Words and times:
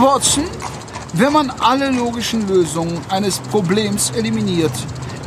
Watson, 0.00 0.44
wenn 1.14 1.32
man 1.32 1.50
alle 1.50 1.90
logischen 1.90 2.46
Lösungen 2.46 3.00
eines 3.08 3.40
Problems 3.40 4.10
eliminiert, 4.10 4.72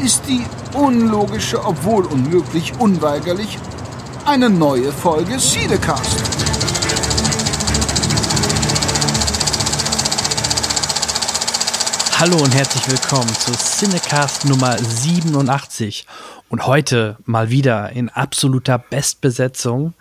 ist 0.02 0.24
die 0.28 0.46
unlogische, 0.74 1.64
obwohl 1.66 2.06
unmöglich, 2.06 2.72
unweigerlich 2.80 3.60
eine 4.26 4.50
neue 4.50 4.94
Folge 4.94 5.38
Siedecast. 5.40 6.24
Hallo 12.18 12.38
und 12.38 12.56
herzlich 12.56 12.90
willkommen 12.90 13.34
zu 13.36 13.52
Cinecast 13.52 14.46
Nummer 14.46 14.78
87 14.78 16.08
und 16.48 16.66
heute 16.66 17.18
mal 17.26 17.50
wieder 17.50 17.90
in 17.92 18.08
absoluter 18.08 18.78
Bestbesetzung. 18.78 19.96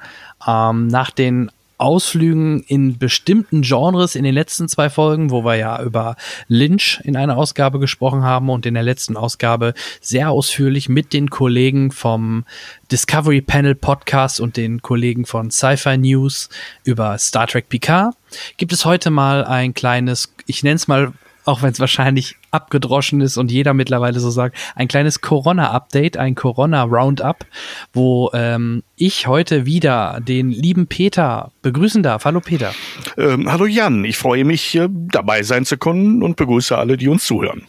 Ähm, 0.47 0.87
nach 0.87 1.11
den 1.11 1.51
Ausflügen 1.81 2.63
in 2.65 2.99
bestimmten 2.99 3.63
Genres 3.63 4.15
in 4.15 4.25
den 4.25 4.35
letzten 4.35 4.69
zwei 4.69 4.91
Folgen, 4.91 5.31
wo 5.31 5.45
wir 5.45 5.57
ja 5.57 5.83
über 5.83 6.17
Lynch 6.47 7.01
in 7.05 7.17
einer 7.17 7.37
Ausgabe 7.37 7.79
gesprochen 7.79 8.23
haben 8.23 8.51
und 8.51 8.67
in 8.67 8.75
der 8.75 8.83
letzten 8.83 9.17
Ausgabe 9.17 9.75
sehr 10.01 10.31
ausführlich 10.31 10.89
mit 10.89 11.13
den 11.13 11.31
Kollegen 11.31 11.91
vom 11.91 12.45
Discovery 12.93 13.41
Panel 13.41 13.75
Podcast 13.75 14.41
und 14.41 14.57
den 14.57 14.83
Kollegen 14.83 15.25
von 15.25 15.51
Sci-Fi 15.51 15.97
News 15.97 16.51
über 16.85 17.17
Star 17.19 17.47
Trek 17.47 17.69
Picard, 17.69 18.15
gibt 18.57 18.73
es 18.73 18.85
heute 18.85 19.11
mal 19.11 19.45
ein 19.45 19.73
kleines, 19.73 20.35
ich 20.47 20.63
nenne 20.63 20.77
es 20.77 20.87
mal 20.87 21.13
auch 21.51 21.63
wenn 21.63 21.73
es 21.73 21.81
wahrscheinlich 21.81 22.37
abgedroschen 22.53 23.21
ist 23.21 23.37
und 23.37 23.51
jeder 23.51 23.75
mittlerweile 23.75 24.21
so 24.21 24.31
sagt, 24.31 24.57
ein 24.77 24.87
kleines 24.87 25.21
Corona-Update, 25.21 26.17
ein 26.17 26.37
Corona-Roundup, 26.37 27.45
wo 27.93 28.31
ähm, 28.35 28.85
ich 28.95 29.27
heute 29.27 29.67
wieder 29.67 30.21
den 30.21 30.51
lieben 30.51 30.87
Peter 30.87 31.51
begrüßen 31.63 32.05
darf. 32.05 32.25
Hallo 32.25 32.41
Peter. 32.41 32.73
Ähm, 33.19 33.51
hallo 33.51 33.67
Jan, 33.67 34.05
ich 34.05 34.17
freue 34.17 34.45
mich, 34.45 34.77
äh, 34.77 34.89
dabei 34.91 35.43
sein 35.43 35.65
zu 35.65 35.77
können 35.77 36.23
und 36.23 36.37
begrüße 36.37 36.79
alle, 36.79 36.97
die 36.97 37.09
uns 37.09 37.25
zuhören. 37.25 37.67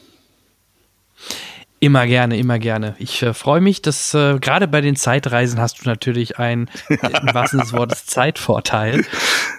Immer 1.83 2.05
gerne, 2.05 2.37
immer 2.37 2.59
gerne. 2.59 2.93
Ich 2.99 3.23
äh, 3.23 3.33
freue 3.33 3.59
mich, 3.59 3.81
dass 3.81 4.13
äh, 4.13 4.37
gerade 4.39 4.67
bei 4.67 4.81
den 4.81 4.95
Zeitreisen 4.95 5.59
hast 5.59 5.81
du 5.81 5.89
natürlich 5.89 6.37
ein, 6.37 6.69
im 6.89 7.33
wahrsten 7.33 7.59
des 7.59 7.73
Wortes, 7.73 8.05
Zeitvorteil. 8.05 9.03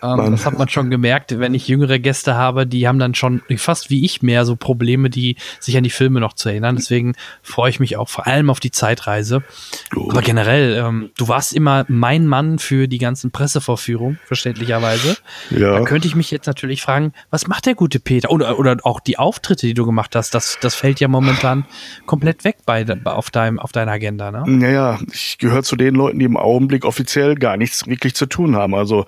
Ähm, 0.05 0.31
das 0.31 0.47
hat 0.47 0.57
man 0.57 0.69
schon 0.69 0.89
gemerkt, 0.89 1.37
wenn 1.41 1.53
ich 1.53 1.67
jüngere 1.67 1.99
Gäste 1.99 2.37
habe, 2.37 2.65
die 2.65 2.87
haben 2.87 3.01
dann 3.01 3.17
schon 3.17 3.43
fast 3.57 3.91
wie 3.91 4.05
ich 4.05 4.23
mehr 4.23 4.45
so 4.45 4.55
Probleme, 4.55 5.11
die 5.11 5.35
sich 5.59 5.77
an 5.77 5.83
die 5.83 5.91
Filme 5.91 6.21
noch 6.21 6.35
zu 6.35 6.49
erinnern. 6.49 6.77
Deswegen 6.77 7.15
freue 7.43 7.71
ich 7.71 7.81
mich 7.81 7.97
auch 7.97 8.09
vor 8.09 8.29
allem 8.29 8.51
auf 8.51 8.61
die 8.61 8.71
Zeitreise. 8.71 9.43
Gut. 9.91 10.13
Aber 10.13 10.23
generell, 10.23 10.77
ähm, 10.77 11.11
du 11.17 11.27
warst 11.27 11.53
immer 11.53 11.85
mein 11.89 12.29
Mann 12.29 12.61
für 12.61 12.87
die 12.87 12.99
ganzen 12.99 13.33
Pressevorführungen, 13.33 14.21
verständlicherweise. 14.27 15.17
Ja. 15.51 15.73
Da 15.73 15.81
könnte 15.83 16.07
ich 16.07 16.15
mich 16.15 16.31
jetzt 16.31 16.47
natürlich 16.47 16.83
fragen, 16.83 17.15
was 17.31 17.49
macht 17.49 17.67
der 17.67 17.75
gute 17.75 17.99
Peter? 17.99 18.31
Oder, 18.31 18.61
oder 18.61 18.77
auch 18.85 19.01
die 19.01 19.19
Auftritte, 19.19 19.67
die 19.67 19.75
du 19.75 19.85
gemacht 19.85 20.15
hast, 20.15 20.37
das, 20.37 20.59
das 20.61 20.77
fällt 20.77 21.01
ja 21.01 21.09
momentan 21.09 21.65
komplett 22.13 22.45
weg 22.45 22.59
bei, 22.67 22.85
auf, 23.05 23.31
deinem, 23.31 23.59
auf 23.59 23.73
deiner 23.73 23.93
Agenda, 23.93 24.31
ne? 24.31 24.45
Naja, 24.47 24.99
ich 25.11 25.39
gehöre 25.39 25.63
zu 25.63 25.77
den 25.77 25.95
Leuten, 25.95 26.19
die 26.19 26.27
im 26.27 26.37
Augenblick 26.37 26.85
offiziell 26.85 27.37
gar 27.37 27.57
nichts 27.57 27.87
wirklich 27.87 28.15
zu 28.15 28.27
tun 28.27 28.55
haben. 28.55 28.75
Also 28.75 29.07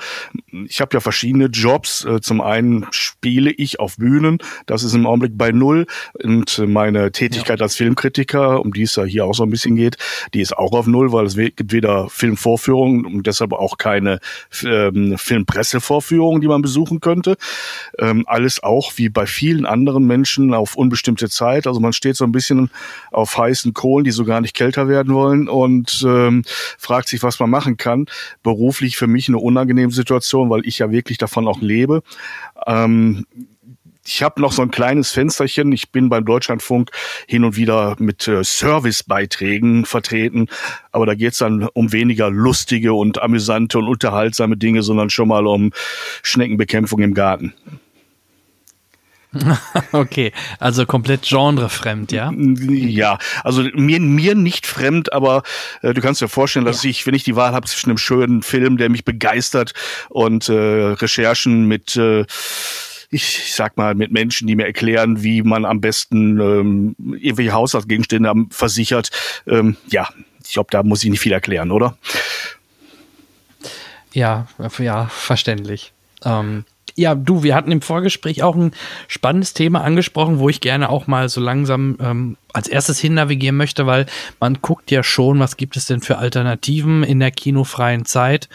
ich 0.67 0.81
habe 0.81 0.95
ja 0.95 1.01
verschiedene 1.01 1.49
Jobs. 1.49 2.07
Äh, 2.07 2.23
zum 2.23 2.41
einen 2.41 2.87
spiele 2.93 3.51
ich 3.51 3.79
auf 3.79 3.99
Bühnen, 3.99 4.39
das 4.65 4.85
ist 4.85 4.95
im 4.95 5.07
Augenblick 5.07 5.37
bei 5.37 5.53
null. 5.53 5.85
Und 6.15 6.63
meine 6.67 7.13
Tätigkeit 7.13 7.59
ja. 7.61 7.65
als 7.65 7.77
Filmkritiker, 7.77 8.63
um 8.63 8.73
die 8.73 8.85
es 8.85 8.97
ja 8.97 9.05
hier 9.05 9.27
auch 9.27 9.35
so 9.35 9.43
ein 9.43 9.51
bisschen 9.51 9.77
geht, 9.77 9.99
die 10.33 10.41
ist 10.41 10.57
auch 10.57 10.73
auf 10.73 10.87
null, 10.87 11.13
weil 11.13 11.27
es 11.27 11.37
gibt 11.37 11.73
weder 11.73 12.09
Filmvorführungen 12.09 13.05
und 13.05 13.27
deshalb 13.27 13.53
auch 13.53 13.77
keine 13.77 14.19
ähm, 14.65 15.19
Filmpressevorführungen, 15.19 16.41
die 16.41 16.49
man 16.49 16.63
besuchen 16.63 17.01
könnte. 17.01 17.37
Ähm, 17.99 18.25
alles 18.27 18.63
auch 18.63 18.93
wie 18.97 19.11
bei 19.11 19.27
vielen 19.27 19.67
anderen 19.67 20.07
Menschen 20.07 20.55
auf 20.55 20.75
unbestimmte 20.75 21.29
Zeit. 21.29 21.67
Also 21.67 21.81
man 21.81 21.93
steht 21.93 22.17
so 22.17 22.25
ein 22.25 22.33
bisschen 22.33 22.71
auf 23.11 23.37
heißen 23.37 23.75
Kohlen, 23.75 24.05
die 24.05 24.11
so 24.11 24.25
gar 24.25 24.41
nicht 24.41 24.55
kälter 24.55 24.89
werden 24.89 25.15
wollen 25.15 25.49
und 25.49 26.05
ähm, 26.07 26.43
fragt 26.79 27.09
sich, 27.09 27.23
was 27.23 27.39
man 27.41 27.51
machen 27.51 27.77
kann. 27.77 28.07
Beruflich 28.43 28.97
für 28.97 29.07
mich 29.07 29.29
eine 29.29 29.39
unangenehme 29.39 29.93
Situation, 29.93 30.51
weil 30.51 30.67
ich 30.67 30.79
ja 30.79 30.91
wirklich 30.91 31.19
davon 31.19 31.49
auch 31.49 31.61
lebe. 31.61 32.03
Ähm, 32.67 33.27
ich 34.07 34.23
habe 34.23 34.41
noch 34.41 34.53
so 34.53 34.63
ein 34.63 34.71
kleines 34.71 35.13
Fensterchen. 35.13 35.73
Ich 35.73 35.91
bin 35.91 36.11
beim 36.11 36.25
Deutschlandfunk 36.25 36.91
hin 37.27 37.45
und 37.45 37.57
wieder 37.57 37.97
mit 37.99 38.29
äh, 38.29 38.45
Servicebeiträgen 38.45 39.87
vertreten, 39.87 40.49
aber 40.93 41.07
da 41.07 41.15
geht's 41.15 41.39
dann 41.39 41.69
um 41.73 41.93
weniger 41.93 42.31
lustige 42.31 42.93
und 42.93 43.23
amüsante 43.23 43.79
und 43.79 43.89
unterhaltsame 43.89 44.57
Dinge, 44.57 44.83
sondern 44.83 45.09
schon 45.09 45.29
mal 45.29 45.47
um 45.47 45.73
Schneckenbekämpfung 46.23 47.01
im 47.01 47.15
Garten. 47.15 47.55
okay, 49.93 50.33
also 50.59 50.87
komplett 50.87 51.23
genrefremd, 51.23 52.13
ja? 52.13 52.33
Ja, 52.35 53.19
also 53.43 53.63
mir, 53.75 54.01
mir 54.01 54.35
nicht 54.35 54.67
fremd, 54.67 55.13
aber 55.13 55.43
äh, 55.83 55.95
du 55.95 56.01
kannst 56.01 56.21
dir 56.21 56.29
vorstellen, 56.29 56.65
dass 56.65 56.85
ja. 56.85 56.91
ich, 56.91 57.07
wenn 57.07 57.15
ich 57.15 57.25
die 57.25 57.37
Wahl 57.37 57.53
habe 57.53 57.67
zwischen 57.67 57.91
einem 57.91 57.99
schönen 57.99 58.43
Film, 58.43 58.77
der 58.77 58.89
mich 58.89 59.05
begeistert 59.05 59.73
und 60.09 60.49
äh, 60.49 60.53
Recherchen 60.53 61.67
mit 61.67 61.97
äh, 61.97 62.25
ich 63.11 63.55
sag 63.55 63.77
mal, 63.77 63.95
mit 63.95 64.11
Menschen, 64.11 64.49
die 64.49 64.57
mir 64.57 64.67
erklären, 64.67 65.23
wie 65.23 65.43
man 65.43 65.65
am 65.65 65.81
besten 65.81 66.41
ähm, 66.41 66.97
irgendwelche 67.21 67.53
Haushaltsgegenstände 67.53 68.33
versichert. 68.51 69.11
Ähm, 69.47 69.77
ja, 69.89 70.09
ich 70.45 70.55
glaube, 70.55 70.69
da 70.73 70.83
muss 70.83 71.05
ich 71.05 71.11
nicht 71.11 71.21
viel 71.21 71.33
erklären, 71.33 71.71
oder? 71.71 71.97
Ja, 74.13 74.49
ja, 74.79 75.07
verständlich. 75.07 75.93
Ähm, 76.25 76.65
ja, 76.97 77.15
du, 77.15 77.43
wir 77.43 77.55
hatten 77.55 77.73
im 77.73 77.81
Vorgespräch 77.81 78.43
auch 78.43 78.55
ein 78.55 78.73
spannendes 79.09 79.53
Thema 79.53 79.83
angesprochen, 79.83 80.39
wo 80.39 80.49
ich 80.49 80.61
gerne 80.61 80.89
auch 80.89 81.07
mal 81.07 81.29
so 81.29 81.41
langsam 81.41 81.97
ähm, 82.01 82.37
als 82.53 82.69
erstes 82.69 83.01
hin 83.01 83.15
navigieren 83.15 83.57
möchte, 83.57 83.87
weil 83.87 84.07
man 84.39 84.59
guckt 84.63 84.91
ja 84.93 85.03
schon, 85.03 85.41
was 85.41 85.57
gibt 85.57 85.77
es 85.77 85.87
denn 85.87 86.01
für 86.01 86.19
Alternativen 86.19 87.03
in 87.03 87.19
der 87.19 87.33
kinofreien 87.33 88.05
Zeit. 88.05 88.49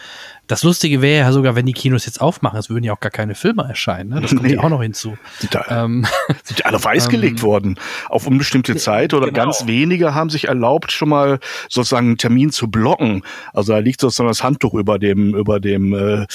Das 0.46 0.64
Lustige 0.64 1.02
wäre 1.02 1.26
ja 1.26 1.32
sogar, 1.32 1.54
wenn 1.54 1.66
die 1.66 1.74
Kinos 1.74 2.06
jetzt 2.06 2.20
aufmachen, 2.20 2.58
es 2.58 2.70
würden 2.70 2.82
ja 2.82 2.94
auch 2.94 3.00
gar 3.00 3.10
keine 3.12 3.34
Filme 3.34 3.62
erscheinen. 3.62 4.10
Ne? 4.10 4.20
Das 4.22 4.30
kommt 4.30 4.44
nee. 4.44 4.54
ja 4.54 4.60
auch 4.60 4.70
noch 4.70 4.82
hinzu. 4.82 5.16
Sind, 5.38 5.56
ähm, 5.68 6.06
sind 6.44 6.60
ja 6.60 6.64
alle 6.64 6.76
auf 6.76 6.86
Eis 6.86 7.04
ähm, 7.04 7.10
gelegt 7.10 7.42
worden. 7.42 7.78
Auf 8.08 8.26
unbestimmte 8.26 8.74
Zeit 8.76 9.12
oder 9.12 9.26
genau. 9.26 9.44
ganz 9.44 9.66
wenige 9.66 10.14
haben 10.14 10.30
sich 10.30 10.48
erlaubt, 10.48 10.92
schon 10.92 11.10
mal 11.10 11.38
sozusagen 11.68 12.08
einen 12.08 12.18
Termin 12.18 12.50
zu 12.50 12.68
blocken. 12.68 13.22
Also 13.52 13.74
da 13.74 13.78
liegt 13.78 14.00
sozusagen 14.00 14.28
das 14.28 14.42
Handtuch 14.42 14.74
über 14.74 14.98
dem, 14.98 15.34
über 15.34 15.60
dem 15.60 15.92
äh, 15.92 16.26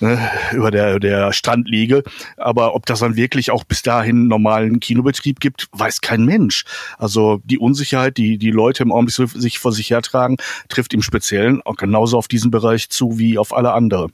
ne, 0.00 0.30
über 0.52 0.70
der, 0.70 0.98
der 0.98 1.32
Strandliege. 1.32 2.02
Aber 2.36 2.74
ob 2.74 2.86
das 2.86 3.00
dann 3.00 3.16
wirklich 3.16 3.50
auch 3.50 3.64
bis 3.64 3.82
dahin 3.82 4.28
normalen 4.28 4.80
Kinobetrieb 4.80 5.40
gibt, 5.40 5.68
weiß 5.72 6.00
kein 6.00 6.24
Mensch. 6.24 6.64
Also 6.98 7.40
die 7.44 7.58
Unsicherheit, 7.58 8.16
die 8.16 8.38
die 8.38 8.50
Leute 8.50 8.82
im 8.82 8.92
Augenblick 8.92 9.28
sich 9.34 9.58
vor 9.58 9.72
sich 9.72 9.90
hertragen, 9.90 10.36
trifft 10.68 10.94
im 10.94 11.02
Speziellen 11.02 11.62
auch 11.62 11.76
genauso 11.76 12.18
auf 12.18 12.28
diesen 12.28 12.50
Bereich 12.50 12.90
zu 12.90 13.18
wie 13.18 13.38
auf 13.38 13.54
alle 13.54 13.72
andere. 13.72 14.08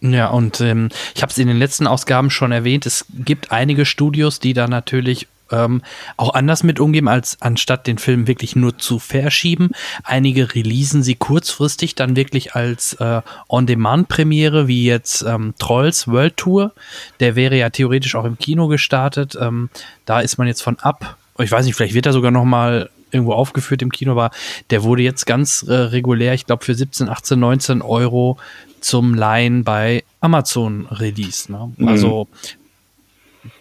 Ja, 0.00 0.28
und 0.28 0.60
ähm, 0.60 0.90
ich 1.14 1.22
habe 1.22 1.30
es 1.30 1.38
in 1.38 1.48
den 1.48 1.56
letzten 1.56 1.86
Ausgaben 1.86 2.28
schon 2.28 2.52
erwähnt, 2.52 2.84
es 2.84 3.06
gibt 3.10 3.52
einige 3.52 3.86
Studios, 3.86 4.38
die 4.38 4.52
da 4.52 4.68
natürlich 4.68 5.28
ähm, 5.50 5.82
auch 6.16 6.34
anders 6.34 6.62
mit 6.62 6.80
umgehen, 6.80 7.08
als 7.08 7.40
anstatt 7.40 7.86
den 7.86 7.98
Film 7.98 8.26
wirklich 8.26 8.56
nur 8.56 8.78
zu 8.78 8.98
verschieben. 8.98 9.70
Einige 10.02 10.54
releasen 10.54 11.02
sie 11.02 11.14
kurzfristig 11.14 11.94
dann 11.94 12.16
wirklich 12.16 12.54
als 12.54 12.94
äh, 12.94 13.20
On-Demand-Premiere, 13.48 14.68
wie 14.68 14.84
jetzt 14.84 15.22
ähm, 15.22 15.54
Trolls 15.58 16.08
World 16.08 16.36
Tour. 16.36 16.72
Der 17.20 17.36
wäre 17.36 17.56
ja 17.56 17.70
theoretisch 17.70 18.14
auch 18.14 18.24
im 18.24 18.38
Kino 18.38 18.68
gestartet. 18.68 19.36
Ähm, 19.40 19.70
da 20.06 20.20
ist 20.20 20.38
man 20.38 20.46
jetzt 20.46 20.62
von 20.62 20.78
ab. 20.78 21.16
Ich 21.38 21.50
weiß 21.50 21.66
nicht, 21.66 21.74
vielleicht 21.74 21.94
wird 21.94 22.06
er 22.06 22.12
sogar 22.12 22.30
noch 22.30 22.44
mal 22.44 22.90
irgendwo 23.10 23.32
aufgeführt 23.32 23.80
im 23.82 23.92
Kino, 23.92 24.12
aber 24.12 24.30
der 24.70 24.82
wurde 24.82 25.02
jetzt 25.02 25.24
ganz 25.24 25.62
äh, 25.62 25.72
regulär, 25.72 26.34
ich 26.34 26.46
glaube 26.46 26.64
für 26.64 26.74
17, 26.74 27.08
18, 27.08 27.38
19 27.38 27.82
Euro 27.82 28.38
zum 28.80 29.14
Leihen 29.14 29.64
bei 29.64 30.04
Amazon 30.20 30.86
released. 30.90 31.48
Ne? 31.48 31.72
Mhm. 31.76 31.88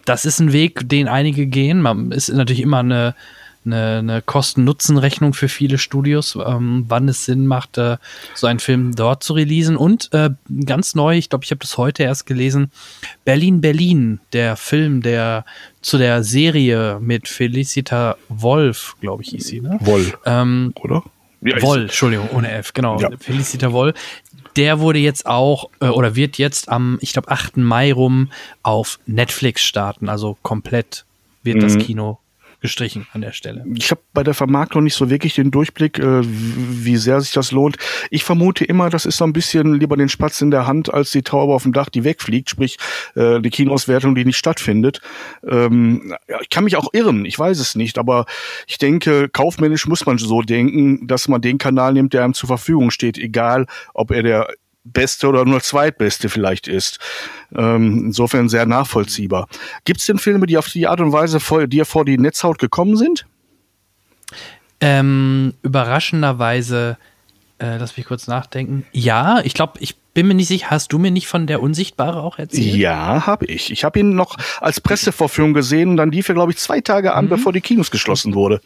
Das 0.06 0.26
ist 0.26 0.40
ein 0.40 0.54
Weg, 0.54 0.88
den 0.90 1.08
einige 1.08 1.48
gehen. 1.48 1.82
Man 1.82 2.12
ist 2.12 2.30
natürlich 2.30 2.62
immer 2.62 2.80
eine, 2.80 3.16
eine, 3.66 4.00
eine 4.00 4.22
Kosten-Nutzen-Rechnung 4.22 5.34
für 5.34 5.48
viele 5.48 5.78
Studios, 5.78 6.38
ähm, 6.46 6.86
wann 6.88 7.08
es 7.08 7.26
Sinn 7.26 7.48
macht, 7.48 7.78
äh, 7.78 7.98
so 8.34 8.48
einen 8.48 8.60
Film 8.60 8.96
dort 8.96 9.24
zu 9.24 9.34
releasen. 9.34 9.78
Und 9.78 10.10
äh, 10.14 10.32
ganz 10.66 10.96
neu, 10.96 11.18
ich 11.18 11.30
glaube, 11.30 11.46
ich 11.46 11.52
habe 11.52 11.60
das 11.60 11.78
heute 11.78 12.04
erst 12.04 12.26
gelesen, 12.26 12.72
Berlin, 13.24 13.62
Berlin, 13.62 14.20
der 14.34 14.56
Film, 14.56 15.02
der 15.02 15.46
zu 15.82 15.98
der 15.98 16.24
Serie 16.24 17.00
mit 17.02 17.28
Felicita 17.28 18.18
Wolf, 18.30 18.96
glaube 19.00 19.24
ich, 19.24 19.30
hieß 19.30 19.48
sie, 19.48 19.62
ne? 19.62 19.78
Woll. 19.82 20.14
Ähm, 20.26 20.74
Oder? 20.82 21.04
Ja, 21.42 21.62
Woll, 21.62 21.84
Entschuldigung, 21.84 22.30
ohne 22.32 22.52
F, 22.52 22.74
genau. 22.74 23.00
Ja. 23.00 23.10
Felicita 23.20 23.72
Woll 23.74 23.94
der 24.56 24.80
wurde 24.80 25.00
jetzt 25.00 25.26
auch 25.26 25.70
äh, 25.80 25.88
oder 25.88 26.16
wird 26.16 26.38
jetzt 26.38 26.70
am, 26.70 26.98
ich 27.02 27.14
glaube, 27.14 27.30
8. 27.30 27.58
Mai 27.58 27.94
rum 27.94 28.32
auf 28.62 29.00
Netflix 29.06 29.64
starten. 29.64 30.10
Also 30.10 30.38
komplett 30.42 31.06
wird 31.44 31.58
mhm. 31.58 31.62
das 31.62 31.78
Kino 31.78 32.20
gestrichen 32.63 33.07
an 33.12 33.19
der 33.19 33.33
Stelle. 33.33 33.65
Ich 33.75 33.92
habe 33.92 34.00
bei 34.13 34.24
der 34.24 34.33
Vermarktung 34.33 34.86
nicht 34.86 34.95
so 34.95 35.10
wirklich 35.10 35.36
den 35.36 35.51
Durchblick, 35.51 36.00
äh, 36.00 36.21
wie 36.24 36.95
sehr 36.95 37.19
sich 37.19 37.33
das 37.33 37.51
lohnt. 37.51 37.75
Ich 38.10 38.24
vermute 38.24 38.63
immer, 38.63 38.89
das 38.89 39.06
ist 39.06 39.18
so 39.18 39.25
ein 39.25 39.33
bisschen 39.33 39.77
lieber 39.77 39.98
den 39.98 40.07
Spatz 40.07 40.39
in 40.39 40.50
der 40.50 40.65
Hand 40.65 40.92
als 40.92 41.12
die 41.12 41.24
Taube 41.24 41.54
auf 41.54 41.63
dem 41.63 41.74
Dach, 41.74 41.89
die 41.89 42.06
wegfliegt, 42.06 42.50
sprich 42.50 42.77
äh, 43.15 43.42
die 43.42 43.50
Kinoauswertung, 43.50 44.15
die 44.15 44.24
nicht 44.24 44.38
stattfindet. 44.38 45.01
Ähm, 45.45 46.15
ja, 46.30 46.39
ich 46.42 46.50
kann 46.50 46.63
mich 46.63 46.77
auch 46.77 46.88
irren, 46.94 47.25
ich 47.25 47.38
weiß 47.38 47.60
es 47.60 47.75
nicht, 47.75 47.98
aber 47.98 48.25
ich 48.65 48.77
denke, 48.77 49.27
kaufmännisch 49.27 49.86
muss 49.86 50.06
man 50.06 50.18
so 50.18 50.42
denken, 50.42 51.06
dass 51.06 51.27
man 51.27 51.42
den 51.42 51.57
Kanal 51.57 51.92
nimmt, 51.92 52.13
der 52.13 52.24
einem 52.24 52.33
zur 52.33 52.48
Verfügung 52.48 52.92
steht, 52.92 53.18
egal 53.18 53.68
ob 53.94 54.12
er 54.12 54.24
der 54.24 54.48
beste 54.84 55.28
oder 55.28 55.46
nur 55.46 55.62
zweitbeste 55.62 56.30
vielleicht 56.30 56.68
ist. 56.68 57.00
Ähm, 57.56 58.06
insofern 58.06 58.50
sehr 58.50 58.66
nachvollziehbar. 58.66 59.48
Gibt 59.86 60.00
es 60.00 60.06
denn 60.06 60.18
Filme, 60.18 60.46
die 60.48 60.58
auf 60.58 60.68
die 60.70 60.88
Art 60.88 61.00
und 61.00 61.12
Weise 61.12 61.40
vor, 61.40 61.68
dir 61.68 61.86
vor 61.86 62.06
die 62.06 62.18
Netzhaut 62.18 62.60
gekommen 62.60 62.98
sind? 62.98 63.26
Ähm, 64.82 65.54
überraschenderweise, 65.62 66.98
äh, 67.60 67.78
lass 67.78 67.96
mich 67.96 68.06
kurz 68.06 68.28
nachdenken. 68.28 68.86
Ja, 68.92 69.40
ich 69.44 69.54
glaube, 69.54 69.80
ich 69.80 69.96
bin 70.14 70.28
mir 70.28 70.34
nicht 70.34 70.48
sicher, 70.48 70.70
hast 70.70 70.92
du 70.92 71.00
mir 71.00 71.12
nicht 71.12 71.28
von 71.28 71.48
der 71.48 71.62
Unsichtbare 71.62 72.22
auch 72.22 72.38
erzählt? 72.38 72.76
Ja, 72.76 73.26
habe 73.26 73.46
ich. 73.46 73.72
Ich 73.72 73.84
habe 73.84 74.00
ihn 74.00 74.16
noch 74.16 74.38
als 74.60 74.82
Pressevorführung 74.82 75.54
gesehen 75.54 75.90
und 75.90 75.98
dann 75.98 76.12
lief 76.12 76.28
er, 76.30 76.36
glaube 76.36 76.52
ich, 76.52 76.58
zwei 76.58 76.82
Tage 76.82 77.14
an, 77.14 77.26
mhm. 77.26 77.30
bevor 77.30 77.54
die 77.54 77.62
Kinos 77.62 77.92
geschlossen 77.92 78.36
wurde. 78.36 78.62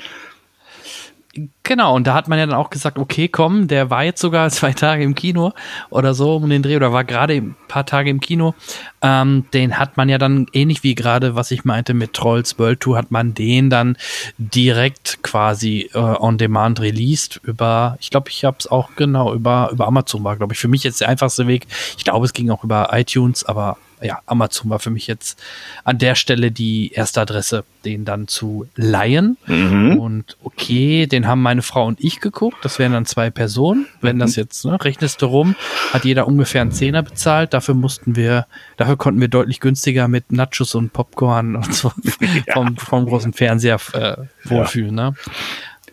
Genau, 1.68 1.98
und 1.98 2.08
da 2.08 2.14
hat 2.14 2.30
man 2.30 2.40
ja 2.40 2.46
dann 2.46 2.56
auch 2.56 2.69
gesagt, 2.69 2.98
okay, 2.98 3.28
komm, 3.28 3.68
der 3.68 3.90
war 3.90 4.06
jetzt 4.06 4.22
sogar 4.22 4.50
zwei 4.52 4.72
Tage 4.72 5.04
im 5.04 5.16
Kino 5.16 5.52
oder 5.90 6.14
so 6.14 6.38
um 6.38 6.50
den 6.50 6.64
Dreh 6.64 6.78
oder 6.78 6.94
war 6.94 7.04
gerade 7.04 7.34
ein 7.34 7.58
paar 7.68 7.86
Tage 7.86 8.10
im 8.10 8.22
Kino. 8.22 8.56
Ähm, 9.02 9.44
den 9.54 9.78
hat 9.78 9.98
man 9.98 10.08
ja 10.08 10.18
dann 10.18 10.48
ähnlich 10.54 10.84
wie 10.84 10.96
gerade, 10.96 11.36
was 11.36 11.52
ich 11.52 11.66
meinte 11.66 11.94
mit 11.94 12.14
Trolls 12.14 12.58
World 12.58 12.80
Tour, 12.80 12.98
hat 12.98 13.12
man 13.12 13.34
den 13.34 13.69
dann 13.69 13.98
direkt 14.38 15.22
quasi 15.24 15.90
äh, 15.94 15.98
on 15.98 16.38
demand 16.38 16.80
released 16.80 17.42
über, 17.44 17.98
ich 18.00 18.12
glaube, 18.12 18.30
ich 18.30 18.46
habe 18.46 18.56
es 18.60 18.68
auch 18.68 18.92
genau 18.96 19.34
über 19.34 19.69
über 19.74 19.88
Amazon 19.88 20.24
war, 20.24 20.38
glaube 20.38 20.54
ich, 20.54 20.60
für 20.60 20.69
mich 20.69 20.86
jetzt 20.86 21.02
der 21.02 21.10
einfachste 21.10 21.48
Weg. 21.48 21.68
Ich 21.98 22.06
glaube, 22.06 22.25
es 22.25 22.31
ging 22.31 22.50
auch 22.50 22.64
über 22.64 22.90
iTunes, 22.94 23.44
aber 23.44 23.78
ja, 24.02 24.19
Amazon 24.25 24.69
war 24.69 24.80
für 24.80 24.90
mich 24.90 25.08
jetzt 25.08 25.42
an 25.84 25.98
der 25.98 26.16
Stelle 26.16 26.52
die 26.52 26.92
erste 26.92 27.22
Adresse, 27.22 27.64
den 27.84 28.06
dann 28.06 28.28
zu 28.28 28.68
leihen. 28.75 29.38
Mhm. 29.48 29.98
Und 29.98 30.38
okay, 30.44 31.08
den 31.08 31.28
haben 31.28 31.42
meine 31.42 31.56
Frau 31.62 31.86
und 31.86 32.04
ich 32.04 32.19
geguckt. 32.19 32.57
Das 32.63 32.80
wären 32.80 32.94
dann 32.94 33.06
zwei 33.06 33.30
Personen. 33.30 33.88
Wenn 34.01 34.19
das 34.19 34.36
mhm. 34.36 34.42
jetzt, 34.42 34.65
ne, 34.65 34.83
rechnest 34.83 35.21
du 35.21 35.27
rum, 35.27 35.56
hat 35.94 36.06
jeder 36.06 36.27
ungefähr 36.27 36.62
einen 36.62 36.71
Zehner 36.71 37.04
bezahlt. 37.04 37.54
Dafür 37.54 37.75
mussten 37.75 38.15
wir, 38.15 38.48
dafür 38.77 38.98
konnten 38.98 39.21
wir 39.21 39.27
deutlich 39.27 39.59
günstiger 39.59 40.07
mit 40.07 40.31
Nachos 40.31 40.75
und 40.75 40.94
Popcorn 40.94 41.56
und 41.56 41.74
so 41.74 41.92
ja. 42.45 42.54
vom, 42.54 42.77
vom 42.77 43.06
großen 43.06 43.33
Fernseher 43.33 43.80
äh, 43.94 44.18
wohlfühlen. 44.44 44.98
Ja. 44.98 45.09
Ne? 45.09 45.15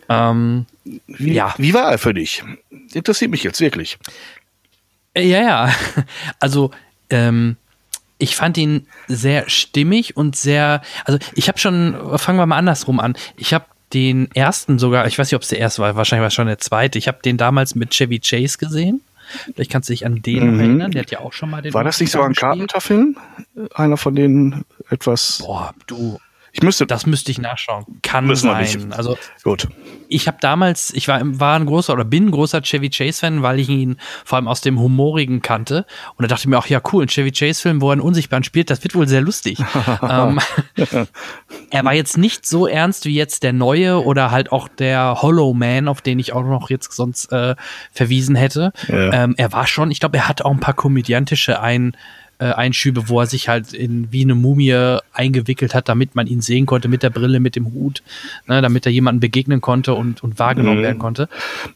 Ähm, 0.07 0.65
wie, 1.07 1.33
ja. 1.33 1.53
wie 1.57 1.73
war 1.73 1.91
er 1.91 1.97
für 1.97 2.13
dich? 2.13 2.43
Interessiert 2.93 3.31
mich 3.31 3.43
jetzt 3.43 3.59
wirklich. 3.59 3.97
Ja, 5.15 5.41
ja. 5.41 5.75
Also, 6.39 6.71
ähm, 7.09 7.57
ich 8.17 8.35
fand 8.35 8.57
ihn 8.57 8.87
sehr 9.07 9.49
stimmig 9.49 10.15
und 10.15 10.35
sehr, 10.35 10.81
also 11.03 11.19
ich 11.33 11.47
habe 11.47 11.59
schon, 11.59 12.17
fangen 12.17 12.39
wir 12.39 12.45
mal 12.45 12.57
andersrum 12.57 12.99
an. 12.99 13.15
Ich 13.35 13.53
habe 13.53 13.65
den 13.95 14.29
ersten 14.35 14.77
sogar, 14.77 15.07
ich 15.07 15.17
weiß 15.17 15.31
nicht, 15.31 15.35
ob 15.35 15.41
es 15.41 15.47
der 15.47 15.59
erste 15.59 15.81
war, 15.81 15.95
wahrscheinlich 15.95 16.21
war 16.21 16.27
es 16.27 16.33
schon 16.33 16.47
der 16.47 16.59
zweite. 16.59 16.99
Ich 16.99 17.07
habe 17.07 17.19
den 17.23 17.37
damals 17.37 17.73
mit 17.73 17.91
Chevy 17.91 18.19
Chase 18.19 18.57
gesehen. 18.57 19.01
Vielleicht 19.55 19.71
kannst 19.71 19.89
du 19.89 19.93
dich 19.93 20.05
an 20.05 20.21
den 20.21 20.53
mhm. 20.53 20.59
erinnern. 20.59 20.91
Der 20.91 21.01
hat 21.01 21.11
ja 21.11 21.19
auch 21.19 21.33
schon 21.33 21.49
mal 21.49 21.61
den. 21.61 21.73
War 21.73 21.83
das 21.83 21.99
nicht 21.99 22.11
so 22.11 22.21
ein 22.21 22.33
Carpenter-Film? 22.33 23.17
Einer 23.73 23.97
von 23.97 24.13
denen 24.13 24.65
etwas. 24.89 25.39
Boah, 25.39 25.73
du, 25.87 26.19
ich 26.55 26.63
müsste. 26.63 26.87
Das 26.87 27.05
müsste 27.05 27.31
ich 27.31 27.37
nachschauen. 27.37 27.85
Kann 28.01 28.33
sein. 28.33 28.93
Also 28.93 29.17
gut. 29.43 29.67
Ich 30.07 30.25
habe 30.27 30.37
damals, 30.39 30.93
ich 30.93 31.09
war, 31.09 31.19
war 31.21 31.59
ein 31.59 31.65
großer 31.65 31.91
oder 31.91 32.05
bin 32.05 32.27
ein 32.27 32.31
großer 32.31 32.61
Chevy 32.61 32.89
Chase 32.89 33.19
Fan, 33.19 33.41
weil 33.41 33.59
ich 33.59 33.67
ihn 33.67 33.97
vor 34.23 34.37
allem 34.37 34.47
aus 34.47 34.61
dem 34.61 34.79
humorigen 34.79 35.41
kannte. 35.41 35.85
Und 36.15 36.23
da 36.23 36.27
dachte 36.27 36.43
ich 36.43 36.47
mir 36.47 36.57
auch, 36.57 36.67
ja 36.67 36.79
cool, 36.93 37.03
ein 37.03 37.09
Chevy 37.09 37.33
Chase 37.33 37.61
Film, 37.61 37.81
wo 37.81 37.89
er 37.89 37.93
einen 37.93 38.01
Unsichtbaren 38.01 38.45
spielt, 38.45 38.69
das 38.69 38.81
wird 38.83 38.95
wohl 38.95 39.05
sehr 39.05 39.19
lustig. 39.19 39.59
ähm, 40.01 40.39
er 41.71 41.83
war 41.83 41.93
jetzt 41.93 42.17
nicht 42.17 42.45
so 42.45 42.67
ernst 42.67 43.03
wie 43.03 43.15
jetzt 43.15 43.43
der 43.43 43.51
neue 43.51 44.01
oder 44.01 44.31
halt 44.31 44.53
auch 44.53 44.69
der 44.69 45.21
Hollow 45.21 45.53
Man, 45.53 45.89
auf 45.89 46.01
den 46.01 46.19
ich 46.19 46.31
auch 46.31 46.43
noch 46.43 46.69
jetzt 46.69 46.93
sonst 46.93 47.33
äh, 47.33 47.55
verwiesen 47.91 48.35
hätte. 48.35 48.71
Ja. 48.87 49.11
Ähm, 49.11 49.33
er 49.35 49.51
war 49.51 49.67
schon, 49.67 49.91
ich 49.91 49.99
glaube, 49.99 50.19
er 50.19 50.29
hat 50.29 50.41
auch 50.41 50.51
ein 50.51 50.61
paar 50.61 50.73
komödiantische 50.73 51.59
ein 51.59 51.97
äh, 52.39 52.45
Einschübe, 52.45 53.09
wo 53.09 53.19
er 53.19 53.27
sich 53.27 53.47
halt 53.47 53.73
in 53.73 54.11
wie 54.11 54.23
eine 54.23 54.35
Mumie 54.35 54.97
eingewickelt 55.13 55.73
hat, 55.73 55.89
damit 55.89 56.15
man 56.15 56.27
ihn 56.27 56.41
sehen 56.41 56.65
konnte 56.65 56.87
mit 56.87 57.03
der 57.03 57.09
Brille, 57.09 57.39
mit 57.39 57.55
dem 57.55 57.73
Hut, 57.73 58.03
ne, 58.47 58.61
damit 58.61 58.85
er 58.85 58.91
jemandem 58.91 59.21
begegnen 59.21 59.61
konnte 59.61 59.93
und, 59.93 60.23
und 60.23 60.39
wahrgenommen 60.39 60.79
mhm. 60.79 60.83
werden 60.83 60.99
konnte. 60.99 61.29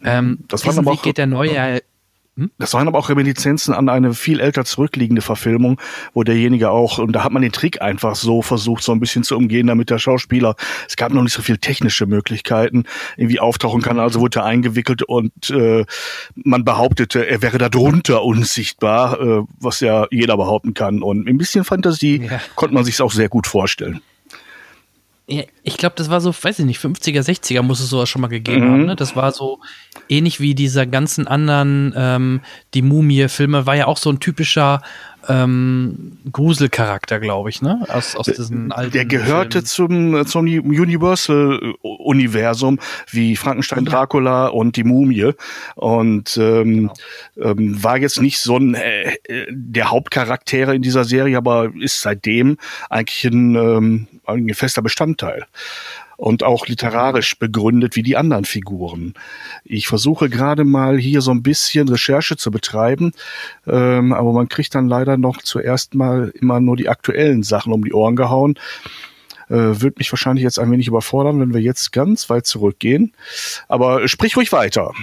Ähm, 0.04 0.40
das 0.48 0.62
diesen 0.62 0.86
Weg 0.86 1.02
geht 1.02 1.18
der 1.18 1.28
neue 1.28 1.76
hm? 1.76 1.80
Das 2.58 2.74
waren 2.74 2.88
aber 2.88 2.98
auch 2.98 3.10
Reminiszenzen 3.10 3.74
an 3.74 3.90
eine 3.90 4.14
viel 4.14 4.40
älter 4.40 4.66
zurückliegende 4.66 5.22
Verfilmung, 5.22 5.80
wo 6.14 6.24
derjenige 6.24 6.72
auch, 6.72 6.98
und 6.98 7.14
da 7.14 7.24
hat 7.24 7.32
man 7.32 7.42
den 7.42 7.52
Trick 7.52 7.82
einfach 7.82 8.16
so 8.16 8.42
versucht, 8.42 8.84
so 8.84 8.92
ein 8.92 9.00
bisschen 9.00 9.24
zu 9.24 9.36
umgehen, 9.36 9.68
damit 9.68 9.90
der 9.90 10.00
Schauspieler, 10.00 10.56
es 10.88 10.96
gab 10.96 11.14
noch 11.14 11.24
nicht 11.24 11.34
so 11.34 11.42
viel 11.42 11.58
technische 11.58 12.06
Möglichkeiten, 12.06 12.86
irgendwie 13.18 13.40
auftauchen 13.40 13.82
kann, 13.82 14.00
also 14.00 14.20
wurde 14.20 14.40
er 14.40 14.46
eingewickelt 14.46 15.04
und 15.04 15.50
äh, 15.50 15.86
man 16.36 16.64
behauptete, 16.64 17.28
er 17.28 17.42
wäre 17.42 17.58
da 17.58 17.70
drunter 17.70 18.24
unsichtbar, 18.24 19.20
äh, 19.20 19.44
was 19.60 19.80
ja 19.80 20.08
jeder 20.12 20.38
behaupten 20.38 20.74
kann. 20.74 21.02
Und 21.04 21.28
ein 21.28 21.38
bisschen 21.38 21.64
Fantasie 21.64 22.28
ja. 22.30 22.40
konnte 22.56 22.76
man 22.76 22.84
sich 22.84 23.02
auch 23.02 23.12
sehr 23.12 23.30
gut 23.30 23.48
vorstellen. 23.48 24.02
Ja, 25.32 25.44
ich 25.62 25.78
glaube, 25.78 25.94
das 25.96 26.10
war 26.10 26.22
so, 26.22 26.34
weiß 26.34 26.58
ich 26.58 26.66
nicht, 26.66 26.80
50er, 26.80 27.22
60er 27.22 27.62
muss 27.62 27.80
es 27.80 27.90
sowas 27.90 28.10
schon 28.10 28.22
mal 28.22 28.30
gegeben 28.30 28.66
mhm. 28.66 28.72
haben. 28.72 28.86
Ne? 28.88 28.96
Das 28.96 29.16
war 29.16 29.32
so 29.32 29.60
ähnlich 30.08 30.40
wie 30.40 30.56
dieser 30.56 30.88
ganzen 30.88 31.28
anderen, 31.28 31.94
ähm, 31.96 32.42
die 32.74 32.82
Mumie-Filme, 32.82 33.68
war 33.68 33.76
ja 33.76 33.86
auch 33.86 33.98
so 33.98 34.10
ein 34.10 34.20
typischer 34.20 34.82
ähm, 35.30 36.18
Gruselcharakter, 36.32 37.20
glaube 37.20 37.50
ich, 37.50 37.62
ne? 37.62 37.86
Aus, 37.90 38.16
aus 38.16 38.26
diesen 38.26 38.72
alten 38.72 38.92
Der 38.92 39.06
gehörte 39.06 39.64
zum, 39.64 40.26
zum 40.26 40.46
Universal-Universum, 40.46 42.80
wie 43.12 43.36
Frankenstein, 43.36 43.86
Dracula 43.86 44.48
und 44.48 44.76
die 44.76 44.84
Mumie. 44.84 45.34
Und 45.76 46.36
ähm, 46.38 46.90
genau. 47.36 47.52
ähm, 47.52 47.84
war 47.84 47.98
jetzt 47.98 48.20
nicht 48.22 48.40
so 48.40 48.58
ein 48.58 48.74
äh, 48.74 49.16
der 49.50 49.92
Hauptcharaktere 49.92 50.76
in 50.76 50.82
dieser 50.82 51.04
Serie, 51.04 51.38
aber 51.38 51.70
ist 51.80 52.02
seitdem 52.02 52.58
eigentlich 52.90 53.26
ein, 53.26 53.54
ähm, 53.56 54.08
ein 54.26 54.52
fester 54.54 54.82
Bestandteil 54.82 55.46
und 56.20 56.44
auch 56.44 56.68
literarisch 56.68 57.40
begründet 57.40 57.96
wie 57.96 58.04
die 58.04 58.18
anderen 58.18 58.44
Figuren. 58.44 59.14
Ich 59.64 59.88
versuche 59.88 60.30
gerade 60.30 60.66
mal 60.66 60.98
hier 60.98 61.22
so 61.22 61.32
ein 61.32 61.42
bisschen 61.44 61.88
Recherche 61.88 62.36
zu 62.36 62.52
betreiben, 62.52 63.14
ähm, 63.66 64.12
aber 64.12 64.34
man 64.34 64.50
kriegt 64.50 64.76
dann 64.76 64.90
leider 64.90 65.16
noch 65.16 65.42
zuerst 65.42 65.96
mal 65.96 66.34
immer 66.36 66.60
nur 66.60 66.76
die 66.76 66.90
aktuellen 66.90 67.42
Sachen 67.42 67.72
um 67.72 67.86
die 67.86 67.94
Ohren 67.94 68.18
gehauen. 68.18 68.56
Äh, 69.48 69.82
wird 69.82 69.98
mich 69.98 70.12
wahrscheinlich 70.12 70.44
jetzt 70.44 70.60
ein 70.60 70.70
wenig 70.70 70.88
überfordern, 70.88 71.40
wenn 71.40 71.54
wir 71.54 71.62
jetzt 71.62 71.94
ganz 71.94 72.30
weit 72.30 72.46
zurückgehen. 72.46 73.14
Aber 73.70 74.06
sprich 74.10 74.36
ruhig 74.36 74.52
weiter. 74.52 74.94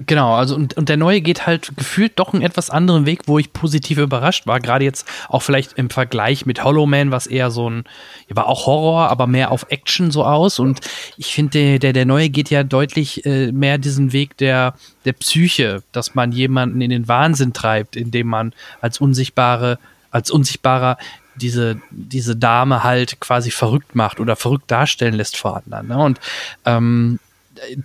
Genau, 0.00 0.34
also 0.34 0.56
und, 0.56 0.76
und 0.76 0.88
der 0.88 0.96
neue 0.96 1.20
geht 1.20 1.46
halt 1.46 1.70
gefühlt 1.76 2.18
doch 2.18 2.32
einen 2.32 2.42
etwas 2.42 2.68
anderen 2.68 3.06
Weg, 3.06 3.22
wo 3.26 3.38
ich 3.38 3.52
positiv 3.52 3.98
überrascht 3.98 4.44
war. 4.46 4.58
Gerade 4.58 4.84
jetzt 4.84 5.06
auch 5.28 5.40
vielleicht 5.40 5.74
im 5.74 5.88
Vergleich 5.88 6.46
mit 6.46 6.64
Hollow 6.64 6.84
Man, 6.86 7.12
was 7.12 7.28
eher 7.28 7.52
so 7.52 7.70
ein, 7.70 7.84
war 8.28 8.48
auch 8.48 8.66
Horror, 8.66 9.08
aber 9.08 9.28
mehr 9.28 9.52
auf 9.52 9.66
Action 9.68 10.10
so 10.10 10.24
aus. 10.24 10.58
Und 10.58 10.80
ich 11.16 11.32
finde, 11.32 11.50
der, 11.50 11.78
der, 11.78 11.92
der 11.92 12.06
neue 12.06 12.28
geht 12.28 12.50
ja 12.50 12.64
deutlich 12.64 13.24
äh, 13.24 13.52
mehr 13.52 13.78
diesen 13.78 14.12
Weg 14.12 14.36
der, 14.38 14.74
der 15.04 15.12
Psyche, 15.12 15.84
dass 15.92 16.16
man 16.16 16.32
jemanden 16.32 16.80
in 16.80 16.90
den 16.90 17.06
Wahnsinn 17.06 17.52
treibt, 17.52 17.94
indem 17.94 18.26
man 18.26 18.52
als 18.80 19.00
unsichtbare, 19.00 19.78
als 20.10 20.32
unsichtbarer 20.32 20.98
diese, 21.36 21.80
diese 21.90 22.36
Dame 22.36 22.82
halt 22.82 23.20
quasi 23.20 23.50
verrückt 23.50 23.94
macht 23.94 24.18
oder 24.18 24.34
verrückt 24.34 24.70
darstellen 24.70 25.14
lässt 25.14 25.36
vor 25.36 25.56
anderen. 25.56 25.88
Ne? 25.88 25.98
Und 25.98 26.20
ähm, 26.64 27.18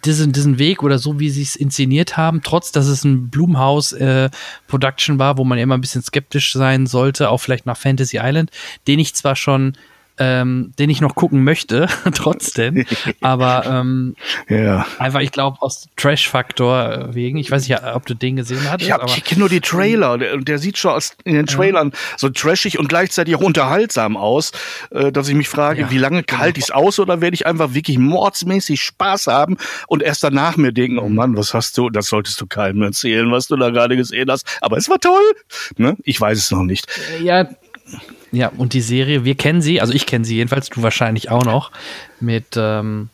diesen, 0.05 0.31
diesen 0.31 0.59
Weg 0.59 0.83
oder 0.83 0.99
so, 0.99 1.19
wie 1.19 1.29
sie 1.29 1.41
es 1.41 1.55
inszeniert 1.55 2.17
haben, 2.17 2.41
trotz 2.41 2.71
dass 2.71 2.88
es 2.88 3.03
ein 3.03 3.29
Blumhouse-Production 3.29 5.15
äh, 5.15 5.19
war, 5.19 5.38
wo 5.38 5.43
man 5.43 5.57
immer 5.57 5.77
ein 5.77 5.81
bisschen 5.81 6.01
skeptisch 6.01 6.53
sein 6.53 6.88
sollte, 6.88 7.29
auch 7.29 7.39
vielleicht 7.39 7.65
nach 7.65 7.77
Fantasy 7.77 8.19
Island, 8.21 8.51
den 8.88 8.99
ich 8.99 9.15
zwar 9.15 9.35
schon 9.35 9.73
ähm, 10.19 10.73
den 10.77 10.89
ich 10.89 11.01
noch 11.01 11.15
gucken 11.15 11.43
möchte, 11.43 11.88
trotzdem. 12.13 12.85
Aber 13.21 13.65
ähm, 13.65 14.15
ja. 14.49 14.85
einfach, 14.99 15.21
ich 15.21 15.31
glaube, 15.31 15.57
aus 15.61 15.88
Trash-Faktor 15.95 17.13
wegen. 17.13 17.38
Ich 17.38 17.49
weiß 17.49 17.67
nicht, 17.67 17.81
ob 17.83 18.05
du 18.05 18.13
den 18.13 18.35
gesehen 18.35 18.69
hast. 18.69 18.81
Ich, 18.81 18.93
ich 19.17 19.23
kenne 19.23 19.39
nur 19.39 19.49
die 19.49 19.61
Trailer. 19.61 20.17
Der, 20.17 20.38
der, 20.38 20.59
sieht 20.59 20.77
schon 20.77 20.91
aus, 20.91 21.13
in 21.23 21.35
den 21.35 21.45
Trailern 21.45 21.91
ja. 21.93 21.97
so 22.17 22.29
trashig 22.29 22.77
und 22.77 22.89
gleichzeitig 22.89 23.35
auch 23.35 23.41
unterhaltsam 23.41 24.17
aus, 24.17 24.51
äh, 24.91 25.11
dass 25.11 25.29
ich 25.29 25.35
mich 25.35 25.47
frage, 25.47 25.83
ja. 25.83 25.91
wie 25.91 25.97
lange 25.97 26.23
halte 26.31 26.59
ich 26.59 26.65
es 26.65 26.71
aus 26.71 26.99
oder 26.99 27.21
werde 27.21 27.33
ich 27.33 27.47
einfach 27.47 27.73
wirklich 27.73 27.97
mordsmäßig 27.97 28.81
Spaß 28.81 29.27
haben 29.27 29.57
und 29.88 30.03
erst 30.03 30.23
danach 30.23 30.57
mir 30.57 30.73
denken, 30.73 30.99
oh 30.99 31.09
Mann, 31.09 31.38
was 31.38 31.53
hast 31.53 31.77
du, 31.77 31.89
das 31.89 32.07
solltest 32.07 32.41
du 32.41 32.47
keinem 32.47 32.81
erzählen, 32.81 33.31
was 33.31 33.47
du 33.47 33.55
da 33.55 33.69
gerade 33.69 33.95
gesehen 33.95 34.29
hast. 34.29 34.45
Aber 34.61 34.77
es 34.77 34.89
war 34.89 34.99
toll. 34.99 35.33
Ne? 35.77 35.95
Ich 36.03 36.19
weiß 36.19 36.38
es 36.38 36.51
noch 36.51 36.63
nicht. 36.63 36.88
Ja, 37.21 37.47
Ja, 38.31 38.51
und 38.58 38.74
die 38.74 38.81
Serie, 38.81 39.25
wir 39.25 39.36
kennen 39.36 39.62
sie, 39.62 39.81
also 39.81 39.93
ich 39.93 40.05
kenne 40.05 40.25
sie 40.25 40.36
jedenfalls, 40.36 40.69
du 40.69 40.84
wahrscheinlich 40.84 41.31
auch 41.31 41.46
noch, 41.46 41.72
mit 42.19 42.55
ähm, 42.55 43.10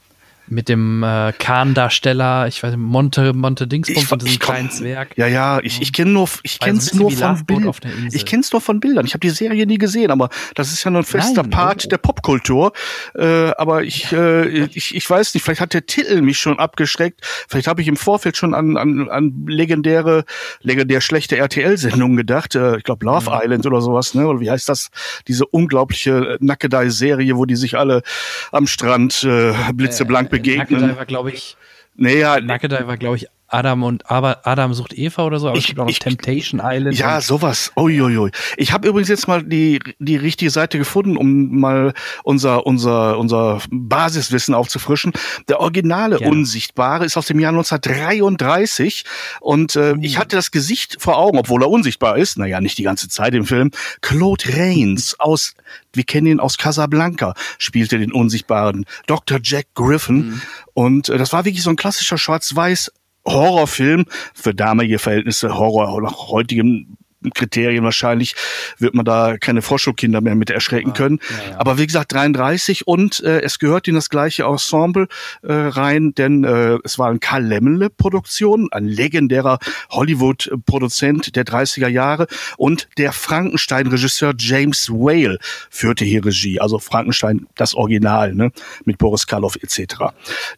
mit 0.48 0.70
dem 0.70 1.04
äh, 1.04 1.34
Kahn-Darsteller, 1.34 2.48
ich 2.48 2.62
weiß 2.62 2.72
nicht, 2.72 2.80
Monte, 2.80 3.34
Monte 3.34 3.68
Dingsbums 3.68 4.12
und 4.12 4.22
diesem 4.22 4.40
kleinen 4.40 4.70
Zwerg. 4.70 5.18
Ja, 5.18 5.28
ja, 5.28 5.60
ich, 5.62 5.82
ich 5.82 5.92
kenne 5.92 6.12
nur, 6.12 6.30
ich 6.44 6.60
kenne 6.60 6.78
es 6.78 6.94
nur 6.94 7.12
von 7.12 7.46
Bildern. 7.46 7.75
Ich 8.12 8.25
kenne 8.25 8.42
es 8.42 8.52
nur 8.52 8.62
von 8.62 8.80
Bildern. 8.80 9.06
Ich 9.06 9.14
habe 9.14 9.22
die 9.22 9.30
Serie 9.30 9.66
nie 9.66 9.78
gesehen, 9.78 10.12
aber 10.12 10.30
das 10.54 10.72
ist 10.72 10.84
ja 10.84 10.92
nur 10.92 11.02
ein 11.02 11.06
fester 11.06 11.42
Nein, 11.42 11.52
Part 11.52 11.86
oh. 11.86 11.90
der 11.90 11.98
Popkultur. 11.98 12.74
Äh, 13.16 13.52
aber 13.58 13.84
ich, 13.84 14.12
äh, 14.12 14.66
ich, 14.66 14.96
ich 14.96 15.10
weiß 15.10 15.34
nicht, 15.34 15.44
vielleicht 15.44 15.62
hat 15.62 15.74
der 15.74 15.86
Titel 15.86 16.22
mich 16.22 16.38
schon 16.38 16.60
abgeschreckt. 16.60 17.22
Vielleicht 17.48 17.68
habe 17.68 17.82
ich 17.82 17.88
im 17.88 17.98
Vorfeld 17.98 18.38
schon 18.38 18.54
an, 18.54 18.78
an, 18.78 19.10
an 19.10 19.46
legendäre, 19.48 20.25
legendär 20.62 21.02
schlechte 21.02 21.38
RTL-Sendungen 21.38 22.18
gedacht. 22.18 22.56
Äh, 22.56 22.78
ich 22.78 22.84
glaube 22.84 23.06
Love 23.06 23.32
mhm. 23.32 23.40
Island 23.44 23.66
oder 23.66 23.82
sowas, 23.82 24.14
ne? 24.14 24.28
Oder 24.28 24.40
wie 24.40 24.52
heißt 24.52 24.70
das? 24.70 24.90
Diese 25.28 25.46
unglaubliche 25.46 26.38
Nackedei-Serie, 26.40 27.36
wo 27.36 27.46
die 27.46 27.56
sich 27.56 27.78
alle 27.78 28.04
am 28.52 28.68
Strand 28.68 29.24
äh, 29.24 29.54
blitzeblank 29.74 30.28
äh, 30.28 30.35
begegnen. 30.38 30.82
Nackedei 30.82 31.06
glaube 31.06 31.32
ich. 31.32 31.58
Naja, 31.96 32.39
Nackedei 32.42 32.88
war, 32.88 32.98
glaube 32.98 33.18
ich, 33.18 33.27
Adam 33.48 33.84
und 33.84 34.10
aber 34.10 34.48
Adam 34.48 34.74
sucht 34.74 34.98
Eva 34.98 35.24
oder 35.24 35.40
so, 35.40 35.48
aber 35.48 35.58
ich, 35.58 35.66
es 35.66 35.68
gibt 35.68 35.80
auch 35.80 35.86
noch 35.86 35.92
ich, 35.92 36.00
Temptation 36.00 36.62
Island. 36.64 36.98
Ja, 36.98 37.22
sowas. 37.22 37.72
Uiuiui. 37.75 38.32
Ich 38.58 38.74
habe 38.74 38.88
übrigens 38.88 39.10
jetzt 39.10 39.28
mal 39.28 39.44
die 39.44 39.80
die 40.00 40.16
richtige 40.16 40.50
Seite 40.50 40.78
gefunden, 40.78 41.16
um 41.16 41.60
mal 41.60 41.94
unser 42.24 42.66
unser 42.66 43.18
unser 43.18 43.62
Basiswissen 43.70 44.56
aufzufrischen. 44.56 45.14
Der 45.48 45.60
originale 45.60 46.20
ja. 46.20 46.28
Unsichtbare 46.28 47.06
ist 47.06 47.18
aus 47.18 47.28
dem 47.28 47.40
Jahr 47.40 47.52
1933 47.52 49.06
und 49.42 49.75
äh, 49.75 49.94
uh. 49.94 49.98
ich 50.02 50.18
hatte 50.18 50.36
das 50.36 50.52
Gesicht 50.52 50.98
vor 51.00 51.18
Augen, 51.18 51.38
obwohl 51.38 51.62
er 51.62 51.70
unsichtbar 51.70 52.18
ist. 52.18 52.38
Naja, 52.38 52.62
nicht 52.62 52.78
die 52.78 52.84
ganze 52.84 53.10
Zeit 53.10 53.34
im 53.36 53.46
Film. 53.46 53.72
Claude 54.02 54.46
Rains 54.50 55.20
aus 55.20 55.56
wir 55.96 56.04
kennen 56.04 56.28
ihn 56.28 56.40
aus 56.40 56.58
Casablanca, 56.58 57.34
spielte 57.58 57.98
den 57.98 58.12
Unsichtbaren. 58.12 58.86
Dr. 59.08 59.40
Jack 59.42 59.68
Griffin. 59.74 60.16
Mhm. 60.16 60.42
Und 60.74 61.10
äh, 61.10 61.18
das 61.18 61.34
war 61.34 61.46
wirklich 61.46 61.64
so 61.64 61.70
ein 61.70 61.75
klassischer 61.75 62.18
Schwarz-Weiß 62.18 62.92
Horrorfilm. 63.27 64.05
Für 64.34 64.53
damalige 64.53 65.00
Verhältnisse, 65.00 65.58
Horror 65.58 66.01
nach 66.01 66.29
heutigem 66.29 66.98
Kriterien 67.34 67.84
wahrscheinlich 67.84 68.36
wird 68.77 68.94
man 68.94 69.05
da 69.05 69.38
keine 69.38 69.62
Vorschulkinder 69.62 70.22
mehr 70.22 70.36
mit 70.36 70.50
erschrecken 70.50 70.94
können. 70.94 71.20
Ja, 71.29 71.51
ja. 71.51 71.60
Aber 71.60 71.77
wie 71.77 71.86
gesagt, 71.86 72.13
33 72.13 72.88
und 72.88 73.22
äh, 73.24 73.41
es 73.41 73.60
gehört 73.60 73.88
in 73.88 73.96
das 73.96 74.10
gleiche 74.10 74.44
Ensemble 74.44 75.08
äh, 75.44 75.53
rein, 75.53 76.13
denn 76.13 76.44
äh, 76.44 76.77
es 76.84 77.00
war 77.00 77.10
ein 77.10 77.20
Karl 77.20 77.46
Lemmele 77.46 77.89
Produktion, 77.89 78.67
ein 78.72 78.88
legendärer 78.88 79.60
Hollywood-Produzent 79.91 81.36
der 81.36 81.46
30er 81.46 81.88
Jahre 81.88 82.27
und 82.58 82.88
der 82.98 83.12
Frankenstein-Regisseur 83.12 84.34
James 84.38 84.89
Whale 84.89 85.38
führte 85.70 86.05
hier 86.05 86.25
Regie, 86.25 86.60
also 86.60 86.79
Frankenstein 86.79 87.48
das 87.55 87.74
Original, 87.74 88.34
ne, 88.34 88.51
mit 88.86 88.98
Boris 88.98 89.27
Karloff 89.27 89.55
etc. 89.55 89.96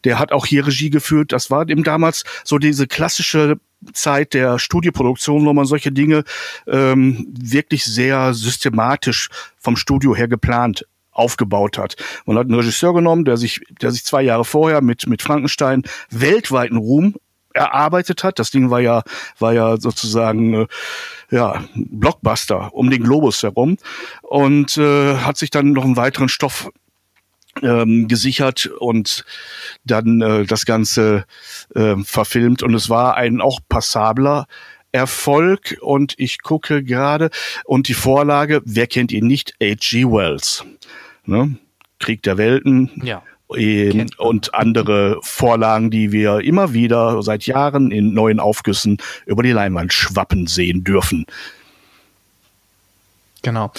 Der 0.04 0.18
hat 0.18 0.32
auch 0.32 0.46
hier 0.46 0.66
Regie 0.66 0.90
geführt. 0.90 1.32
Das 1.32 1.50
war 1.50 1.68
eben 1.68 1.84
damals 1.84 2.24
so 2.44 2.58
diese 2.58 2.86
klassische 2.86 3.58
Zeit 3.92 4.34
der 4.34 4.58
Studioproduktion, 4.58 5.46
wo 5.46 5.52
man 5.52 5.66
solche 5.66 5.92
Dinge 5.92 6.24
ähm, 6.66 7.32
wirklich 7.38 7.84
sehr 7.84 8.34
systematisch 8.34 9.28
vom 9.58 9.76
Studio 9.76 10.14
her 10.14 10.28
geplant 10.28 10.86
aufgebaut 11.12 11.78
hat. 11.78 11.96
Man 12.26 12.38
hat 12.38 12.46
einen 12.46 12.54
Regisseur 12.54 12.94
genommen, 12.94 13.24
der 13.24 13.36
sich, 13.36 13.60
der 13.80 13.90
sich 13.90 14.04
zwei 14.04 14.22
Jahre 14.22 14.44
vorher 14.44 14.80
mit, 14.80 15.06
mit 15.06 15.20
Frankenstein 15.20 15.82
weltweiten 16.10 16.76
Ruhm 16.76 17.14
erarbeitet 17.54 18.24
hat. 18.24 18.38
Das 18.38 18.50
Ding 18.50 18.70
war 18.70 18.80
ja, 18.80 19.02
war 19.38 19.52
ja 19.52 19.76
sozusagen, 19.78 20.54
äh, 20.54 20.66
ja, 21.30 21.64
Blockbuster 21.74 22.72
um 22.72 22.88
den 22.88 23.02
Globus 23.02 23.42
herum 23.42 23.76
und 24.22 24.76
äh, 24.78 25.16
hat 25.16 25.36
sich 25.36 25.50
dann 25.50 25.72
noch 25.72 25.84
einen 25.84 25.96
weiteren 25.96 26.28
Stoff 26.28 26.70
ähm, 27.62 28.08
gesichert 28.08 28.66
und 28.66 29.24
dann 29.84 30.20
äh, 30.20 30.44
das 30.44 30.64
Ganze 30.64 31.24
äh, 31.74 31.96
verfilmt. 32.02 32.62
Und 32.62 32.74
es 32.74 32.88
war 32.88 33.16
ein 33.16 33.40
auch 33.40 33.60
passabler 33.68 34.46
Erfolg. 34.92 35.78
Und 35.80 36.14
ich 36.18 36.42
gucke 36.42 36.82
gerade, 36.82 37.30
und 37.64 37.88
die 37.88 37.94
Vorlage, 37.94 38.62
wer 38.64 38.86
kennt 38.86 39.12
ihn 39.12 39.26
nicht? 39.26 39.54
H.G. 39.62 40.04
Wells. 40.04 40.64
Ne? 41.24 41.56
Krieg 41.98 42.22
der 42.22 42.38
Welten. 42.38 42.90
Ja. 43.02 43.22
Ähm, 43.56 44.06
und 44.18 44.54
andere 44.54 45.18
Vorlagen, 45.22 45.90
die 45.90 46.12
wir 46.12 46.40
immer 46.40 46.74
wieder 46.74 47.22
seit 47.22 47.46
Jahren 47.46 47.90
in 47.90 48.12
neuen 48.12 48.40
Aufgüssen 48.40 48.98
über 49.24 49.42
die 49.42 49.52
Leinwand 49.52 49.92
schwappen 49.92 50.46
sehen 50.46 50.84
dürfen. 50.84 51.24
Genau. 53.42 53.72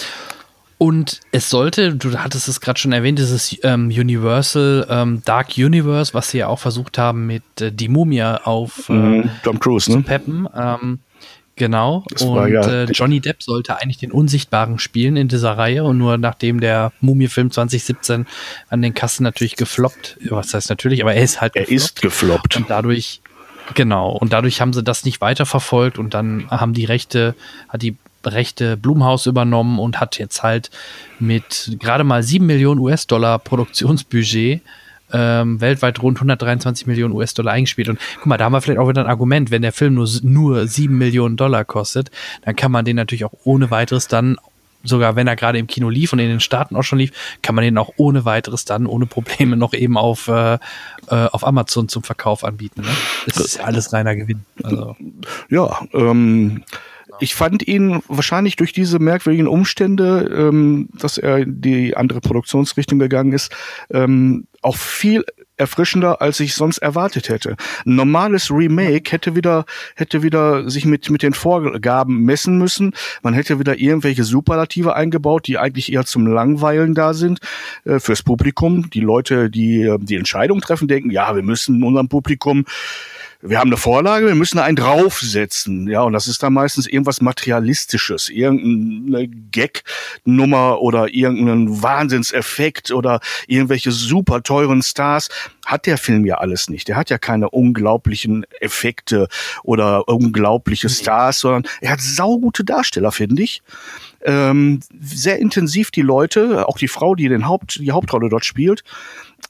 Und 0.82 1.20
es 1.30 1.50
sollte, 1.50 1.94
du 1.94 2.16
hattest 2.16 2.48
es 2.48 2.62
gerade 2.62 2.80
schon 2.80 2.92
erwähnt, 2.92 3.18
dieses 3.18 3.54
ähm, 3.64 3.88
Universal 3.88 4.86
ähm, 4.88 5.20
Dark 5.26 5.58
Universe, 5.58 6.14
was 6.14 6.30
sie 6.30 6.38
ja 6.38 6.46
auch 6.46 6.58
versucht 6.58 6.96
haben, 6.96 7.26
mit 7.26 7.42
äh, 7.60 7.70
die 7.70 7.88
Mumie 7.88 8.22
auf 8.22 8.88
äh, 8.88 8.92
mhm, 8.94 9.30
Tom 9.42 9.60
Cruise, 9.60 9.90
ne? 9.90 9.98
zu 9.98 10.02
peppen. 10.04 10.48
Ähm, 10.56 11.00
genau. 11.56 12.02
Das 12.08 12.22
und 12.22 12.50
ja 12.50 12.62
äh, 12.62 12.84
Johnny 12.84 13.20
Depp 13.20 13.42
sollte 13.42 13.76
eigentlich 13.78 13.98
den 13.98 14.10
Unsichtbaren 14.10 14.78
spielen 14.78 15.16
in 15.16 15.28
dieser 15.28 15.58
Reihe. 15.58 15.84
Und 15.84 15.98
nur 15.98 16.16
nachdem 16.16 16.60
der 16.60 16.92
Mumie-Film 17.02 17.50
2017 17.50 18.26
an 18.70 18.80
den 18.80 18.94
Kassen 18.94 19.22
natürlich 19.22 19.56
gefloppt, 19.56 20.16
was 20.30 20.54
heißt 20.54 20.70
natürlich, 20.70 21.02
aber 21.02 21.12
er 21.12 21.22
ist 21.22 21.42
halt 21.42 21.56
Er 21.56 21.64
gefloppt. 21.64 21.82
ist 21.82 22.00
gefloppt. 22.00 22.56
Und 22.56 22.70
dadurch 22.70 23.20
Genau, 23.74 24.10
und 24.12 24.32
dadurch 24.32 24.60
haben 24.62 24.72
sie 24.72 24.82
das 24.82 25.04
nicht 25.04 25.20
weiterverfolgt 25.20 25.98
und 25.98 26.14
dann 26.14 26.50
haben 26.50 26.72
die 26.72 26.86
Rechte, 26.86 27.34
hat 27.68 27.82
die 27.82 27.96
Rechte 28.24 28.76
Blumhaus 28.76 29.26
übernommen 29.26 29.78
und 29.78 30.00
hat 30.00 30.18
jetzt 30.18 30.42
halt 30.42 30.70
mit 31.18 31.76
gerade 31.78 32.04
mal 32.04 32.22
7 32.22 32.44
Millionen 32.44 32.80
US-Dollar 32.80 33.38
Produktionsbudget 33.38 34.62
ähm, 35.12 35.60
weltweit 35.60 36.02
rund 36.02 36.18
123 36.18 36.86
Millionen 36.86 37.14
US-Dollar 37.14 37.52
eingespielt. 37.52 37.88
Und 37.88 37.98
guck 38.16 38.26
mal, 38.26 38.36
da 38.36 38.44
haben 38.44 38.52
wir 38.52 38.60
vielleicht 38.60 38.78
auch 38.78 38.88
wieder 38.88 39.02
ein 39.02 39.10
Argument, 39.10 39.50
wenn 39.50 39.62
der 39.62 39.72
Film 39.72 39.94
nur, 39.94 40.08
nur 40.22 40.66
7 40.66 40.96
Millionen 40.96 41.36
Dollar 41.36 41.64
kostet, 41.64 42.10
dann 42.44 42.56
kann 42.56 42.72
man 42.72 42.84
den 42.84 42.96
natürlich 42.96 43.24
auch 43.24 43.34
ohne 43.44 43.70
weiteres 43.70 44.08
dann 44.08 44.36
sogar 44.82 45.14
wenn 45.14 45.26
er 45.26 45.36
gerade 45.36 45.58
im 45.58 45.66
Kino 45.66 45.90
lief 45.90 46.12
und 46.14 46.20
in 46.20 46.28
den 46.28 46.40
Staaten 46.40 46.74
auch 46.74 46.82
schon 46.82 46.98
lief, 46.98 47.12
kann 47.42 47.54
man 47.54 47.64
den 47.64 47.76
auch 47.76 47.90
ohne 47.96 48.24
weiteres 48.24 48.64
dann, 48.64 48.86
ohne 48.86 49.06
Probleme 49.06 49.56
noch 49.56 49.74
eben 49.74 49.98
auf, 49.98 50.28
äh, 50.28 50.54
äh 50.54 50.58
auf 51.08 51.46
Amazon 51.46 51.88
zum 51.88 52.02
Verkauf 52.02 52.44
anbieten. 52.44 52.82
Ne? 52.82 52.88
Das 53.26 53.36
ist 53.36 53.58
ja 53.58 53.64
alles 53.64 53.92
reiner 53.92 54.16
Gewinn. 54.16 54.44
Also. 54.62 54.96
Ja, 55.50 55.80
ähm, 55.92 56.62
ich 57.20 57.34
fand 57.34 57.66
ihn 57.66 58.02
wahrscheinlich 58.08 58.56
durch 58.56 58.72
diese 58.72 58.98
merkwürdigen 58.98 59.46
Umstände, 59.46 60.30
ähm, 60.34 60.88
dass 60.98 61.18
er 61.18 61.38
in 61.38 61.60
die 61.60 61.96
andere 61.96 62.20
Produktionsrichtung 62.20 62.98
gegangen 62.98 63.32
ist, 63.32 63.52
ähm, 63.90 64.46
auch 64.62 64.76
viel 64.76 65.24
erfrischender, 65.60 66.20
als 66.20 66.40
ich 66.40 66.54
sonst 66.54 66.78
erwartet 66.78 67.28
hätte. 67.28 67.56
Ein 67.84 67.94
normales 67.94 68.50
Remake 68.50 69.12
hätte 69.12 69.36
wieder, 69.36 69.66
hätte 69.94 70.22
wieder 70.22 70.68
sich 70.68 70.86
mit, 70.86 71.10
mit 71.10 71.22
den 71.22 71.34
Vorgaben 71.34 72.24
messen 72.24 72.58
müssen. 72.58 72.94
Man 73.22 73.34
hätte 73.34 73.58
wieder 73.58 73.78
irgendwelche 73.78 74.24
Superlative 74.24 74.96
eingebaut, 74.96 75.46
die 75.46 75.58
eigentlich 75.58 75.92
eher 75.92 76.06
zum 76.06 76.26
Langweilen 76.26 76.94
da 76.94 77.12
sind, 77.12 77.40
äh, 77.84 78.00
fürs 78.00 78.22
Publikum. 78.22 78.90
Die 78.90 79.00
Leute, 79.00 79.50
die 79.50 79.82
äh, 79.82 79.98
die 80.00 80.16
Entscheidung 80.16 80.60
treffen, 80.60 80.88
denken, 80.88 81.10
ja, 81.10 81.36
wir 81.36 81.42
müssen 81.42 81.84
unserem 81.84 82.08
Publikum 82.08 82.64
wir 83.42 83.58
haben 83.58 83.70
eine 83.70 83.78
Vorlage, 83.78 84.26
wir 84.26 84.34
müssen 84.34 84.58
einen 84.58 84.76
draufsetzen. 84.76 85.88
Ja, 85.88 86.02
und 86.02 86.12
das 86.12 86.26
ist 86.26 86.42
dann 86.42 86.52
meistens 86.52 86.86
irgendwas 86.86 87.20
Materialistisches, 87.20 88.28
irgendeine 88.28 89.28
Gag-Nummer 89.28 90.80
oder 90.80 91.12
irgendeinen 91.14 91.82
Wahnsinnseffekt 91.82 92.90
oder 92.90 93.20
irgendwelche 93.46 93.92
super 93.92 94.42
teuren 94.42 94.82
Stars. 94.82 95.28
Hat 95.64 95.86
der 95.86 95.96
Film 95.96 96.26
ja 96.26 96.36
alles 96.36 96.68
nicht. 96.68 96.88
Der 96.88 96.96
hat 96.96 97.08
ja 97.08 97.18
keine 97.18 97.48
unglaublichen 97.48 98.44
Effekte 98.60 99.28
oder 99.62 100.06
unglaubliche 100.08 100.90
Stars, 100.90 101.40
sondern 101.40 101.64
er 101.80 101.92
hat 101.92 102.00
saugute 102.00 102.64
Darsteller, 102.64 103.12
finde 103.12 103.42
ich 103.42 103.62
ähm, 104.22 104.80
sehr 105.00 105.38
intensiv 105.38 105.90
die 105.90 106.02
Leute, 106.02 106.68
auch 106.68 106.78
die 106.78 106.88
Frau, 106.88 107.14
die 107.14 107.28
den 107.28 107.46
Haupt, 107.46 107.80
die 107.80 107.92
Hauptrolle 107.92 108.28
dort 108.28 108.44
spielt. 108.44 108.84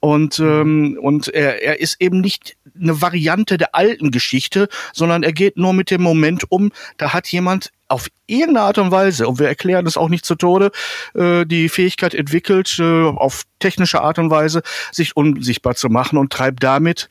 Und, 0.00 0.38
ähm, 0.38 0.99
und 1.00 1.28
er, 1.28 1.62
er 1.62 1.80
ist 1.80 2.00
eben 2.00 2.21
nicht 2.21 2.57
eine 2.80 3.02
Variante 3.02 3.59
der 3.59 3.75
alten 3.75 4.11
Geschichte, 4.11 4.69
sondern 4.95 5.23
er 5.23 5.33
geht 5.33 5.57
nur 5.59 5.75
mit 5.75 5.90
dem 5.90 6.02
Moment 6.02 6.50
um, 6.50 6.73
da 6.97 7.12
hat 7.12 7.28
jemand 7.28 7.71
auf 7.90 8.06
irgendeine 8.26 8.62
Art 8.62 8.78
und 8.78 8.92
Weise, 8.92 9.26
und 9.26 9.40
wir 9.40 9.49
erklären 9.49 9.87
es 9.87 9.97
auch 9.97 10.09
nicht 10.09 10.25
zu 10.25 10.37
Tode, 10.37 10.70
äh, 11.14 11.44
die 11.44 11.68
Fähigkeit 11.68 12.14
entwickelt, 12.14 12.76
äh, 12.78 13.09
auf 13.09 13.42
technische 13.59 14.00
Art 14.00 14.18
und 14.18 14.30
Weise 14.30 14.62
sich 14.92 15.16
unsichtbar 15.16 15.75
zu 15.75 15.88
machen 15.88 16.16
und 16.16 16.32
treibt 16.32 16.62
damit, 16.62 17.09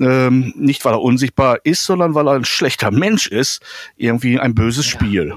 ähm, 0.00 0.54
nicht 0.56 0.84
weil 0.84 0.94
er 0.94 1.02
unsichtbar 1.02 1.58
ist, 1.64 1.84
sondern 1.84 2.14
weil 2.14 2.26
er 2.26 2.34
ein 2.34 2.46
schlechter 2.46 2.90
Mensch 2.90 3.26
ist, 3.26 3.62
irgendwie 3.96 4.40
ein 4.40 4.54
böses 4.54 4.86
ja. 4.86 4.92
Spiel. 4.92 5.36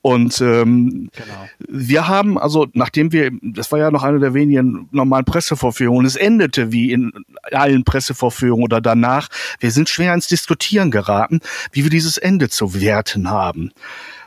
Und 0.00 0.40
ähm, 0.40 1.10
genau. 1.14 1.48
wir 1.68 2.08
haben, 2.08 2.38
also 2.38 2.66
nachdem 2.72 3.12
wir, 3.12 3.30
das 3.42 3.70
war 3.70 3.78
ja 3.78 3.90
noch 3.90 4.02
eine 4.02 4.18
der 4.18 4.32
wenigen 4.32 4.88
normalen 4.90 5.26
Pressevorführungen, 5.26 6.06
es 6.06 6.16
endete 6.16 6.72
wie 6.72 6.90
in 6.90 7.12
allen 7.52 7.84
Pressevorführungen 7.84 8.64
oder 8.64 8.80
danach, 8.80 9.28
wir 9.60 9.70
sind 9.70 9.90
schwer 9.90 10.14
ins 10.14 10.28
Diskutieren 10.28 10.90
geraten, 10.90 11.40
wie 11.72 11.84
wir 11.84 11.90
dieses 11.90 12.16
Ende 12.16 12.48
zu 12.48 12.80
werten 12.80 13.30
haben. 13.30 13.70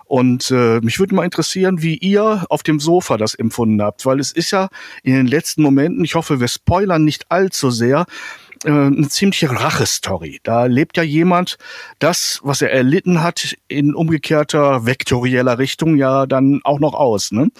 Und 0.07 0.51
äh, 0.51 0.79
mich 0.79 0.99
würde 0.99 1.15
mal 1.15 1.25
interessieren, 1.25 1.81
wie 1.81 1.97
ihr 1.97 2.45
auf 2.49 2.63
dem 2.63 2.79
Sofa 2.79 3.17
das 3.17 3.35
empfunden 3.35 3.81
habt, 3.81 4.05
weil 4.05 4.19
es 4.19 4.31
ist 4.31 4.51
ja 4.51 4.69
in 5.03 5.13
den 5.13 5.27
letzten 5.27 5.61
Momenten, 5.61 6.03
ich 6.05 6.15
hoffe, 6.15 6.39
wir 6.39 6.47
spoilern 6.47 7.03
nicht 7.03 7.29
allzu 7.29 7.71
sehr, 7.71 8.05
äh, 8.63 8.69
eine 8.69 9.09
ziemliche 9.09 9.51
Rache-Story. 9.51 10.39
Da 10.43 10.65
lebt 10.65 10.95
ja 10.95 11.03
jemand 11.03 11.57
das, 11.99 12.39
was 12.41 12.61
er 12.61 12.71
erlitten 12.71 13.21
hat, 13.21 13.55
in 13.67 13.93
umgekehrter 13.93 14.85
vektorieller 14.85 15.57
Richtung 15.57 15.97
ja 15.97 16.25
dann 16.25 16.61
auch 16.63 16.79
noch 16.79 16.93
aus. 16.93 17.33
Ne? 17.33 17.51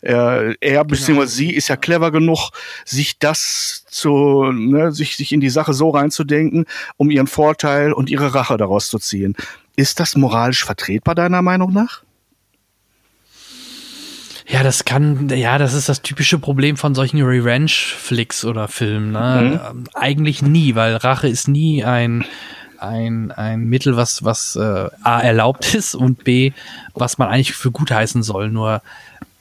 Er, 0.00 0.54
er 0.60 0.70
genau. 0.70 0.84
beziehungsweise 0.84 1.34
sie 1.34 1.54
ist 1.54 1.68
ja 1.68 1.76
clever 1.76 2.12
genug, 2.12 2.50
sich 2.84 3.18
das 3.18 3.84
zu, 3.88 4.52
ne, 4.52 4.92
sich, 4.92 5.16
sich 5.16 5.32
in 5.32 5.40
die 5.40 5.50
Sache 5.50 5.72
so 5.72 5.90
reinzudenken, 5.90 6.66
um 6.96 7.10
ihren 7.10 7.26
Vorteil 7.26 7.92
und 7.92 8.10
ihre 8.10 8.34
Rache 8.34 8.56
daraus 8.58 8.88
zu 8.88 8.98
ziehen. 8.98 9.34
Ist 9.78 10.00
das 10.00 10.16
moralisch 10.16 10.64
vertretbar, 10.64 11.14
deiner 11.14 11.40
Meinung 11.40 11.72
nach? 11.72 12.02
Ja, 14.48 14.64
das 14.64 14.84
kann, 14.84 15.28
ja, 15.28 15.56
das 15.56 15.72
ist 15.72 15.88
das 15.88 16.02
typische 16.02 16.40
Problem 16.40 16.76
von 16.76 16.96
solchen 16.96 17.22
Revenge-Flicks 17.22 18.44
oder 18.44 18.66
Filmen. 18.66 19.12
Ne? 19.12 19.60
Mhm. 19.72 19.84
Eigentlich 19.94 20.42
nie, 20.42 20.74
weil 20.74 20.96
Rache 20.96 21.28
ist 21.28 21.46
nie 21.46 21.84
ein, 21.84 22.24
ein, 22.80 23.30
ein 23.30 23.66
Mittel, 23.66 23.96
was, 23.96 24.24
was 24.24 24.56
äh, 24.56 24.88
A 25.04 25.20
erlaubt 25.20 25.72
ist 25.76 25.94
und 25.94 26.24
B, 26.24 26.50
was 26.94 27.18
man 27.18 27.28
eigentlich 27.28 27.52
für 27.52 27.70
gut 27.70 27.92
heißen 27.92 28.24
soll. 28.24 28.50
Nur 28.50 28.82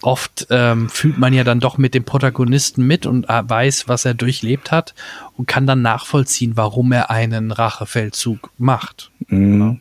oft 0.04 0.46
ähm, 0.52 0.88
fühlt 0.92 1.18
man 1.18 1.34
ja 1.34 1.46
dann 1.46 1.60
doch 1.60 1.80
mit 1.80 1.96
dem 1.96 2.04
Protagonisten 2.04 2.86
mit 2.86 3.08
und 3.08 3.28
äh, 3.28 3.42
weiß, 3.44 3.88
was 3.88 4.06
er 4.06 4.14
durchlebt 4.14 4.70
hat 4.70 4.94
und 5.36 5.48
kann 5.48 5.66
dann 5.66 5.82
nachvollziehen, 5.82 6.58
warum 6.58 6.92
er 6.92 7.10
einen 7.10 7.50
Rachefeldzug 7.50 8.52
macht. 8.60 9.10
Mhm. 9.30 9.52
Genau. 9.52 9.78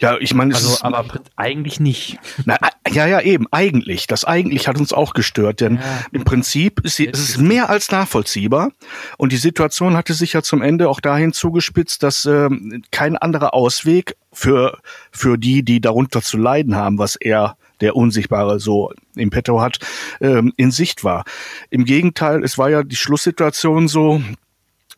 Ja, 0.00 0.16
ich 0.18 0.34
meine, 0.34 0.54
also, 0.54 0.82
aber 0.82 1.04
eigentlich 1.36 1.80
nicht. 1.80 2.18
Na, 2.44 2.58
ja, 2.90 3.06
ja, 3.06 3.20
eben, 3.20 3.46
eigentlich. 3.50 4.06
Das 4.06 4.24
eigentlich 4.24 4.68
hat 4.68 4.78
uns 4.78 4.92
auch 4.92 5.12
gestört, 5.12 5.60
denn 5.60 5.76
ja. 5.76 5.82
im 6.12 6.24
Prinzip 6.24 6.80
ist, 6.80 7.00
ist 7.00 7.18
es 7.18 7.38
mehr 7.38 7.68
als 7.70 7.90
nachvollziehbar. 7.90 8.70
Und 9.16 9.32
die 9.32 9.36
Situation 9.36 9.96
hatte 9.96 10.14
sich 10.14 10.32
ja 10.32 10.42
zum 10.42 10.62
Ende 10.62 10.88
auch 10.88 11.00
dahin 11.00 11.32
zugespitzt, 11.32 12.02
dass 12.02 12.24
ähm, 12.24 12.82
kein 12.90 13.16
anderer 13.16 13.54
Ausweg 13.54 14.16
für, 14.32 14.78
für 15.10 15.38
die, 15.38 15.62
die 15.62 15.80
darunter 15.80 16.22
zu 16.22 16.36
leiden 16.36 16.76
haben, 16.76 16.98
was 16.98 17.16
er 17.16 17.56
der 17.80 17.96
Unsichtbare 17.96 18.58
so 18.60 18.92
im 19.14 19.30
Petto 19.30 19.60
hat, 19.60 19.78
ähm, 20.20 20.52
in 20.56 20.70
Sicht 20.70 21.04
war. 21.04 21.24
Im 21.70 21.84
Gegenteil, 21.84 22.42
es 22.42 22.58
war 22.58 22.70
ja 22.70 22.82
die 22.82 22.96
Schlusssituation 22.96 23.88
so, 23.88 24.20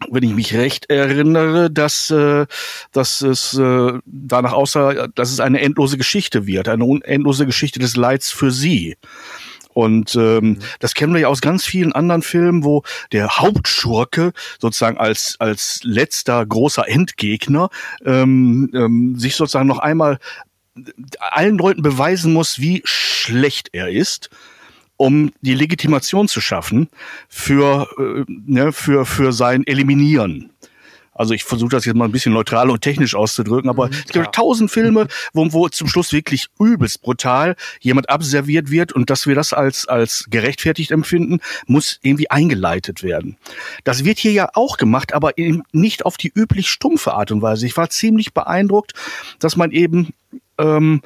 wenn 0.08 0.22
ich 0.22 0.34
mich 0.34 0.54
recht 0.54 0.90
erinnere, 0.90 1.70
dass, 1.70 2.10
äh, 2.10 2.46
dass 2.92 3.20
es 3.20 3.54
äh, 3.58 3.92
danach 4.04 4.52
aussah, 4.52 5.08
dass 5.08 5.30
es 5.30 5.40
eine 5.40 5.60
endlose 5.60 5.98
Geschichte 5.98 6.46
wird, 6.46 6.68
eine 6.68 7.00
endlose 7.04 7.46
Geschichte 7.46 7.78
des 7.78 7.96
Leids 7.96 8.30
für 8.30 8.50
sie. 8.50 8.96
Und 9.72 10.16
ähm, 10.16 10.44
mhm. 10.44 10.58
das 10.80 10.94
kennen 10.94 11.14
wir 11.14 11.20
ja 11.20 11.28
aus 11.28 11.40
ganz 11.40 11.64
vielen 11.64 11.92
anderen 11.92 12.22
Filmen, 12.22 12.64
wo 12.64 12.82
der 13.12 13.38
Hauptschurke 13.38 14.32
sozusagen 14.58 14.98
als 14.98 15.36
als 15.38 15.80
letzter 15.84 16.44
großer 16.44 16.88
Endgegner 16.88 17.70
ähm, 18.04 18.70
ähm, 18.74 19.16
sich 19.16 19.36
sozusagen 19.36 19.68
noch 19.68 19.78
einmal 19.78 20.18
allen 21.18 21.58
Leuten 21.58 21.82
beweisen 21.82 22.32
muss, 22.32 22.58
wie 22.58 22.82
schlecht 22.84 23.68
er 23.72 23.90
ist 23.90 24.30
um 25.00 25.32
die 25.40 25.54
Legitimation 25.54 26.28
zu 26.28 26.42
schaffen 26.42 26.90
für, 27.26 27.88
äh, 27.98 28.24
ne, 28.28 28.70
für, 28.70 29.06
für 29.06 29.32
sein 29.32 29.66
Eliminieren. 29.66 30.50
Also 31.14 31.32
ich 31.32 31.44
versuche 31.44 31.70
das 31.70 31.86
jetzt 31.86 31.96
mal 31.96 32.04
ein 32.04 32.12
bisschen 32.12 32.34
neutral 32.34 32.68
und 32.68 32.82
technisch 32.82 33.14
auszudrücken, 33.14 33.70
aber 33.70 33.86
mhm, 33.86 33.92
es 33.92 34.12
gibt 34.12 34.34
tausend 34.34 34.70
Filme, 34.70 35.06
wo, 35.32 35.50
wo 35.54 35.68
zum 35.70 35.88
Schluss 35.88 36.12
wirklich 36.12 36.48
übelst 36.58 37.00
brutal 37.00 37.56
jemand 37.80 38.10
abserviert 38.10 38.70
wird 38.70 38.92
und 38.92 39.08
dass 39.08 39.26
wir 39.26 39.34
das 39.34 39.54
als, 39.54 39.88
als 39.88 40.26
gerechtfertigt 40.28 40.90
empfinden, 40.90 41.40
muss 41.66 41.98
irgendwie 42.02 42.30
eingeleitet 42.30 43.02
werden. 43.02 43.38
Das 43.84 44.04
wird 44.04 44.18
hier 44.18 44.32
ja 44.32 44.50
auch 44.52 44.76
gemacht, 44.76 45.14
aber 45.14 45.38
eben 45.38 45.62
nicht 45.72 46.04
auf 46.04 46.18
die 46.18 46.30
üblich 46.34 46.68
stumpfe 46.68 47.14
Art 47.14 47.32
und 47.32 47.40
Weise. 47.40 47.64
Ich 47.64 47.76
war 47.78 47.88
ziemlich 47.88 48.34
beeindruckt, 48.34 48.92
dass 49.38 49.56
man 49.56 49.70
eben 49.70 50.12
ähm, 50.58 51.00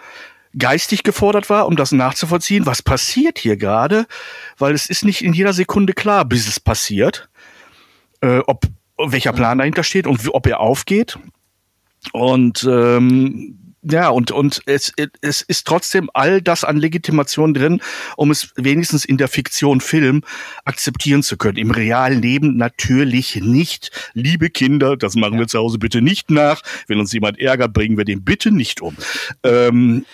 geistig 0.59 1.03
gefordert 1.03 1.51
war, 1.51 1.67
um 1.67 1.77
das 1.77 1.93
nachzuvollziehen, 1.93 2.67
was 2.67 2.83
passiert 2.83 3.39
hier 3.39 3.57
gerade, 3.57 4.07
weil 4.59 4.75
es 4.75 4.87
ist 4.87 5.05
nicht 5.05 5.23
in 5.23 5.33
jeder 5.33 5.53
Sekunde 5.53 5.93
klar, 5.93 6.25
bis 6.25 6.49
es 6.49 6.61
passiert, 6.61 7.29
äh, 8.21 8.39
ob 8.47 8.65
welcher 8.99 9.33
Plan 9.33 9.59
dahinter 9.59 9.83
steht 9.83 10.07
und 10.07 10.21
ob 10.33 10.47
er 10.47 10.61
aufgeht. 10.61 11.19
Und 12.13 12.65
ähm, 12.65 13.59
ja, 13.87 14.09
und, 14.09 14.31
und 14.31 14.63
es, 14.65 14.93
es 15.21 15.43
ist 15.43 15.67
trotzdem 15.67 16.09
all 16.15 16.41
das 16.41 16.65
an 16.65 16.79
Legitimation 16.79 17.53
drin, 17.53 17.83
um 18.17 18.31
es 18.31 18.53
wenigstens 18.57 19.05
in 19.05 19.19
der 19.19 19.29
Fiktion 19.29 19.81
Film 19.81 20.23
akzeptieren 20.65 21.23
zu 21.23 21.37
können. 21.37 21.59
Im 21.59 21.71
realen 21.71 22.23
Leben 22.23 22.57
natürlich 22.57 23.37
nicht. 23.37 23.91
Liebe 24.15 24.49
Kinder, 24.49 24.97
das 24.97 25.17
machen 25.17 25.35
ja. 25.35 25.41
wir 25.41 25.49
zu 25.49 25.59
Hause 25.59 25.79
bitte 25.79 26.01
nicht 26.01 26.31
nach. 26.31 26.63
Wenn 26.87 26.99
uns 26.99 27.13
jemand 27.13 27.39
ärgert, 27.39 27.75
bringen 27.75 27.99
wir 27.99 28.07
den 28.07 28.25
bitte 28.25 28.51
nicht 28.51 28.81
um. 28.81 28.97
Ähm, 29.43 30.07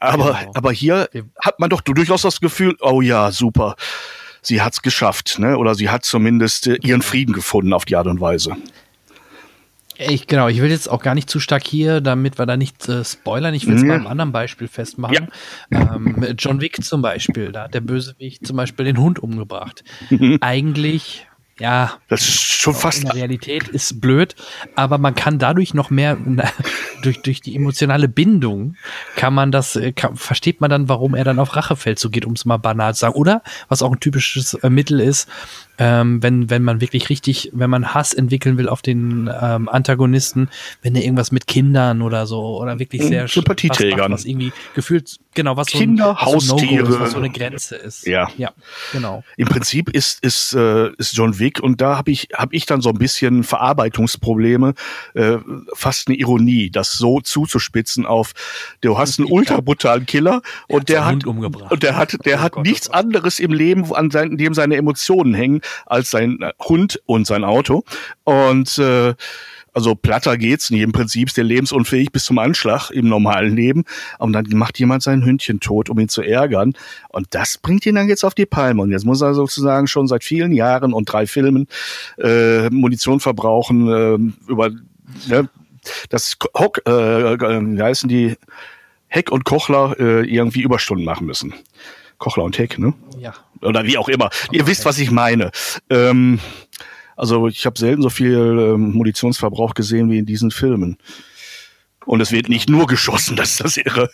aber, 0.00 0.38
genau. 0.40 0.52
aber 0.54 0.72
hier 0.72 1.08
hat 1.40 1.60
man 1.60 1.70
doch 1.70 1.82
durchaus 1.82 2.22
das 2.22 2.40
Gefühl, 2.40 2.76
oh 2.80 3.00
ja, 3.00 3.30
super, 3.30 3.76
sie 4.42 4.62
hat's 4.62 4.82
geschafft, 4.82 5.38
ne? 5.38 5.56
Oder 5.58 5.74
sie 5.74 5.90
hat 5.90 6.04
zumindest 6.04 6.66
äh, 6.66 6.76
ihren 6.82 7.02
Frieden 7.02 7.32
gefunden 7.32 7.72
auf 7.72 7.84
die 7.84 7.96
Art 7.96 8.06
und 8.06 8.20
Weise. 8.20 8.56
Ich, 9.98 10.26
genau, 10.26 10.48
ich 10.48 10.62
will 10.62 10.70
jetzt 10.70 10.88
auch 10.88 11.02
gar 11.02 11.14
nicht 11.14 11.28
zu 11.28 11.40
stark 11.40 11.66
hier, 11.66 12.00
damit 12.00 12.38
wir 12.38 12.46
da 12.46 12.56
nicht 12.56 12.88
äh, 12.88 13.04
spoilern. 13.04 13.52
Ich 13.52 13.66
will 13.66 13.76
es 13.76 13.82
mhm. 13.82 13.88
mal 13.88 13.94
einem 13.96 14.06
anderen 14.06 14.32
Beispiel 14.32 14.66
festmachen. 14.66 15.28
Ja. 15.70 15.90
Ähm, 15.94 16.34
John 16.38 16.60
Wick 16.60 16.82
zum 16.82 17.02
Beispiel, 17.02 17.52
da 17.52 17.64
hat 17.64 17.74
der 17.74 17.80
Bösewicht 17.80 18.46
zum 18.46 18.56
Beispiel 18.56 18.84
den 18.84 18.98
Hund 18.98 19.18
umgebracht. 19.18 19.84
Mhm. 20.08 20.38
Eigentlich 20.40 21.26
ja, 21.60 21.92
das 22.08 22.22
ist 22.22 22.40
schon 22.40 22.74
fast. 22.74 22.98
In 22.98 23.04
der 23.04 23.14
Realität 23.14 23.68
ist 23.68 24.00
blöd, 24.00 24.34
aber 24.74 24.98
man 24.98 25.14
kann 25.14 25.38
dadurch 25.38 25.74
noch 25.74 25.90
mehr, 25.90 26.16
durch, 27.02 27.20
durch 27.22 27.40
die 27.42 27.54
emotionale 27.54 28.08
Bindung, 28.08 28.76
kann 29.14 29.34
man 29.34 29.52
das, 29.52 29.76
äh, 29.76 29.92
kann, 29.92 30.16
versteht 30.16 30.60
man 30.60 30.70
dann, 30.70 30.88
warum 30.88 31.14
er 31.14 31.24
dann 31.24 31.38
auf 31.38 31.54
Rachefeldzug 31.54 32.12
geht, 32.12 32.24
um 32.24 32.32
es 32.32 32.44
mal 32.46 32.56
banal 32.56 32.94
zu 32.94 33.00
sagen. 33.00 33.14
Oder, 33.14 33.42
was 33.68 33.82
auch 33.82 33.92
ein 33.92 34.00
typisches 34.00 34.54
äh, 34.54 34.70
Mittel 34.70 35.00
ist, 35.00 35.28
ähm, 35.78 36.22
wenn, 36.22 36.50
wenn 36.50 36.62
man 36.62 36.80
wirklich 36.80 37.08
richtig, 37.08 37.50
wenn 37.54 37.70
man 37.70 37.94
Hass 37.94 38.12
entwickeln 38.12 38.58
will 38.58 38.68
auf 38.68 38.82
den 38.82 39.30
ähm, 39.40 39.68
Antagonisten, 39.68 40.50
wenn 40.82 40.94
er 40.94 41.02
irgendwas 41.02 41.32
mit 41.32 41.46
Kindern 41.46 42.02
oder 42.02 42.26
so 42.26 42.58
oder 42.58 42.78
wirklich 42.78 43.02
sehr 43.02 43.26
Sympathieträgern, 43.28 44.12
was, 44.12 44.20
was 44.20 44.24
irgendwie 44.26 44.52
gefühlt 44.74 45.18
genau 45.34 45.56
was 45.56 45.68
Kinder, 45.68 46.04
so 46.04 46.10
ein, 46.10 46.16
was 46.16 46.50
Haustiere, 46.50 46.86
so, 46.86 46.92
ist, 46.92 47.00
was 47.00 47.10
so 47.12 47.18
eine 47.18 47.30
Grenze 47.30 47.76
ist. 47.76 48.06
Ja, 48.06 48.28
ja, 48.36 48.50
genau. 48.92 49.24
Im 49.36 49.48
Prinzip 49.48 49.88
ist 49.88 50.22
ist 50.22 50.52
äh, 50.52 50.90
ist 50.98 51.16
John 51.16 51.38
Wick 51.38 51.60
und 51.60 51.80
da 51.80 51.96
habe 51.96 52.10
ich 52.10 52.28
habe 52.34 52.54
ich 52.54 52.66
dann 52.66 52.82
so 52.82 52.90
ein 52.90 52.98
bisschen 52.98 53.42
Verarbeitungsprobleme, 53.42 54.74
äh, 55.14 55.38
fast 55.72 56.08
eine 56.08 56.16
Ironie, 56.18 56.70
das 56.70 56.92
so 56.92 57.20
zuzuspitzen 57.20 58.04
auf 58.04 58.32
du 58.82 58.98
hast 58.98 59.18
einen 59.18 59.28
ultra 59.32 59.60
brutalen 59.60 60.04
Killer 60.04 60.42
und 60.68 60.90
der 60.90 61.06
hat 61.06 61.24
und 61.24 61.82
der 61.82 61.96
hat 61.96 62.16
der 62.26 62.38
oh 62.38 62.40
hat 62.40 62.52
Gott, 62.52 62.66
oh 62.66 62.68
nichts 62.68 62.90
oh 62.90 62.92
anderes 62.92 63.38
im 63.38 63.52
Leben, 63.52 63.94
an 63.94 64.10
sein, 64.10 64.36
dem 64.36 64.52
seine 64.52 64.76
Emotionen 64.76 65.32
hängen 65.32 65.62
als 65.86 66.10
sein 66.10 66.38
Hund 66.60 67.00
und 67.06 67.26
sein 67.26 67.44
Auto. 67.44 67.84
Und 68.24 68.78
äh, 68.78 69.14
also 69.72 69.94
platter 69.94 70.36
geht's 70.36 70.70
nicht. 70.70 70.82
Im 70.82 70.92
Prinzip 70.92 71.28
ist 71.28 71.36
der 71.36 71.44
lebensunfähig 71.44 72.10
bis 72.10 72.24
zum 72.24 72.38
Anschlag 72.38 72.90
im 72.90 73.08
normalen 73.08 73.54
Leben. 73.54 73.84
Und 74.18 74.32
dann 74.32 74.46
macht 74.50 74.78
jemand 74.78 75.02
sein 75.02 75.24
Hündchen 75.24 75.60
tot, 75.60 75.90
um 75.90 75.98
ihn 75.98 76.08
zu 76.08 76.22
ärgern. 76.22 76.74
Und 77.08 77.28
das 77.30 77.58
bringt 77.58 77.86
ihn 77.86 77.94
dann 77.94 78.08
jetzt 78.08 78.24
auf 78.24 78.34
die 78.34 78.46
Palme. 78.46 78.82
Und 78.82 78.90
jetzt 78.90 79.04
muss 79.04 79.20
er 79.20 79.34
sozusagen 79.34 79.86
schon 79.86 80.08
seit 80.08 80.24
vielen 80.24 80.52
Jahren 80.52 80.92
und 80.92 81.12
drei 81.12 81.26
Filmen 81.26 81.68
äh, 82.18 82.68
Munition 82.70 83.20
verbrauchen 83.20 83.88
äh, 83.88 84.50
über 84.50 84.70
ne, 85.28 85.48
das 86.08 86.36
Hock, 86.58 86.86
äh, 86.86 86.90
wie 86.90 87.82
heißen 87.82 88.08
die 88.08 88.36
Heck 89.06 89.30
und 89.32 89.44
Kochler 89.44 89.96
äh, 89.98 90.26
irgendwie 90.28 90.62
Überstunden 90.62 91.04
machen 91.04 91.26
müssen. 91.26 91.54
Kochler 92.18 92.44
und 92.44 92.58
Heck, 92.58 92.78
ne? 92.78 92.92
Ja. 93.18 93.34
Oder 93.62 93.84
wie 93.84 93.98
auch 93.98 94.08
immer. 94.08 94.26
Okay. 94.26 94.58
Ihr 94.58 94.66
wisst, 94.66 94.84
was 94.84 94.98
ich 94.98 95.10
meine. 95.10 95.50
Ähm, 95.88 96.40
also 97.16 97.48
ich 97.48 97.66
habe 97.66 97.78
selten 97.78 98.02
so 98.02 98.08
viel 98.08 98.34
ähm, 98.34 98.92
Munitionsverbrauch 98.92 99.74
gesehen 99.74 100.10
wie 100.10 100.18
in 100.18 100.26
diesen 100.26 100.50
Filmen. 100.50 100.96
Und 102.06 102.20
es 102.20 102.32
wird 102.32 102.48
nicht 102.48 102.68
nur 102.70 102.86
geschossen, 102.86 103.36
das 103.36 103.50
ist 103.50 103.60
das 103.60 103.76
Irre. 103.76 104.10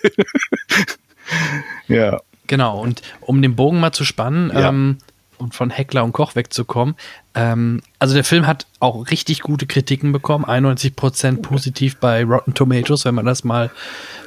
ja. 1.88 2.20
Genau, 2.48 2.80
und 2.80 3.02
um 3.20 3.42
den 3.42 3.56
Bogen 3.56 3.80
mal 3.80 3.92
zu 3.92 4.04
spannen, 4.04 4.50
ja. 4.50 4.68
ähm, 4.68 4.98
und 5.38 5.54
von 5.54 5.70
Heckler 5.70 6.04
und 6.04 6.12
Koch 6.12 6.34
wegzukommen. 6.34 6.94
Ähm, 7.34 7.82
also 7.98 8.14
der 8.14 8.24
Film 8.24 8.46
hat 8.46 8.66
auch 8.80 9.10
richtig 9.10 9.40
gute 9.40 9.66
Kritiken 9.66 10.12
bekommen, 10.12 10.44
91% 10.44 11.42
positiv 11.42 11.96
bei 11.96 12.24
Rotten 12.24 12.54
Tomatoes, 12.54 13.04
wenn 13.04 13.14
man 13.14 13.26
das 13.26 13.44
mal 13.44 13.70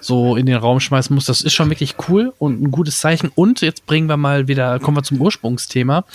so 0.01 0.35
in 0.35 0.45
den 0.45 0.57
Raum 0.57 0.79
schmeißen 0.79 1.13
muss. 1.13 1.25
Das 1.25 1.41
ist 1.41 1.53
schon 1.53 1.69
wirklich 1.69 1.95
cool 2.07 2.33
und 2.37 2.61
ein 2.61 2.71
gutes 2.71 2.99
Zeichen. 2.99 3.31
Und 3.33 3.61
jetzt 3.61 3.85
bringen 3.85 4.07
wir 4.07 4.17
mal 4.17 4.47
wieder, 4.47 4.79
kommen 4.79 4.97
wir 4.97 5.03
zum 5.03 5.19
Ursprungsthema. 5.19 6.05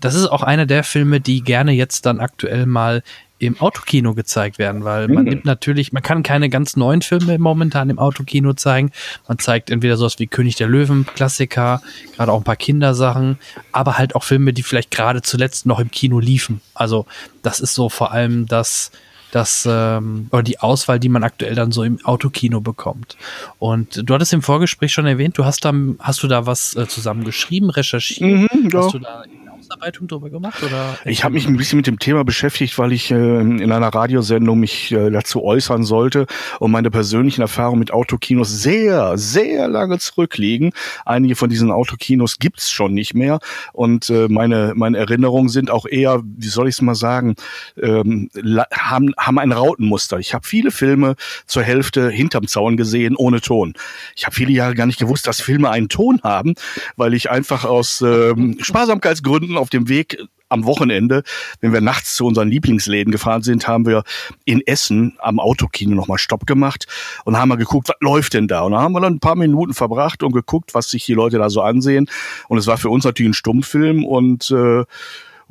Das 0.00 0.14
ist 0.14 0.26
auch 0.26 0.42
einer 0.42 0.66
der 0.66 0.84
Filme, 0.84 1.20
die 1.20 1.42
gerne 1.42 1.72
jetzt 1.72 2.06
dann 2.06 2.20
aktuell 2.20 2.66
mal 2.66 3.02
im 3.46 3.60
Autokino 3.60 4.14
gezeigt 4.14 4.58
werden, 4.58 4.84
weil 4.84 5.08
man 5.08 5.24
nimmt 5.24 5.44
natürlich, 5.44 5.92
man 5.92 6.02
kann 6.02 6.22
keine 6.22 6.48
ganz 6.48 6.76
neuen 6.76 7.02
Filme 7.02 7.38
momentan 7.38 7.90
im 7.90 7.98
Autokino 7.98 8.52
zeigen. 8.54 8.92
Man 9.28 9.38
zeigt 9.38 9.70
entweder 9.70 9.96
sowas 9.96 10.18
wie 10.18 10.26
König 10.26 10.56
der 10.56 10.68
Löwen, 10.68 11.06
Klassiker, 11.14 11.82
gerade 12.16 12.32
auch 12.32 12.38
ein 12.38 12.44
paar 12.44 12.56
Kindersachen, 12.56 13.38
aber 13.72 13.98
halt 13.98 14.14
auch 14.14 14.24
Filme, 14.24 14.52
die 14.52 14.62
vielleicht 14.62 14.90
gerade 14.90 15.22
zuletzt 15.22 15.66
noch 15.66 15.80
im 15.80 15.90
Kino 15.90 16.20
liefen. 16.20 16.60
Also 16.74 17.06
das 17.42 17.60
ist 17.60 17.74
so 17.74 17.88
vor 17.88 18.12
allem 18.12 18.46
das, 18.46 18.92
das 19.32 19.66
ähm, 19.68 20.28
oder 20.30 20.42
die 20.42 20.60
Auswahl, 20.60 21.00
die 21.00 21.08
man 21.08 21.24
aktuell 21.24 21.54
dann 21.54 21.72
so 21.72 21.82
im 21.82 22.04
Autokino 22.04 22.60
bekommt. 22.60 23.16
Und 23.58 24.08
du 24.08 24.14
hattest 24.14 24.32
im 24.32 24.42
Vorgespräch 24.42 24.92
schon 24.92 25.06
erwähnt, 25.06 25.38
du 25.38 25.44
hast 25.44 25.64
da, 25.64 25.72
hast 25.98 26.22
du 26.22 26.28
da 26.28 26.46
was 26.46 26.76
äh, 26.76 26.86
zusammen 26.86 27.24
geschrieben, 27.24 27.70
recherchiert? 27.70 28.52
Mhm. 28.52 28.70
Hast 28.74 28.94
du 28.94 28.98
da 28.98 29.24
Ausarbeitung 29.72 30.06
drüber 30.06 30.30
gemacht? 30.30 30.62
Oder? 30.62 30.98
Ich 31.04 31.24
habe 31.24 31.34
mich 31.34 31.46
ein 31.46 31.56
bisschen 31.56 31.78
mit 31.78 31.86
dem 31.86 31.98
Thema 31.98 32.24
beschäftigt, 32.24 32.78
weil 32.78 32.92
ich 32.92 33.10
äh, 33.10 33.14
in 33.14 33.72
einer 33.72 33.88
Radiosendung 33.88 34.60
mich 34.60 34.92
äh, 34.92 35.10
dazu 35.10 35.42
äußern 35.42 35.84
sollte 35.84 36.26
und 36.58 36.70
meine 36.70 36.90
persönlichen 36.90 37.40
Erfahrungen 37.40 37.78
mit 37.78 37.90
Autokinos 37.90 38.50
sehr, 38.62 39.16
sehr 39.16 39.68
lange 39.68 39.98
zurückliegen. 39.98 40.72
Einige 41.06 41.36
von 41.36 41.48
diesen 41.48 41.70
Autokinos 41.70 42.38
gibt's 42.38 42.70
schon 42.70 42.92
nicht 42.92 43.14
mehr 43.14 43.38
und 43.72 44.10
äh, 44.10 44.28
meine, 44.28 44.72
meine 44.74 44.98
Erinnerungen 44.98 45.48
sind 45.48 45.70
auch 45.70 45.86
eher, 45.86 46.22
wie 46.22 46.48
soll 46.48 46.68
ich 46.68 46.74
es 46.74 46.82
mal 46.82 46.94
sagen, 46.94 47.34
ähm, 47.80 48.28
haben, 48.72 49.14
haben 49.18 49.38
ein 49.38 49.52
Rautenmuster. 49.52 50.18
Ich 50.18 50.34
habe 50.34 50.46
viele 50.46 50.70
Filme 50.70 51.16
zur 51.46 51.62
Hälfte 51.62 52.10
hinterm 52.10 52.46
Zaun 52.46 52.76
gesehen, 52.76 53.16
ohne 53.16 53.40
Ton. 53.40 53.72
Ich 54.16 54.26
habe 54.26 54.34
viele 54.34 54.52
Jahre 54.52 54.74
gar 54.74 54.86
nicht 54.86 54.98
gewusst, 54.98 55.26
dass 55.26 55.40
Filme 55.40 55.70
einen 55.70 55.88
Ton 55.88 56.20
haben, 56.22 56.54
weil 56.96 57.14
ich 57.14 57.30
einfach 57.30 57.64
aus 57.64 58.02
ähm, 58.02 58.58
Sparsamkeitsgründen 58.60 59.56
auf 59.62 59.70
dem 59.70 59.88
Weg 59.88 60.18
am 60.52 60.66
Wochenende, 60.66 61.22
wenn 61.60 61.72
wir 61.72 61.80
nachts 61.80 62.14
zu 62.14 62.26
unseren 62.26 62.48
Lieblingsläden 62.48 63.10
gefahren 63.10 63.42
sind, 63.42 63.66
haben 63.66 63.86
wir 63.86 64.04
in 64.44 64.60
Essen 64.66 65.16
am 65.18 65.40
Autokino 65.40 65.94
nochmal 65.94 66.18
Stopp 66.18 66.46
gemacht 66.46 66.86
und 67.24 67.38
haben 67.38 67.48
mal 67.48 67.56
geguckt, 67.56 67.88
was 67.88 67.96
läuft 68.00 68.34
denn 68.34 68.48
da? 68.48 68.60
Und 68.60 68.72
da 68.72 68.82
haben 68.82 68.92
wir 68.92 69.00
dann 69.00 69.14
ein 69.14 69.20
paar 69.20 69.36
Minuten 69.36 69.72
verbracht 69.72 70.22
und 70.22 70.32
geguckt, 70.32 70.74
was 70.74 70.90
sich 70.90 71.06
die 71.06 71.14
Leute 71.14 71.38
da 71.38 71.48
so 71.48 71.62
ansehen. 71.62 72.08
Und 72.48 72.58
es 72.58 72.66
war 72.66 72.76
für 72.76 72.90
uns 72.90 73.04
natürlich 73.04 73.30
ein 73.30 73.34
Stummfilm 73.34 74.04
und 74.04 74.50
äh, 74.50 74.84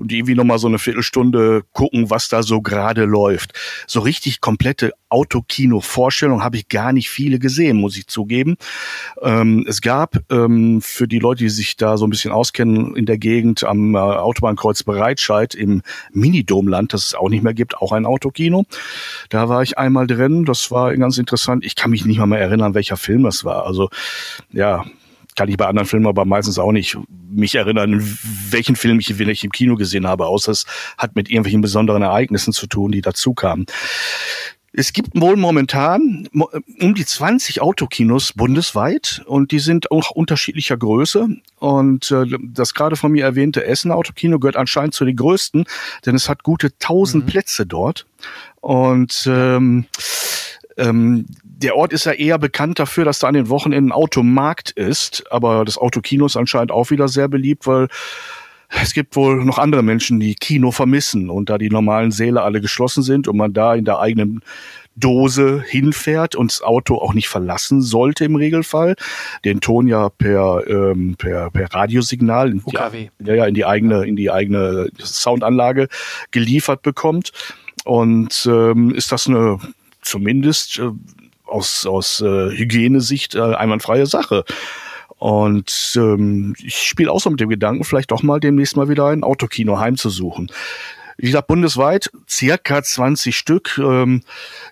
und 0.02 0.12
irgendwie 0.12 0.36
nochmal 0.36 0.58
so 0.58 0.68
eine 0.68 0.80
Viertelstunde 0.80 1.64
gucken, 1.74 2.10
was 2.10 2.28
da 2.28 2.42
so 2.42 2.62
gerade 2.62 3.06
läuft. 3.06 3.54
So 3.86 4.00
richtig 4.00 4.42
komplette 4.42 4.94
Autokino-Vorstellung 5.10 6.44
habe 6.44 6.58
ich 6.58 6.70
gar 6.70 6.92
nicht 6.92 7.10
viele 7.10 7.38
gesehen, 7.38 7.78
muss 7.78 7.98
ich 7.98 8.08
zugeben. 8.08 8.58
Ähm, 9.22 9.64
es 9.68 9.82
gab 9.82 10.18
ähm, 10.32 10.82
für 10.82 11.08
die 11.08 11.20
Leute, 11.20 11.44
die 11.44 11.50
sich 11.50 11.78
da 11.78 11.98
so 11.98 12.08
ein 12.08 12.10
bisschen 12.10 12.32
auskennen 12.32 12.96
in 12.96 13.06
der 13.06 13.20
Gegend 13.20 13.64
am 13.64 13.94
äh, 13.94 14.00
Autobahnkreuz 14.00 14.84
Bereitscheid 14.84 15.54
im 15.54 15.84
Minidomland, 16.12 16.94
das 16.94 17.06
es 17.06 17.16
auch 17.16 17.30
nicht 17.30 17.44
mehr 17.44 17.54
gibt, 17.54 17.78
auch 17.78 17.92
ein 17.92 18.06
Autokino. 18.08 18.66
Da 19.30 19.50
war 19.50 19.62
ich 19.62 19.78
einmal 19.78 20.08
drin, 20.08 20.46
das 20.46 20.72
war 20.72 20.96
ganz 20.98 21.20
interessant. 21.20 21.64
Ich 21.64 21.76
kann 21.76 21.92
mich 21.92 22.06
nicht 22.06 22.18
mal 22.18 22.26
mehr 22.26 22.40
erinnern, 22.40 22.74
welcher 22.74 22.98
Film 22.98 23.24
das 23.24 23.46
war. 23.46 23.68
Also 23.68 23.90
ja, 24.52 24.86
kann 25.36 25.50
ich 25.50 25.58
bei 25.58 25.68
anderen 25.68 25.88
Filmen 25.88 26.08
aber 26.08 26.26
meistens 26.26 26.60
auch 26.60 26.72
nicht 26.72 26.98
mich 27.30 27.56
erinnern, 27.56 28.02
welchen 28.50 28.76
Film 28.76 29.00
ich, 29.00 29.20
ich 29.20 29.44
im 29.44 29.52
Kino 29.52 29.76
gesehen 29.76 30.08
habe, 30.08 30.28
außer 30.28 30.52
es 30.52 30.66
hat 30.98 31.16
mit 31.16 31.30
irgendwelchen 31.30 31.62
besonderen 31.62 32.02
Ereignissen 32.02 32.54
zu 32.54 32.68
tun, 32.68 32.92
die 32.92 33.02
dazu 33.02 33.34
kamen. 33.34 33.66
Es 34.74 34.94
gibt 34.94 35.20
wohl 35.20 35.36
momentan 35.36 36.30
um 36.80 36.96
die 36.96 37.06
20 37.06 37.62
Autokinos 37.62 38.32
bundesweit 38.34 39.22
und 39.26 39.52
die 39.52 39.60
sind 39.60 39.92
auch 39.92 40.12
unterschiedlicher 40.12 40.78
Größe. 40.78 41.28
Und 41.60 42.12
äh, 42.12 42.26
das 42.42 42.74
gerade 42.74 42.96
von 42.96 43.12
mir 43.12 43.26
erwähnte 43.26 43.66
Essen 43.66 43.92
Autokino 43.92 44.40
gehört 44.40 44.56
anscheinend 44.56 44.94
zu 44.94 45.04
den 45.04 45.18
größten, 45.18 45.66
denn 46.06 46.16
es 46.16 46.30
hat 46.30 46.44
gute 46.44 46.68
1000 46.68 47.26
mhm. 47.26 47.30
Plätze 47.30 47.66
dort. 47.66 48.06
Und 48.62 49.28
ähm, 49.28 49.88
ähm, 50.78 51.26
der 51.44 51.76
Ort 51.76 51.94
ist 51.94 52.06
ja 52.06 52.14
eher 52.14 52.38
bekannt 52.38 52.80
dafür, 52.80 53.06
dass 53.06 53.20
da 53.20 53.28
an 53.28 53.34
den 53.34 53.50
Wochenenden 53.50 53.92
Automarkt 53.92 54.72
ist, 54.72 55.24
aber 55.32 55.66
das 55.66 55.78
Autokino 55.78 56.26
ist 56.26 56.38
anscheinend 56.38 56.72
auch 56.72 56.90
wieder 56.90 57.08
sehr 57.08 57.28
beliebt, 57.28 57.68
weil 57.68 57.88
es 58.82 58.94
gibt 58.94 59.16
wohl 59.16 59.44
noch 59.44 59.58
andere 59.58 59.84
Menschen, 59.84 60.20
die 60.20 60.36
Kino 60.36 60.72
vermissen 60.72 61.30
und 61.30 61.50
da 61.50 61.58
die 61.58 61.70
normalen 61.70 62.12
Säle 62.12 62.42
alle 62.42 62.62
geschlossen 62.62 63.04
sind 63.04 63.28
und 63.28 63.36
man 63.36 63.54
da 63.54 63.76
in 63.76 63.84
der 63.84 64.00
eigenen 64.00 64.42
Dose 64.96 65.64
hinfährt 65.66 66.36
und 66.36 66.52
das 66.52 66.62
Auto 66.62 66.98
auch 66.98 67.14
nicht 67.14 67.28
verlassen 67.28 67.82
sollte 67.82 68.26
im 68.26 68.36
Regelfall, 68.36 68.96
den 69.46 69.62
Ton 69.62 69.88
ja 69.88 70.10
per 70.10 70.64
ähm, 70.68 71.16
per, 71.18 71.50
per 71.50 71.74
Radiosignal 71.74 72.52
in 72.52 72.64
die, 72.66 73.10
ja, 73.26 73.34
ja, 73.34 73.46
in 73.46 73.54
die 73.54 73.66
eigene 73.66 74.06
in 74.06 74.16
die 74.16 74.32
eigene 74.32 74.90
Soundanlage 75.00 75.88
geliefert 76.32 76.82
bekommt. 76.82 77.32
Und 77.84 78.48
ähm, 78.52 78.94
ist 78.94 79.12
das 79.12 79.28
eine 79.28 79.60
zumindest 80.02 80.80
äh, 80.80 80.92
aus, 81.46 81.86
aus 81.86 82.22
äh, 82.22 82.50
Hygienesicht 82.52 83.36
äh, 83.36 83.42
einwandfreie 83.42 84.06
Sache. 84.06 84.46
Und 85.18 85.94
ähm, 85.98 86.56
ich 86.58 86.78
spiele 86.78 87.12
auch 87.12 87.20
so 87.20 87.30
mit 87.30 87.40
dem 87.40 87.50
Gedanken, 87.50 87.84
vielleicht 87.84 88.12
doch 88.12 88.24
mal 88.24 88.40
demnächst 88.40 88.76
mal 88.76 88.90
wieder 88.90 89.08
ein 89.08 89.24
Autokino 89.24 89.80
heimzusuchen 89.80 90.52
wie 91.22 91.28
gesagt, 91.28 91.48
bundesweit 91.48 92.10
circa 92.28 92.82
20 92.82 93.38
Stück. 93.38 93.78
Ähm, 93.78 94.24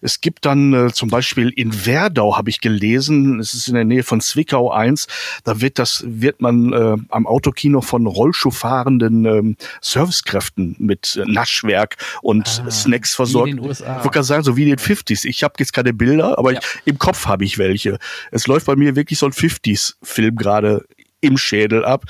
es 0.01 0.19
gibt 0.19 0.45
dann 0.45 0.73
äh, 0.73 0.91
zum 0.91 1.09
Beispiel 1.09 1.49
in 1.49 1.85
Werdau, 1.85 2.37
habe 2.37 2.49
ich 2.49 2.59
gelesen, 2.59 3.39
es 3.39 3.53
ist 3.53 3.67
in 3.67 3.75
der 3.75 3.85
Nähe 3.85 4.01
von 4.01 4.19
Zwickau 4.19 4.71
1, 4.71 5.07
da 5.43 5.61
wird 5.61 5.77
das, 5.77 6.03
wird 6.07 6.41
man 6.41 6.73
äh, 6.73 6.97
am 7.09 7.27
Autokino 7.27 7.81
von 7.81 8.07
Rollschuhfahrenden 8.07 9.25
ähm, 9.25 9.57
Servicekräften 9.81 10.75
mit 10.79 11.21
Naschwerk 11.27 11.97
und 12.23 12.63
ah, 12.65 12.71
Snacks 12.71 13.13
versorgt. 13.13 13.51
In 13.51 13.57
den 13.57 13.65
USA. 13.65 13.99
Ich 13.99 14.05
wollte 14.05 14.23
sagen, 14.23 14.43
so 14.43 14.57
wie 14.57 14.63
in 14.63 14.69
den 14.69 14.79
50s. 14.79 15.25
Ich 15.25 15.43
habe 15.43 15.53
jetzt 15.59 15.73
keine 15.73 15.93
Bilder, 15.93 16.39
aber 16.39 16.53
ja. 16.53 16.59
ich, 16.59 16.81
im 16.85 16.97
Kopf 16.97 17.27
habe 17.27 17.43
ich 17.43 17.59
welche. 17.59 17.99
Es 18.31 18.47
läuft 18.47 18.65
bei 18.65 18.75
mir 18.75 18.95
wirklich 18.95 19.19
so 19.19 19.27
ein 19.27 19.33
50s-Film 19.33 20.35
gerade 20.35 20.83
im 21.21 21.37
Schädel 21.37 21.85
ab. 21.85 22.05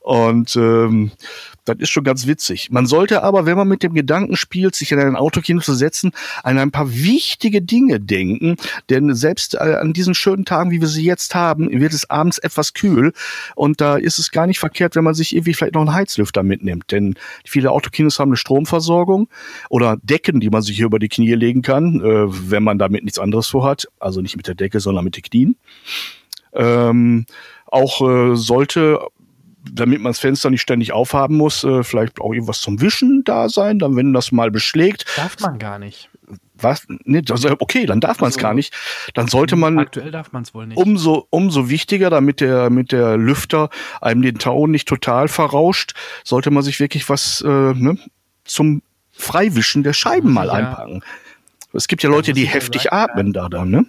Und 0.00 0.56
ähm, 0.56 1.12
das 1.66 1.76
ist 1.80 1.90
schon 1.90 2.04
ganz 2.04 2.26
witzig. 2.26 2.70
Man 2.70 2.86
sollte 2.86 3.22
aber, 3.22 3.44
wenn 3.44 3.56
man 3.56 3.68
mit 3.68 3.82
dem 3.82 3.92
Gedanken 3.92 4.36
spielt, 4.36 4.74
sich 4.74 4.92
in 4.92 4.98
ein 4.98 5.16
Autokino 5.16 5.60
zu 5.60 5.74
setzen, 5.74 6.12
an 6.42 6.58
ein 6.58 6.70
paar 6.70 6.92
wichtige 6.92 7.60
Dinge 7.60 8.00
denken. 8.00 8.56
Denn 8.88 9.14
selbst 9.14 9.54
äh, 9.54 9.76
an 9.80 9.92
diesen 9.92 10.14
schönen 10.14 10.44
Tagen, 10.44 10.70
wie 10.70 10.80
wir 10.80 10.88
sie 10.88 11.04
jetzt 11.04 11.34
haben, 11.34 11.70
wird 11.70 11.92
es 11.92 12.08
abends 12.08 12.38
etwas 12.38 12.72
kühl. 12.72 13.12
Und 13.54 13.80
da 13.80 13.96
ist 13.96 14.18
es 14.18 14.30
gar 14.30 14.46
nicht 14.46 14.58
verkehrt, 14.58 14.96
wenn 14.96 15.04
man 15.04 15.14
sich 15.14 15.34
irgendwie 15.34 15.54
vielleicht 15.54 15.74
noch 15.74 15.82
einen 15.82 15.94
Heizlüfter 15.94 16.42
mitnimmt. 16.42 16.90
Denn 16.92 17.14
viele 17.44 17.72
Autokinos 17.72 18.18
haben 18.18 18.30
eine 18.30 18.36
Stromversorgung 18.36 19.28
oder 19.68 19.98
Decken, 20.02 20.40
die 20.40 20.50
man 20.50 20.62
sich 20.62 20.76
hier 20.76 20.86
über 20.86 20.98
die 20.98 21.08
Knie 21.08 21.34
legen 21.34 21.62
kann, 21.62 22.00
äh, 22.00 22.50
wenn 22.50 22.62
man 22.62 22.78
damit 22.78 23.04
nichts 23.04 23.18
anderes 23.18 23.48
vorhat. 23.48 23.88
Also 23.98 24.20
nicht 24.20 24.36
mit 24.36 24.46
der 24.46 24.54
Decke, 24.54 24.80
sondern 24.80 25.04
mit 25.04 25.16
den 25.16 25.22
Knien. 25.22 25.56
Ähm, 26.52 27.26
auch 27.66 28.00
äh, 28.00 28.36
sollte 28.36 29.00
damit 29.72 30.00
man 30.00 30.10
das 30.10 30.18
Fenster 30.18 30.50
nicht 30.50 30.62
ständig 30.62 30.92
aufhaben 30.92 31.36
muss, 31.36 31.64
äh, 31.64 31.82
vielleicht 31.82 32.20
auch 32.20 32.32
irgendwas 32.32 32.60
zum 32.60 32.80
Wischen 32.80 33.22
da 33.24 33.48
sein, 33.48 33.78
dann 33.78 33.96
wenn 33.96 34.12
das 34.12 34.32
mal 34.32 34.50
beschlägt. 34.50 35.06
Darf 35.16 35.38
man 35.40 35.58
gar 35.58 35.78
nicht. 35.78 36.10
Was? 36.54 36.86
Nee, 37.04 37.22
also 37.30 37.54
okay, 37.58 37.86
dann 37.86 38.00
darf 38.00 38.20
man 38.20 38.30
es 38.30 38.36
also, 38.36 38.46
gar 38.46 38.54
nicht. 38.54 38.74
Dann 39.14 39.28
sollte 39.28 39.56
man 39.56 39.78
aktuell 39.78 40.10
darf 40.10 40.32
man 40.32 40.42
es 40.42 40.54
wohl 40.54 40.66
nicht. 40.66 40.78
Umso 40.78 41.26
umso 41.30 41.68
wichtiger, 41.68 42.10
damit 42.10 42.40
der 42.40 42.70
mit 42.70 42.92
der 42.92 43.16
Lüfter 43.16 43.68
einem 44.00 44.22
den 44.22 44.38
Tau 44.38 44.66
nicht 44.66 44.88
total 44.88 45.28
verrauscht, 45.28 45.92
sollte 46.24 46.50
man 46.50 46.62
sich 46.62 46.80
wirklich 46.80 47.08
was 47.08 47.42
äh, 47.42 47.48
ne, 47.48 47.98
zum 48.44 48.82
Freiwischen 49.12 49.82
der 49.82 49.92
Scheiben 49.92 50.32
mal 50.32 50.46
ja. 50.46 50.54
einpacken. 50.54 51.02
Es 51.72 51.88
gibt 51.88 52.02
ja 52.02 52.08
Leute, 52.08 52.32
die 52.32 52.46
heftig 52.46 52.84
sagen, 52.84 52.96
atmen 52.96 53.32
da 53.32 53.48
dann, 53.48 53.70
ne? 53.70 53.86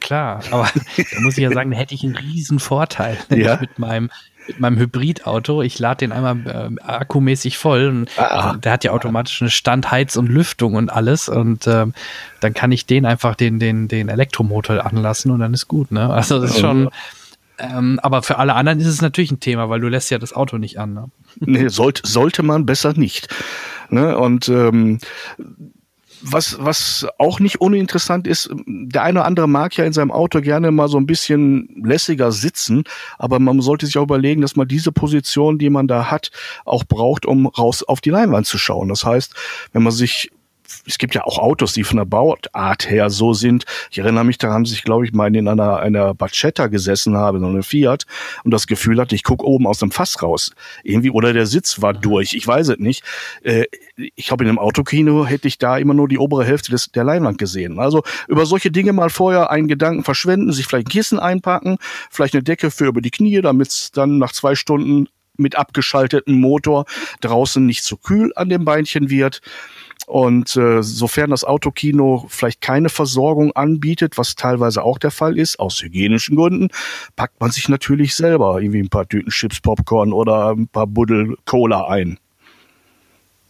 Klar, 0.00 0.42
aber 0.50 0.70
da 0.96 1.20
muss 1.20 1.36
ich 1.36 1.42
ja 1.42 1.52
sagen, 1.52 1.70
da 1.70 1.76
hätte 1.76 1.94
ich 1.94 2.02
einen 2.02 2.16
riesen 2.16 2.58
Vorteil 2.58 3.18
ja? 3.28 3.58
mit 3.60 3.78
meinem 3.78 4.10
mit 4.46 4.60
meinem 4.60 4.78
Hybridauto. 4.78 5.62
Ich 5.62 5.78
lade 5.78 5.98
den 5.98 6.12
einmal 6.12 6.36
äh, 6.46 6.82
akkumäßig 6.82 7.58
voll 7.58 7.88
und 7.88 8.10
ah. 8.18 8.54
der 8.54 8.72
hat 8.72 8.84
ja 8.84 8.92
automatisch 8.92 9.40
eine 9.40 9.50
Standheiz 9.50 10.16
und 10.16 10.28
Lüftung 10.28 10.74
und 10.74 10.90
alles 10.90 11.28
und 11.28 11.66
ähm, 11.66 11.94
dann 12.40 12.54
kann 12.54 12.72
ich 12.72 12.86
den 12.86 13.06
einfach 13.06 13.34
den 13.34 13.58
den 13.58 13.88
den 13.88 14.08
Elektromotor 14.08 14.84
anlassen 14.84 15.30
und 15.30 15.40
dann 15.40 15.54
ist 15.54 15.68
gut. 15.68 15.92
Ne? 15.92 16.10
Also 16.10 16.40
das 16.40 16.52
ist 16.52 16.60
schon. 16.60 16.90
Ähm, 17.58 18.00
aber 18.02 18.22
für 18.22 18.38
alle 18.38 18.54
anderen 18.54 18.80
ist 18.80 18.86
es 18.86 19.02
natürlich 19.02 19.30
ein 19.30 19.38
Thema, 19.38 19.68
weil 19.68 19.80
du 19.80 19.88
lässt 19.88 20.10
ja 20.10 20.18
das 20.18 20.32
Auto 20.32 20.58
nicht 20.58 20.78
an. 20.78 20.94
Ne? 20.94 21.10
Nee, 21.40 21.68
sollte, 21.68 22.02
sollte 22.04 22.42
man 22.42 22.66
besser 22.66 22.94
nicht. 22.94 23.28
Ne? 23.88 24.16
Und 24.18 24.48
ähm, 24.48 24.98
was, 26.22 26.56
was 26.60 27.06
auch 27.18 27.40
nicht 27.40 27.60
uninteressant 27.60 28.26
ist, 28.26 28.50
der 28.66 29.02
eine 29.02 29.20
oder 29.20 29.26
andere 29.26 29.48
mag 29.48 29.76
ja 29.76 29.84
in 29.84 29.92
seinem 29.92 30.10
Auto 30.10 30.40
gerne 30.40 30.70
mal 30.70 30.88
so 30.88 30.98
ein 30.98 31.06
bisschen 31.06 31.68
lässiger 31.84 32.32
sitzen, 32.32 32.84
aber 33.18 33.38
man 33.38 33.60
sollte 33.60 33.86
sich 33.86 33.98
auch 33.98 34.04
überlegen, 34.04 34.42
dass 34.42 34.56
man 34.56 34.68
diese 34.68 34.92
Position, 34.92 35.58
die 35.58 35.70
man 35.70 35.88
da 35.88 36.10
hat, 36.10 36.30
auch 36.64 36.84
braucht, 36.84 37.26
um 37.26 37.46
raus 37.46 37.82
auf 37.82 38.00
die 38.00 38.10
Leinwand 38.10 38.46
zu 38.46 38.58
schauen. 38.58 38.88
Das 38.88 39.04
heißt, 39.04 39.34
wenn 39.72 39.82
man 39.82 39.92
sich 39.92 40.30
es 40.86 40.98
gibt 40.98 41.14
ja 41.14 41.24
auch 41.24 41.38
Autos, 41.38 41.72
die 41.72 41.84
von 41.84 41.98
der 41.98 42.04
Bauart 42.04 42.48
her 42.88 43.10
so 43.10 43.32
sind. 43.32 43.64
Ich 43.90 43.98
erinnere 43.98 44.24
mich 44.24 44.38
daran, 44.38 44.64
dass 44.64 44.72
ich, 44.72 44.82
glaube 44.82 45.04
ich, 45.04 45.12
mal 45.12 45.34
in 45.34 45.48
einer, 45.48 45.78
einer 45.78 46.14
Bacchetta 46.14 46.66
gesessen 46.66 47.16
habe, 47.16 47.40
so 47.40 47.46
eine 47.46 47.62
Fiat, 47.62 48.04
und 48.44 48.50
das 48.52 48.66
Gefühl 48.66 49.00
hatte, 49.00 49.14
ich 49.14 49.24
gucke 49.24 49.44
oben 49.44 49.66
aus 49.66 49.78
dem 49.78 49.90
Fass 49.90 50.22
raus. 50.22 50.52
Irgendwie, 50.82 51.10
oder 51.10 51.32
der 51.32 51.46
Sitz 51.46 51.82
war 51.82 51.94
durch, 51.94 52.34
ich 52.34 52.46
weiß 52.46 52.68
es 52.68 52.78
nicht. 52.78 53.04
Äh, 53.42 53.64
ich 53.96 54.26
glaube, 54.26 54.44
in 54.44 54.48
einem 54.48 54.58
Autokino 54.58 55.26
hätte 55.26 55.48
ich 55.48 55.58
da 55.58 55.76
immer 55.78 55.94
nur 55.94 56.08
die 56.08 56.18
obere 56.18 56.44
Hälfte 56.44 56.70
des, 56.70 56.90
der 56.92 57.04
Leinwand 57.04 57.38
gesehen. 57.38 57.78
Also 57.78 58.02
über 58.28 58.46
solche 58.46 58.70
Dinge 58.70 58.92
mal 58.92 59.10
vorher 59.10 59.50
einen 59.50 59.68
Gedanken 59.68 60.04
verschwenden, 60.04 60.52
sich 60.52 60.66
vielleicht 60.66 60.88
ein 60.88 60.92
Kissen 60.92 61.18
einpacken, 61.18 61.78
vielleicht 62.10 62.34
eine 62.34 62.42
Decke 62.42 62.70
für 62.70 62.86
über 62.86 63.00
die 63.00 63.10
Knie, 63.10 63.40
damit 63.40 63.68
es 63.68 63.90
dann 63.92 64.18
nach 64.18 64.32
zwei 64.32 64.54
Stunden 64.54 65.08
mit 65.36 65.56
abgeschaltetem 65.56 66.34
Motor 66.34 66.84
draußen 67.20 67.64
nicht 67.64 67.84
zu 67.84 67.96
kühl 67.96 68.32
an 68.36 68.48
dem 68.48 68.64
Beinchen 68.64 69.10
wird. 69.10 69.40
Und 70.06 70.56
äh, 70.56 70.82
sofern 70.82 71.30
das 71.30 71.44
Autokino 71.44 72.26
vielleicht 72.28 72.60
keine 72.60 72.88
Versorgung 72.88 73.52
anbietet, 73.52 74.18
was 74.18 74.34
teilweise 74.34 74.82
auch 74.82 74.98
der 74.98 75.10
Fall 75.10 75.38
ist, 75.38 75.58
aus 75.60 75.82
hygienischen 75.82 76.36
Gründen, 76.36 76.68
packt 77.16 77.40
man 77.40 77.50
sich 77.50 77.68
natürlich 77.68 78.14
selber 78.14 78.60
irgendwie 78.60 78.80
ein 78.80 78.88
paar 78.88 79.08
Tüten 79.08 79.30
Chips, 79.30 79.60
Popcorn 79.60 80.12
oder 80.12 80.50
ein 80.50 80.68
paar 80.68 80.86
Buddel 80.86 81.36
Cola 81.44 81.86
ein. 81.88 82.18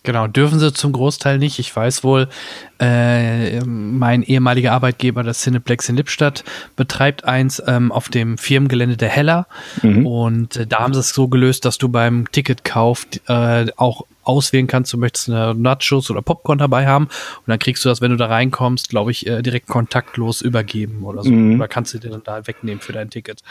Genau, 0.05 0.27
dürfen 0.27 0.59
sie 0.59 0.73
zum 0.73 0.93
Großteil 0.93 1.39
nicht. 1.39 1.59
Ich 1.61 1.75
weiß 1.75 2.03
wohl, 2.03 2.29
äh, 2.81 3.61
mein 3.65 4.23
ehemaliger 4.23 4.73
Arbeitgeber, 4.73 5.23
das 5.23 5.43
Cineplex 5.43 5.89
in 5.89 5.97
Lippstadt, 5.97 6.43
betreibt 6.75 7.25
eins 7.25 7.63
ähm, 7.67 7.93
auf 7.93 8.09
dem 8.09 8.37
Firmengelände 8.37 8.97
der 8.97 9.11
Heller. 9.11 9.47
Mhm. 9.83 10.07
Und 10.07 10.57
äh, 10.57 10.67
da 10.67 10.81
haben 10.81 10.95
sie 10.95 11.01
es 11.01 11.11
so 11.11 11.29
gelöst, 11.29 11.65
dass 11.65 11.79
du 11.79 11.89
beim 11.89 12.31
Ticketkauf 12.33 13.07
äh, 13.29 13.67
auch 13.77 14.07
auswählen 14.25 14.67
kannst, 14.67 14.93
du 14.93 14.99
möchtest 14.99 15.29
eine 15.29 15.55
Nachos 15.55 16.11
oder 16.11 16.23
Popcorn 16.23 16.59
dabei 16.59 16.87
haben. 16.87 17.05
Und 17.05 17.49
dann 17.49 17.59
kriegst 17.59 17.85
du 17.85 17.89
das, 17.89 18.01
wenn 18.01 18.11
du 18.11 18.17
da 18.17 18.27
reinkommst, 18.27 18.89
glaube 18.89 19.11
ich, 19.11 19.27
äh, 19.27 19.43
direkt 19.43 19.69
kontaktlos 19.69 20.43
übergeben 20.43 21.05
oder 21.05 21.23
so. 21.23 21.31
Mhm. 21.31 21.57
Oder 21.57 21.69
kannst 21.69 21.95
du 21.95 21.99
den 21.99 22.13
dann 22.13 22.23
da 22.25 22.47
wegnehmen 22.47 22.81
für 22.81 22.93
dein 22.93 23.11
Ticket. 23.11 23.43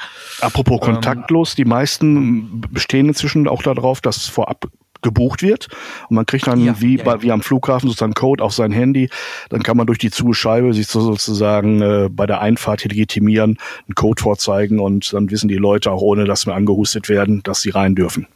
Apropos 0.41 0.79
ähm, 0.81 0.93
kontaktlos, 0.93 1.55
die 1.55 1.65
meisten 1.65 2.61
bestehen 2.71 3.07
inzwischen 3.07 3.47
auch 3.47 3.63
darauf, 3.63 4.01
dass 4.01 4.27
vorab 4.27 4.67
gebucht 5.01 5.41
wird. 5.41 5.67
Und 6.09 6.15
man 6.15 6.25
kriegt 6.25 6.47
dann 6.47 6.63
ja, 6.63 6.79
wie, 6.79 6.97
ja, 6.97 7.03
bei, 7.03 7.21
wie 7.21 7.31
am 7.31 7.41
Flughafen 7.41 7.87
sozusagen 7.87 8.13
Code 8.13 8.43
auf 8.43 8.53
sein 8.53 8.71
Handy. 8.71 9.09
Dann 9.49 9.63
kann 9.63 9.77
man 9.77 9.87
durch 9.87 9.99
die 9.99 10.11
Zuscheibe 10.11 10.73
sich 10.73 10.87
so 10.87 11.01
sozusagen 11.01 11.81
äh, 11.81 12.09
bei 12.09 12.25
der 12.25 12.41
Einfahrt 12.41 12.83
legitimieren, 12.83 13.57
einen 13.87 13.95
Code 13.95 14.21
vorzeigen 14.21 14.79
und 14.79 15.13
dann 15.13 15.29
wissen 15.31 15.47
die 15.47 15.55
Leute 15.55 15.91
auch 15.91 16.01
ohne, 16.01 16.25
dass 16.25 16.45
wir 16.45 16.55
angehustet 16.55 17.09
werden, 17.09 17.43
dass 17.43 17.61
sie 17.61 17.69
rein 17.69 17.95
dürfen. 17.95 18.27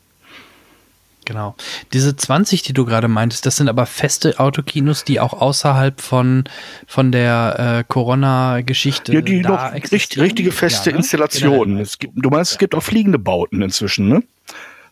Genau. 1.25 1.56
Diese 1.91 2.15
20, 2.15 2.62
die 2.62 2.73
du 2.73 2.86
gerade 2.86 3.08
meintest, 3.08 3.45
das 3.45 3.56
sind 3.56 3.67
aber 3.67 3.88
feste 3.88 4.39
Autokinos, 4.39 5.04
die 5.04 5.19
auch 5.19 5.34
außerhalb 5.34 5.99
von, 5.99 6.43
von 6.88 7.12
der 7.12 7.80
äh, 7.80 7.84
Corona-Geschichte. 7.91 9.12
Ja, 9.12 9.21
die 9.21 9.41
noch 9.41 9.73
richtig, 9.73 10.19
richtige 10.19 10.51
feste 10.51 10.91
ja, 10.91 10.93
ne? 10.93 10.99
Installationen. 10.99 11.75
Genau. 11.75 11.82
Es 11.82 11.97
gibt, 11.97 12.13
du 12.15 12.30
meinst, 12.30 12.51
es 12.54 12.58
gibt 12.60 12.75
auch 12.75 12.84
fliegende 12.84 13.17
Bauten 13.17 13.63
inzwischen, 13.63 14.08
ne? 14.08 14.23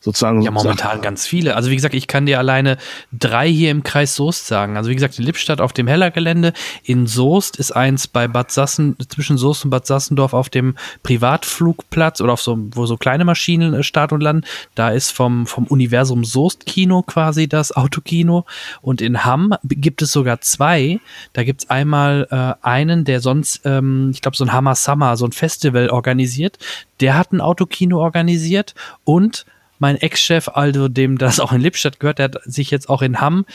Sozusagen. 0.03 0.41
Ja, 0.41 0.51
momentan 0.51 1.01
ganz 1.01 1.25
viele. 1.25 1.55
Also 1.55 1.69
wie 1.69 1.75
gesagt, 1.75 1.95
ich 1.95 2.07
kann 2.07 2.25
dir 2.25 2.37
alleine 2.37 2.77
drei 3.13 3.49
hier 3.49 3.71
im 3.71 3.83
Kreis 3.83 4.15
Soest 4.15 4.47
sagen. 4.47 4.75
Also 4.75 4.89
wie 4.89 4.95
gesagt, 4.95 5.17
in 5.17 5.23
Lippstadt 5.23 5.61
auf 5.61 5.71
dem 5.71 5.87
Hellergelände, 5.87 6.51
in 6.83 7.07
Soest 7.07 7.55
ist 7.55 7.71
eins 7.71 8.07
bei 8.09 8.27
Bad 8.27 8.51
Sassen, 8.51 8.97
zwischen 9.07 9.37
Soest 9.37 9.63
und 9.63 9.71
Bad 9.71 9.87
Sassendorf 9.87 10.33
auf 10.33 10.49
dem 10.49 10.75
Privatflugplatz 11.03 12.19
oder 12.19 12.33
auf 12.33 12.41
so, 12.41 12.57
wo 12.71 12.85
so 12.85 12.97
kleine 12.97 13.23
Maschinen 13.23 13.73
äh, 13.73 13.83
starten 13.83 14.15
und 14.15 14.21
landen. 14.21 14.43
Da 14.75 14.89
ist 14.89 15.11
vom, 15.11 15.47
vom 15.47 15.67
Universum 15.67 16.25
Soest 16.25 16.65
Kino 16.65 17.01
quasi 17.01 17.47
das 17.47 17.71
Autokino. 17.71 18.45
Und 18.81 19.01
in 19.01 19.23
Hamm 19.23 19.55
gibt 19.63 20.01
es 20.01 20.11
sogar 20.11 20.41
zwei. 20.41 20.99
Da 21.31 21.45
gibt 21.45 21.63
es 21.63 21.69
einmal 21.69 22.27
äh, 22.29 22.65
einen, 22.65 23.05
der 23.05 23.21
sonst, 23.21 23.61
ähm, 23.63 24.09
ich 24.11 24.21
glaube, 24.21 24.35
so 24.35 24.43
ein 24.43 24.51
Hammer 24.51 24.75
Summer, 24.75 25.15
so 25.15 25.25
ein 25.25 25.31
Festival 25.31 25.89
organisiert. 25.89 26.57
Der 26.99 27.17
hat 27.17 27.31
ein 27.31 27.39
Autokino 27.39 28.01
organisiert 28.01 28.75
und 29.05 29.45
mein 29.83 29.97
Ex-Chef, 29.97 30.47
also 30.47 30.87
dem 30.87 31.17
das 31.17 31.41
auch 31.41 31.51
in 31.51 31.59
Lippstadt 31.59 31.99
gehört, 31.99 32.17
der 32.17 32.25
hat 32.25 32.37
sich 32.45 32.71
jetzt 32.71 32.87
auch 32.87 33.01
in 33.01 33.19
Hamm 33.19 33.45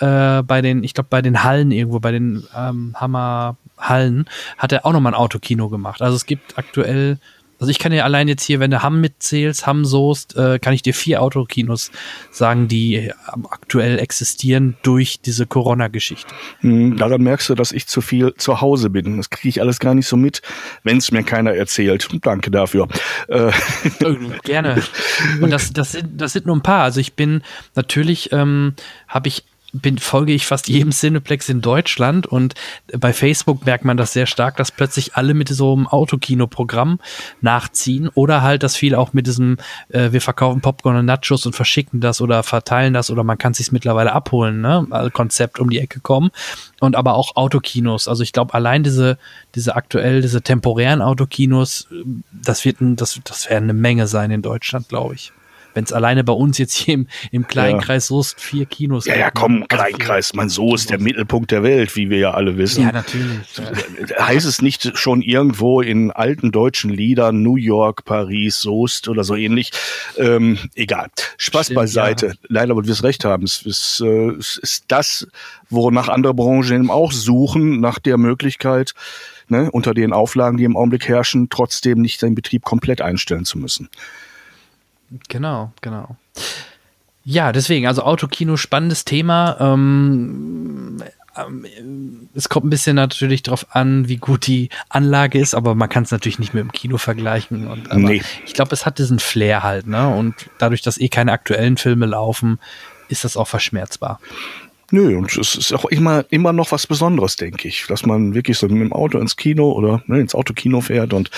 äh, 0.00 0.42
bei 0.42 0.60
den, 0.60 0.84
ich 0.84 0.92
glaube 0.92 1.08
bei 1.08 1.22
den 1.22 1.44
Hallen 1.44 1.70
irgendwo, 1.70 1.98
bei 1.98 2.12
den 2.12 2.44
ähm, 2.54 2.94
Hammer 2.94 3.56
Hallen, 3.78 4.28
hat 4.58 4.70
er 4.70 4.84
auch 4.84 4.92
nochmal 4.92 5.14
ein 5.14 5.18
Autokino 5.18 5.70
gemacht. 5.70 6.02
Also 6.02 6.14
es 6.14 6.26
gibt 6.26 6.58
aktuell 6.58 7.16
also 7.60 7.70
ich 7.70 7.78
kann 7.78 7.92
dir 7.92 8.04
allein 8.04 8.28
jetzt 8.28 8.44
hier, 8.44 8.60
wenn 8.60 8.70
du 8.70 8.82
Hamm 8.82 9.00
mitzählst, 9.00 9.66
Hamm 9.66 9.84
Soest, 9.84 10.36
äh, 10.36 10.58
kann 10.58 10.72
ich 10.72 10.82
dir 10.82 10.94
vier 10.94 11.22
Autokinos 11.22 11.90
sagen, 12.30 12.68
die 12.68 12.96
äh, 12.96 13.12
aktuell 13.50 13.98
existieren 13.98 14.76
durch 14.82 15.20
diese 15.20 15.46
Corona-Geschichte. 15.46 16.32
Mhm, 16.60 16.96
daran 16.96 17.22
merkst 17.22 17.48
du, 17.48 17.54
dass 17.54 17.72
ich 17.72 17.86
zu 17.86 18.00
viel 18.00 18.34
zu 18.34 18.60
Hause 18.60 18.90
bin. 18.90 19.16
Das 19.16 19.30
kriege 19.30 19.48
ich 19.48 19.60
alles 19.60 19.80
gar 19.80 19.94
nicht 19.94 20.06
so 20.06 20.16
mit, 20.16 20.42
wenn 20.84 20.98
es 20.98 21.10
mir 21.10 21.22
keiner 21.24 21.54
erzählt. 21.54 22.08
Danke 22.22 22.50
dafür. 22.50 22.88
Äh. 23.28 23.50
Gerne. 24.44 24.82
Und 25.40 25.50
das, 25.50 25.72
das, 25.72 25.92
sind, 25.92 26.20
das 26.20 26.32
sind 26.32 26.46
nur 26.46 26.56
ein 26.56 26.62
paar. 26.62 26.84
Also 26.84 27.00
ich 27.00 27.14
bin 27.14 27.42
natürlich, 27.74 28.32
ähm, 28.32 28.74
habe 29.08 29.28
ich 29.28 29.44
bin, 29.72 29.98
folge 29.98 30.32
ich 30.32 30.46
fast 30.46 30.68
jedem 30.68 30.90
Cineplex 30.90 31.48
in 31.48 31.60
Deutschland 31.60 32.26
und 32.26 32.54
bei 32.96 33.12
Facebook 33.12 33.66
merkt 33.66 33.84
man 33.84 33.96
das 33.96 34.14
sehr 34.14 34.26
stark, 34.26 34.56
dass 34.56 34.72
plötzlich 34.72 35.14
alle 35.14 35.34
mit 35.34 35.48
so 35.48 35.74
einem 35.74 35.86
Autokino-Programm 35.86 37.00
nachziehen 37.42 38.08
oder 38.14 38.42
halt, 38.42 38.62
dass 38.62 38.76
viele 38.76 38.98
auch 38.98 39.12
mit 39.12 39.26
diesem, 39.26 39.58
äh, 39.90 40.12
wir 40.12 40.22
verkaufen 40.22 40.62
Popcorn 40.62 40.96
und 40.96 41.04
Nachos 41.04 41.44
und 41.44 41.54
verschicken 41.54 42.00
das 42.00 42.20
oder 42.20 42.42
verteilen 42.42 42.94
das 42.94 43.10
oder 43.10 43.24
man 43.24 43.36
kann 43.36 43.52
es 43.52 43.72
mittlerweile 43.72 44.12
abholen, 44.12 44.60
ne? 44.60 44.86
Konzept 45.12 45.58
um 45.58 45.68
die 45.68 45.78
Ecke 45.78 46.00
kommen 46.00 46.30
und 46.80 46.96
aber 46.96 47.14
auch 47.14 47.36
Autokinos. 47.36 48.08
Also 48.08 48.22
ich 48.22 48.32
glaube, 48.32 48.54
allein 48.54 48.82
diese, 48.82 49.18
diese 49.54 49.76
aktuell, 49.76 50.22
diese 50.22 50.42
temporären 50.42 51.02
Autokinos, 51.02 51.88
das 52.32 52.64
wird 52.64 52.80
ein, 52.80 52.96
das, 52.96 53.20
das 53.24 53.50
werden 53.50 53.64
eine 53.64 53.74
Menge 53.74 54.06
sein 54.06 54.30
in 54.30 54.42
Deutschland, 54.42 54.88
glaube 54.88 55.14
ich 55.14 55.32
wenn 55.78 55.84
es 55.84 55.92
alleine 55.92 56.24
bei 56.24 56.32
uns 56.32 56.58
jetzt 56.58 56.74
hier 56.74 56.94
im, 56.94 57.06
im 57.30 57.46
kleinen 57.46 57.78
ja. 57.78 57.86
Kreis 57.86 58.08
Soest 58.08 58.40
vier 58.40 58.66
Kinos 58.66 59.06
Ja, 59.06 59.16
ja, 59.16 59.30
komm, 59.30 59.58
also 59.58 59.66
Kleinkreis, 59.68 60.34
mein 60.34 60.48
Soest, 60.48 60.90
der 60.90 60.98
Mittelpunkt 60.98 61.52
der 61.52 61.62
Welt, 61.62 61.94
wie 61.94 62.10
wir 62.10 62.18
ja 62.18 62.30
alle 62.32 62.58
wissen. 62.58 62.82
Ja, 62.82 62.90
natürlich. 62.90 63.38
Ja. 64.08 64.26
Heißt 64.26 64.44
es 64.44 64.60
nicht 64.60 64.98
schon 64.98 65.22
irgendwo 65.22 65.80
in 65.80 66.10
alten 66.10 66.50
deutschen 66.50 66.90
Liedern 66.90 67.44
New 67.44 67.54
York, 67.54 68.04
Paris, 68.04 68.58
Soest 68.58 69.06
oder 69.06 69.22
so 69.22 69.36
ähnlich? 69.36 69.70
Ähm, 70.16 70.58
egal. 70.74 71.06
Spaß 71.36 71.66
Stimmt, 71.66 71.76
beiseite. 71.76 72.26
Ja. 72.26 72.32
Leider, 72.48 72.72
aber 72.72 72.84
wir 72.84 72.92
es 72.92 73.04
recht 73.04 73.24
haben. 73.24 73.44
Es 73.44 73.62
ist, 73.62 74.00
äh, 74.04 74.30
es 74.30 74.58
ist 74.60 74.86
das, 74.88 75.28
wonach 75.70 76.08
andere 76.08 76.34
Branchen 76.34 76.74
eben 76.74 76.90
auch 76.90 77.12
suchen, 77.12 77.78
nach 77.78 78.00
der 78.00 78.18
Möglichkeit, 78.18 78.94
ne, 79.46 79.70
unter 79.70 79.94
den 79.94 80.12
Auflagen, 80.12 80.56
die 80.56 80.64
im 80.64 80.76
Augenblick 80.76 81.06
herrschen, 81.06 81.50
trotzdem 81.50 82.02
nicht 82.02 82.20
den 82.20 82.34
Betrieb 82.34 82.64
komplett 82.64 83.00
einstellen 83.00 83.44
zu 83.44 83.58
müssen. 83.58 83.88
Genau, 85.28 85.72
genau. 85.80 86.16
Ja, 87.24 87.52
deswegen, 87.52 87.86
also 87.86 88.02
Autokino, 88.02 88.56
spannendes 88.56 89.04
Thema. 89.04 89.56
Ähm, 89.60 91.02
ähm, 91.36 92.28
es 92.34 92.48
kommt 92.48 92.66
ein 92.66 92.70
bisschen 92.70 92.96
natürlich 92.96 93.42
darauf 93.42 93.74
an, 93.74 94.08
wie 94.08 94.16
gut 94.16 94.46
die 94.46 94.70
Anlage 94.88 95.38
ist, 95.38 95.54
aber 95.54 95.74
man 95.74 95.88
kann 95.88 96.04
es 96.04 96.10
natürlich 96.10 96.38
nicht 96.38 96.54
mit 96.54 96.62
dem 96.62 96.72
Kino 96.72 96.98
vergleichen. 96.98 97.68
Und, 97.68 97.92
nee. 97.94 98.22
Ich 98.46 98.54
glaube, 98.54 98.72
es 98.72 98.86
hat 98.86 98.98
diesen 98.98 99.18
Flair 99.18 99.62
halt, 99.62 99.86
ne? 99.86 100.08
Und 100.08 100.34
dadurch, 100.58 100.82
dass 100.82 100.98
eh 100.98 101.08
keine 101.08 101.32
aktuellen 101.32 101.76
Filme 101.76 102.06
laufen, 102.06 102.58
ist 103.08 103.24
das 103.24 103.36
auch 103.36 103.48
verschmerzbar. 103.48 104.20
Nö, 104.90 105.18
und 105.18 105.36
es 105.36 105.54
ist 105.54 105.74
auch 105.74 105.84
immer, 105.86 106.24
immer 106.30 106.54
noch 106.54 106.72
was 106.72 106.86
Besonderes, 106.86 107.36
denke 107.36 107.68
ich, 107.68 107.84
dass 107.88 108.06
man 108.06 108.34
wirklich 108.34 108.56
so 108.56 108.68
mit 108.68 108.80
dem 108.80 108.92
Auto 108.94 109.18
ins 109.18 109.36
Kino 109.36 109.72
oder 109.72 110.02
ne, 110.06 110.20
ins 110.20 110.34
Autokino 110.34 110.80
fährt 110.80 111.12
und 111.12 111.30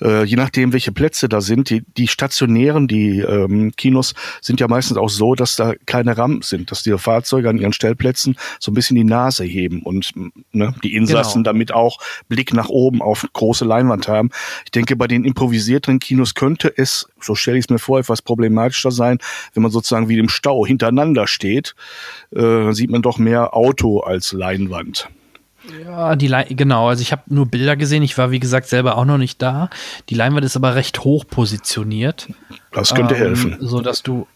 äh, 0.00 0.24
je 0.24 0.34
nachdem, 0.34 0.72
welche 0.72 0.90
Plätze 0.90 1.28
da 1.28 1.40
sind, 1.40 1.70
die, 1.70 1.84
die 1.96 2.08
stationären, 2.08 2.88
die 2.88 3.20
ähm, 3.20 3.72
Kinos 3.76 4.14
sind 4.40 4.58
ja 4.58 4.66
meistens 4.66 4.96
auch 4.96 5.10
so, 5.10 5.36
dass 5.36 5.54
da 5.54 5.74
keine 5.86 6.18
Rampen 6.18 6.42
sind, 6.42 6.72
dass 6.72 6.82
die 6.82 6.96
Fahrzeuge 6.98 7.48
an 7.48 7.58
ihren 7.58 7.72
Stellplätzen 7.72 8.36
so 8.58 8.72
ein 8.72 8.74
bisschen 8.74 8.96
die 8.96 9.04
Nase 9.04 9.44
heben 9.44 9.82
und 9.82 10.10
ne, 10.50 10.74
die 10.82 10.96
Insassen 10.96 11.44
genau. 11.44 11.52
damit 11.52 11.72
auch 11.72 11.98
Blick 12.28 12.52
nach 12.52 12.68
oben 12.68 13.00
auf 13.00 13.24
große 13.32 13.64
Leinwand 13.64 14.08
haben. 14.08 14.30
Ich 14.64 14.72
denke, 14.72 14.96
bei 14.96 15.06
den 15.06 15.24
improvisierteren 15.24 16.00
Kinos 16.00 16.34
könnte 16.34 16.72
es, 16.76 17.08
so 17.20 17.36
stelle 17.36 17.58
ich 17.58 17.66
es 17.66 17.70
mir 17.70 17.78
vor, 17.78 18.00
etwas 18.00 18.22
problematischer 18.22 18.90
sein, 18.90 19.18
wenn 19.54 19.62
man 19.62 19.70
sozusagen 19.70 20.08
wie 20.08 20.18
im 20.18 20.28
Stau 20.28 20.66
hintereinander 20.66 21.28
steht. 21.28 21.76
Äh, 22.34 22.72
sieht 22.72 22.87
man 22.88 23.02
doch 23.02 23.18
mehr 23.18 23.54
Auto 23.54 24.00
als 24.00 24.32
Leinwand. 24.32 25.08
Ja, 25.84 26.16
die 26.16 26.28
Le 26.28 26.46
genau. 26.48 26.88
Also 26.88 27.02
ich 27.02 27.12
habe 27.12 27.22
nur 27.26 27.46
Bilder 27.46 27.76
gesehen. 27.76 28.02
Ich 28.02 28.16
war 28.16 28.30
wie 28.30 28.40
gesagt 28.40 28.68
selber 28.68 28.96
auch 28.96 29.04
noch 29.04 29.18
nicht 29.18 29.42
da. 29.42 29.68
Die 30.08 30.14
Leinwand 30.14 30.44
ist 30.44 30.56
aber 30.56 30.74
recht 30.74 31.04
hoch 31.04 31.24
positioniert. 31.26 32.28
Das 32.72 32.94
könnte 32.94 33.14
ähm, 33.14 33.20
helfen, 33.20 33.56
so 33.60 33.80
dass 33.80 34.02
du 34.02 34.26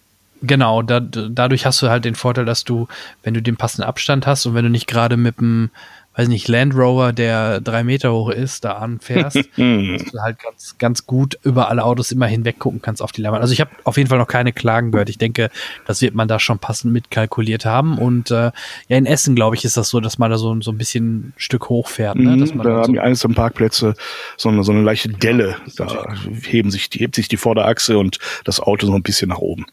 genau 0.42 0.82
da, 0.82 1.00
dadurch 1.00 1.64
hast 1.66 1.80
du 1.82 1.88
halt 1.88 2.04
den 2.04 2.14
Vorteil, 2.14 2.44
dass 2.44 2.64
du, 2.64 2.88
wenn 3.22 3.34
du 3.34 3.42
den 3.42 3.56
passenden 3.56 3.88
Abstand 3.88 4.26
hast 4.26 4.44
und 4.46 4.54
wenn 4.54 4.64
du 4.64 4.70
nicht 4.70 4.86
gerade 4.86 5.16
mit 5.16 5.38
dem 5.38 5.70
weiß 6.14 6.28
nicht, 6.28 6.46
Land 6.48 6.74
Rover, 6.74 7.12
der 7.12 7.60
drei 7.60 7.84
Meter 7.84 8.12
hoch 8.12 8.30
ist, 8.30 8.64
da 8.64 8.72
anfährst, 8.72 9.36
dass 9.36 9.46
du 9.56 10.20
halt 10.20 10.38
ganz, 10.38 10.76
ganz 10.78 11.06
gut 11.06 11.38
über 11.42 11.68
alle 11.68 11.84
Autos 11.84 12.12
immer 12.12 12.26
hinweg 12.26 12.58
gucken 12.58 12.82
kannst 12.82 13.00
auf 13.00 13.12
die 13.12 13.22
Leinwand. 13.22 13.42
Also 13.42 13.52
ich 13.52 13.60
habe 13.60 13.70
auf 13.84 13.96
jeden 13.96 14.08
Fall 14.08 14.18
noch 14.18 14.28
keine 14.28 14.52
Klagen 14.52 14.92
gehört. 14.92 15.08
Ich 15.08 15.18
denke, 15.18 15.50
das 15.86 16.02
wird 16.02 16.14
man 16.14 16.28
da 16.28 16.38
schon 16.38 16.58
passend 16.58 16.92
mitkalkuliert 16.92 17.64
haben. 17.64 17.98
Und 17.98 18.30
äh, 18.30 18.52
ja, 18.88 18.96
in 18.96 19.06
Essen, 19.06 19.34
glaube 19.34 19.56
ich, 19.56 19.64
ist 19.64 19.76
das 19.76 19.88
so, 19.88 20.00
dass 20.00 20.18
man 20.18 20.30
da 20.30 20.38
so, 20.38 20.60
so 20.60 20.70
ein 20.70 20.78
bisschen 20.78 21.04
ein 21.06 21.32
Stück 21.36 21.68
hochfährt. 21.68 22.16
Ne? 22.16 22.36
Dass 22.36 22.54
man 22.54 22.66
da 22.66 22.72
haben 22.82 23.14
so 23.14 23.28
die 23.28 23.32
am 23.32 23.34
Parkplätze 23.34 23.94
so 24.36 24.48
eine, 24.48 24.64
so 24.64 24.72
eine 24.72 24.82
leichte 24.82 25.08
Delle. 25.08 25.56
Da 25.76 26.14
heben 26.42 26.70
sich, 26.70 26.90
die, 26.90 26.98
hebt 26.98 27.14
sich 27.14 27.28
die 27.28 27.36
Vorderachse 27.36 27.98
und 27.98 28.18
das 28.44 28.60
Auto 28.60 28.86
so 28.86 28.94
ein 28.94 29.02
bisschen 29.02 29.30
nach 29.30 29.38
oben. 29.38 29.66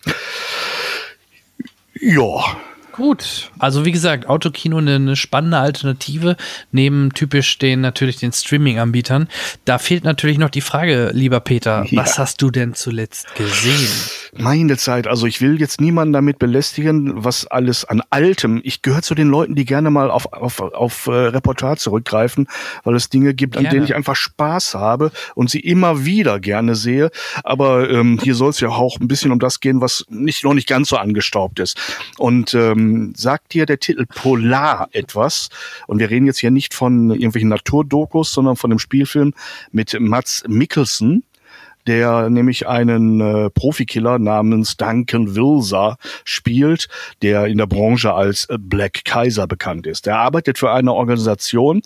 Ja, 2.02 2.58
Gut, 3.00 3.50
also 3.60 3.86
wie 3.86 3.94
gesagt, 3.94 4.28
Autokino 4.28 4.78
eine, 4.78 4.96
eine 4.96 5.16
spannende 5.16 5.58
Alternative 5.58 6.36
neben 6.74 7.14
typisch 7.14 7.58
den 7.58 7.80
natürlich 7.80 8.18
den 8.18 8.34
Streaming-Anbietern. 8.34 9.30
Da 9.64 9.78
fehlt 9.78 10.04
natürlich 10.04 10.38
noch 10.38 10.50
die 10.50 10.60
Frage, 10.60 11.12
lieber 11.14 11.40
Peter, 11.40 11.86
ja. 11.88 12.02
was 12.04 12.20
hast 12.20 12.42
du 12.42 12.52
denn 12.52 12.74
zuletzt 12.74 13.34
gesehen? 13.36 13.88
Meine 14.38 14.76
Zeit, 14.76 15.08
also 15.08 15.28
ich 15.28 15.40
will 15.40 15.62
jetzt 15.62 15.80
niemanden 15.80 16.12
damit 16.12 16.40
belästigen, 16.40 17.24
was 17.24 17.48
alles 17.48 17.86
an 17.86 18.02
Altem. 18.10 18.60
Ich 18.66 18.82
gehöre 18.82 19.02
zu 19.02 19.16
den 19.16 19.30
Leuten, 19.30 19.56
die 19.56 19.64
gerne 19.64 19.92
mal 19.92 20.12
auf, 20.12 20.34
auf, 20.34 20.60
auf 20.60 21.08
äh, 21.08 21.12
Reportage 21.12 21.80
zurückgreifen, 21.80 22.48
weil 22.84 22.96
es 22.96 23.08
Dinge 23.08 23.34
gibt, 23.34 23.54
gerne. 23.54 23.70
an 23.70 23.74
denen 23.74 23.86
ich 23.86 23.96
einfach 23.96 24.18
Spaß 24.18 24.76
habe 24.76 25.12
und 25.36 25.50
sie 25.50 25.62
immer 25.62 26.04
wieder 26.04 26.42
gerne 26.42 26.76
sehe. 26.76 27.12
Aber 27.46 27.90
ähm, 27.90 28.20
hier 28.22 28.36
soll 28.36 28.50
es 28.50 28.60
ja 28.60 28.68
auch 28.68 29.00
ein 29.00 29.08
bisschen 29.08 29.32
um 29.32 29.40
das 29.40 29.62
gehen, 29.62 29.80
was 29.80 30.06
nicht 30.10 30.44
noch 30.44 30.54
nicht 30.54 30.68
ganz 30.68 30.90
so 30.90 30.98
angestaubt 30.98 31.62
ist. 31.62 31.78
Und 32.18 32.54
ähm, 32.54 32.89
ähm, 32.90 33.14
sagt 33.16 33.54
dir 33.54 33.66
der 33.66 33.80
Titel 33.80 34.06
Polar 34.06 34.90
etwas? 34.92 35.50
Und 35.88 36.00
wir 36.00 36.10
reden 36.10 36.26
jetzt 36.26 36.40
hier 36.40 36.52
nicht 36.52 36.74
von 36.74 37.12
irgendwelchen 37.12 37.50
Naturdokus, 37.50 38.32
sondern 38.34 38.56
von 38.56 38.70
dem 38.70 38.80
Spielfilm 38.80 39.34
mit 39.72 40.00
Mats 40.00 40.44
Mikkelsen 40.48 41.24
der 41.88 42.30
nämlich 42.30 42.68
einen 42.68 43.20
äh, 43.20 43.50
Profikiller 43.50 44.20
namens 44.20 44.78
Duncan 44.78 45.36
Wilser 45.36 45.98
spielt, 46.24 46.88
der 47.24 47.46
in 47.46 47.58
der 47.58 47.66
Branche 47.66 48.14
als 48.14 48.48
Black 48.60 49.06
Kaiser 49.06 49.48
bekannt 49.48 49.88
ist. 49.88 50.06
Der 50.06 50.20
arbeitet 50.20 50.60
für 50.60 50.72
eine 50.72 50.94
Organisation, 50.94 51.82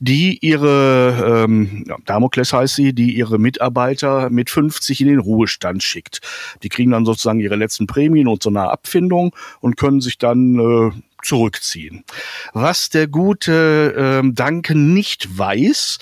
die 0.00 0.38
ihre, 0.40 1.44
ähm, 1.44 1.84
Damokles 2.04 2.52
heißt 2.52 2.76
sie, 2.76 2.92
die 2.92 3.16
ihre 3.16 3.38
Mitarbeiter 3.38 4.30
mit 4.30 4.50
50 4.50 5.00
in 5.00 5.08
den 5.08 5.18
Ruhestand 5.18 5.82
schickt. 5.82 6.20
Die 6.62 6.68
kriegen 6.68 6.90
dann 6.92 7.04
sozusagen 7.04 7.40
ihre 7.40 7.56
letzten 7.56 7.86
Prämien 7.86 8.28
und 8.28 8.42
so 8.42 8.50
eine 8.50 8.70
Abfindung 8.70 9.34
und 9.60 9.76
können 9.76 10.00
sich 10.00 10.18
dann 10.18 10.58
äh, 10.58 10.90
zurückziehen. 11.22 12.04
Was 12.52 12.90
der 12.90 13.08
gute 13.08 14.22
äh, 14.22 14.32
Duncan 14.32 14.94
nicht 14.94 15.38
weiß, 15.38 15.98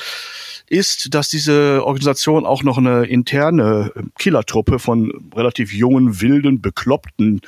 ist, 0.68 1.14
dass 1.14 1.28
diese 1.28 1.84
Organisation 1.84 2.44
auch 2.44 2.62
noch 2.62 2.78
eine 2.78 3.04
interne 3.04 3.92
Killertruppe 4.18 4.78
von 4.78 5.30
relativ 5.34 5.72
jungen, 5.72 6.20
wilden, 6.20 6.60
bekloppten 6.60 7.40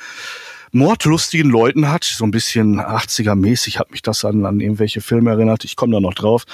mordlustigen 0.71 1.49
Leuten 1.49 1.89
hat. 1.89 2.03
So 2.03 2.25
ein 2.25 2.31
bisschen 2.31 2.79
80er-mäßig 2.79 3.77
hat 3.77 3.91
mich 3.91 4.01
das 4.01 4.25
an, 4.25 4.45
an 4.45 4.59
irgendwelche 4.59 5.01
Filme 5.01 5.31
erinnert. 5.31 5.63
Ich 5.63 5.75
komme 5.75 5.93
da 5.93 5.99
noch 5.99 6.13
drauf. 6.13 6.45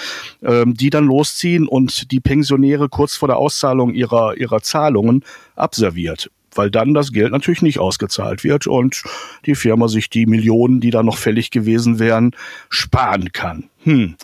Ähm, 0.43 0.73
die 0.73 0.89
dann 0.89 1.05
losziehen 1.05 1.67
und 1.67 2.11
die 2.11 2.19
Pensionäre 2.19 2.89
kurz 2.89 3.15
vor 3.15 3.27
der 3.27 3.37
Auszahlung 3.37 3.93
ihrer, 3.93 4.37
ihrer 4.37 4.61
Zahlungen 4.61 5.23
abserviert 5.55 6.29
weil 6.55 6.71
dann 6.71 6.93
das 6.93 7.11
Geld 7.11 7.31
natürlich 7.31 7.61
nicht 7.61 7.79
ausgezahlt 7.79 8.43
wird 8.43 8.67
und 8.67 9.03
die 9.45 9.55
Firma 9.55 9.87
sich 9.87 10.09
die 10.09 10.25
Millionen, 10.25 10.79
die 10.79 10.89
da 10.89 11.03
noch 11.03 11.17
fällig 11.17 11.51
gewesen 11.51 11.99
wären, 11.99 12.31
sparen 12.69 13.31
kann. 13.31 13.69
Hm, 13.83 14.15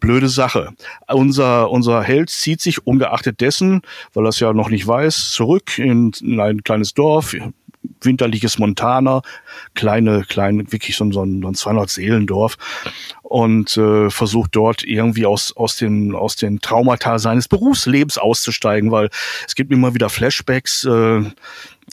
blöde 0.00 0.28
Sache. 0.28 0.70
Unser, 1.08 1.70
unser 1.70 2.02
Held 2.02 2.30
zieht 2.30 2.60
sich 2.60 2.86
ungeachtet 2.86 3.40
dessen, 3.40 3.82
weil 4.12 4.26
er 4.26 4.30
es 4.30 4.40
ja 4.40 4.52
noch 4.52 4.70
nicht 4.70 4.86
weiß, 4.86 5.30
zurück 5.30 5.78
in, 5.78 6.12
in 6.20 6.40
ein 6.40 6.64
kleines 6.64 6.94
Dorf, 6.94 7.36
winterliches 8.00 8.58
Montana, 8.58 9.22
kleine, 9.74 10.24
kleine, 10.28 10.70
wirklich 10.72 10.96
so, 10.96 11.04
ein, 11.04 11.12
so 11.12 11.22
ein 11.22 11.54
200 11.54 11.90
Seelendorf 11.90 12.56
und 13.22 13.76
äh, 13.76 14.10
versucht 14.10 14.54
dort 14.54 14.84
irgendwie 14.84 15.26
aus, 15.26 15.56
aus, 15.56 15.76
den, 15.76 16.14
aus 16.14 16.36
den 16.36 16.60
Traumata 16.60 17.18
seines 17.18 17.48
Berufslebens 17.48 18.18
auszusteigen, 18.18 18.90
weil 18.90 19.08
es 19.46 19.54
gibt 19.54 19.72
immer 19.72 19.94
wieder 19.94 20.10
Flashbacks, 20.10 20.84
äh, 20.84 21.22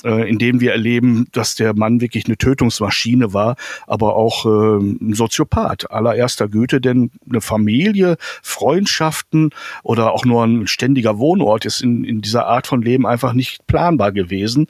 äh, 0.03 0.29
in 0.29 0.39
denen 0.39 0.59
wir 0.59 0.71
erleben, 0.71 1.27
dass 1.31 1.55
der 1.55 1.73
Mann 1.73 2.01
wirklich 2.01 2.25
eine 2.25 2.37
Tötungsmaschine 2.37 3.33
war, 3.33 3.55
aber 3.87 4.15
auch 4.15 4.45
äh, 4.45 4.83
ein 4.83 5.13
Soziopath 5.13 5.91
allererster 5.91 6.47
Güte, 6.47 6.81
denn 6.81 7.11
eine 7.29 7.41
Familie, 7.41 8.17
Freundschaften 8.41 9.51
oder 9.83 10.11
auch 10.11 10.25
nur 10.25 10.43
ein 10.43 10.67
ständiger 10.67 11.17
Wohnort 11.17 11.65
ist 11.65 11.81
in, 11.81 12.03
in 12.03 12.21
dieser 12.21 12.47
Art 12.47 12.67
von 12.67 12.81
Leben 12.81 13.05
einfach 13.05 13.33
nicht 13.33 13.65
planbar 13.67 14.11
gewesen. 14.11 14.67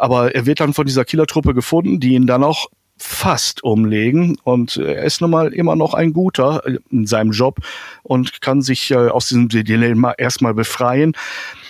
Aber 0.00 0.34
er 0.34 0.46
wird 0.46 0.60
dann 0.60 0.74
von 0.74 0.86
dieser 0.86 1.04
Killertruppe 1.04 1.54
gefunden, 1.54 2.00
die 2.00 2.14
ihn 2.14 2.26
dann 2.26 2.42
auch 2.42 2.66
fast 3.02 3.64
umlegen 3.64 4.36
und 4.44 4.76
er 4.76 5.04
ist 5.04 5.22
nun 5.22 5.30
mal 5.30 5.54
immer 5.54 5.74
noch 5.74 5.94
ein 5.94 6.12
guter 6.12 6.62
in 6.90 7.06
seinem 7.06 7.30
Job 7.30 7.58
und 8.02 8.42
kann 8.42 8.60
sich 8.60 8.90
äh, 8.90 9.08
aus 9.08 9.28
diesem 9.28 9.48
Dilemma 9.48 10.12
erstmal 10.18 10.52
befreien 10.52 11.16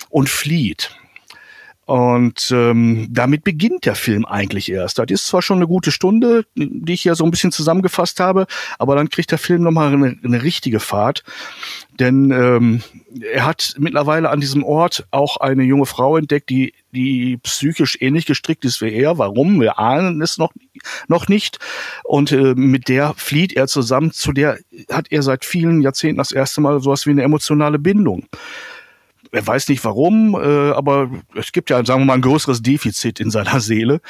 und 0.09 0.29
flieht. 0.29 0.97
Und 1.91 2.53
ähm, 2.53 3.09
damit 3.11 3.43
beginnt 3.43 3.85
der 3.85 3.97
Film 3.97 4.25
eigentlich 4.25 4.71
erst. 4.71 5.01
Das 5.01 5.11
ist 5.11 5.27
zwar 5.27 5.43
schon 5.43 5.57
eine 5.57 5.67
gute 5.67 5.91
Stunde, 5.91 6.47
die 6.55 6.93
ich 6.93 7.03
ja 7.03 7.17
so 7.17 7.25
ein 7.25 7.33
bisschen 7.33 7.51
zusammengefasst 7.51 8.21
habe, 8.21 8.47
aber 8.79 8.95
dann 8.95 9.09
kriegt 9.09 9.33
der 9.33 9.39
Film 9.39 9.65
nochmal 9.65 9.93
eine, 9.93 10.17
eine 10.23 10.43
richtige 10.45 10.79
Fahrt. 10.79 11.25
Denn 11.99 12.31
ähm, 12.31 12.83
er 13.33 13.45
hat 13.45 13.75
mittlerweile 13.77 14.31
an 14.31 14.39
diesem 14.39 14.63
Ort 14.63 15.09
auch 15.11 15.39
eine 15.39 15.65
junge 15.65 15.85
Frau 15.85 16.17
entdeckt, 16.17 16.49
die, 16.51 16.75
die 16.93 17.39
psychisch 17.39 17.99
ähnlich 18.01 18.25
gestrickt 18.25 18.65
ist 18.65 18.81
wie 18.81 18.93
er. 18.93 19.19
Warum? 19.19 19.61
Wir 19.61 19.81
ahnen 19.81 20.23
es 20.23 20.39
noch, 20.39 20.53
noch 21.09 21.27
nicht. 21.27 21.59
Und 22.05 22.31
äh, 22.31 22.55
mit 22.55 22.87
der 22.87 23.15
flieht 23.17 23.53
er 23.55 23.67
zusammen. 23.67 24.13
Zu 24.13 24.31
der 24.31 24.61
hat 24.93 25.11
er 25.11 25.25
seit 25.25 25.45
vielen 25.45 25.81
Jahrzehnten 25.81 26.19
das 26.19 26.31
erste 26.31 26.61
Mal 26.61 26.81
sowas 26.81 27.05
wie 27.07 27.11
eine 27.11 27.25
emotionale 27.25 27.81
Bindung 27.81 28.29
er 29.33 29.47
weiß 29.47 29.69
nicht 29.69 29.85
warum, 29.85 30.35
äh, 30.35 30.73
aber 30.73 31.11
es 31.35 31.53
gibt 31.53 31.71
ja, 31.71 31.85
sagen 31.85 32.03
wir 32.03 32.07
mal, 32.07 32.15
ein 32.15 32.23
größeres 32.23 32.63
Defizit 32.63 33.21
in 33.21 33.31
seiner 33.31 33.61
Seele. 33.61 34.01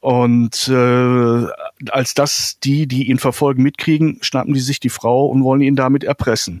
Und 0.00 0.68
äh, 0.68 1.46
als 1.90 2.14
das 2.14 2.58
die, 2.62 2.88
die 2.88 3.08
ihn 3.08 3.18
verfolgen, 3.18 3.62
mitkriegen, 3.62 4.18
schnappen 4.20 4.52
die 4.52 4.60
sich 4.60 4.80
die 4.80 4.88
Frau 4.88 5.26
und 5.26 5.44
wollen 5.44 5.60
ihn 5.60 5.76
damit 5.76 6.02
erpressen. 6.02 6.60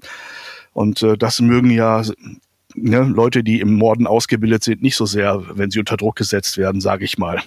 Und 0.72 1.02
äh, 1.02 1.18
das 1.18 1.40
mögen 1.40 1.70
ja 1.70 2.02
ne, 2.74 3.00
Leute, 3.02 3.42
die 3.42 3.60
im 3.60 3.74
Morden 3.74 4.06
ausgebildet 4.06 4.64
sind, 4.64 4.82
nicht 4.82 4.96
so 4.96 5.06
sehr, 5.06 5.42
wenn 5.54 5.70
sie 5.70 5.78
unter 5.78 5.96
Druck 5.96 6.16
gesetzt 6.16 6.58
werden, 6.58 6.80
sage 6.80 7.04
ich 7.04 7.18
mal. 7.18 7.40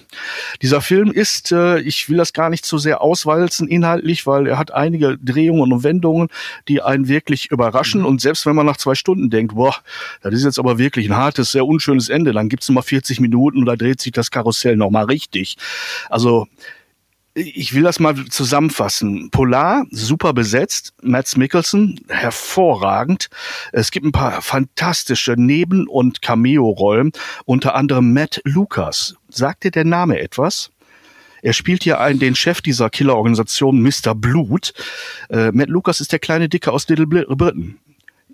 Dieser 0.62 0.80
Film 0.80 1.10
ist, 1.10 1.52
äh, 1.52 1.80
ich 1.80 2.08
will 2.08 2.16
das 2.16 2.32
gar 2.32 2.50
nicht 2.50 2.66
so 2.66 2.78
sehr 2.78 3.00
auswalzen 3.00 3.68
inhaltlich, 3.68 4.26
weil 4.26 4.46
er 4.46 4.58
hat 4.58 4.72
einige 4.72 5.18
Drehungen 5.18 5.72
und 5.72 5.82
Wendungen, 5.82 6.28
die 6.68 6.82
einen 6.82 7.08
wirklich 7.08 7.50
überraschen. 7.50 8.00
Mhm. 8.00 8.06
Und 8.06 8.20
selbst 8.20 8.46
wenn 8.46 8.56
man 8.56 8.66
nach 8.66 8.76
zwei 8.76 8.94
Stunden 8.94 9.30
denkt, 9.30 9.54
boah, 9.54 9.76
das 10.22 10.34
ist 10.34 10.44
jetzt 10.44 10.58
aber 10.58 10.78
wirklich 10.78 11.08
ein 11.08 11.16
hartes, 11.16 11.52
sehr 11.52 11.66
unschönes 11.66 12.08
Ende, 12.08 12.32
dann 12.32 12.48
gibt's 12.48 12.68
nochmal 12.68 12.84
40 12.84 13.20
Minuten 13.20 13.58
und 13.58 13.66
da 13.66 13.76
dreht 13.76 14.00
sich 14.00 14.12
das 14.12 14.30
Karussell 14.30 14.76
nochmal 14.76 15.04
richtig. 15.04 15.56
Also 16.08 16.46
ich 17.36 17.74
will 17.74 17.82
das 17.82 18.00
mal 18.00 18.14
zusammenfassen. 18.30 19.30
Polar, 19.30 19.84
super 19.90 20.32
besetzt. 20.32 20.94
Mads 21.02 21.36
Mikkelsen, 21.36 22.00
hervorragend. 22.08 23.28
Es 23.72 23.90
gibt 23.90 24.06
ein 24.06 24.12
paar 24.12 24.40
fantastische 24.40 25.34
Neben- 25.36 25.86
und 25.86 26.22
Cameo-Rollen, 26.22 27.12
unter 27.44 27.74
anderem 27.74 28.14
Matt 28.14 28.40
Lucas. 28.44 29.16
Sagt 29.28 29.64
dir 29.64 29.70
der 29.70 29.84
Name 29.84 30.18
etwas? 30.18 30.70
Er 31.42 31.52
spielt 31.52 31.82
hier 31.82 32.00
einen, 32.00 32.18
den 32.18 32.34
Chef 32.34 32.62
dieser 32.62 32.88
Killerorganisation, 32.88 33.82
Mr. 33.82 34.14
Blut. 34.14 34.72
Äh, 35.28 35.52
Matt 35.52 35.68
Lucas 35.68 36.00
ist 36.00 36.12
der 36.12 36.18
kleine 36.18 36.48
Dicke 36.48 36.72
aus 36.72 36.88
Little 36.88 37.06
Britain 37.06 37.78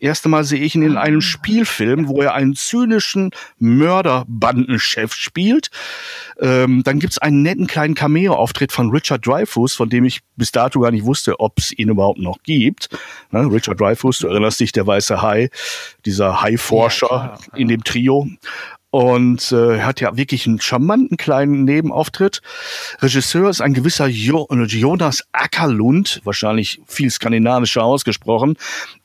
erste 0.03 0.29
Mal 0.29 0.45
sehe 0.45 0.61
ich 0.61 0.75
ihn 0.75 0.83
in 0.83 0.97
einem 0.97 1.19
ah. 1.19 1.23
Spielfilm, 1.23 2.09
wo 2.09 2.21
er 2.23 2.35
einen 2.35 2.55
zynischen 2.55 3.31
Mörderbandenchef 3.59 5.15
spielt. 5.15 5.71
Ähm, 6.41 6.83
dann 6.85 6.99
gibt's 6.99 7.19
einen 7.19 7.43
netten 7.43 7.67
kleinen 7.67 7.95
Cameo-Auftritt 7.95 8.73
von 8.73 8.91
Richard 8.91 9.27
Dreyfuss, 9.27 9.75
von 9.75 9.89
dem 9.89 10.05
ich 10.05 10.21
bis 10.37 10.53
dato 10.53 10.81
gar 10.81 10.91
nicht 10.91 11.05
wusste, 11.05 11.41
ob 11.41 11.59
es 11.59 11.73
ihn 11.73 11.89
überhaupt 11.89 12.19
noch 12.19 12.43
gibt. 12.43 12.89
Ne, 13.31 13.51
Richard 13.51 13.81
Dreyfuss, 13.81 14.19
du 14.19 14.29
erinnerst 14.29 14.61
dich, 14.61 14.73
der 14.73 14.87
weiße 14.87 15.23
Hai, 15.23 15.51
dieser 16.05 16.43
Hai-Forscher 16.43 17.39
ja, 17.39 17.57
in 17.57 17.69
dem 17.69 17.85
Trio 17.85 18.29
und 18.93 19.51
äh, 19.53 19.81
hat 19.81 20.03
ja 20.03 20.17
wirklich 20.19 20.47
einen 20.47 20.61
charmanten 20.61 21.17
kleinen 21.17 21.65
Nebenauftritt. 21.65 22.43
Regisseur 23.01 23.49
ist 23.49 23.63
ein 23.63 23.73
gewisser 23.73 24.07
jo 24.07 24.47
Jonas 24.51 25.25
Ackerlund, 25.33 26.21
wahrscheinlich 26.25 26.83
viel 26.87 27.11
skandinavischer 27.11 27.83
ausgesprochen, 27.83 28.57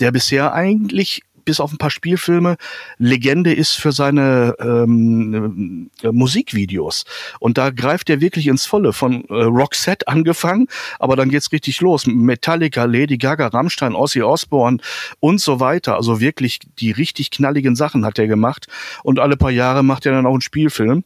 der 0.02 0.12
bisher 0.12 0.53
eigentlich 0.53 1.24
bis 1.48 1.62
auf 1.62 1.72
ein 1.72 1.78
paar 1.78 1.89
Spielfilme 1.89 2.58
Legende 2.98 3.54
ist 3.54 3.72
für 3.72 3.93
seine 3.93 4.54
ähm, 4.60 5.89
äh, 6.04 6.12
Musikvideos. 6.12 7.06
Und 7.39 7.58
da 7.58 7.70
greift 7.70 8.10
er 8.10 8.20
wirklich 8.20 8.48
ins 8.48 8.66
Volle, 8.66 8.91
von 8.91 9.24
äh, 9.30 9.34
Roxette 9.34 10.10
angefangen, 10.10 10.68
aber 11.00 11.16
dann 11.16 11.30
geht's 11.30 11.54
richtig 11.54 11.80
los. 11.80 12.06
Metallica, 12.06 12.84
Lady 12.84 13.18
Gaga, 13.18 13.48
Rammstein, 13.48 13.95
Ozzy 13.95 14.22
Osbourne 14.22 14.80
und 15.22 15.39
so 15.39 15.62
weiter. 15.62 15.95
Also 15.95 16.20
wirklich 16.20 16.60
die 16.80 16.91
richtig 16.91 17.32
knalligen 17.32 17.78
Sachen 17.78 18.06
hat 18.06 18.20
er 18.20 18.28
gemacht. 18.28 18.68
Und 19.04 19.20
alle 19.20 19.38
paar 19.38 19.52
Jahre 19.52 19.84
macht 19.84 20.06
er 20.06 20.12
dann 20.12 20.26
auch 20.26 20.34
einen 20.34 20.41
Spielfilm. 20.41 21.06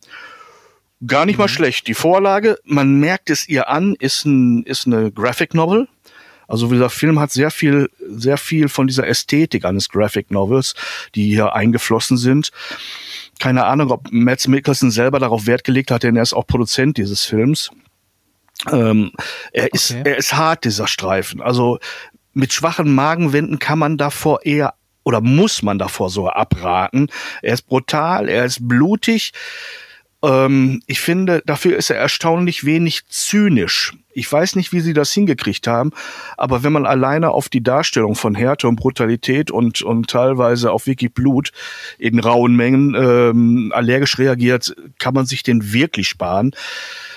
Gar 1.06 1.28
nicht 1.28 1.36
mhm. 1.36 1.44
mal 1.44 1.50
schlecht. 1.50 1.88
Die 1.88 1.94
Vorlage, 1.94 2.58
man 2.64 3.00
merkt 3.00 3.30
es 3.30 3.48
ihr 3.48 3.70
an, 3.70 3.96
ist, 4.00 4.26
ein, 4.26 4.64
ist 4.64 4.88
eine 4.88 5.12
Graphic 5.12 5.54
Novel. 5.54 5.88
Also 6.52 6.68
dieser 6.68 6.90
Film 6.90 7.18
hat 7.18 7.32
sehr 7.32 7.50
viel, 7.50 7.90
sehr 8.10 8.38
viel 8.38 8.68
von 8.68 8.86
dieser 8.86 9.08
Ästhetik 9.08 9.64
eines 9.64 9.88
Graphic 9.88 10.32
Novels, 10.32 10.76
die 11.16 11.30
hier 11.30 11.56
eingeflossen 11.56 12.18
sind. 12.18 12.52
Keine 13.40 13.64
Ahnung, 13.64 13.90
ob 13.90 14.12
Mads 14.12 14.50
Mikkelsen 14.50 14.92
selber 14.92 15.20
darauf 15.20 15.48
Wert 15.48 15.64
gelegt 15.64 15.92
hat, 15.92 16.04
denn 16.04 16.18
er 16.18 16.24
ist 16.24 16.34
auch 16.34 16.46
Produzent 16.46 16.98
dieses 16.98 17.24
Films. 17.24 17.72
Ähm, 18.70 19.14
er 19.54 19.64
okay. 19.64 19.70
ist, 19.72 19.92
er 19.92 20.18
ist 20.18 20.34
hart, 20.34 20.66
dieser 20.66 20.88
Streifen. 20.88 21.42
Also 21.42 21.80
mit 22.34 22.52
schwachen 22.52 22.94
Magenwänden 22.94 23.58
kann 23.58 23.80
man 23.80 23.98
davor 23.98 24.44
eher 24.44 24.74
oder 25.04 25.22
muss 25.22 25.64
man 25.64 25.80
davor 25.80 26.10
so 26.10 26.30
abraten. 26.30 27.08
Er 27.42 27.54
ist 27.54 27.64
brutal, 27.64 28.28
er 28.28 28.44
ist 28.44 28.68
blutig. 28.68 29.32
Ähm, 30.24 30.82
ich 30.88 31.00
finde, 31.00 31.42
dafür 31.46 31.78
ist 31.78 31.90
er 31.90 31.98
erstaunlich 31.98 32.66
wenig 32.66 33.06
zynisch. 33.08 33.94
Ich 34.14 34.32
weiß 34.32 34.56
nicht, 34.56 34.74
wie 34.74 34.82
sie 34.82 34.94
das 34.94 35.14
hingekriegt 35.14 35.68
haben, 35.68 35.92
aber 36.38 36.64
wenn 36.64 36.74
man 36.74 36.86
alleine 36.86 37.32
auf 37.32 37.48
die 37.48 37.64
Darstellung 37.64 38.16
von 38.16 38.36
Härte 38.36 38.68
und 38.68 38.76
Brutalität 38.76 39.52
und, 39.52 39.82
und 39.82 40.10
teilweise 40.10 40.72
auch 40.72 40.86
wirklich 40.86 41.14
Blut 41.14 41.52
in 41.98 42.20
rauen 42.20 42.56
Mengen 42.56 42.94
ähm, 42.96 43.72
allergisch 43.74 44.18
reagiert, 44.18 44.76
kann 45.00 45.14
man 45.14 45.26
sich 45.26 45.44
den 45.44 45.72
wirklich 45.72 46.10
sparen. 46.10 46.52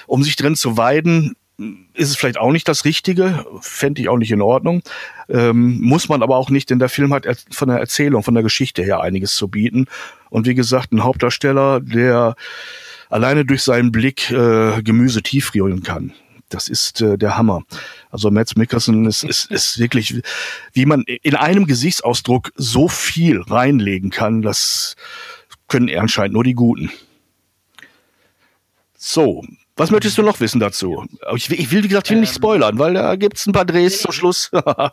Um 0.06 0.22
sich 0.22 0.36
drin 0.36 0.54
zu 0.54 0.76
weiden, 0.76 1.34
ist 1.94 2.10
es 2.10 2.16
vielleicht 2.16 2.38
auch 2.38 2.50
nicht 2.50 2.68
das 2.68 2.84
Richtige, 2.84 3.44
fände 3.60 4.00
ich 4.00 4.08
auch 4.08 4.16
nicht 4.16 4.32
in 4.32 4.42
Ordnung. 4.42 4.82
Ähm, 5.28 5.80
muss 5.80 6.08
man 6.08 6.22
aber 6.22 6.36
auch 6.36 6.50
nicht, 6.50 6.70
denn 6.70 6.78
der 6.78 6.88
Film 6.88 7.12
hat 7.12 7.26
von 7.50 7.68
der 7.68 7.78
Erzählung, 7.78 8.22
von 8.22 8.34
der 8.34 8.42
Geschichte 8.42 8.82
her 8.82 9.00
einiges 9.00 9.34
zu 9.34 9.48
bieten. 9.48 9.86
Und 10.30 10.46
wie 10.46 10.54
gesagt, 10.54 10.92
ein 10.92 11.04
Hauptdarsteller, 11.04 11.80
der 11.80 12.34
alleine 13.14 13.44
durch 13.44 13.62
seinen 13.62 13.92
Blick 13.92 14.32
äh, 14.32 14.82
Gemüse 14.82 15.22
tiefrühren 15.22 15.84
kann. 15.84 16.12
Das 16.48 16.66
ist 16.66 17.00
äh, 17.00 17.16
der 17.16 17.36
Hammer. 17.36 17.62
Also 18.10 18.28
Mads 18.28 18.56
Mikkelsen 18.56 19.06
ist, 19.06 19.22
ist, 19.22 19.52
ist 19.52 19.78
wirklich, 19.78 20.20
wie 20.72 20.84
man 20.84 21.02
in 21.02 21.36
einem 21.36 21.66
Gesichtsausdruck 21.66 22.52
so 22.56 22.88
viel 22.88 23.40
reinlegen 23.40 24.10
kann, 24.10 24.42
das 24.42 24.96
können 25.68 25.96
anscheinend 25.96 26.34
nur 26.34 26.42
die 26.42 26.54
Guten. 26.54 26.90
So, 28.96 29.44
was 29.76 29.92
möchtest 29.92 30.18
du 30.18 30.22
noch 30.22 30.40
wissen 30.40 30.58
dazu? 30.58 31.06
Ich, 31.36 31.48
ich 31.50 31.70
will, 31.70 31.84
wie 31.84 31.88
gesagt, 31.88 32.10
will 32.10 32.18
nicht 32.18 32.30
ähm, 32.30 32.36
spoilern, 32.36 32.78
weil 32.80 32.94
da 32.94 33.14
gibt's 33.14 33.46
ein 33.46 33.52
paar 33.52 33.64
Drehs 33.64 34.02
zum 34.02 34.10
Schluss. 34.10 34.50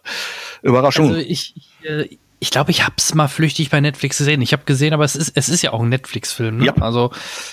Überraschung. 0.61 1.07
Also 1.07 1.19
ich, 1.19 1.55
äh, 1.81 2.07
ich 2.43 2.49
glaube, 2.49 2.71
ich 2.71 2.83
habe 2.83 2.95
es 2.97 3.13
mal 3.13 3.27
flüchtig 3.27 3.69
bei 3.69 3.79
Netflix 3.79 4.17
gesehen. 4.17 4.41
Ich 4.41 4.51
habe 4.51 4.63
gesehen, 4.65 4.95
aber 4.95 5.03
es 5.05 5.15
ist, 5.15 5.31
es 5.35 5.47
ist 5.47 5.61
ja 5.61 5.73
auch 5.73 5.81
ein 5.81 5.89
Netflix-Film. 5.89 6.57
Ne? 6.57 6.65
Ja. 6.65 6.73
Also 6.77 7.11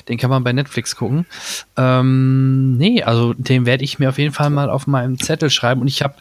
den 0.08 0.16
kann 0.16 0.30
man 0.30 0.42
bei 0.44 0.54
Netflix 0.54 0.96
gucken. 0.96 1.26
Ähm, 1.76 2.78
nee, 2.78 3.02
also 3.02 3.34
den 3.34 3.66
werde 3.66 3.84
ich 3.84 3.98
mir 3.98 4.08
auf 4.08 4.16
jeden 4.16 4.32
Fall 4.32 4.48
mal 4.48 4.70
auf 4.70 4.86
meinem 4.86 5.20
Zettel 5.20 5.50
schreiben. 5.50 5.82
Und 5.82 5.88
ich 5.88 6.00
habe, 6.00 6.14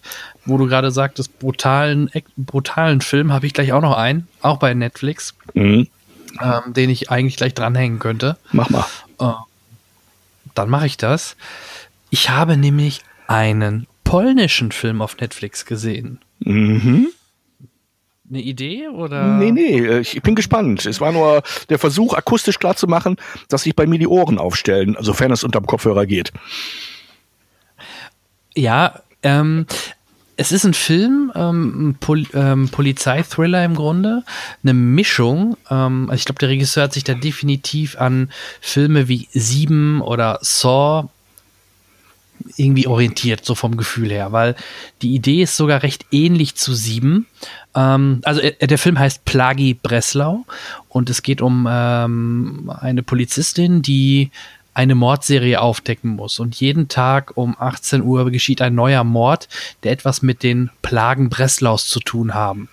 wo 0.44 0.58
du 0.58 0.68
gerade 0.68 0.92
sagtest, 0.92 1.40
brutalen, 1.40 2.12
brutalen 2.36 3.00
Film, 3.00 3.32
habe 3.32 3.46
ich 3.46 3.54
gleich 3.54 3.72
auch 3.72 3.80
noch 3.80 3.96
einen, 3.96 4.28
auch 4.42 4.58
bei 4.58 4.74
Netflix, 4.74 5.34
mhm. 5.54 5.88
ähm, 6.42 6.74
den 6.74 6.90
ich 6.90 7.10
eigentlich 7.10 7.38
gleich 7.38 7.54
dranhängen 7.54 8.00
könnte. 8.00 8.36
Mach 8.52 8.70
mal. 8.70 8.86
Äh, 9.22 9.32
dann 10.56 10.70
mache 10.70 10.88
ich 10.88 10.98
das. 10.98 11.38
Ich 12.10 12.32
habe 12.32 12.58
nämlich 12.58 13.02
einen 13.28 13.88
polnischen 14.04 14.74
Film 14.74 15.02
auf 15.02 15.16
Netflix 15.16 15.66
gesehen. 15.66 16.20
Mhm 16.40 17.08
eine 18.30 18.42
Idee 18.42 18.88
oder? 18.90 19.38
Nee, 19.38 19.52
nee, 19.52 19.80
äh, 19.80 20.00
ich 20.00 20.22
bin 20.22 20.36
gespannt. 20.36 20.86
Es 20.86 21.00
war 21.00 21.12
nur 21.12 21.44
der 21.70 21.80
Versuch, 21.80 22.14
akustisch 22.14 22.60
klar 22.60 22.76
zu 22.76 22.88
machen, 22.88 23.18
dass 23.50 23.64
sich 23.64 23.76
bei 23.76 23.88
mir 23.88 24.00
die 24.00 24.08
Ohren 24.08 24.38
aufstellen, 24.38 24.98
sofern 25.00 25.32
es 25.32 25.44
unterm 25.44 25.66
Kopfhörer 25.66 26.06
geht. 26.06 26.32
Ja, 28.56 29.02
ähm, 29.24 29.66
es 30.36 30.52
ist 30.52 30.66
ein 30.66 30.74
Film, 30.74 31.32
ähm, 31.36 31.96
Pol 32.00 32.26
ähm, 32.34 32.70
Polizeithriller 32.70 33.66
im 33.66 33.76
Grunde, 33.76 34.24
eine 34.64 34.74
Mischung. 34.74 35.58
Ähm, 35.70 36.10
also 36.10 36.20
ich 36.20 36.26
glaube, 36.26 36.40
der 36.40 36.50
Regisseur 36.50 36.84
hat 36.84 36.94
sich 36.94 37.04
da 37.04 37.16
definitiv 37.16 37.98
an 38.00 38.32
Filme 38.62 39.08
wie 39.08 39.28
Sieben 39.32 40.02
oder 40.02 40.40
Saw 40.42 41.10
irgendwie 42.56 42.88
orientiert, 42.88 43.46
so 43.46 43.56
vom 43.56 43.78
Gefühl 43.78 44.10
her, 44.10 44.32
weil 44.32 44.56
die 45.02 45.14
Idee 45.14 45.44
ist 45.44 45.58
sogar 45.58 45.84
recht 45.84 46.06
ähnlich 46.12 46.56
zu 46.56 46.74
Sieben. 46.74 47.28
Ähm, 47.76 48.22
also 48.24 48.42
äh, 48.42 48.68
der 48.68 48.78
Film 48.78 48.98
heißt 49.00 49.26
Plagi 49.26 49.74
Breslau 49.74 50.46
und 50.90 51.10
es 51.10 51.24
geht 51.24 51.42
um 51.42 51.68
ähm, 51.70 52.72
eine 52.80 53.04
Polizistin, 53.04 53.82
die 53.82 54.32
eine 54.74 54.94
Mordserie 54.94 55.60
aufdecken 55.60 56.12
muss. 56.12 56.40
Und 56.40 56.56
jeden 56.60 56.88
Tag 56.88 57.36
um 57.36 57.56
18 57.58 58.04
Uhr 58.04 58.30
geschieht 58.30 58.62
ein 58.62 58.76
neuer 58.76 59.04
Mord, 59.04 59.50
der 59.82 59.92
etwas 59.92 60.22
mit 60.22 60.44
den 60.44 60.70
Plagen 60.84 61.30
Breslaus 61.30 61.88
zu 61.88 62.00
tun 62.00 62.36
haben. 62.36 62.70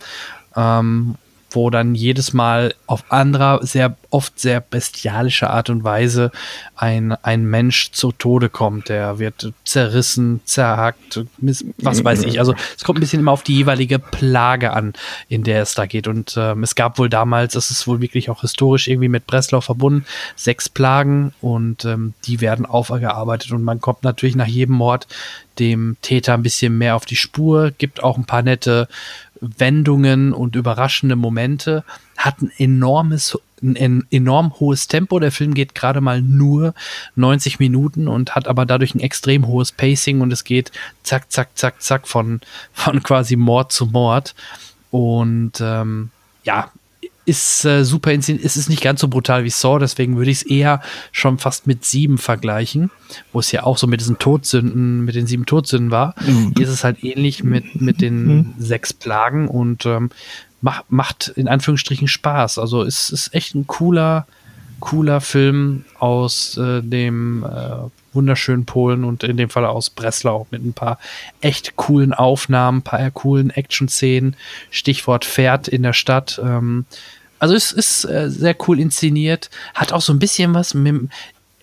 Ähm, 0.54 1.14
wo 1.54 1.70
dann 1.70 1.94
jedes 1.94 2.32
Mal 2.32 2.74
auf 2.86 3.04
anderer, 3.10 3.64
sehr 3.64 3.96
oft 4.10 4.38
sehr 4.38 4.60
bestialische 4.60 5.50
Art 5.50 5.70
und 5.70 5.82
Weise 5.84 6.30
ein, 6.76 7.12
ein 7.22 7.44
Mensch 7.44 7.90
zu 7.92 8.12
Tode 8.12 8.48
kommt. 8.48 8.88
Der 8.88 9.18
wird 9.18 9.52
zerrissen, 9.64 10.40
zerhackt, 10.44 11.24
was 11.78 12.04
weiß 12.04 12.22
ich. 12.24 12.38
Also 12.38 12.54
es 12.76 12.84
kommt 12.84 12.98
ein 12.98 13.00
bisschen 13.00 13.20
immer 13.20 13.32
auf 13.32 13.42
die 13.42 13.56
jeweilige 13.56 13.98
Plage 13.98 14.72
an, 14.72 14.92
in 15.28 15.42
der 15.42 15.62
es 15.62 15.74
da 15.74 15.86
geht. 15.86 16.06
Und 16.06 16.36
ähm, 16.36 16.62
es 16.62 16.74
gab 16.74 16.98
wohl 16.98 17.08
damals, 17.08 17.54
das 17.54 17.70
ist 17.70 17.86
wohl 17.86 18.00
wirklich 18.00 18.30
auch 18.30 18.42
historisch 18.42 18.88
irgendwie 18.88 19.08
mit 19.08 19.26
Breslau 19.26 19.60
verbunden, 19.60 20.06
sechs 20.36 20.68
Plagen 20.68 21.34
und 21.40 21.84
ähm, 21.84 22.14
die 22.24 22.40
werden 22.40 22.66
aufgearbeitet 22.66 23.52
und 23.52 23.64
man 23.64 23.80
kommt 23.80 24.04
natürlich 24.04 24.36
nach 24.36 24.46
jedem 24.46 24.76
Mord 24.76 25.06
dem 25.58 25.96
Täter 26.02 26.34
ein 26.34 26.42
bisschen 26.42 26.76
mehr 26.78 26.96
auf 26.96 27.06
die 27.06 27.16
Spur, 27.16 27.70
gibt 27.70 28.02
auch 28.02 28.16
ein 28.16 28.24
paar 28.24 28.42
nette 28.42 28.88
Wendungen 29.58 30.32
und 30.32 30.56
überraschende 30.56 31.16
Momente, 31.16 31.84
hat 32.16 32.40
ein 32.40 32.50
enormes, 32.56 33.38
ein 33.62 34.06
enorm 34.10 34.58
hohes 34.60 34.88
Tempo. 34.88 35.18
Der 35.18 35.32
Film 35.32 35.54
geht 35.54 35.74
gerade 35.74 36.00
mal 36.00 36.22
nur 36.22 36.74
90 37.16 37.58
Minuten 37.58 38.08
und 38.08 38.34
hat 38.34 38.48
aber 38.48 38.66
dadurch 38.66 38.94
ein 38.94 39.00
extrem 39.00 39.46
hohes 39.46 39.72
Pacing 39.72 40.20
und 40.20 40.32
es 40.32 40.44
geht 40.44 40.72
zack, 41.02 41.30
zack, 41.30 41.50
zack, 41.56 41.82
zack 41.82 42.08
von, 42.08 42.40
von 42.72 43.02
quasi 43.02 43.36
Mord 43.36 43.72
zu 43.72 43.86
Mord. 43.86 44.34
Und 44.90 45.60
ähm, 45.60 46.10
ja, 46.44 46.70
ist 47.26 47.64
äh, 47.64 47.84
super 47.84 48.12
inszeniert. 48.12 48.44
Es 48.44 48.56
ist 48.56 48.68
nicht 48.68 48.82
ganz 48.82 49.00
so 49.00 49.08
brutal 49.08 49.44
wie 49.44 49.50
Saw, 49.50 49.78
deswegen 49.78 50.16
würde 50.16 50.30
ich 50.30 50.38
es 50.38 50.42
eher 50.42 50.80
schon 51.12 51.38
fast 51.38 51.66
mit 51.66 51.84
sieben 51.84 52.18
vergleichen, 52.18 52.90
wo 53.32 53.40
es 53.40 53.50
ja 53.52 53.62
auch 53.62 53.78
so 53.78 53.86
mit 53.86 54.00
diesen 54.00 54.18
Todsünden, 54.18 55.04
mit 55.04 55.14
den 55.14 55.26
sieben 55.26 55.46
Todsünden 55.46 55.90
war. 55.90 56.14
Mhm. 56.26 56.52
Hier 56.56 56.66
ist 56.66 56.72
es 56.72 56.84
halt 56.84 57.02
ähnlich 57.02 57.42
mit, 57.42 57.80
mit 57.80 58.00
den 58.00 58.26
mhm. 58.26 58.54
sechs 58.58 58.92
Plagen 58.92 59.48
und 59.48 59.86
ähm, 59.86 60.10
macht, 60.60 60.84
macht 60.90 61.28
in 61.28 61.48
Anführungsstrichen 61.48 62.08
Spaß. 62.08 62.58
Also 62.58 62.82
es 62.82 63.10
ist 63.10 63.34
echt 63.34 63.54
ein 63.54 63.66
cooler, 63.66 64.26
cooler 64.84 65.20
Film 65.22 65.84
aus 65.98 66.58
äh, 66.58 66.82
dem 66.82 67.42
äh, 67.42 67.88
wunderschönen 68.12 68.66
Polen 68.66 69.02
und 69.02 69.24
in 69.24 69.36
dem 69.38 69.48
Fall 69.48 69.64
aus 69.64 69.90
Breslau 69.90 70.46
mit 70.50 70.64
ein 70.64 70.74
paar 70.74 70.98
echt 71.40 71.76
coolen 71.76 72.12
Aufnahmen, 72.12 72.78
ein 72.78 72.82
paar 72.82 73.10
coolen 73.10 73.50
Action-Szenen. 73.50 74.36
Stichwort 74.70 75.24
Pferd 75.24 75.68
in 75.68 75.82
der 75.82 75.94
Stadt. 75.94 76.40
Ähm, 76.44 76.84
also 77.38 77.54
es 77.54 77.72
ist 77.72 78.04
äh, 78.04 78.30
sehr 78.30 78.54
cool 78.68 78.78
inszeniert, 78.78 79.50
hat 79.74 79.92
auch 79.92 80.02
so 80.02 80.12
ein 80.12 80.18
bisschen 80.18 80.54
was 80.54 80.74
mit 80.74 81.08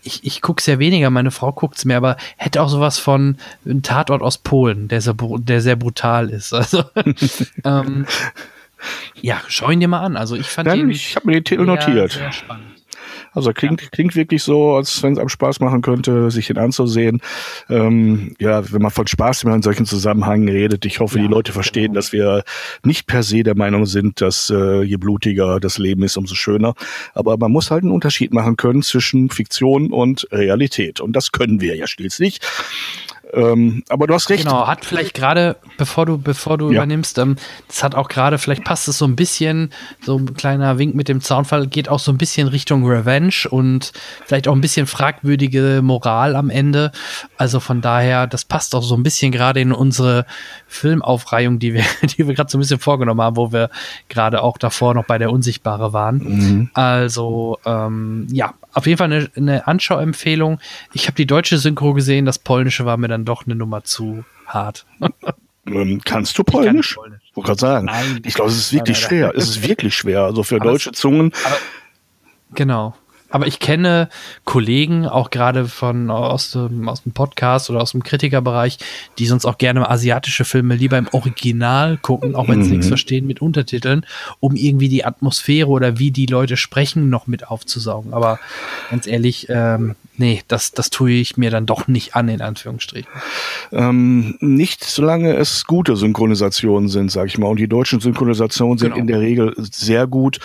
ich, 0.04 0.24
ich 0.24 0.42
gucke 0.42 0.60
es 0.60 0.66
ja 0.66 0.80
weniger, 0.80 1.12
meine 1.12 1.30
Frau 1.30 1.52
guckt 1.52 1.78
es 1.78 1.86
mehr, 1.86 1.98
aber 1.98 2.18
hätte 2.36 2.64
auch 2.64 2.70
sowas 2.70 2.98
von 2.98 3.38
einem 3.66 3.84
Tatort 3.84 4.24
aus 4.24 4.40
Polen, 4.40 4.88
der 4.88 5.00
sehr, 5.00 5.14
der 5.16 5.62
sehr 5.62 5.76
brutal 5.76 6.32
ist. 6.32 6.54
Also, 6.62 6.84
ähm, 7.64 8.08
ja, 9.22 9.42
schau 9.48 9.70
ihn 9.70 9.80
dir 9.80 9.88
mal 9.88 10.02
an. 10.02 10.18
Also 10.18 10.36
ich 10.36 10.48
fand 10.48 10.68
Dann, 10.68 10.80
ihn. 10.80 10.90
Ich 10.90 11.16
habe 11.16 11.28
mir 11.28 11.34
den 11.34 11.44
Titel 11.44 11.66
notiert. 11.66 12.14
Sehr 12.14 12.32
spannend. 12.32 12.81
Also 13.34 13.54
klingt, 13.54 13.82
ja. 13.82 13.88
klingt 13.92 14.16
wirklich 14.16 14.44
so, 14.44 14.76
als 14.76 15.02
wenn 15.04 15.14
es 15.14 15.20
einem 15.20 15.30
Spaß 15.30 15.60
machen 15.62 15.82
könnte, 15.82 16.32
sich 16.32 16.48
den 16.48 16.58
anzusehen. 16.58 17.22
Ähm, 17.70 18.36
ja, 18.40 18.72
wenn 18.72 18.82
man 18.82 18.92
von 18.92 19.08
Spaß 19.08 19.44
in 19.44 19.62
solchen 19.62 19.86
Zusammenhängen 19.86 20.50
redet, 20.50 20.86
ich 20.86 21.00
hoffe, 21.00 21.18
ja, 21.18 21.24
die 21.26 21.32
Leute 21.32 21.54
verstehen, 21.54 21.88
genau. 21.88 21.96
dass 21.96 22.12
wir 22.12 22.44
nicht 22.84 23.08
per 23.08 23.24
se 23.24 23.44
der 23.44 23.56
Meinung 23.56 23.86
sind, 23.86 24.22
dass 24.22 24.50
äh, 24.50 24.82
je 24.84 24.98
blutiger 24.98 25.60
das 25.60 25.78
Leben 25.78 26.04
ist, 26.04 26.18
umso 26.18 26.36
schöner. 26.36 26.74
Aber 27.14 27.38
man 27.38 27.52
muss 27.52 27.72
halt 27.72 27.84
einen 27.84 27.92
Unterschied 27.92 28.34
machen 28.34 28.58
können 28.58 28.82
zwischen 28.82 29.30
Fiktion 29.30 29.92
und 29.92 30.28
Realität. 30.32 31.00
Und 31.00 31.16
das 31.16 31.32
können 31.32 31.62
wir 31.62 31.76
ja 31.76 31.88
schließlich. 31.88 32.40
Ähm, 33.34 33.84
aber 33.90 34.08
du 34.08 34.14
hast 34.14 34.30
recht. 34.30 34.44
Genau, 34.44 34.68
hat 34.68 34.86
vielleicht 34.86 35.14
gerade, 35.14 35.58
bevor 35.78 36.06
du, 36.06 36.18
bevor 36.18 36.58
du 36.58 36.68
ja. 36.68 36.78
übernimmst, 36.78 37.18
ähm, 37.18 37.36
das 37.68 37.84
hat 37.84 37.96
auch 37.96 38.10
gerade, 38.10 38.38
vielleicht 38.38 38.64
passt 38.64 38.88
es 38.88 38.98
so 38.98 39.06
ein 39.06 39.16
bisschen, 39.16 39.72
so 40.04 40.18
ein 40.18 40.34
kleiner 40.34 40.78
Wink 40.78 40.96
mit 40.96 41.08
dem 41.08 41.22
Zaunfall, 41.22 41.68
geht 41.68 41.90
auch 41.90 42.00
so 42.00 42.12
ein 42.12 42.18
bisschen 42.18 42.48
Richtung 42.48 42.86
Revenge 42.86 43.48
und 43.50 43.94
vielleicht 44.26 44.48
auch 44.48 44.56
ein 44.56 44.62
bisschen 44.62 44.88
fragwürdige 44.88 45.82
Moral 45.84 46.36
am 46.36 46.50
Ende. 46.50 46.92
Also 47.38 47.60
von 47.60 47.82
daher, 47.82 48.28
das 48.28 48.46
passt 48.46 48.76
auch 48.76 48.84
so 48.84 48.96
ein 48.96 49.04
bisschen 49.04 49.32
gerade 49.32 49.62
in 49.62 49.72
unsere 49.72 50.26
Filmaufreihung, 50.68 51.60
die 51.60 51.74
wir, 51.74 51.84
die 52.18 52.28
wir 52.28 52.34
gerade 52.34 52.50
so 52.50 52.58
ein 52.58 52.62
bisschen 52.62 52.80
vorgenommen 52.80 53.22
haben, 53.22 53.38
wo 53.38 53.52
wir 53.52 53.70
gerade 54.10 54.42
auch 54.42 54.58
davor 54.58 54.94
noch 54.94 55.06
bei 55.06 55.18
der 55.18 55.32
Unsichtbare 55.32 55.94
waren. 55.94 56.18
Mhm. 56.18 56.70
Also, 56.74 57.60
ähm, 57.66 58.28
ja, 58.32 58.54
auf 58.74 58.86
jeden 58.86 58.98
Fall 58.98 59.12
eine, 59.12 59.30
eine 59.36 59.68
Anschauempfehlung. 59.68 60.60
Ich 60.94 61.08
habe 61.08 61.16
die 61.16 61.26
deutsche 61.26 61.58
Synchro 61.58 61.94
gesehen, 61.94 62.26
das 62.26 62.40
polnische 62.40 62.86
war 62.86 62.98
mir 62.98 63.10
dann 63.10 63.21
doch 63.26 63.46
eine 63.46 63.56
Nummer 63.56 63.84
zu 63.84 64.24
hart. 64.46 64.86
Ähm, 65.68 66.02
kannst 66.04 66.38
du 66.40 66.44
Polnisch? 66.44 66.92
Ich 66.92 66.96
kann 66.96 67.04
Polnisch. 67.04 67.32
Wollte 67.36 67.48
gerade 67.48 67.60
sagen. 67.60 67.86
Nein. 67.86 68.22
Ich 68.26 68.34
glaube, 68.34 68.50
es 68.50 68.58
ist 68.58 68.74
wirklich 68.74 69.00
nein, 69.04 69.20
nein, 69.20 69.32
schwer. 69.32 69.34
Es 69.36 69.50
ist 69.50 69.68
wirklich 69.68 69.96
schwer. 69.96 70.24
Also 70.24 70.42
für 70.42 70.56
aber 70.56 70.66
deutsche 70.66 70.92
Zungen. 70.92 71.32
Aber, 71.46 71.58
genau. 72.56 72.96
Aber 73.32 73.48
ich 73.48 73.60
kenne 73.60 74.10
Kollegen, 74.44 75.08
auch 75.08 75.30
gerade 75.30 75.66
von 75.66 76.12
aus 76.12 76.52
dem, 76.52 76.90
aus 76.90 77.04
dem 77.04 77.14
Podcast 77.14 77.70
oder 77.70 77.82
aus 77.82 77.92
dem 77.92 78.04
Kritikerbereich, 78.04 78.78
die 79.18 79.26
sonst 79.26 79.46
auch 79.46 79.58
gerne 79.58 79.90
asiatische 79.90 80.44
Filme 80.44 80.76
lieber 80.76 80.98
im 80.98 81.08
Original 81.14 81.98
gucken, 81.98 82.36
auch 82.36 82.50
wenn 82.50 82.62
sie 82.62 82.70
mhm. 82.70 82.76
nichts 82.78 82.88
verstehen, 82.90 83.26
mit 83.26 83.42
Untertiteln, 83.42 84.06
um 84.42 84.56
irgendwie 84.56 84.90
die 84.90 85.06
Atmosphäre 85.06 85.70
oder 85.70 85.98
wie 85.98 86.12
die 86.12 86.26
Leute 86.26 86.58
sprechen 86.58 87.10
noch 87.10 87.26
mit 87.26 87.48
aufzusaugen. 87.48 88.14
Aber 88.14 88.38
ganz 88.90 89.08
ehrlich, 89.08 89.48
ähm, 89.50 89.96
nee, 90.22 90.42
das, 90.48 90.72
das 90.72 90.90
tue 90.90 91.12
ich 91.12 91.36
mir 91.36 91.52
dann 91.52 91.66
doch 91.66 91.88
nicht 91.88 92.16
an, 92.16 92.30
in 92.30 92.42
Anführungsstrichen. 92.42 93.12
Ähm, 93.74 94.38
nicht 94.40 94.86
solange 94.86 95.36
es 95.36 95.66
gute 95.66 95.98
Synchronisationen 95.98 96.88
sind, 96.88 97.12
sag 97.12 97.28
ich 97.28 97.38
mal. 97.38 97.48
Und 97.48 97.60
die 97.60 97.68
deutschen 97.68 98.00
Synchronisationen 98.00 98.78
sind 98.78 98.92
genau. 98.92 99.02
in 99.02 99.08
der 99.08 99.20
Regel 99.20 99.54
sehr 99.58 100.08
gut. 100.08 100.40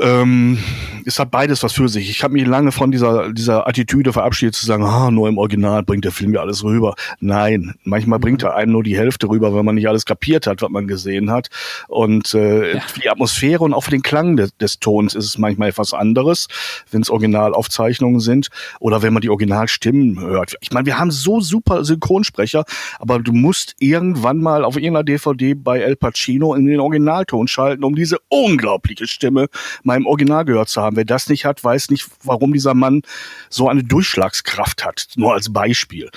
Ähm, 0.00 0.58
es 1.04 1.18
hat 1.18 1.30
beides 1.30 1.62
was 1.62 1.72
für 1.72 1.88
sich. 1.88 2.10
Ich 2.10 2.22
habe 2.22 2.34
mich 2.34 2.46
lange 2.46 2.70
von 2.70 2.90
dieser, 2.90 3.32
dieser 3.32 3.66
Attitüde 3.66 4.12
verabschiedet, 4.12 4.54
zu 4.54 4.66
sagen, 4.66 4.84
ah, 4.84 5.10
nur 5.10 5.28
im 5.28 5.38
Original 5.38 5.82
bringt 5.82 6.04
der 6.04 6.12
Film 6.12 6.34
ja 6.34 6.40
alles 6.40 6.62
rüber. 6.62 6.94
Nein, 7.20 7.74
manchmal 7.84 8.18
bringt 8.18 8.42
er 8.42 8.54
einem 8.54 8.72
nur 8.72 8.82
die 8.82 8.96
Hälfte 8.96 9.28
rüber, 9.28 9.54
weil 9.54 9.62
man 9.62 9.74
nicht 9.74 9.88
alles 9.88 10.04
kapiert 10.04 10.46
hat, 10.46 10.60
was 10.60 10.70
man 10.70 10.86
gesehen 10.86 11.30
hat. 11.30 11.48
Und 11.88 12.34
äh, 12.34 12.74
ja. 12.74 12.80
für 12.80 13.00
die 13.00 13.10
Atmosphäre 13.10 13.64
und 13.64 13.72
auch 13.72 13.84
für 13.84 13.90
den 13.90 14.02
Klang 14.02 14.36
des, 14.36 14.56
des 14.58 14.80
Tons 14.80 15.14
ist 15.14 15.24
es 15.24 15.38
manchmal 15.38 15.70
etwas 15.70 15.94
anderes, 15.94 16.48
wenn 16.90 17.00
es 17.00 17.10
Originalaufzeichnungen 17.10 18.20
sind 18.20 18.48
oder 18.80 19.02
wenn 19.02 19.12
man 19.12 19.22
die 19.22 19.30
Originalstimmen 19.30 20.20
hört. 20.20 20.56
Ich 20.60 20.72
meine, 20.72 20.86
wir 20.86 20.98
haben 20.98 21.10
so 21.10 21.40
super 21.40 21.84
Synchronsprecher, 21.84 22.64
aber 22.98 23.18
du 23.18 23.32
musst 23.32 23.74
irgendwann 23.78 24.38
mal 24.38 24.64
auf 24.64 24.76
irgendeiner 24.76 25.04
DVD 25.04 25.54
bei 25.54 25.80
El 25.80 25.96
Pacino 25.96 26.54
in 26.54 26.66
den 26.66 26.80
Originalton 26.80 27.48
schalten, 27.48 27.84
um 27.84 27.94
diese 27.94 28.18
unglaubliche 28.28 29.06
Stimme 29.06 29.48
mal 29.88 29.96
im 29.96 30.06
Original 30.06 30.44
gehört 30.44 30.68
zu 30.68 30.80
haben. 30.80 30.96
Wer 30.96 31.04
das 31.04 31.28
nicht 31.28 31.44
hat, 31.44 31.64
weiß 31.64 31.90
nicht, 31.90 32.06
warum 32.22 32.52
dieser 32.52 32.74
Mann 32.74 33.02
so 33.50 33.68
eine 33.68 33.82
Durchschlagskraft 33.82 34.84
hat. 34.84 35.08
Nur 35.16 35.34
als 35.34 35.52
Beispiel. 35.52 36.10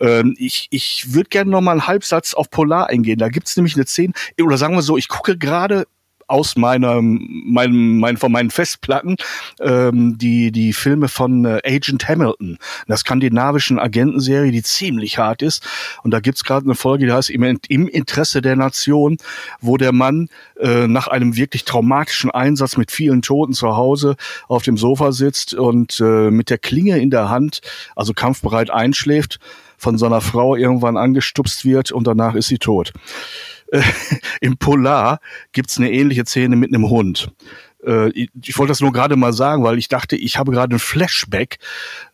Ähm, 0.00 0.34
ich 0.38 0.66
ich 0.70 1.14
würde 1.14 1.28
gerne 1.28 1.50
noch 1.50 1.60
mal 1.60 1.72
einen 1.72 1.86
Halbsatz 1.86 2.34
auf 2.34 2.50
Polar 2.50 2.88
eingehen. 2.88 3.18
Da 3.18 3.28
gibt's 3.28 3.56
nämlich 3.56 3.76
eine 3.76 3.86
Szene, 3.86 4.14
oder 4.42 4.58
sagen 4.58 4.74
wir 4.74 4.82
so, 4.82 4.96
ich 4.96 5.08
gucke 5.08 5.38
gerade 5.38 5.86
aus 6.32 6.56
meinem, 6.56 7.42
meinem, 7.44 7.98
mein, 7.98 8.16
von 8.16 8.32
meinen 8.32 8.50
Festplatten 8.50 9.16
ähm, 9.60 10.16
die, 10.16 10.50
die 10.50 10.72
Filme 10.72 11.08
von 11.08 11.44
äh, 11.44 11.60
Agent 11.62 12.08
Hamilton, 12.08 12.56
einer 12.88 12.96
skandinavischen 12.96 13.78
Agentenserie, 13.78 14.50
die 14.50 14.62
ziemlich 14.62 15.18
hart 15.18 15.42
ist. 15.42 15.62
Und 16.02 16.10
da 16.10 16.20
gibt's 16.20 16.42
gerade 16.42 16.64
eine 16.64 16.74
Folge, 16.74 17.04
die 17.04 17.12
heißt 17.12 17.28
im, 17.28 17.60
im 17.68 17.86
Interesse 17.86 18.40
der 18.40 18.56
Nation, 18.56 19.18
wo 19.60 19.76
der 19.76 19.92
Mann 19.92 20.30
äh, 20.58 20.86
nach 20.86 21.06
einem 21.06 21.36
wirklich 21.36 21.66
traumatischen 21.66 22.30
Einsatz 22.30 22.78
mit 22.78 22.90
vielen 22.90 23.20
Toten 23.20 23.52
zu 23.52 23.76
Hause 23.76 24.16
auf 24.48 24.62
dem 24.62 24.78
Sofa 24.78 25.12
sitzt 25.12 25.52
und 25.52 26.00
äh, 26.00 26.30
mit 26.30 26.48
der 26.48 26.56
Klinge 26.56 26.98
in 26.98 27.10
der 27.10 27.28
Hand, 27.28 27.60
also 27.94 28.14
kampfbereit 28.14 28.70
einschläft, 28.70 29.38
von 29.76 29.98
seiner 29.98 30.22
Frau 30.22 30.56
irgendwann 30.56 30.96
angestupst 30.96 31.66
wird 31.66 31.92
und 31.92 32.06
danach 32.06 32.34
ist 32.34 32.46
sie 32.46 32.58
tot. 32.58 32.94
Äh, 33.72 33.82
im 34.40 34.56
Polar 34.56 35.20
gibt's 35.52 35.78
eine 35.78 35.90
ähnliche 35.90 36.24
Szene 36.24 36.56
mit 36.56 36.72
einem 36.72 36.88
Hund. 36.88 37.32
Äh, 37.84 38.10
ich, 38.10 38.30
ich 38.44 38.58
wollte 38.58 38.70
das 38.70 38.80
nur 38.80 38.92
gerade 38.92 39.16
mal 39.16 39.32
sagen, 39.32 39.64
weil 39.64 39.78
ich 39.78 39.88
dachte, 39.88 40.16
ich 40.16 40.38
habe 40.38 40.52
gerade 40.52 40.76
ein 40.76 40.78
Flashback, 40.78 41.58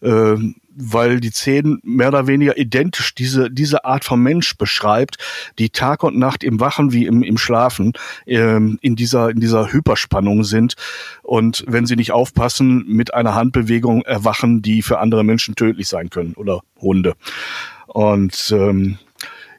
äh, 0.00 0.36
weil 0.80 1.18
die 1.18 1.30
Szene 1.30 1.78
mehr 1.82 2.08
oder 2.08 2.28
weniger 2.28 2.56
identisch 2.56 3.14
diese, 3.14 3.50
diese 3.50 3.84
Art 3.84 4.04
von 4.04 4.22
Mensch 4.22 4.56
beschreibt, 4.56 5.16
die 5.58 5.70
Tag 5.70 6.04
und 6.04 6.16
Nacht 6.16 6.44
im 6.44 6.60
Wachen 6.60 6.92
wie 6.92 7.06
im, 7.06 7.24
im 7.24 7.36
Schlafen 7.36 7.94
ähm, 8.26 8.78
in, 8.80 8.94
dieser, 8.94 9.30
in 9.30 9.40
dieser 9.40 9.72
Hyperspannung 9.72 10.44
sind 10.44 10.74
und 11.22 11.64
wenn 11.66 11.86
sie 11.86 11.96
nicht 11.96 12.12
aufpassen, 12.12 12.84
mit 12.86 13.12
einer 13.12 13.34
Handbewegung 13.34 14.02
erwachen, 14.02 14.62
die 14.62 14.82
für 14.82 15.00
andere 15.00 15.24
Menschen 15.24 15.56
tödlich 15.56 15.88
sein 15.88 16.10
können 16.10 16.34
oder 16.34 16.60
Hunde. 16.80 17.14
Und 17.88 18.54
ähm, 18.54 18.98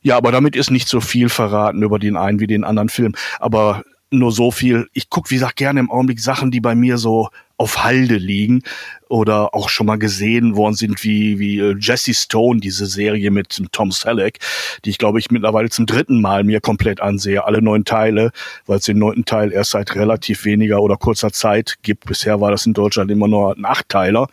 ja, 0.02 0.18
aber 0.18 0.32
damit 0.32 0.56
ist 0.56 0.72
nicht 0.72 0.88
so 0.88 1.02
viel 1.02 1.30
verraten 1.30 1.84
über 1.84 2.00
den 2.00 2.18
einen 2.18 2.40
wie 2.40 2.48
den 2.48 2.64
anderen 2.64 2.90
Film. 2.90 3.16
Aber 3.40 3.84
nur 4.12 4.32
so 4.32 4.52
viel. 4.52 4.88
Ich 4.94 5.10
guck, 5.10 5.30
wie 5.30 5.36
gesagt, 5.36 5.56
gerne 5.56 5.80
im 5.80 5.92
Augenblick 5.92 6.20
Sachen, 6.20 6.52
die 6.52 6.62
bei 6.62 6.76
mir 6.76 6.98
so 6.98 7.30
auf 7.58 7.84
Halde 7.84 8.16
liegen 8.16 8.64
oder 9.10 9.54
auch 9.54 9.68
schon 9.68 9.86
mal 9.86 9.98
gesehen 9.98 10.56
worden 10.56 10.76
sind, 10.76 11.04
wie, 11.04 11.40
wie 11.40 11.60
äh, 11.60 11.76
Jesse 11.78 12.14
Stone, 12.14 12.62
diese 12.62 12.86
Serie 12.86 13.32
mit 13.32 13.62
Tom 13.74 13.92
Selleck, 13.92 14.40
die 14.86 14.92
ich 14.92 14.98
glaube 14.98 15.20
ich 15.20 15.30
mittlerweile 15.30 15.70
zum 15.70 15.86
dritten 15.86 16.22
Mal 16.22 16.46
mir 16.46 16.62
komplett 16.62 17.02
ansehe, 17.02 17.44
alle 17.44 17.62
neun 17.62 17.84
Teile, 17.84 18.32
weil 18.66 18.78
es 18.78 18.86
den 18.86 18.98
neunten 18.98 19.26
Teil 19.26 19.52
erst 19.52 19.72
seit 19.72 19.94
relativ 19.96 20.46
weniger 20.46 20.82
oder 20.82 20.96
kurzer 20.96 21.34
Zeit 21.34 21.76
gibt. 21.82 22.06
Bisher 22.06 22.40
war 22.40 22.50
das 22.50 22.66
in 22.66 22.74
Deutschland 22.74 23.12
immer 23.12 23.28
nur 23.28 23.58
ein 23.58 23.66
Achtteiler. 23.66 24.30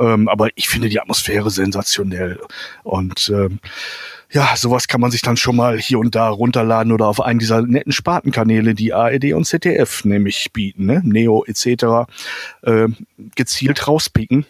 Ähm, 0.00 0.26
aber 0.28 0.48
ich 0.54 0.70
finde 0.70 0.88
die 0.88 1.00
Atmosphäre 1.00 1.50
sensationell 1.50 2.40
und 2.82 3.28
ähm, 3.28 3.58
ja, 4.30 4.54
sowas 4.56 4.88
kann 4.88 5.00
man 5.00 5.10
sich 5.10 5.22
dann 5.22 5.36
schon 5.36 5.56
mal 5.56 5.78
hier 5.78 5.98
und 5.98 6.14
da 6.14 6.28
runterladen 6.28 6.92
oder 6.92 7.06
auf 7.06 7.20
einen 7.20 7.38
dieser 7.38 7.62
netten 7.62 7.92
Spartenkanäle, 7.92 8.74
die 8.74 8.92
ARD 8.92 9.32
und 9.32 9.46
ZDF 9.46 10.04
nämlich 10.04 10.52
bieten, 10.52 10.86
ne? 10.86 11.00
Neo 11.04 11.44
etc., 11.46 12.10
äh, 12.62 12.88
gezielt 13.34 13.88
rauspicken. 13.88 14.46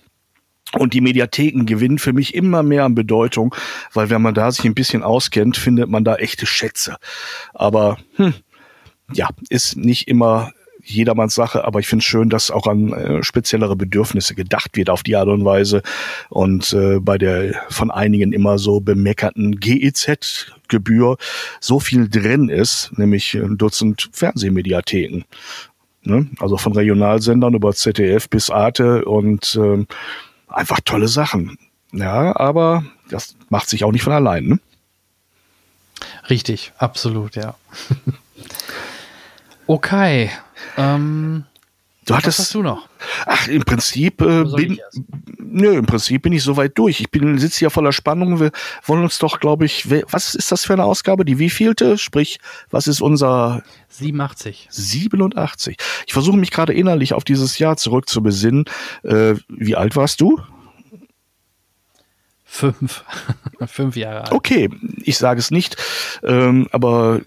Und 0.75 0.93
die 0.93 1.01
Mediatheken 1.01 1.65
gewinnen 1.65 1.99
für 1.99 2.13
mich 2.13 2.35
immer 2.35 2.63
mehr 2.63 2.85
an 2.85 2.95
Bedeutung, 2.95 3.55
weil 3.95 4.11
wenn 4.11 4.21
man 4.21 4.35
da 4.35 4.51
sich 4.51 4.67
ein 4.67 4.75
bisschen 4.75 5.03
auskennt, 5.03 5.57
findet 5.57 5.89
man 5.89 6.05
da 6.05 6.17
echte 6.17 6.45
Schätze. 6.45 6.97
Aber 7.55 7.97
hm, 8.17 8.35
ja, 9.15 9.31
ist 9.49 9.77
nicht 9.77 10.09
immer 10.09 10.53
jedermanns 10.91 11.35
Sache, 11.35 11.65
aber 11.65 11.81
ich 11.81 11.87
finde 11.87 12.03
es 12.03 12.07
schön, 12.07 12.29
dass 12.29 12.51
auch 12.51 12.67
an 12.67 12.93
äh, 12.93 13.23
speziellere 13.23 13.77
Bedürfnisse 13.77 14.35
gedacht 14.35 14.77
wird 14.77 14.91
auf 14.91 15.03
die 15.03 15.17
Art 15.17 15.29
und 15.29 15.45
Weise. 15.45 15.83
Und 16.29 16.73
äh, 16.73 16.99
bei 17.01 17.19
der 17.19 17.55
von 17.69 17.91
einigen 17.91 18.33
immer 18.33 18.59
so 18.59 18.81
bemeckerten 18.81 19.59
GEZ-Gebühr 19.61 21.17
so 21.61 21.81
viel 21.81 22.09
drin 22.09 22.49
ist, 22.49 22.91
nämlich 22.97 23.35
ein 23.35 23.59
Dutzend 23.59 24.11
Fernsehmediatheken. 24.13 25.25
Ne? 26.03 26.29
Also 26.41 26.57
von 26.57 26.73
Regionalsendern 26.73 27.55
über 27.55 27.73
ZDF 27.73 28.29
bis 28.29 28.51
Arte 28.51 29.05
und 29.05 29.59
äh, 29.61 29.85
einfach 30.49 30.81
tolle 30.85 31.09
Sachen. 31.09 31.59
Ja, 31.93 32.37
aber 32.37 32.85
das 33.11 33.37
macht 33.49 33.69
sich 33.69 33.85
auch 33.85 33.93
nicht 33.93 34.03
von 34.03 34.13
allein. 34.13 34.47
Ne? 34.47 34.61
Richtig, 36.31 36.73
absolut, 36.79 37.37
ja. 37.37 37.55
okay, 39.67 40.31
ähm, 40.77 41.45
du 42.07 42.15
hattest, 42.15 42.39
was 42.39 42.47
hast 42.47 42.55
du 42.55 42.63
noch? 42.63 42.89
Ach, 43.27 43.49
im 43.49 43.63
Prinzip 43.63 44.21
äh, 44.23 44.45
bin, 44.45 44.79
nö, 45.39 45.77
im 45.77 45.87
Prinzip 45.87 46.23
bin 46.23 46.33
ich 46.33 46.43
soweit 46.43 46.77
durch. 46.77 47.01
Ich 47.01 47.11
bin 47.11 47.39
sitze 47.39 47.61
hier 47.61 47.71
voller 47.71 47.93
Spannung. 47.93 48.41
Wir 48.41 48.51
wollen 48.85 49.03
uns 49.03 49.19
doch, 49.19 49.41
glaube 49.41 49.65
ich, 49.67 49.91
was 49.91 50.35
ist 50.35 50.53
das 50.53 50.65
für 50.65 50.73
eine 50.73 50.85
Ausgabe? 50.85 51.25
Die 51.25 51.39
wievielte? 51.39 51.99
Sprich, 51.99 52.39
was 52.71 52.87
ist 52.87 53.01
unser 53.01 53.63
87. 53.89 54.69
87. 54.71 55.77
Ich 56.07 56.13
versuche 56.13 56.37
mich 56.37 56.51
gerade 56.51 56.73
innerlich 56.73 57.15
auf 57.15 57.25
dieses 57.25 57.59
Jahr 57.59 57.77
zurück 57.77 58.09
zu 58.09 58.23
besinnen. 58.23 58.65
Äh, 59.03 59.35
wie 59.49 59.77
alt 59.77 59.97
warst 59.97 60.21
du? 60.21 60.41
Fünf. 62.51 63.05
Fünf 63.67 63.95
Jahre 63.95 64.23
alt. 64.23 64.33
Okay, 64.33 64.71
ich 65.03 65.19
sage 65.19 65.39
es 65.39 65.51
nicht. 65.51 65.77
Ähm, 66.25 66.67
aber 66.73 67.21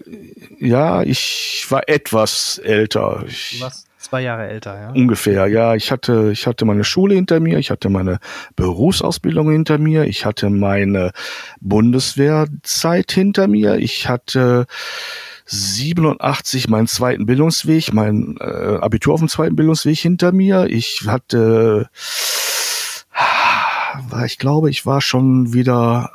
ja, 0.58 1.02
ich 1.02 1.64
war 1.68 1.88
etwas 1.88 2.58
älter. 2.58 3.24
Ich, 3.28 3.56
du 3.58 3.64
warst 3.64 3.86
zwei 3.98 4.20
Jahre 4.22 4.48
älter, 4.48 4.78
ja? 4.78 4.90
Ungefähr, 4.90 5.46
ja. 5.46 5.76
Ich 5.76 5.92
hatte, 5.92 6.30
ich 6.32 6.46
hatte 6.48 6.64
meine 6.64 6.82
Schule 6.82 7.14
hinter 7.14 7.38
mir, 7.38 7.58
ich 7.58 7.70
hatte 7.70 7.88
meine 7.88 8.18
Berufsausbildung 8.56 9.50
hinter 9.52 9.78
mir, 9.78 10.04
ich 10.04 10.26
hatte 10.26 10.50
meine 10.50 11.12
Bundeswehrzeit 11.60 13.12
hinter 13.12 13.46
mir, 13.46 13.76
ich 13.76 14.08
hatte 14.08 14.66
87 15.46 16.68
meinen 16.68 16.88
zweiten 16.88 17.26
Bildungsweg, 17.26 17.92
mein 17.94 18.36
äh, 18.40 18.78
Abitur 18.80 19.14
auf 19.14 19.20
dem 19.20 19.28
zweiten 19.28 19.54
Bildungsweg 19.54 19.98
hinter 19.98 20.32
mir. 20.32 20.66
Ich 20.68 21.04
hatte 21.06 21.88
war, 24.08 24.24
ich 24.24 24.38
glaube, 24.38 24.70
ich 24.70 24.86
war 24.86 25.00
schon 25.00 25.52
wieder 25.52 26.12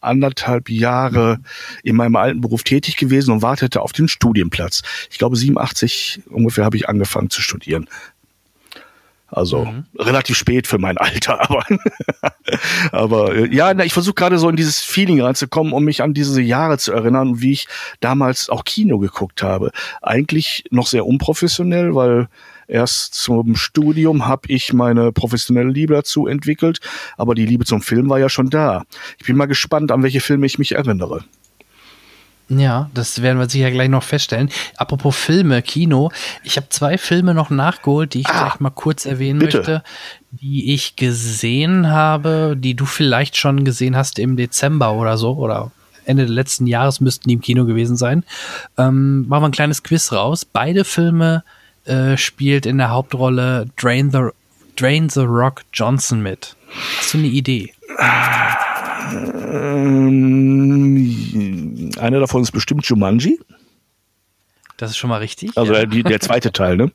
anderthalb 0.00 0.68
Jahre 0.68 1.40
in 1.82 1.96
meinem 1.96 2.16
alten 2.16 2.40
Beruf 2.40 2.62
tätig 2.62 2.96
gewesen 2.96 3.32
und 3.32 3.42
wartete 3.42 3.80
auf 3.80 3.92
den 3.92 4.08
Studienplatz. 4.08 4.82
Ich 5.10 5.18
glaube, 5.18 5.36
87 5.36 6.22
ungefähr 6.30 6.64
habe 6.64 6.76
ich 6.76 6.88
angefangen 6.88 7.30
zu 7.30 7.40
studieren. 7.40 7.88
Also 9.28 9.64
mhm. 9.64 9.86
relativ 9.98 10.36
spät 10.36 10.66
für 10.66 10.76
mein 10.76 10.98
Alter, 10.98 11.40
aber 11.50 11.64
aber 12.92 13.46
ja, 13.46 13.72
ich 13.80 13.94
versuche 13.94 14.14
gerade 14.14 14.38
so 14.38 14.48
in 14.50 14.56
dieses 14.56 14.80
Feeling 14.80 15.22
reinzukommen, 15.22 15.72
um 15.72 15.84
mich 15.84 16.02
an 16.02 16.12
diese 16.12 16.42
Jahre 16.42 16.76
zu 16.76 16.92
erinnern, 16.92 17.40
wie 17.40 17.52
ich 17.52 17.66
damals 18.00 18.50
auch 18.50 18.64
Kino 18.64 18.98
geguckt 18.98 19.42
habe. 19.42 19.72
Eigentlich 20.02 20.64
noch 20.70 20.86
sehr 20.86 21.06
unprofessionell, 21.06 21.94
weil 21.94 22.28
erst 22.72 23.14
zum 23.14 23.54
Studium 23.56 24.26
habe 24.26 24.48
ich 24.48 24.72
meine 24.72 25.12
professionelle 25.12 25.70
Liebe 25.70 25.94
dazu 25.94 26.26
entwickelt, 26.26 26.80
aber 27.16 27.34
die 27.34 27.46
Liebe 27.46 27.64
zum 27.64 27.82
Film 27.82 28.08
war 28.08 28.18
ja 28.18 28.28
schon 28.28 28.50
da. 28.50 28.84
Ich 29.18 29.26
bin 29.26 29.36
mal 29.36 29.46
gespannt, 29.46 29.92
an 29.92 30.02
welche 30.02 30.20
Filme 30.20 30.46
ich 30.46 30.58
mich 30.58 30.72
erinnere. 30.72 31.24
Ja, 32.48 32.90
das 32.92 33.22
werden 33.22 33.38
wir 33.38 33.48
sicher 33.48 33.70
gleich 33.70 33.88
noch 33.88 34.02
feststellen. 34.02 34.50
Apropos 34.76 35.16
Filme, 35.16 35.62
Kino. 35.62 36.10
Ich 36.44 36.56
habe 36.56 36.68
zwei 36.68 36.98
Filme 36.98 37.34
noch 37.34 37.50
nachgeholt, 37.50 38.14
die 38.14 38.20
ich 38.20 38.28
ah, 38.28 38.48
gleich 38.48 38.60
mal 38.60 38.70
kurz 38.70 39.06
erwähnen 39.06 39.38
bitte. 39.38 39.58
möchte, 39.58 39.82
die 40.32 40.74
ich 40.74 40.96
gesehen 40.96 41.88
habe, 41.88 42.54
die 42.58 42.74
du 42.74 42.84
vielleicht 42.84 43.36
schon 43.36 43.64
gesehen 43.64 43.96
hast 43.96 44.18
im 44.18 44.36
Dezember 44.36 44.92
oder 44.92 45.16
so 45.16 45.34
oder 45.34 45.70
Ende 46.04 46.24
des 46.26 46.34
letzten 46.34 46.66
Jahres 46.66 47.00
müssten 47.00 47.28
die 47.28 47.34
im 47.34 47.40
Kino 47.40 47.64
gewesen 47.64 47.96
sein. 47.96 48.24
Ähm, 48.76 49.26
machen 49.28 49.42
wir 49.42 49.48
ein 49.48 49.52
kleines 49.52 49.82
Quiz 49.82 50.12
raus. 50.12 50.44
Beide 50.44 50.84
Filme 50.84 51.44
äh, 51.84 52.16
spielt 52.16 52.66
in 52.66 52.78
der 52.78 52.90
Hauptrolle 52.90 53.66
Drain 53.76 54.10
the, 54.10 54.28
Drain 54.76 55.08
the 55.08 55.20
Rock 55.20 55.62
Johnson 55.72 56.22
mit. 56.22 56.56
Hast 56.98 57.14
du 57.14 57.18
eine 57.18 57.28
Idee? 57.28 57.72
Ähm, 59.52 60.30
einer 61.98 62.20
davon 62.20 62.42
ist 62.42 62.52
bestimmt 62.52 62.86
Jumanji. 62.86 63.38
Das 64.76 64.90
ist 64.90 64.96
schon 64.96 65.10
mal 65.10 65.18
richtig. 65.18 65.50
Also 65.56 65.74
ja. 65.74 65.84
der, 65.84 66.02
der 66.02 66.20
zweite 66.20 66.50
Teil, 66.50 66.76
ne? 66.76 66.90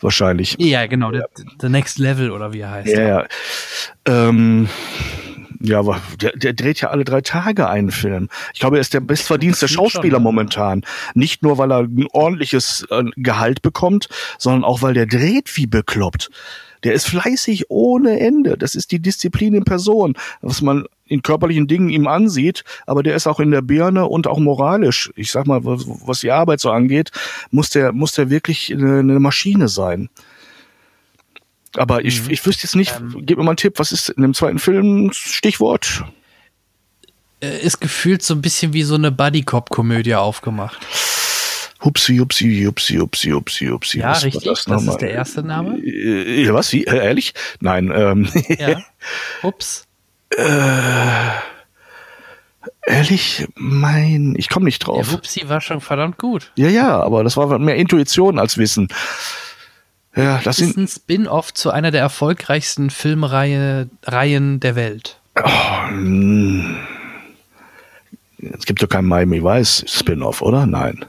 Wahrscheinlich. 0.00 0.54
Ja, 0.58 0.86
genau. 0.86 1.10
Der, 1.10 1.28
The 1.60 1.68
Next 1.68 1.98
Level 1.98 2.30
oder 2.30 2.52
wie 2.52 2.60
er 2.60 2.70
heißt. 2.70 2.88
Ja, 2.88 3.02
ja. 3.02 3.24
Ähm, 4.06 4.68
ja, 5.60 5.78
aber 5.78 6.00
der, 6.20 6.32
der 6.32 6.52
dreht 6.52 6.80
ja 6.80 6.90
alle 6.90 7.04
drei 7.04 7.20
Tage 7.20 7.68
einen 7.68 7.90
Film. 7.90 8.28
Ich 8.52 8.60
glaube, 8.60 8.76
er 8.76 8.80
ist 8.80 8.94
der 8.94 9.00
bestverdienste 9.00 9.68
Schauspieler 9.68 10.16
schon, 10.16 10.22
momentan. 10.22 10.82
Nicht 11.14 11.42
nur, 11.42 11.58
weil 11.58 11.72
er 11.72 11.80
ein 11.80 12.06
ordentliches 12.12 12.86
äh, 12.90 13.04
Gehalt 13.16 13.62
bekommt, 13.62 14.08
sondern 14.38 14.64
auch, 14.64 14.82
weil 14.82 14.94
der 14.94 15.06
dreht 15.06 15.56
wie 15.56 15.66
bekloppt. 15.66 16.30
Der 16.82 16.92
ist 16.92 17.06
fleißig 17.06 17.70
ohne 17.70 18.20
Ende. 18.20 18.58
Das 18.58 18.74
ist 18.74 18.92
die 18.92 19.00
Disziplin 19.00 19.54
in 19.54 19.64
Person, 19.64 20.14
was 20.42 20.60
man 20.60 20.84
in 21.06 21.22
körperlichen 21.22 21.66
Dingen 21.66 21.88
ihm 21.88 22.06
ansieht, 22.06 22.64
aber 22.86 23.02
der 23.02 23.14
ist 23.14 23.26
auch 23.26 23.40
in 23.40 23.50
der 23.50 23.62
Birne 23.62 24.06
und 24.06 24.26
auch 24.26 24.38
moralisch. 24.38 25.10
Ich 25.16 25.30
sag 25.30 25.46
mal, 25.46 25.60
was 25.62 26.20
die 26.20 26.30
Arbeit 26.30 26.60
so 26.60 26.70
angeht, 26.70 27.10
muss 27.50 27.70
der, 27.70 27.92
muss 27.92 28.12
der 28.12 28.30
wirklich 28.30 28.72
eine, 28.72 29.00
eine 29.00 29.20
Maschine 29.20 29.68
sein. 29.68 30.08
Aber 31.76 32.04
ich, 32.04 32.22
mhm. 32.22 32.30
ich 32.30 32.44
wüsste 32.46 32.64
jetzt 32.64 32.76
nicht, 32.76 32.94
ähm, 32.96 33.22
gib 33.22 33.38
mir 33.38 33.44
mal 33.44 33.52
einen 33.52 33.56
Tipp, 33.56 33.78
was 33.78 33.92
ist 33.92 34.10
in 34.10 34.22
dem 34.22 34.34
zweiten 34.34 34.58
Film 34.58 35.10
Stichwort? 35.12 36.04
Äh, 37.40 37.58
ist 37.60 37.80
gefühlt 37.80 38.22
so 38.22 38.34
ein 38.34 38.42
bisschen 38.42 38.72
wie 38.72 38.82
so 38.82 38.94
eine 38.94 39.10
Buddy-Cop-Komödie 39.10 40.14
aufgemacht. 40.14 40.78
Hupsi, 41.84 42.16
hupsi, 42.16 42.64
hupsi, 42.64 42.96
hupsi, 42.96 43.30
hupsi, 43.30 43.66
hupsi. 43.66 43.98
Ja, 43.98 44.10
was 44.10 44.24
richtig. 44.24 44.44
Das, 44.44 44.64
das 44.64 44.86
ist 44.86 44.98
der 44.98 45.10
erste 45.10 45.42
Name. 45.42 45.78
Äh, 45.78 46.50
was? 46.52 46.72
Wie? 46.72 46.84
Ehrlich? 46.84 47.34
Nein. 47.60 47.92
Ähm. 47.94 48.28
Ja. 48.48 48.78
Ups. 49.42 49.86
Äh, 50.30 50.42
ehrlich, 52.86 53.46
mein, 53.54 54.34
ich 54.38 54.48
komme 54.48 54.64
nicht 54.64 54.78
drauf. 54.80 55.06
Der 55.06 55.14
Hupsi 55.14 55.48
war 55.48 55.60
schon 55.60 55.80
verdammt 55.82 56.16
gut. 56.18 56.52
Ja, 56.56 56.68
ja, 56.68 57.00
aber 57.00 57.22
das 57.22 57.36
war 57.36 57.58
mehr 57.58 57.76
Intuition 57.76 58.38
als 58.38 58.56
Wissen. 58.56 58.88
Ja, 60.16 60.40
das, 60.44 60.60
ist 60.60 60.76
ein 60.76 60.86
Spin-off 60.86 61.52
zu 61.52 61.70
einer 61.70 61.90
der 61.90 62.00
erfolgreichsten 62.00 62.90
Filmreihen 62.90 63.90
der 64.60 64.76
Welt. 64.76 65.20
Oh, 65.36 65.88
hm. 65.88 66.76
es 68.38 68.64
gibt 68.64 68.82
doch 68.82 68.88
kein 68.88 69.06
Miami 69.06 69.42
Vice 69.42 69.84
Spin-off, 69.88 70.40
oder? 70.42 70.66
Nein. 70.66 71.04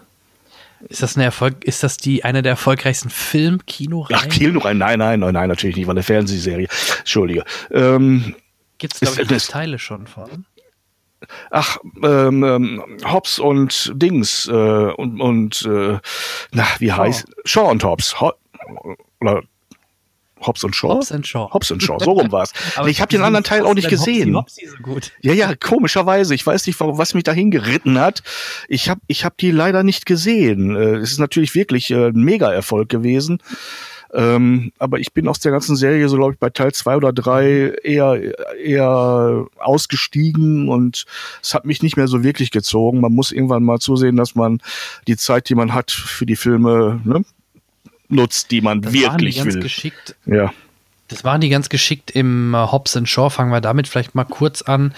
Ist 0.88 1.02
das 1.02 1.16
eine 1.16 1.26
Erfolg, 1.26 1.64
ist 1.64 1.84
das 1.84 1.98
die 1.98 2.24
eine 2.24 2.42
der 2.42 2.52
erfolgreichsten 2.52 3.10
Film-Kinoreihen? 3.10 4.22
Ach, 4.24 4.28
Kinoreihen, 4.30 4.78
nein, 4.78 5.00
nein, 5.00 5.20
nein, 5.20 5.34
nein, 5.34 5.50
natürlich 5.50 5.76
nicht, 5.76 5.88
war 5.88 5.94
eine 5.94 6.04
Fernsehserie. 6.04 6.68
Entschuldige. 7.00 7.44
Ähm, 7.72 8.36
Gibt 8.78 8.96
es, 8.96 9.00
glaube 9.00 9.22
ich, 9.22 9.32
ist, 9.32 9.52
Teile 9.52 9.80
schon 9.80 10.06
von? 10.06 10.46
Ach, 11.50 11.78
ähm, 12.04 12.44
ähm, 12.44 12.84
Hobbs 13.04 13.40
und 13.40 13.94
Dings 13.96 14.48
äh, 14.48 14.52
und, 14.52 15.22
und 15.22 15.64
äh, 15.64 15.98
na, 16.52 16.68
wie 16.80 16.92
heißt 16.92 17.26
Shaw 17.46 17.72
und 17.72 17.84
Hobbs. 17.84 18.20
Ho 18.20 18.34
oder 19.22 19.44
Hobbs 20.42 20.64
und 20.64 20.76
Shaw? 20.76 20.90
Hobbs 20.90 21.12
and 21.12 21.26
Shaw. 21.26 21.50
Hobbs 21.52 21.72
and 21.72 21.82
Shaw, 21.82 21.98
so 22.00 22.12
rum 22.12 22.32
war's. 22.32 22.52
ich 22.88 23.02
habe 23.02 23.10
den 23.10 23.22
anderen 23.22 23.44
Teil 23.44 23.66
auch 23.66 23.74
nicht 23.74 23.90
gesehen. 23.90 24.36
Hopsi, 24.36 24.66
Hopsi 24.66 24.78
so 24.78 24.84
gut. 24.84 25.12
Ja, 25.22 25.34
ja, 25.34 25.56
komischerweise. 25.56 26.36
Ich 26.36 26.46
weiß 26.46 26.68
nicht, 26.68 26.80
was 26.80 27.14
mich 27.14 27.24
dahin 27.24 27.52
geritten 27.52 28.00
hat. 28.00 28.22
Ich 28.68 28.90
habe 28.90 29.02
ich 29.08 29.24
hab 29.24 29.38
die 29.38 29.52
leider 29.52 29.84
nicht 29.84 30.06
gesehen. 30.06 30.76
Äh, 30.76 30.98
es 30.98 31.12
ist 31.12 31.20
natürlich 31.20 31.56
wirklich 31.56 31.90
äh, 31.92 32.08
ein 32.08 32.22
Mega-Erfolg 32.22 32.90
gewesen. 32.90 33.40
Ähm, 34.14 34.72
aber 34.78 35.00
ich 35.00 35.14
bin 35.14 35.28
aus 35.28 35.40
der 35.40 35.52
ganzen 35.52 35.76
Serie, 35.76 36.08
so 36.08 36.16
glaube 36.16 36.34
ich, 36.34 36.40
bei 36.40 36.50
Teil 36.50 36.72
zwei 36.74 36.96
oder 36.96 37.12
drei 37.12 37.74
eher, 37.84 38.18
eher 38.58 39.46
ausgestiegen 39.58 40.70
und 40.70 41.06
es 41.42 41.54
hat 41.54 41.66
mich 41.66 41.84
nicht 41.84 41.98
mehr 41.98 42.08
so 42.08 42.24
wirklich 42.24 42.52
gezogen. 42.52 43.02
Man 43.02 43.14
muss 43.14 43.34
irgendwann 43.34 43.64
mal 43.64 43.80
zusehen, 43.80 44.16
dass 44.16 44.36
man 44.36 44.62
die 45.08 45.18
Zeit, 45.18 45.50
die 45.50 45.56
man 45.56 45.74
hat 45.74 45.92
für 45.92 46.26
die 46.26 46.38
Filme, 46.38 47.02
ne, 47.04 47.26
nutzt, 48.10 48.52
die 48.52 48.62
man 48.62 48.82
das 48.82 48.94
wirklich 48.94 49.44
will. 49.44 49.60
Geschickt. 49.60 50.16
Ja. 50.26 50.54
Das 51.08 51.24
waren 51.24 51.40
die 51.40 51.50
ganz 51.50 51.70
geschickt 51.70 52.10
im 52.10 52.56
äh, 52.56 52.58
Hobbs 52.58 53.00
Shaw. 53.06 53.30
Fangen 53.30 53.52
wir 53.52 53.62
damit 53.62 53.88
vielleicht 53.88 54.16
mal 54.16 54.24
kurz 54.24 54.64
an. 54.64 54.96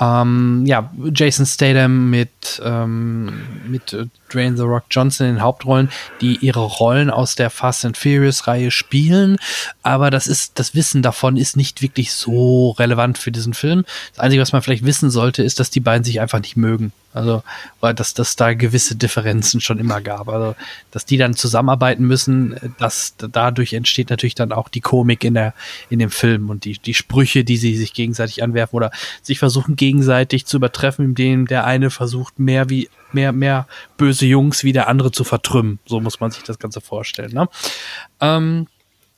Ähm, 0.00 0.62
ja, 0.66 0.92
Jason 1.12 1.46
Statham 1.46 2.10
mit, 2.10 2.62
ähm, 2.64 3.32
mit 3.66 3.92
äh, 3.92 4.06
Dwayne 4.32 4.56
The 4.56 4.62
Rock 4.62 4.84
Johnson 4.88 5.26
in 5.26 5.34
den 5.34 5.42
Hauptrollen, 5.42 5.90
die 6.20 6.36
ihre 6.36 6.60
Rollen 6.60 7.10
aus 7.10 7.34
der 7.34 7.50
Fast 7.50 7.84
and 7.84 7.96
Furious 7.96 8.46
Reihe 8.46 8.70
spielen. 8.70 9.36
Aber 9.82 10.10
das 10.10 10.28
ist, 10.28 10.60
das 10.60 10.76
Wissen 10.76 11.02
davon 11.02 11.36
ist 11.36 11.56
nicht 11.56 11.82
wirklich 11.82 12.12
so 12.12 12.70
relevant 12.78 13.18
für 13.18 13.32
diesen 13.32 13.54
Film. 13.54 13.84
Das 14.12 14.20
Einzige, 14.20 14.42
was 14.42 14.52
man 14.52 14.62
vielleicht 14.62 14.84
wissen 14.84 15.10
sollte, 15.10 15.42
ist, 15.42 15.58
dass 15.58 15.70
die 15.70 15.80
beiden 15.80 16.04
sich 16.04 16.20
einfach 16.20 16.38
nicht 16.38 16.56
mögen. 16.56 16.92
Also, 17.14 17.42
weil 17.80 17.94
dass, 17.94 18.12
dass 18.12 18.36
da 18.36 18.52
gewisse 18.54 18.94
Differenzen 18.94 19.60
schon 19.60 19.78
immer 19.78 20.00
gab. 20.00 20.28
Also, 20.28 20.54
dass 20.90 21.06
die 21.06 21.16
dann 21.16 21.34
zusammenarbeiten 21.34 22.06
müssen, 22.06 22.74
dass 22.78 23.14
dadurch 23.16 23.72
entsteht 23.72 24.10
natürlich 24.10 24.34
dann 24.34 24.52
auch 24.52 24.68
die 24.68 24.80
Komik 24.80 25.24
in 25.24 25.34
der, 25.34 25.54
in 25.88 25.98
dem 25.98 26.10
Film 26.10 26.50
und 26.50 26.64
die, 26.64 26.78
die 26.78 26.94
Sprüche, 26.94 27.44
die 27.44 27.56
sie 27.56 27.76
sich 27.76 27.94
gegenseitig 27.94 28.42
anwerfen 28.42 28.76
oder 28.76 28.90
sich 29.22 29.38
versuchen 29.38 29.74
gegenseitig 29.74 30.46
zu 30.46 30.58
übertreffen, 30.58 31.06
indem 31.06 31.46
der 31.46 31.64
eine 31.64 31.90
versucht, 31.90 32.38
mehr 32.38 32.68
wie, 32.68 32.90
mehr, 33.12 33.32
mehr 33.32 33.66
böse 33.96 34.26
Jungs 34.26 34.62
wie 34.62 34.72
der 34.72 34.88
andere 34.88 35.10
zu 35.10 35.24
vertrümmen. 35.24 35.78
So 35.86 36.00
muss 36.00 36.20
man 36.20 36.30
sich 36.30 36.42
das 36.42 36.58
Ganze 36.58 36.80
vorstellen, 36.80 37.32
ne? 37.32 37.48
Ähm, 38.20 38.66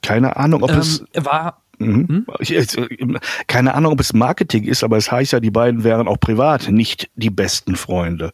Keine 0.02 0.36
Ahnung, 0.36 0.62
ob 0.62 0.70
ähm, 0.70 0.78
es 0.78 1.04
war, 1.14 1.60
Mhm. 1.80 2.26
Hm? 2.38 3.18
Keine 3.46 3.74
Ahnung, 3.74 3.92
ob 3.92 4.00
es 4.00 4.12
Marketing 4.12 4.64
ist, 4.64 4.84
aber 4.84 4.96
es 4.96 5.10
heißt 5.10 5.32
ja, 5.32 5.40
die 5.40 5.50
beiden 5.50 5.82
wären 5.82 6.08
auch 6.08 6.20
privat 6.20 6.70
nicht 6.70 7.10
die 7.14 7.30
besten 7.30 7.74
Freunde. 7.74 8.32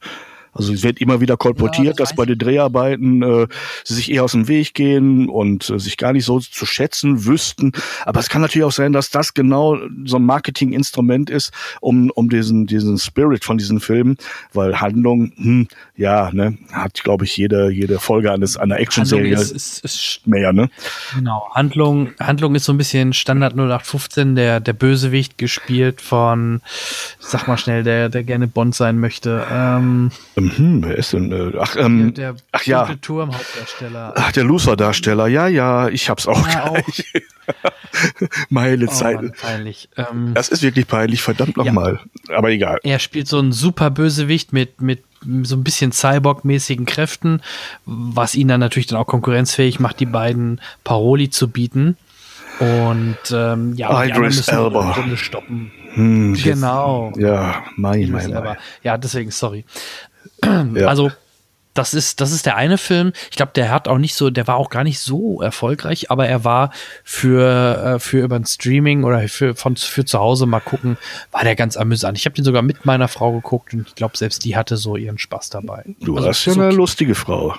Also 0.57 0.73
es 0.73 0.83
wird 0.83 1.01
immer 1.01 1.21
wieder 1.21 1.37
kolportiert, 1.37 1.87
ja, 1.87 1.93
das 1.93 2.07
dass 2.07 2.17
bei 2.17 2.25
den 2.25 2.39
Dreharbeiten 2.39 3.23
äh, 3.23 3.47
sie 3.85 3.95
sich 3.95 4.11
eher 4.11 4.25
aus 4.25 4.33
dem 4.33 4.49
Weg 4.49 4.75
gehen 4.75 5.29
und 5.29 5.69
äh, 5.71 5.79
sich 5.79 5.97
gar 5.97 6.13
nicht 6.13 6.25
so 6.25 6.39
zu 6.39 6.67
schätzen 6.67 7.25
wüssten. 7.27 7.73
Aber 8.05 8.21
es 8.21 8.29
kann 8.29 8.43
natürlich 8.43 8.65
auch 8.65 8.73
sein, 8.73 8.93
dass 8.93 9.11
das 9.11 9.35
genau 9.35 9.79
so 10.05 10.17
ein 10.17 10.25
Marketinginstrument 10.25 11.31
ist, 11.31 11.53
um, 11.81 12.11
um 12.11 12.29
diesen, 12.29 12.67
diesen 12.67 12.99
Spirit 12.99 13.45
von 13.45 13.59
diesen 13.59 13.81
Filmen, 13.81 14.17
weil 14.53 14.81
Handlung, 14.81 15.33
hm, 15.37 15.69
ja, 15.97 16.31
ne, 16.33 16.57
hat, 16.73 17.03
glaube 17.03 17.25
ich, 17.25 17.37
jede, 17.37 17.71
jede 17.71 17.99
Folge 17.99 18.33
eines 18.33 18.57
einer 18.57 18.79
Action-Serie 18.79 19.35
ist, 19.35 19.51
ist, 19.51 19.85
ist, 19.85 20.27
mehr, 20.27 20.53
ne? 20.53 20.71
Genau. 21.15 21.49
Handlung, 21.55 22.11
Handlung 22.21 22.55
ist 22.55 22.65
so 22.65 22.73
ein 22.73 22.79
bisschen 22.79 23.13
Standard 23.13 23.55
0815, 23.55 24.37
der, 24.37 24.61
der 24.61 24.73
Bösewicht 24.73 25.39
gespielt 25.39 26.01
von, 26.01 26.61
sag 27.19 27.49
mal 27.49 27.57
schnell, 27.57 27.83
der, 27.83 28.09
der 28.09 28.23
gerne 28.23 28.47
Bond 28.47 28.75
sein 28.75 29.01
möchte. 29.01 29.45
Ähm, 29.51 30.11
hm, 30.57 30.85
wer 30.85 30.97
ist 30.97 31.13
denn? 31.13 31.33
Äh, 31.33 31.53
ach, 31.59 31.77
ähm, 31.77 32.15
der, 32.15 32.33
der 32.33 32.43
ach 32.53 32.65
ja. 32.65 32.95
Turm-Hauptdarsteller. 33.01 34.15
Ach, 34.17 34.33
der 34.33 34.45
Loser-Darsteller. 34.45 35.27
Ja, 35.27 35.49
ja, 35.49 35.89
ich 35.89 36.11
hab's 36.11 36.27
auch 36.27 36.47
ja, 36.49 36.69
gleich. 36.69 37.13
Meine 38.49 38.87
oh, 38.87 38.91
Zeit. 38.91 39.17
Mann, 39.17 39.33
peinlich. 39.33 39.89
Ähm, 39.97 40.33
das 40.35 40.49
ist 40.49 40.63
wirklich 40.63 40.87
peinlich, 40.87 41.23
verdammt 41.23 41.57
nochmal. 41.57 42.01
Ja. 42.29 42.37
Aber 42.37 42.51
egal. 42.51 42.79
Er 42.83 42.99
spielt 42.99 43.29
so 43.29 43.39
einen 43.39 43.53
super 43.53 43.91
Bösewicht 43.91 44.53
mit, 44.53 44.81
mit 44.81 45.03
so 45.43 45.57
ein 45.57 45.65
bisschen 45.65 45.93
Cyborg-mäßigen 45.93 46.87
Kräften, 46.87 47.41
was 47.85 48.35
ihn 48.35 48.49
dann 48.49 48.61
natürlich 48.61 48.87
dann 48.87 48.99
auch 48.99 49.07
konkurrenzfähig 49.07 49.81
macht, 49.81 50.01
die 50.01 50.07
beiden 50.07 50.61
Paroli 50.85 51.31
zu 51.31 51.49
bieten. 51.49 51.97
Und 52.59 53.19
ähm, 53.33 53.75
ja, 53.77 54.05
Idris 54.05 54.49
Elba. 54.49 54.93
Runde 54.93 55.17
stoppen. 55.17 55.73
Hm, 55.93 56.35
genau. 56.35 57.13
Ja, 57.17 57.65
mein, 57.77 58.11
mein, 58.11 58.31
mein. 58.31 58.57
Ja, 58.83 58.97
deswegen, 58.97 59.31
sorry. 59.31 59.65
Ja. 60.75 60.87
Also, 60.87 61.11
das 61.77 61.95
ist, 61.95 62.21
das 62.21 62.33
ist 62.33 62.47
der 62.47 62.57
eine 62.57 62.79
Film. 62.79 63.13
Ich 63.31 63.37
glaube, 63.37 63.53
der 63.55 63.71
hat 63.71 63.89
auch 63.89 63.99
nicht 63.99 64.15
so, 64.15 64.31
der 64.31 64.47
war 64.47 64.57
auch 64.57 64.71
gar 64.71 64.85
nicht 64.85 64.99
so 64.99 65.43
erfolgreich, 65.43 66.11
aber 66.11 66.27
er 66.27 66.45
war 66.45 66.71
für, 67.05 67.97
äh, 67.97 67.99
für 67.99 68.23
über 68.25 68.37
ein 68.37 68.47
Streaming 68.47 69.05
oder 69.05 69.29
für, 69.29 69.55
von, 69.55 69.77
für 69.77 70.05
zu 70.05 70.19
Hause 70.19 70.47
mal 70.47 70.61
gucken, 70.61 70.97
war 71.33 71.45
der 71.45 71.55
ganz 71.55 71.77
amüsant. 71.77 72.19
Ich 72.19 72.25
habe 72.25 72.35
den 72.35 72.45
sogar 72.45 72.63
mit 72.63 72.87
meiner 72.87 73.09
Frau 73.09 73.33
geguckt 73.33 73.75
und 73.75 73.89
ich 73.89 73.95
glaube, 73.95 74.17
selbst 74.17 74.45
die 74.45 74.57
hatte 74.57 74.77
so 74.77 74.97
ihren 74.97 75.19
Spaß 75.19 75.51
dabei. 75.51 75.85
Du 76.01 76.17
also, 76.17 76.29
hast 76.29 76.45
ja 76.47 76.55
eine 76.55 76.67
okay. 76.69 76.77
lustige 76.77 77.15
Frau. 77.15 77.55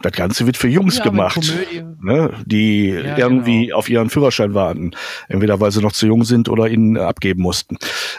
Das 0.00 0.12
Ganze 0.12 0.46
wird 0.46 0.56
für 0.56 0.68
Jungs 0.68 0.98
ja, 0.98 1.04
gemacht, 1.04 1.52
ne, 2.00 2.32
die 2.46 2.90
ja, 2.90 3.18
irgendwie 3.18 3.66
genau. 3.66 3.78
auf 3.78 3.88
ihren 3.88 4.10
Führerschein 4.10 4.54
warten. 4.54 4.92
Entweder 5.28 5.60
weil 5.60 5.72
sie 5.72 5.82
noch 5.82 5.92
zu 5.92 6.06
jung 6.06 6.24
sind 6.24 6.48
oder 6.48 6.68
ihn 6.68 6.96
abgeben 6.96 7.42
mussten. 7.42 7.78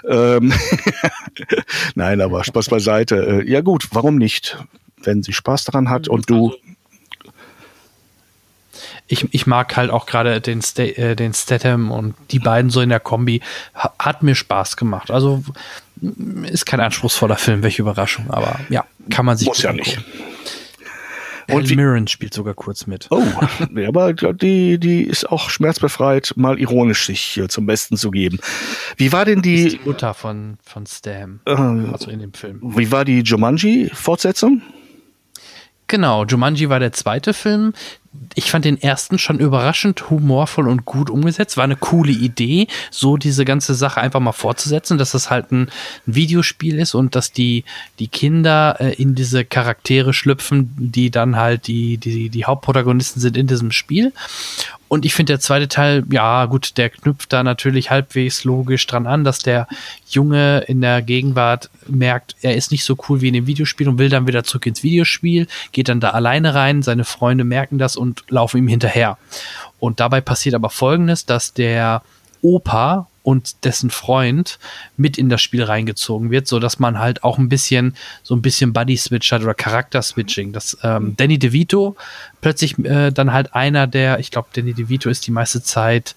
Ähm 0.09 0.51
Nein, 1.95 2.19
aber 2.19 2.43
Spaß 2.43 2.67
beiseite. 2.67 3.43
Äh, 3.45 3.49
ja 3.49 3.61
gut, 3.61 3.87
warum 3.91 4.17
nicht? 4.17 4.57
wenn 5.03 5.23
sie 5.23 5.33
Spaß 5.33 5.65
daran 5.65 5.89
hat 5.89 6.07
und 6.07 6.29
du. 6.29 6.53
Ich, 9.07 9.33
ich 9.33 9.47
mag 9.47 9.75
halt 9.75 9.89
auch 9.89 10.05
gerade 10.05 10.39
den, 10.39 10.61
Sta 10.61 10.83
äh, 10.83 11.15
den 11.15 11.33
Statham 11.33 11.91
und 11.91 12.15
die 12.29 12.39
beiden 12.39 12.69
so 12.69 12.81
in 12.81 12.89
der 12.89 12.99
Kombi. 12.99 13.41
Ha 13.73 13.93
hat 13.97 14.21
mir 14.21 14.35
Spaß 14.35 14.77
gemacht. 14.77 15.09
Also 15.09 15.43
ist 16.43 16.65
kein 16.65 16.79
anspruchsvoller 16.79 17.37
Film, 17.37 17.63
welche 17.63 17.81
Überraschung, 17.81 18.29
aber 18.29 18.59
ja, 18.69 18.85
kann 19.09 19.25
man 19.25 19.35
sich. 19.35 19.47
Muss 19.47 19.61
ja 19.61 19.73
nicht. 19.73 19.99
Und 21.51 21.65
Helen 21.65 21.75
Mirren 21.75 22.07
spielt 22.07 22.33
sogar 22.33 22.53
kurz 22.53 22.87
mit. 22.87 23.07
Oh, 23.09 23.23
aber 23.87 24.13
die, 24.13 24.79
die 24.79 25.03
ist 25.03 25.29
auch 25.29 25.49
schmerzbefreit, 25.49 26.33
mal 26.35 26.59
ironisch 26.59 27.05
sich 27.05 27.41
zum 27.49 27.65
Besten 27.65 27.97
zu 27.97 28.11
geben. 28.11 28.39
Wie 28.97 29.11
war 29.11 29.25
denn 29.25 29.41
die. 29.41 29.63
Ist 29.63 29.77
die 29.77 29.85
Mutter 29.85 30.13
von, 30.13 30.57
von 30.63 30.85
Stam, 30.85 31.39
äh, 31.45 31.51
also 31.51 32.09
in 32.09 32.19
dem 32.19 32.33
Film. 32.33 32.59
Wie 32.61 32.91
war 32.91 33.05
die 33.05 33.21
Jumanji-Fortsetzung? 33.21 34.61
Genau, 35.89 36.23
Jumanji 36.23 36.69
war 36.69 36.79
der 36.79 36.91
zweite 36.93 37.33
Film. 37.33 37.73
Ich 38.35 38.51
fand 38.51 38.65
den 38.65 38.81
ersten 38.81 39.19
schon 39.19 39.39
überraschend 39.39 40.09
humorvoll 40.09 40.67
und 40.67 40.85
gut 40.85 41.09
umgesetzt. 41.09 41.57
War 41.57 41.63
eine 41.63 41.75
coole 41.75 42.11
Idee, 42.11 42.67
so 42.89 43.17
diese 43.17 43.45
ganze 43.45 43.75
Sache 43.75 44.01
einfach 44.01 44.19
mal 44.19 44.31
fortzusetzen, 44.31 44.97
dass 44.97 45.11
das 45.11 45.29
halt 45.29 45.51
ein, 45.51 45.69
Videospiel 46.05 46.79
ist 46.79 46.95
und 46.95 47.15
dass 47.15 47.31
die, 47.31 47.63
die 47.99 48.07
Kinder 48.07 48.77
äh, 48.79 48.93
in 48.93 49.15
diese 49.15 49.45
Charaktere 49.45 50.13
schlüpfen, 50.13 50.73
die 50.77 51.11
dann 51.11 51.35
halt 51.35 51.67
die, 51.67 51.97
die, 51.97 52.29
die 52.29 52.45
Hauptprotagonisten 52.45 53.21
sind 53.21 53.37
in 53.37 53.47
diesem 53.47 53.71
Spiel. 53.71 54.13
Und 54.89 55.05
ich 55.05 55.13
finde 55.13 55.33
der 55.33 55.39
zweite 55.39 55.67
Teil, 55.67 56.03
ja 56.09 56.45
gut, 56.45 56.77
der 56.77 56.89
knüpft 56.89 57.31
da 57.31 57.43
natürlich 57.43 57.91
halbwegs 57.91 58.43
logisch 58.43 58.87
dran 58.87 59.05
an, 59.05 59.23
dass 59.23 59.37
der 59.37 59.67
Junge 60.09 60.61
in 60.67 60.81
der 60.81 61.03
Gegenwart 61.03 61.69
merkt, 61.87 62.35
er 62.41 62.55
ist 62.55 62.71
nicht 62.71 62.83
so 62.83 62.97
cool 63.07 63.21
wie 63.21 63.27
in 63.27 63.35
dem 63.35 63.45
Videospiel 63.45 63.87
und 63.87 63.99
will 63.99 64.09
dann 64.09 64.25
wieder 64.25 64.43
zurück 64.43 64.65
ins 64.65 64.81
Videospiel, 64.81 65.45
geht 65.71 65.89
dann 65.89 65.99
da 65.99 66.09
alleine 66.09 66.55
rein, 66.55 66.81
seine 66.81 67.05
Freunde 67.05 67.43
merken 67.43 67.77
das 67.77 67.95
und 67.99 68.23
laufen 68.29 68.57
ihm 68.57 68.67
hinterher. 68.67 69.17
Und 69.79 69.99
dabei 69.99 70.21
passiert 70.21 70.55
aber 70.55 70.69
Folgendes, 70.69 71.25
dass 71.25 71.53
der 71.53 72.01
Opa 72.41 73.07
und 73.21 73.63
dessen 73.65 73.89
Freund 73.91 74.57
mit 74.97 75.17
in 75.17 75.29
das 75.29 75.41
Spiel 75.41 75.63
reingezogen 75.63 76.31
wird, 76.31 76.47
so 76.47 76.59
dass 76.59 76.79
man 76.79 76.97
halt 76.97 77.23
auch 77.23 77.37
ein 77.37 77.49
bisschen 77.49 77.95
so 78.23 78.35
ein 78.35 78.41
bisschen 78.41 78.73
Buddy 78.73 78.97
Switch 78.97 79.31
hat 79.31 79.43
oder 79.43 79.53
Charakter 79.53 80.01
Switching. 80.01 80.51
Dass 80.51 80.77
ähm, 80.83 81.15
Danny 81.15 81.37
DeVito 81.37 81.95
plötzlich 82.41 82.79
äh, 82.79 83.11
dann 83.11 83.31
halt 83.31 83.53
einer 83.53 83.85
der, 83.87 84.19
ich 84.19 84.31
glaube, 84.31 84.47
Danny 84.53 84.73
DeVito 84.73 85.09
ist 85.09 85.27
die 85.27 85.31
meiste 85.31 85.61
Zeit 85.61 86.15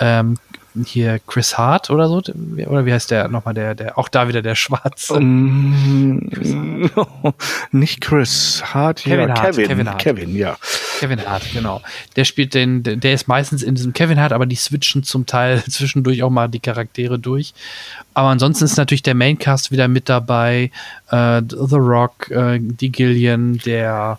ähm, 0.00 0.38
hier 0.84 1.20
Chris 1.26 1.58
Hart 1.58 1.90
oder 1.90 2.08
so, 2.08 2.22
oder 2.66 2.86
wie 2.86 2.92
heißt 2.92 3.10
der 3.10 3.28
nochmal, 3.28 3.54
der, 3.54 3.74
der, 3.74 3.98
auch 3.98 4.08
da 4.08 4.28
wieder 4.28 4.42
der 4.42 4.54
Schwarze. 4.54 5.14
Um, 5.14 6.28
Chris 6.32 6.54
nicht 7.72 8.00
Chris 8.00 8.62
Hart, 8.64 9.02
Kevin 9.02 9.28
ja, 9.28 9.34
Hart, 9.36 9.50
Kevin, 9.56 9.68
Kevin 9.68 9.88
Hart. 9.88 9.98
Kevin, 9.98 10.36
ja. 10.36 10.56
Kevin 10.98 11.24
Hart, 11.26 11.42
genau. 11.52 11.80
Der 12.16 12.24
spielt 12.24 12.54
den, 12.54 12.82
der 12.82 13.12
ist 13.12 13.28
meistens 13.28 13.62
in 13.62 13.74
diesem 13.74 13.92
Kevin 13.92 14.20
Hart, 14.20 14.32
aber 14.32 14.46
die 14.46 14.56
switchen 14.56 15.02
zum 15.02 15.26
Teil 15.26 15.62
zwischendurch 15.68 16.22
auch 16.22 16.30
mal 16.30 16.48
die 16.48 16.60
Charaktere 16.60 17.18
durch. 17.18 17.54
Aber 18.14 18.28
ansonsten 18.28 18.64
ist 18.64 18.76
natürlich 18.76 19.02
der 19.02 19.14
Maincast 19.14 19.70
wieder 19.70 19.88
mit 19.88 20.08
dabei, 20.08 20.70
äh, 21.10 21.42
The 21.48 21.76
Rock, 21.76 22.30
äh, 22.30 22.58
die 22.60 22.90
Gillian, 22.90 23.58
der 23.58 24.18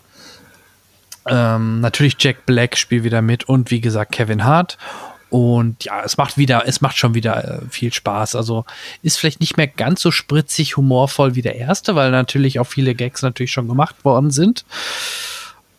ähm, 1.30 1.82
natürlich 1.82 2.16
Jack 2.20 2.46
Black 2.46 2.78
spielt 2.78 3.04
wieder 3.04 3.22
mit 3.22 3.48
und 3.48 3.72
wie 3.72 3.82
gesagt 3.82 4.12
Kevin 4.12 4.44
Hart. 4.44 4.78
Und 5.30 5.84
ja, 5.84 6.02
es 6.04 6.18
macht 6.18 6.38
wieder, 6.38 6.64
es 6.66 6.82
macht 6.82 6.98
schon 6.98 7.14
wieder 7.14 7.62
äh, 7.62 7.62
viel 7.70 7.94
Spaß. 7.94 8.36
Also 8.36 8.66
ist 9.04 9.18
vielleicht 9.18 9.40
nicht 9.40 9.58
mehr 9.58 9.68
ganz 9.68 10.02
so 10.02 10.12
spritzig, 10.12 10.78
humorvoll 10.78 11.36
wie 11.36 11.42
der 11.42 11.56
erste, 11.56 11.96
weil 11.96 12.12
natürlich 12.12 12.60
auch 12.60 12.66
viele 12.66 12.96
Gags 12.96 13.22
natürlich 13.22 13.52
schon 13.52 13.68
gemacht 13.68 14.04
worden 14.04 14.32
sind. 14.32 14.66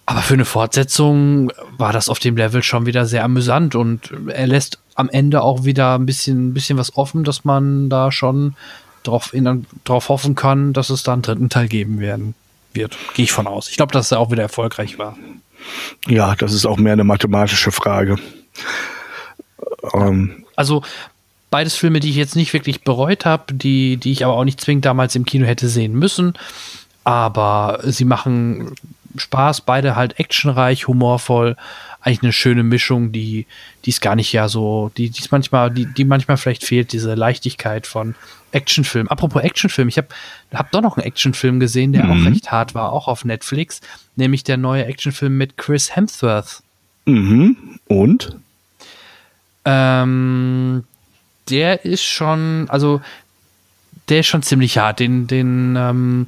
Aber 0.07 0.23
für 0.23 0.35
eine 0.35 0.45
Fortsetzung 0.45 1.53
war 1.79 1.93
das 1.93 2.09
auf 2.09 2.19
dem 2.19 2.37
Level 2.37 2.63
schon 2.63 2.87
wieder 2.87 3.07
sehr 3.07 3.23
amüsant 3.25 3.77
und 3.77 4.13
er 4.27 4.47
lässt 4.49 4.81
am 4.97 5.09
Ende 5.09 5.43
auch 5.43 5.65
wieder 5.65 5.95
ein 5.95 6.07
bisschen, 6.07 6.49
ein 6.49 6.55
bisschen 6.55 6.79
was 6.79 6.97
offen, 6.97 7.23
dass 7.23 7.45
man 7.45 7.89
da 7.89 8.11
schon 8.11 8.57
drauf, 9.05 9.33
in, 9.33 9.67
drauf 9.85 10.09
hoffen 10.09 10.35
kann, 10.35 10.73
dass 10.73 10.91
es 10.91 11.05
da 11.05 11.13
einen 11.13 11.23
dritten 11.23 11.49
Teil 11.49 11.69
geben 11.69 12.01
werden 12.01 12.35
wird. 12.73 12.97
Gehe 13.15 13.25
ich 13.25 13.33
von 13.33 13.47
aus. 13.47 13.69
Ich 13.69 13.77
glaube, 13.77 13.93
dass 13.93 14.11
er 14.11 14.19
auch 14.19 14.31
wieder 14.31 14.43
erfolgreich 14.43 14.99
war. 14.99 15.17
Ja, 16.09 16.35
das 16.35 16.53
ist 16.53 16.67
auch 16.67 16.77
mehr 16.77 16.95
eine 16.95 17.05
mathematische 17.05 17.73
Frage. 17.73 18.17
Ähm, 19.95 20.45
also 20.57 20.83
beides 21.51 21.75
Filme, 21.75 22.01
die 22.01 22.11
ich 22.11 22.17
jetzt 22.17 22.37
nicht 22.37 22.53
wirklich 22.53 22.83
bereut 22.83 23.25
habe, 23.25 23.53
die, 23.55 23.97
die 23.97 24.13
ich 24.13 24.25
aber 24.25 24.35
auch 24.35 24.45
nicht 24.45 24.61
zwingend 24.61 24.85
damals 24.85 25.15
im 25.17 25.25
Kino 25.25 25.47
hätte 25.47 25.69
sehen 25.69 25.95
müssen. 25.95 26.35
Aber 27.05 27.81
sie 27.83 28.05
machen 28.05 28.75
Spaß, 29.17 29.63
beide 29.63 29.97
halt 29.97 30.19
actionreich, 30.19 30.87
humorvoll, 30.87 31.57
eigentlich 32.01 32.23
eine 32.23 32.33
schöne 32.33 32.63
Mischung, 32.63 33.13
die 33.13 33.47
die 33.85 33.91
es 33.91 34.01
gar 34.01 34.15
nicht 34.15 34.33
ja 34.33 34.49
so, 34.49 34.91
die 34.97 35.11
die 35.11 35.23
manchmal, 35.31 35.71
die 35.71 35.87
die 35.87 36.05
manchmal 36.05 36.37
vielleicht 36.37 36.65
fehlt, 36.65 36.93
diese 36.93 37.15
Leichtigkeit 37.15 37.87
von 37.87 38.15
Actionfilm. 38.53 39.09
Apropos 39.09 39.43
Actionfilm, 39.43 39.89
ich 39.89 39.99
habe 39.99 40.09
hab 40.53 40.71
doch 40.71 40.81
noch 40.81 40.97
einen 40.97 41.07
Actionfilm 41.07 41.61
gesehen, 41.61 41.93
der 41.93 42.05
mhm. 42.05 42.11
auch 42.11 42.31
recht 42.31 42.51
hart 42.51 42.75
war, 42.75 42.93
auch 42.93 43.09
auf 43.09 43.25
Netflix, 43.25 43.81
nämlich 44.17 44.45
der 44.45 44.57
neue 44.57 44.85
Actionfilm 44.87 45.37
mit 45.37 45.57
Chris 45.57 45.95
Hemsworth. 45.95 46.63
Mhm. 47.05 47.57
Und? 47.87 48.37
Ähm, 49.65 50.85
der 51.49 51.85
ist 51.85 52.05
schon, 52.05 52.67
also 52.69 53.01
der 54.09 54.21
ist 54.21 54.27
schon 54.27 54.43
ziemlich 54.43 54.79
hart. 54.79 55.01
Den, 55.01 55.27
den, 55.27 55.77
ähm, 55.77 56.27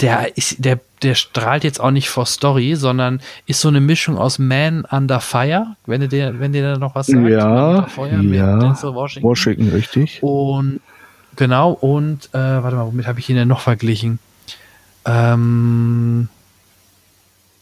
der 0.00 0.36
ist, 0.36 0.64
der, 0.64 0.80
der 1.02 1.14
strahlt 1.14 1.64
jetzt 1.64 1.80
auch 1.80 1.90
nicht 1.90 2.08
vor 2.08 2.26
Story, 2.26 2.74
sondern 2.76 3.20
ist 3.46 3.60
so 3.60 3.68
eine 3.68 3.80
Mischung 3.80 4.18
aus 4.18 4.38
Man 4.38 4.84
Under 4.84 5.20
Fire, 5.20 5.76
wenn 5.86 6.02
ihr 6.02 6.08
dir, 6.08 6.40
wenn 6.40 6.52
dir 6.52 6.62
da 6.62 6.78
noch 6.78 6.94
was 6.94 7.06
sagt. 7.06 7.28
Ja, 7.28 7.86
ja. 7.86 7.86
Washington. 7.96 9.28
Washington, 9.28 9.68
richtig. 9.70 10.22
Und 10.22 10.80
genau, 11.36 11.72
und 11.72 12.28
äh, 12.32 12.38
warte 12.38 12.76
mal, 12.76 12.86
womit 12.86 13.06
habe 13.06 13.20
ich 13.20 13.28
ihn 13.28 13.36
denn 13.36 13.48
noch 13.48 13.60
verglichen? 13.60 14.18
Ähm, 15.04 16.28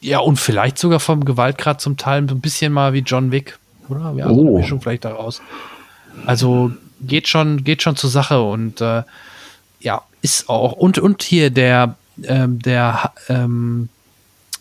ja, 0.00 0.18
und 0.18 0.36
vielleicht 0.38 0.78
sogar 0.78 1.00
vom 1.00 1.24
Gewaltgrad 1.24 1.80
zum 1.80 1.96
Teil 1.96 2.22
ein 2.22 2.40
bisschen 2.40 2.72
mal 2.72 2.92
wie 2.92 3.00
John 3.00 3.30
Wick 3.30 3.58
oder? 3.88 4.12
Ja, 4.16 4.28
oh. 4.28 4.34
so 4.34 4.40
eine 4.40 4.58
Mischung 4.58 4.80
vielleicht 4.80 5.04
daraus. 5.04 5.42
Also 6.26 6.72
geht 7.00 7.28
schon, 7.28 7.64
geht 7.64 7.82
schon 7.82 7.96
zur 7.96 8.10
Sache 8.10 8.42
und 8.42 8.80
äh, 8.80 9.02
ja, 9.80 10.02
ist 10.20 10.48
auch. 10.48 10.72
Und, 10.72 10.98
und 10.98 11.22
hier 11.22 11.50
der, 11.50 11.96
ähm, 12.24 12.60
der, 12.60 13.12
ähm, 13.28 13.88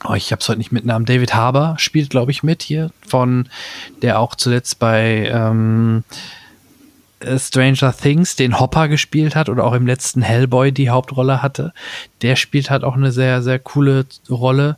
oh, 0.08 0.14
ich 0.14 0.32
hab's 0.32 0.50
heute 0.50 0.58
nicht 0.58 0.72
mit 0.72 0.86
Namen, 0.86 1.06
David 1.06 1.36
Harbour 1.36 1.76
spielt, 1.78 2.10
glaube 2.10 2.32
ich, 2.32 2.44
mit 2.44 2.64
hier, 2.64 2.92
von 3.08 3.48
der 4.02 4.20
auch 4.20 4.36
zuletzt 4.36 4.80
bei 4.80 5.30
ähm, 5.32 6.04
äh, 7.20 7.38
Stranger 7.38 7.96
Things 7.96 8.36
den 8.36 8.60
Hopper 8.60 8.88
gespielt 8.88 9.36
hat 9.36 9.50
oder 9.50 9.64
auch 9.64 9.74
im 9.74 9.86
letzten 9.86 10.22
Hellboy 10.22 10.72
die 10.72 10.90
Hauptrolle 10.90 11.42
hatte. 11.42 11.74
Der 12.22 12.36
spielt 12.36 12.70
halt 12.70 12.84
auch 12.84 12.96
eine 12.96 13.12
sehr, 13.12 13.42
sehr 13.42 13.60
coole 13.60 14.06
Rolle. 14.30 14.78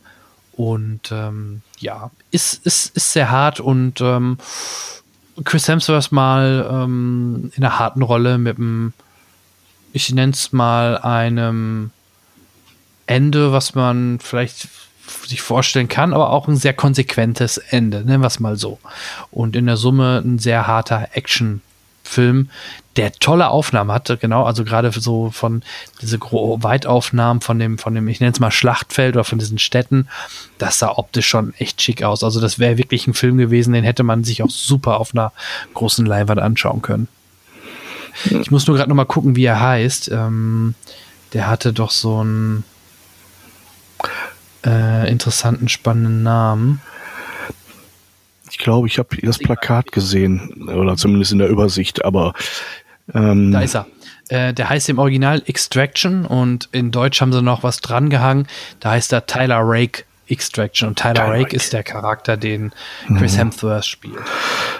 Und 0.55 1.11
ähm, 1.11 1.61
ja, 1.83 2.11
ist, 2.31 2.65
ist, 2.65 2.95
ist 2.95 3.13
sehr 3.13 3.29
hart 3.29 3.59
und 3.59 4.01
ähm, 4.01 4.37
Chris 5.43 5.67
Hemsworth 5.67 6.11
mal 6.11 6.67
ähm, 6.71 7.51
in 7.55 7.63
einer 7.63 7.79
harten 7.79 8.01
Rolle 8.01 8.37
mit 8.37 8.57
einem, 8.57 8.93
ich 9.91 10.11
nenne 10.13 10.31
es 10.31 10.51
mal 10.51 10.97
einem 10.97 11.91
Ende, 13.05 13.51
was 13.51 13.75
man 13.75 14.19
vielleicht 14.19 14.69
sich 15.27 15.41
vorstellen 15.41 15.89
kann, 15.89 16.13
aber 16.13 16.29
auch 16.29 16.47
ein 16.47 16.55
sehr 16.55 16.73
konsequentes 16.73 17.57
Ende, 17.57 18.03
nennen 18.05 18.21
wir 18.21 18.27
es 18.27 18.39
mal 18.39 18.55
so. 18.55 18.79
Und 19.31 19.55
in 19.55 19.65
der 19.65 19.77
Summe 19.77 20.21
ein 20.23 20.39
sehr 20.39 20.67
harter 20.67 21.09
Action, 21.13 21.61
Film, 22.03 22.49
der 22.95 23.11
tolle 23.13 23.49
Aufnahmen 23.49 23.91
hatte, 23.91 24.17
genau, 24.17 24.43
also 24.43 24.63
gerade 24.63 24.91
so 24.91 25.31
von 25.31 25.63
diese 26.01 26.19
Weitaufnahmen 26.19 27.41
von 27.41 27.57
dem, 27.57 27.77
von 27.77 27.95
dem, 27.95 28.07
ich 28.07 28.19
nenne 28.19 28.31
es 28.31 28.39
mal 28.39 28.51
Schlachtfeld 28.51 29.15
oder 29.15 29.23
von 29.23 29.39
diesen 29.39 29.57
Städten, 29.57 30.07
das 30.59 30.79
sah 30.79 30.91
optisch 30.91 31.27
schon 31.27 31.53
echt 31.57 31.81
schick 31.81 32.03
aus. 32.03 32.23
Also 32.23 32.39
das 32.39 32.59
wäre 32.59 32.77
wirklich 32.77 33.07
ein 33.07 33.15
Film 33.15 33.37
gewesen, 33.37 33.73
den 33.73 33.83
hätte 33.83 34.03
man 34.03 34.23
sich 34.23 34.43
auch 34.43 34.49
super 34.49 34.99
auf 34.99 35.15
einer 35.15 35.31
großen 35.73 36.05
Leinwand 36.05 36.39
anschauen 36.39 36.81
können. 36.81 37.07
Ich 38.29 38.51
muss 38.51 38.67
nur 38.67 38.77
gerade 38.77 38.89
noch 38.89 38.95
mal 38.95 39.05
gucken, 39.05 39.35
wie 39.35 39.45
er 39.45 39.59
heißt. 39.59 40.09
Ähm, 40.11 40.75
der 41.33 41.47
hatte 41.47 41.73
doch 41.73 41.89
so 41.89 42.19
einen 42.19 42.63
äh, 44.65 45.09
interessanten, 45.09 45.67
spannenden 45.67 46.21
Namen. 46.21 46.81
Ich 48.51 48.59
glaube, 48.59 48.87
ich 48.87 48.99
habe 48.99 49.17
das 49.17 49.39
Plakat 49.39 49.91
gesehen, 49.91 50.69
oder 50.69 50.95
zumindest 50.95 51.31
in 51.31 51.39
der 51.39 51.49
Übersicht, 51.49 52.05
aber 52.05 52.33
ähm, 53.13 53.51
da 53.51 53.61
ist 53.61 53.75
er. 53.75 53.87
Äh, 54.29 54.53
der 54.53 54.69
heißt 54.69 54.89
im 54.89 54.99
Original 54.99 55.41
Extraction 55.45 56.25
und 56.25 56.69
in 56.71 56.91
Deutsch 56.91 57.21
haben 57.21 57.33
sie 57.33 57.41
noch 57.41 57.63
was 57.63 57.81
dran 57.81 58.09
gehangen. 58.09 58.47
Da 58.79 58.91
heißt 58.91 59.11
er 59.13 59.25
Tyler 59.25 59.61
Rake 59.61 60.03
Extraction. 60.27 60.89
Und 60.89 60.99
Tyler, 60.99 61.15
Tyler 61.15 61.27
Rake, 61.31 61.43
Rake, 61.43 61.55
ist 61.55 61.73
der 61.73 61.83
Charakter, 61.83 62.37
den 62.37 62.71
Chris 63.17 63.33
mhm. 63.33 63.37
Hemsworth 63.37 63.85
spielt. 63.85 64.19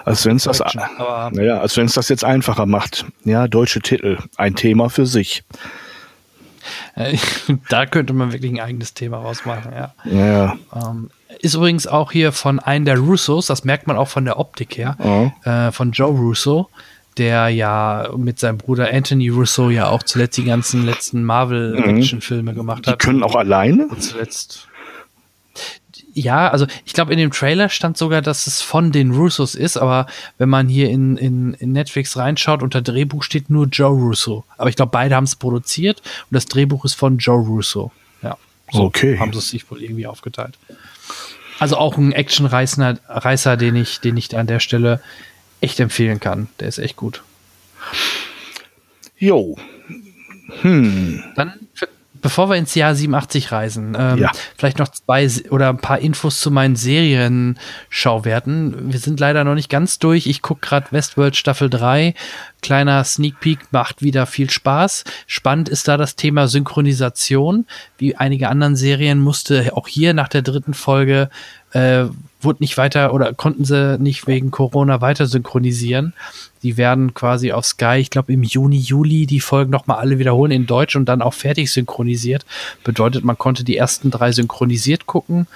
Als 0.06 0.26
wenn 0.26 0.38
es 0.38 0.44
das, 0.44 0.62
naja, 0.74 1.60
als 1.60 1.74
das 1.74 2.10
jetzt 2.10 2.24
einfacher 2.24 2.66
macht. 2.66 3.06
Ja, 3.26 3.48
deutsche 3.48 3.82
Titel, 3.82 4.18
ein 4.38 4.56
Thema 4.56 4.90
für 4.90 5.06
sich. 5.06 5.44
Äh, 6.96 7.18
da 7.70 7.86
könnte 7.86 8.14
man 8.14 8.32
wirklich 8.32 8.52
ein 8.52 8.60
eigenes 8.60 8.94
Thema 8.94 9.18
rausmachen, 9.18 9.74
ja. 9.74 9.94
ja. 10.06 10.56
Ähm, 10.74 11.10
ist 11.40 11.56
übrigens 11.56 11.88
auch 11.88 12.12
hier 12.12 12.32
von 12.32 12.60
einem 12.60 12.86
der 12.86 12.98
Russos, 12.98 13.48
das 13.48 13.66
merkt 13.66 13.88
man 13.88 13.98
auch 13.98 14.08
von 14.08 14.24
der 14.24 14.40
Optik 14.40 14.78
her, 14.78 14.96
oh. 15.00 15.32
äh, 15.50 15.72
von 15.72 15.92
Joe 15.92 16.12
Russo, 16.12 16.70
der 17.18 17.50
ja 17.50 18.10
mit 18.18 18.40
seinem 18.40 18.58
Bruder 18.58 18.94
Anthony 18.94 19.30
Russo 19.30 19.70
ja 19.70 19.90
auch 19.90 20.04
zuletzt 20.04 20.38
die 20.38 20.46
ganzen 20.46 20.86
letzten 20.86 21.24
Marvel-Action-Filme 21.24 22.52
mhm. 22.52 22.56
gemacht 22.56 22.88
hat. 22.88 23.02
Die 23.02 23.06
können 23.06 23.24
auch 23.24 23.36
alleine? 23.36 23.88
Und 23.88 24.02
zuletzt 24.02 24.68
ja, 26.14 26.50
also 26.50 26.68
ich 26.86 26.94
glaube, 26.94 27.12
in 27.12 27.18
dem 27.18 27.32
Trailer 27.32 27.70
stand 27.70 27.98
sogar, 27.98 28.22
dass 28.22 28.48
es 28.48 28.62
von 28.62 28.92
den 28.92 29.12
Russos 29.12 29.56
ist, 29.56 29.78
aber 29.78 30.06
wenn 30.38 30.50
man 30.50 30.68
hier 30.68 30.90
in, 30.90 31.18
in, 31.18 31.54
in 31.56 31.72
Netflix 31.72 32.16
reinschaut, 32.18 32.62
unter 32.62 32.82
Drehbuch 32.82 33.24
steht 33.24 33.50
nur 33.50 33.66
Joe 33.66 33.90
Russo. 33.90 34.46
Aber 34.58 34.70
ich 34.70 34.76
glaube, 34.76 34.92
beide 34.92 35.16
haben 35.16 35.24
es 35.24 35.36
produziert 35.36 36.02
und 36.02 36.36
das 36.36 36.46
Drehbuch 36.46 36.86
ist 36.86 36.94
von 36.94 37.18
Joe 37.18 37.44
Russo. 37.44 37.92
Ja. 38.22 38.38
So 38.72 38.84
okay. 38.84 39.18
Haben 39.18 39.34
sie 39.34 39.40
es 39.40 39.50
sich 39.50 39.70
wohl 39.72 39.82
irgendwie 39.82 40.06
aufgeteilt. 40.06 40.58
Also 41.60 41.78
auch 41.78 41.98
ein 41.98 42.12
Actionreißer, 42.12 43.00
Reißer, 43.08 43.58
den 43.58 43.76
ich, 43.76 44.00
den 44.00 44.18
ich 44.18 44.36
an 44.38 44.48
der 44.48 44.60
Stelle 44.60 45.02
echt 45.64 45.80
empfehlen 45.80 46.20
kann. 46.20 46.48
Der 46.60 46.68
ist 46.68 46.78
echt 46.78 46.96
gut. 46.96 47.24
Jo. 49.18 49.58
Hm. 50.62 51.24
Dann 51.36 51.54
bevor 52.24 52.50
wir 52.50 52.56
ins 52.56 52.74
Jahr 52.74 52.96
87 52.96 53.52
reisen, 53.52 53.96
ähm, 54.00 54.18
ja. 54.18 54.32
vielleicht 54.58 54.80
noch 54.80 54.88
zwei 54.88 55.30
oder 55.52 55.70
ein 55.70 55.78
paar 55.78 56.00
Infos 56.00 56.40
zu 56.40 56.50
meinen 56.50 56.76
Serienschauwerten. 56.76 58.92
Wir 58.92 59.00
sind 59.00 59.20
leider 59.20 59.44
noch 59.44 59.54
nicht 59.54 59.70
ganz 59.70 60.00
durch. 60.00 60.26
Ich 60.26 60.42
gucke 60.42 60.62
gerade 60.62 60.92
Westworld 60.92 61.36
Staffel 61.36 61.70
3. 61.70 62.16
Kleiner 62.62 63.04
Sneak 63.04 63.40
Peek 63.42 63.60
macht 63.72 64.02
wieder 64.02 64.26
viel 64.26 64.50
Spaß. 64.50 65.04
Spannend 65.28 65.70
ist 65.70 65.88
da 65.88 65.98
das 65.98 66.16
Thema 66.16 66.48
Synchronisation. 66.48 67.68
Wie 67.98 68.16
einige 68.16 68.48
anderen 68.48 68.78
Serien 68.78 69.20
musste 69.20 69.76
auch 69.76 69.90
hier 69.90 70.14
nach 70.14 70.30
der 70.30 70.42
dritten 70.42 70.74
Folge 70.74 71.30
äh, 71.74 72.06
wurde 72.42 72.62
nicht 72.62 72.78
weiter 72.78 73.14
oder 73.14 73.34
konnten 73.34 73.66
sie 73.66 73.98
nicht 74.00 74.28
wegen 74.28 74.52
Corona 74.52 75.02
weiter 75.02 75.26
synchronisieren. 75.26 76.14
Die 76.62 76.78
werden 76.78 77.14
quasi 77.14 77.52
auf 77.52 77.66
Sky, 77.66 77.98
ich 77.98 78.10
glaube 78.10 78.34
im 78.34 78.44
Juni, 78.44 78.78
Juli 78.78 79.26
die 79.26 79.40
Folgen 79.40 79.72
nochmal 79.72 79.98
alle 79.98 80.20
wiederholen 80.20 80.52
in 80.52 80.66
Deutsch 80.66 80.96
und 80.96 81.06
dann 81.06 81.22
auch 81.22 81.34
fertig 81.34 81.72
synchronisiert. 81.72 82.46
Bedeutet, 82.84 83.24
man 83.24 83.38
konnte 83.38 83.64
die 83.64 83.78
ersten 83.78 84.12
drei 84.12 84.32
synchronisiert 84.32 85.06
gucken 85.06 85.48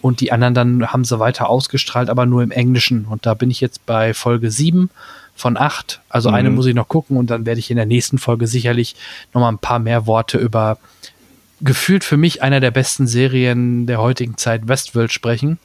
und 0.00 0.20
die 0.20 0.32
anderen 0.32 0.54
dann 0.54 0.86
haben 0.92 1.04
sie 1.04 1.18
weiter 1.18 1.48
ausgestrahlt, 1.48 2.10
aber 2.10 2.26
nur 2.26 2.42
im 2.42 2.50
Englischen. 2.50 3.06
Und 3.06 3.26
da 3.26 3.34
bin 3.34 3.50
ich 3.50 3.60
jetzt 3.60 3.86
bei 3.86 4.14
Folge 4.14 4.50
7 4.50 4.90
von 5.34 5.56
8. 5.56 6.00
Also 6.08 6.28
mhm. 6.28 6.34
eine 6.34 6.50
muss 6.50 6.66
ich 6.66 6.74
noch 6.74 6.88
gucken 6.88 7.16
und 7.16 7.30
dann 7.30 7.46
werde 7.46 7.58
ich 7.58 7.70
in 7.70 7.76
der 7.76 7.86
nächsten 7.86 8.18
Folge 8.18 8.46
sicherlich 8.46 8.96
nochmal 9.32 9.52
ein 9.52 9.58
paar 9.58 9.78
mehr 9.78 10.06
Worte 10.06 10.38
über 10.38 10.78
gefühlt 11.60 12.04
für 12.04 12.16
mich 12.16 12.42
einer 12.42 12.60
der 12.60 12.70
besten 12.70 13.06
Serien 13.06 13.86
der 13.86 14.00
heutigen 14.00 14.36
Zeit 14.36 14.68
Westworld 14.68 15.12
sprechen 15.12 15.58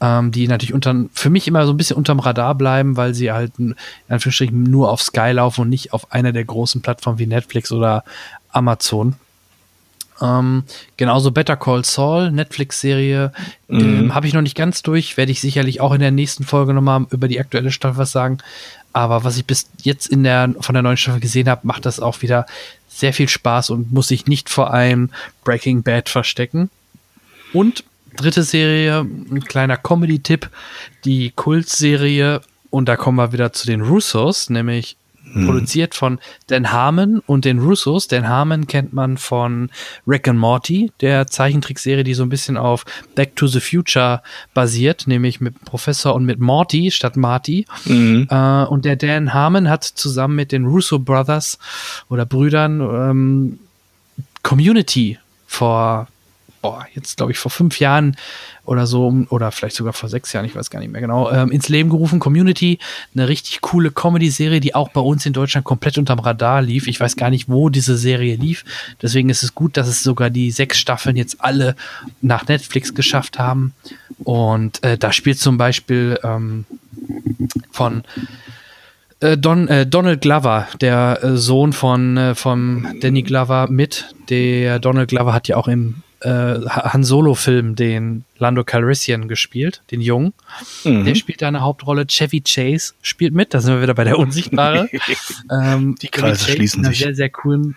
ähm, 0.00 0.30
die 0.30 0.48
natürlich 0.48 0.74
unter, 0.74 1.06
für 1.12 1.30
mich 1.30 1.48
immer 1.48 1.66
so 1.66 1.72
ein 1.72 1.76
bisschen 1.76 1.96
unterm 1.96 2.20
Radar 2.20 2.54
bleiben, 2.54 2.96
weil 2.96 3.14
sie 3.14 3.32
halt 3.32 3.52
in 3.58 3.74
Anführungsstrichen 4.08 4.62
nur 4.62 4.90
auf 4.90 5.02
Sky 5.02 5.30
laufen 5.32 5.62
und 5.62 5.68
nicht 5.68 5.92
auf 5.92 6.12
einer 6.12 6.32
der 6.32 6.44
großen 6.44 6.82
Plattformen 6.82 7.18
wie 7.18 7.26
Netflix 7.26 7.72
oder 7.72 8.04
Amazon. 8.50 9.14
Ähm, 10.20 10.64
genauso 10.96 11.30
Better 11.30 11.56
Call 11.56 11.84
Saul, 11.84 12.30
Netflix-Serie, 12.30 13.32
mhm. 13.68 13.80
ähm, 13.80 14.14
habe 14.14 14.26
ich 14.26 14.34
noch 14.34 14.42
nicht 14.42 14.56
ganz 14.56 14.82
durch, 14.82 15.16
werde 15.16 15.32
ich 15.32 15.40
sicherlich 15.40 15.80
auch 15.80 15.92
in 15.92 16.00
der 16.00 16.10
nächsten 16.10 16.44
Folge 16.44 16.72
nochmal 16.72 17.06
über 17.10 17.28
die 17.28 17.40
aktuelle 17.40 17.70
Staffel 17.70 17.98
was 17.98 18.12
sagen. 18.12 18.38
Aber 18.96 19.24
was 19.24 19.36
ich 19.36 19.44
bis 19.44 19.68
jetzt 19.82 20.06
in 20.06 20.24
der, 20.24 20.54
von 20.60 20.72
der 20.72 20.82
neuen 20.82 20.96
Staffel 20.96 21.20
gesehen 21.20 21.50
habe, 21.50 21.66
macht 21.66 21.84
das 21.84 22.00
auch 22.00 22.22
wieder 22.22 22.46
sehr 22.88 23.12
viel 23.12 23.28
Spaß 23.28 23.68
und 23.68 23.92
muss 23.92 24.08
sich 24.08 24.24
nicht 24.24 24.48
vor 24.48 24.72
einem 24.72 25.10
Breaking 25.44 25.82
Bad 25.82 26.08
verstecken. 26.08 26.70
Und 27.52 27.84
dritte 28.16 28.42
Serie, 28.42 29.00
ein 29.00 29.44
kleiner 29.44 29.76
Comedy-Tipp, 29.76 30.48
die 31.04 31.30
Kultserie, 31.36 32.40
und 32.70 32.88
da 32.88 32.96
kommen 32.96 33.18
wir 33.18 33.34
wieder 33.34 33.52
zu 33.52 33.66
den 33.66 33.82
Russos, 33.82 34.48
nämlich 34.48 34.96
hm. 35.32 35.46
produziert 35.46 35.94
von 35.94 36.18
Dan 36.46 36.72
Harmon 36.72 37.20
und 37.26 37.44
den 37.44 37.58
Russos. 37.58 38.08
Dan 38.08 38.28
Harmon 38.28 38.66
kennt 38.66 38.92
man 38.92 39.16
von 39.16 39.70
Rick 40.06 40.28
and 40.28 40.38
Morty, 40.38 40.92
der 41.00 41.26
Zeichentrickserie, 41.26 42.04
die 42.04 42.14
so 42.14 42.22
ein 42.22 42.28
bisschen 42.28 42.56
auf 42.56 42.84
Back 43.14 43.36
to 43.36 43.46
the 43.46 43.60
Future 43.60 44.22
basiert, 44.54 45.06
nämlich 45.06 45.40
mit 45.40 45.64
Professor 45.64 46.14
und 46.14 46.24
mit 46.24 46.40
Morty 46.40 46.90
statt 46.90 47.16
Marty. 47.16 47.66
Mhm. 47.84 48.28
Äh, 48.30 48.64
und 48.64 48.84
der 48.84 48.96
Dan 48.96 49.34
Harmon 49.34 49.68
hat 49.68 49.84
zusammen 49.84 50.36
mit 50.36 50.52
den 50.52 50.66
Russo 50.66 50.98
Brothers 50.98 51.58
oder 52.08 52.26
Brüdern 52.26 52.80
ähm, 52.80 53.58
Community 54.42 55.18
vor 55.46 56.08
boah, 56.66 56.86
jetzt 56.94 57.16
glaube 57.16 57.30
ich 57.30 57.38
vor 57.38 57.52
fünf 57.52 57.78
Jahren 57.78 58.16
oder 58.64 58.88
so, 58.88 59.14
oder 59.28 59.52
vielleicht 59.52 59.76
sogar 59.76 59.92
vor 59.92 60.08
sechs 60.08 60.32
Jahren, 60.32 60.44
ich 60.44 60.56
weiß 60.56 60.68
gar 60.68 60.80
nicht 60.80 60.90
mehr 60.90 61.00
genau, 61.00 61.30
ähm, 61.30 61.52
ins 61.52 61.68
Leben 61.68 61.90
gerufen. 61.90 62.18
Community, 62.18 62.80
eine 63.14 63.28
richtig 63.28 63.60
coole 63.60 63.92
Comedy-Serie, 63.92 64.58
die 64.58 64.74
auch 64.74 64.88
bei 64.88 65.00
uns 65.00 65.24
in 65.26 65.32
Deutschland 65.32 65.64
komplett 65.64 65.96
unterm 65.96 66.18
Radar 66.18 66.62
lief. 66.62 66.88
Ich 66.88 66.98
weiß 66.98 67.14
gar 67.14 67.30
nicht, 67.30 67.48
wo 67.48 67.68
diese 67.68 67.96
Serie 67.96 68.34
lief. 68.34 68.64
Deswegen 69.00 69.28
ist 69.28 69.44
es 69.44 69.54
gut, 69.54 69.76
dass 69.76 69.86
es 69.86 70.02
sogar 70.02 70.28
die 70.28 70.50
sechs 70.50 70.78
Staffeln 70.78 71.14
jetzt 71.14 71.36
alle 71.40 71.76
nach 72.20 72.48
Netflix 72.48 72.92
geschafft 72.92 73.38
haben. 73.38 73.72
Und 74.24 74.82
äh, 74.82 74.98
da 74.98 75.12
spielt 75.12 75.38
zum 75.38 75.58
Beispiel 75.58 76.18
ähm, 76.24 76.64
von 77.70 78.02
äh, 79.20 79.38
Don, 79.38 79.68
äh, 79.68 79.86
Donald 79.86 80.20
Glover, 80.20 80.66
der 80.80 81.20
äh, 81.22 81.36
Sohn 81.36 81.72
von, 81.72 82.16
äh, 82.16 82.34
von 82.34 82.98
Danny 83.00 83.22
Glover 83.22 83.68
mit. 83.70 84.06
Der 84.28 84.80
Donald 84.80 85.08
Glover 85.08 85.32
hat 85.32 85.46
ja 85.46 85.56
auch 85.56 85.68
im 85.68 86.02
äh, 86.26 86.68
Han 86.68 87.04
Solo-Film 87.04 87.76
den 87.76 88.24
Lando 88.38 88.64
Calrissian 88.64 89.28
gespielt, 89.28 89.82
den 89.92 90.00
Jungen. 90.00 90.34
Mhm. 90.84 91.04
Der 91.04 91.14
spielt 91.14 91.40
da 91.40 91.48
eine 91.48 91.60
Hauptrolle. 91.60 92.06
Chevy 92.06 92.42
Chase 92.42 92.94
spielt 93.00 93.32
mit, 93.32 93.54
da 93.54 93.60
sind 93.60 93.74
wir 93.74 93.82
wieder 93.82 93.94
bei 93.94 94.04
der 94.04 94.18
Unsichtbare. 94.18 94.88
ähm, 95.50 95.94
Die 96.02 96.08
Kreise 96.08 96.50
schließen 96.50 96.84
in 96.84 96.90
sich. 96.90 96.98
Sehr, 96.98 97.14
sehr 97.14 97.30
coolen, 97.30 97.76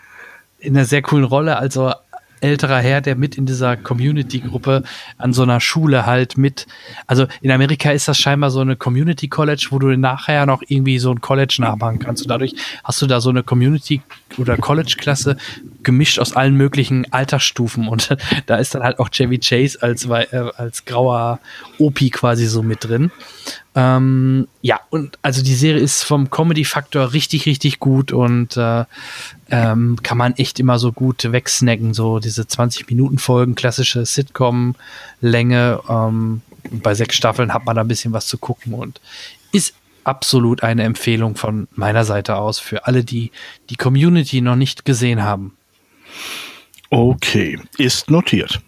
in 0.59 0.75
einer 0.75 0.85
sehr 0.85 1.03
coolen 1.03 1.25
Rolle. 1.25 1.57
Also 1.57 1.93
älterer 2.41 2.79
Herr, 2.79 3.01
der 3.01 3.15
mit 3.15 3.37
in 3.37 3.45
dieser 3.45 3.77
Community-Gruppe 3.77 4.83
an 5.17 5.33
so 5.33 5.43
einer 5.43 5.59
Schule 5.59 6.05
halt 6.05 6.37
mit, 6.37 6.65
also 7.05 7.27
in 7.41 7.51
Amerika 7.51 7.91
ist 7.91 8.07
das 8.07 8.17
scheinbar 8.17 8.49
so 8.49 8.61
eine 8.61 8.75
Community 8.75 9.27
College, 9.27 9.67
wo 9.69 9.79
du 9.79 9.95
nachher 9.95 10.45
noch 10.45 10.63
irgendwie 10.67 10.97
so 10.99 11.11
ein 11.11 11.21
College 11.21 11.57
nachmachen 11.59 11.99
kannst. 11.99 12.23
Und 12.23 12.29
dadurch 12.29 12.55
hast 12.83 13.01
du 13.01 13.07
da 13.07 13.21
so 13.21 13.29
eine 13.29 13.43
Community 13.43 14.01
oder 14.37 14.57
College-Klasse 14.57 15.37
gemischt 15.83 16.19
aus 16.19 16.35
allen 16.35 16.55
möglichen 16.55 17.11
Altersstufen. 17.11 17.87
Und 17.87 18.15
da 18.45 18.57
ist 18.57 18.75
dann 18.75 18.83
halt 18.83 18.99
auch 18.99 19.09
Chevy 19.09 19.39
Chase 19.39 19.81
als, 19.81 20.05
äh, 20.05 20.51
als 20.57 20.85
grauer 20.85 21.39
Opi 21.77 22.09
quasi 22.09 22.45
so 22.45 22.61
mit 22.61 22.83
drin. 22.83 23.11
Ähm, 23.75 24.47
ja, 24.61 24.79
und 24.89 25.17
also 25.21 25.43
die 25.43 25.55
Serie 25.55 25.81
ist 25.81 26.03
vom 26.03 26.29
Comedy-Faktor 26.29 27.13
richtig, 27.13 27.45
richtig 27.45 27.79
gut 27.79 28.11
und 28.11 28.57
äh, 28.57 28.85
ähm, 29.49 29.97
kann 30.03 30.17
man 30.17 30.33
echt 30.33 30.59
immer 30.59 30.79
so 30.79 30.91
gut 30.91 31.31
wegsnacken. 31.31 31.93
So 31.93 32.19
diese 32.19 32.43
20-Minuten-Folgen, 32.43 33.55
klassische 33.55 34.05
Sitcom-Länge. 34.05 35.79
Ähm, 35.87 36.41
bei 36.71 36.93
sechs 36.93 37.15
Staffeln 37.15 37.53
hat 37.53 37.65
man 37.65 37.75
da 37.75 37.81
ein 37.81 37.87
bisschen 37.87 38.13
was 38.13 38.27
zu 38.27 38.37
gucken 38.37 38.73
und 38.73 38.99
ist 39.51 39.73
absolut 40.03 40.63
eine 40.63 40.83
Empfehlung 40.83 41.35
von 41.35 41.67
meiner 41.71 42.03
Seite 42.03 42.37
aus 42.37 42.59
für 42.59 42.85
alle, 42.87 43.03
die 43.03 43.31
die 43.69 43.75
Community 43.75 44.41
noch 44.41 44.55
nicht 44.55 44.85
gesehen 44.85 45.23
haben. 45.23 45.55
Okay, 46.89 47.59
ist 47.77 48.09
notiert. 48.09 48.61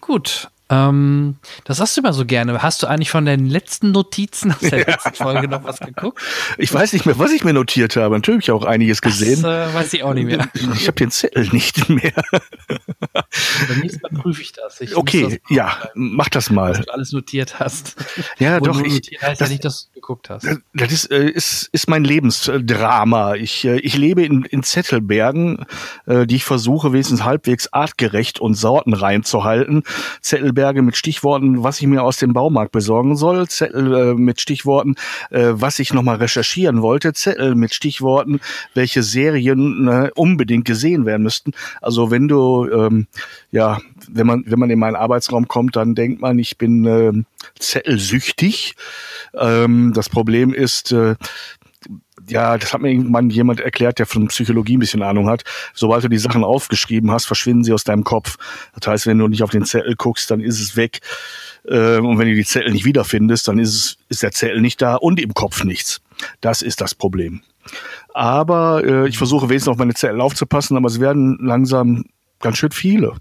Gut, 0.00 0.50
Ähm, 0.70 1.36
das 1.64 1.78
sagst 1.78 1.96
du 1.96 2.00
immer 2.00 2.12
so 2.12 2.24
gerne. 2.24 2.62
Hast 2.62 2.82
du 2.82 2.86
eigentlich 2.86 3.10
von 3.10 3.26
deinen 3.26 3.46
letzten 3.46 3.90
Notizen 3.90 4.52
aus 4.52 4.60
der 4.60 4.78
letzten 4.86 5.14
Folge 5.14 5.48
noch 5.48 5.64
was 5.64 5.80
geguckt? 5.80 6.20
Ich 6.58 6.72
weiß 6.72 6.92
nicht 6.92 7.06
mehr, 7.06 7.18
was 7.18 7.32
ich 7.32 7.42
mir 7.42 7.52
notiert 7.52 7.96
habe. 7.96 8.14
Natürlich 8.14 8.48
habe 8.48 8.58
ich 8.58 8.64
auch 8.64 8.68
einiges 8.68 9.02
gesehen. 9.02 9.42
Das 9.42 9.72
äh, 9.72 9.74
weiß 9.74 9.92
ich 9.94 10.02
auch 10.04 10.14
nicht 10.14 10.26
mehr. 10.26 10.48
Ich 10.74 10.86
habe 10.86 10.96
den 10.96 11.10
Zettel 11.10 11.48
nicht 11.52 11.88
mehr. 11.88 12.12
Beim 13.68 13.80
nächsten 13.80 14.00
Mal 14.02 14.22
prüfe 14.22 14.42
ich 14.42 14.52
das. 14.52 14.80
Ich 14.80 14.96
okay, 14.96 15.40
das 15.40 15.56
ja, 15.56 15.76
mach 15.94 16.28
das 16.28 16.50
mal. 16.50 16.70
Was 16.70 16.86
du 16.86 16.92
alles 16.92 17.12
notiert 17.12 17.58
hast. 17.58 17.96
Ja, 18.38 18.60
Wo 18.60 18.66
doch. 18.66 18.80
Ich, 18.82 18.94
notiert 18.94 19.22
heißt 19.22 19.40
das, 19.40 19.48
ja 19.48 19.52
nicht, 19.52 19.64
dass 19.64 19.86
du 19.86 19.92
geguckt 19.94 20.30
hast. 20.30 20.46
das 20.74 20.92
ist, 20.92 21.10
äh, 21.10 21.28
ist, 21.28 21.68
ist 21.72 21.88
mein 21.88 22.04
Lebensdrama. 22.04 23.34
Ich, 23.34 23.64
äh, 23.64 23.78
ich 23.80 23.96
lebe 23.96 24.22
in, 24.22 24.44
in 24.44 24.62
Zettelbergen, 24.62 25.64
äh, 26.06 26.26
die 26.26 26.36
ich 26.36 26.44
versuche, 26.44 26.92
wenigstens 26.92 27.24
halbwegs 27.24 27.72
artgerecht 27.72 28.38
und 28.38 28.54
sortenrein 28.54 29.24
zu 29.24 29.44
halten. 29.44 29.82
Zettelberge 30.60 30.82
mit 30.82 30.96
Stichworten, 30.96 31.62
was 31.62 31.80
ich 31.80 31.86
mir 31.86 32.02
aus 32.02 32.18
dem 32.18 32.34
Baumarkt 32.34 32.72
besorgen 32.72 33.16
soll. 33.16 33.48
Zettel 33.48 33.94
äh, 33.94 34.14
mit 34.14 34.40
Stichworten, 34.40 34.94
äh, 35.30 35.52
was 35.52 35.78
ich 35.78 35.94
nochmal 35.94 36.16
recherchieren 36.16 36.82
wollte. 36.82 37.14
Zettel 37.14 37.54
mit 37.54 37.72
Stichworten, 37.72 38.40
welche 38.74 39.02
Serien 39.02 39.88
äh, 39.88 40.10
unbedingt 40.14 40.66
gesehen 40.66 41.06
werden 41.06 41.22
müssten. 41.22 41.52
Also 41.80 42.10
wenn 42.10 42.28
du, 42.28 42.68
ähm, 42.70 43.06
ja, 43.50 43.78
wenn 44.10 44.26
man, 44.26 44.44
wenn 44.46 44.58
man 44.58 44.68
in 44.70 44.78
meinen 44.78 44.96
Arbeitsraum 44.96 45.48
kommt, 45.48 45.76
dann 45.76 45.94
denkt 45.94 46.20
man, 46.20 46.38
ich 46.38 46.58
bin 46.58 46.84
ähm, 46.84 47.24
zettelsüchtig. 47.58 48.74
Ähm, 49.34 49.92
das 49.94 50.10
Problem 50.10 50.52
ist, 50.52 50.92
äh, 50.92 51.14
ja, 52.30 52.56
das 52.56 52.72
hat 52.72 52.80
mir 52.80 52.90
irgendwann 52.90 53.30
jemand 53.30 53.60
erklärt, 53.60 53.98
der 53.98 54.06
von 54.06 54.28
Psychologie 54.28 54.76
ein 54.76 54.80
bisschen 54.80 55.02
Ahnung 55.02 55.28
hat. 55.28 55.44
Sobald 55.74 56.04
du 56.04 56.08
die 56.08 56.18
Sachen 56.18 56.44
aufgeschrieben 56.44 57.10
hast, 57.10 57.26
verschwinden 57.26 57.64
sie 57.64 57.72
aus 57.72 57.84
deinem 57.84 58.04
Kopf. 58.04 58.36
Das 58.78 58.88
heißt, 58.88 59.06
wenn 59.06 59.18
du 59.18 59.28
nicht 59.28 59.42
auf 59.42 59.50
den 59.50 59.64
Zettel 59.64 59.96
guckst, 59.96 60.30
dann 60.30 60.40
ist 60.40 60.60
es 60.60 60.76
weg. 60.76 61.00
Äh, 61.64 61.98
Und 61.98 62.18
wenn 62.18 62.28
du 62.28 62.34
die 62.34 62.44
Zettel 62.44 62.72
nicht 62.72 62.84
wiederfindest, 62.84 63.48
dann 63.48 63.58
ist, 63.58 63.74
es, 63.74 63.96
ist 64.08 64.22
der 64.22 64.32
Zettel 64.32 64.60
nicht 64.60 64.80
da 64.80 64.94
und 64.94 65.20
im 65.20 65.34
Kopf 65.34 65.64
nichts. 65.64 66.00
Das 66.40 66.62
ist 66.62 66.80
das 66.80 66.94
Problem. 66.94 67.42
Aber 68.14 68.82
äh, 68.84 69.08
ich 69.08 69.18
versuche 69.18 69.48
wenigstens 69.48 69.72
auf 69.72 69.78
meine 69.78 69.94
Zettel 69.94 70.20
aufzupassen, 70.20 70.76
aber 70.76 70.88
es 70.88 71.00
werden 71.00 71.38
langsam 71.40 72.04
ganz 72.40 72.58
schön 72.58 72.72
viele. 72.72 73.14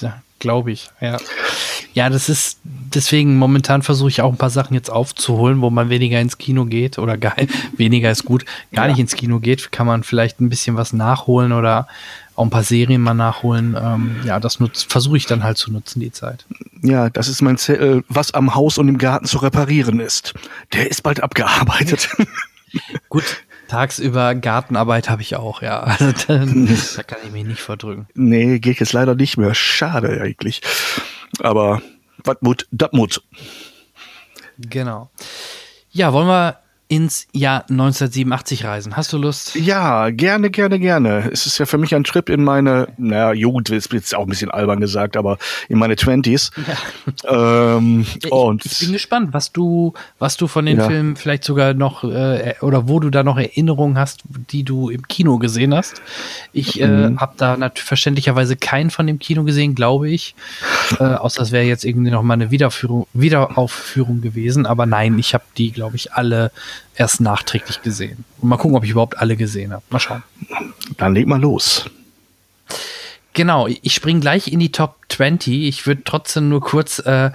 Ja, 0.00 0.22
glaube 0.38 0.72
ich. 0.72 0.90
Ja. 1.00 1.18
Ja, 1.94 2.08
das 2.10 2.28
ist 2.28 2.58
deswegen 2.64 3.36
momentan 3.36 3.82
versuche 3.82 4.08
ich 4.08 4.20
auch 4.22 4.30
ein 4.32 4.38
paar 4.38 4.50
Sachen 4.50 4.74
jetzt 4.74 4.90
aufzuholen, 4.90 5.60
wo 5.60 5.70
man 5.70 5.90
weniger 5.90 6.20
ins 6.20 6.38
Kino 6.38 6.64
geht 6.64 6.98
oder 6.98 7.16
gar 7.16 7.34
weniger 7.76 8.10
ist 8.10 8.24
gut, 8.24 8.44
gar 8.72 8.84
Ja. 8.86 8.90
nicht 8.92 9.00
ins 9.00 9.14
Kino 9.16 9.40
geht, 9.40 9.72
kann 9.72 9.86
man 9.86 10.02
vielleicht 10.04 10.40
ein 10.40 10.48
bisschen 10.48 10.76
was 10.76 10.92
nachholen 10.92 11.52
oder 11.52 11.88
auch 12.36 12.44
ein 12.44 12.50
paar 12.50 12.62
Serien 12.62 13.00
mal 13.02 13.14
nachholen. 13.14 13.76
Ähm, 13.80 14.16
ja, 14.24 14.38
das 14.38 14.58
versuche 14.88 15.16
ich 15.16 15.26
dann 15.26 15.42
halt 15.42 15.58
zu 15.58 15.72
nutzen, 15.72 15.98
die 15.98 16.12
Zeit. 16.12 16.46
Ja, 16.82 17.10
das 17.10 17.26
ist 17.26 17.42
mein 17.42 17.58
Zettel, 17.58 18.04
was 18.08 18.32
am 18.32 18.54
Haus 18.54 18.78
und 18.78 18.86
im 18.86 18.98
Garten 18.98 19.26
zu 19.26 19.38
reparieren 19.38 19.98
ist. 19.98 20.34
Der 20.72 20.88
ist 20.88 21.02
bald 21.02 21.20
abgearbeitet. 21.20 22.08
Gut, 23.08 23.24
tagsüber 23.66 24.36
Gartenarbeit 24.36 25.10
habe 25.10 25.22
ich 25.22 25.34
auch, 25.34 25.62
ja. 25.62 25.80
Also, 25.80 26.12
da, 26.28 26.44
da 26.96 27.02
kann 27.02 27.18
ich 27.24 27.32
mich 27.32 27.44
nicht 27.44 27.60
verdrücken. 27.60 28.06
nee, 28.14 28.60
geht 28.60 28.78
jetzt 28.78 28.92
leider 28.92 29.16
nicht 29.16 29.36
mehr. 29.36 29.54
Schade 29.54 30.20
eigentlich. 30.22 30.60
Aber 31.40 31.82
was 32.24 32.36
mut, 32.40 32.66
dat 32.70 32.92
mut. 32.92 33.22
Genau. 34.58 35.10
Ja, 35.90 36.12
wollen 36.12 36.26
wir 36.26 36.58
ins 36.88 37.26
Jahr 37.32 37.62
1987 37.68 38.64
reisen? 38.64 38.96
Hast 38.96 39.12
du 39.12 39.18
Lust? 39.18 39.54
Ja, 39.54 40.08
gerne, 40.10 40.48
gerne, 40.50 40.78
gerne. 40.78 41.28
Es 41.30 41.44
ist 41.46 41.58
ja 41.58 41.66
für 41.66 41.76
mich 41.76 41.94
ein 41.94 42.02
Trip 42.04 42.28
in 42.30 42.42
meine, 42.42 42.88
naja, 42.96 43.32
Jugend 43.34 43.68
ist 43.70 43.92
jetzt 43.92 44.14
auch 44.14 44.22
ein 44.22 44.28
bisschen 44.30 44.50
albern 44.50 44.80
gesagt, 44.80 45.16
aber 45.16 45.36
in 45.68 45.78
meine 45.78 45.96
Twenties. 45.96 46.50
Ähm, 47.28 48.06
Ja, 48.24 48.30
und 48.30 48.64
ich, 48.64 48.72
ich 48.72 48.78
bin 48.80 48.92
gespannt, 48.92 49.32
was 49.32 49.52
du, 49.52 49.92
was 50.18 50.36
du 50.36 50.46
von 50.46 50.64
den 50.66 50.78
Ja. 50.78 50.86
Filmen 50.88 51.16
vielleicht 51.16 51.44
sogar 51.44 51.74
noch 51.74 52.04
äh, 52.04 52.54
oder 52.62 52.88
wo 52.88 53.00
du 53.00 53.10
da 53.10 53.22
noch 53.22 53.36
Erinnerungen 53.38 53.98
hast, 53.98 54.22
die 54.50 54.62
du 54.62 54.88
im 54.88 55.06
Kino 55.08 55.38
gesehen 55.38 55.74
hast. 55.74 56.00
Ich 56.52 56.80
äh, 56.80 56.88
Mhm. 56.88 57.20
habe 57.20 57.34
da 57.36 57.70
verständlicherweise 57.74 58.56
keinen 58.56 58.90
von 58.90 59.06
dem 59.06 59.18
Kino 59.18 59.44
gesehen, 59.44 59.74
glaube 59.74 60.08
ich. 60.10 60.34
Äh, 60.98 61.04
außer 61.04 61.42
es 61.42 61.52
wäre 61.52 61.64
jetzt 61.64 61.84
irgendwie 61.84 62.10
noch 62.10 62.22
mal 62.22 62.34
eine 62.34 62.50
Wiederführung, 62.50 63.06
Wiederaufführung 63.12 64.20
gewesen. 64.22 64.64
Aber 64.66 64.86
nein, 64.86 65.18
ich 65.18 65.34
habe 65.34 65.44
die, 65.58 65.70
glaube 65.70 65.96
ich, 65.96 66.12
alle 66.14 66.50
erst 66.94 67.20
nachträglich 67.20 67.82
gesehen. 67.82 68.24
Und 68.40 68.48
mal 68.48 68.56
gucken, 68.56 68.76
ob 68.76 68.84
ich 68.84 68.90
überhaupt 68.90 69.18
alle 69.18 69.36
gesehen 69.36 69.72
habe. 69.72 69.82
Mal 69.90 70.00
schauen. 70.00 70.22
dann 70.96 71.14
leg 71.14 71.26
mal 71.26 71.40
los. 71.40 71.88
Genau, 73.32 73.68
ich 73.68 73.94
springe 73.94 74.20
gleich 74.20 74.48
in 74.48 74.58
die 74.58 74.72
Top 74.72 74.96
20. 75.10 75.64
Ich 75.64 75.86
würde 75.86 76.02
trotzdem 76.04 76.48
nur 76.48 76.60
kurz 76.60 76.98
äh, 76.98 77.30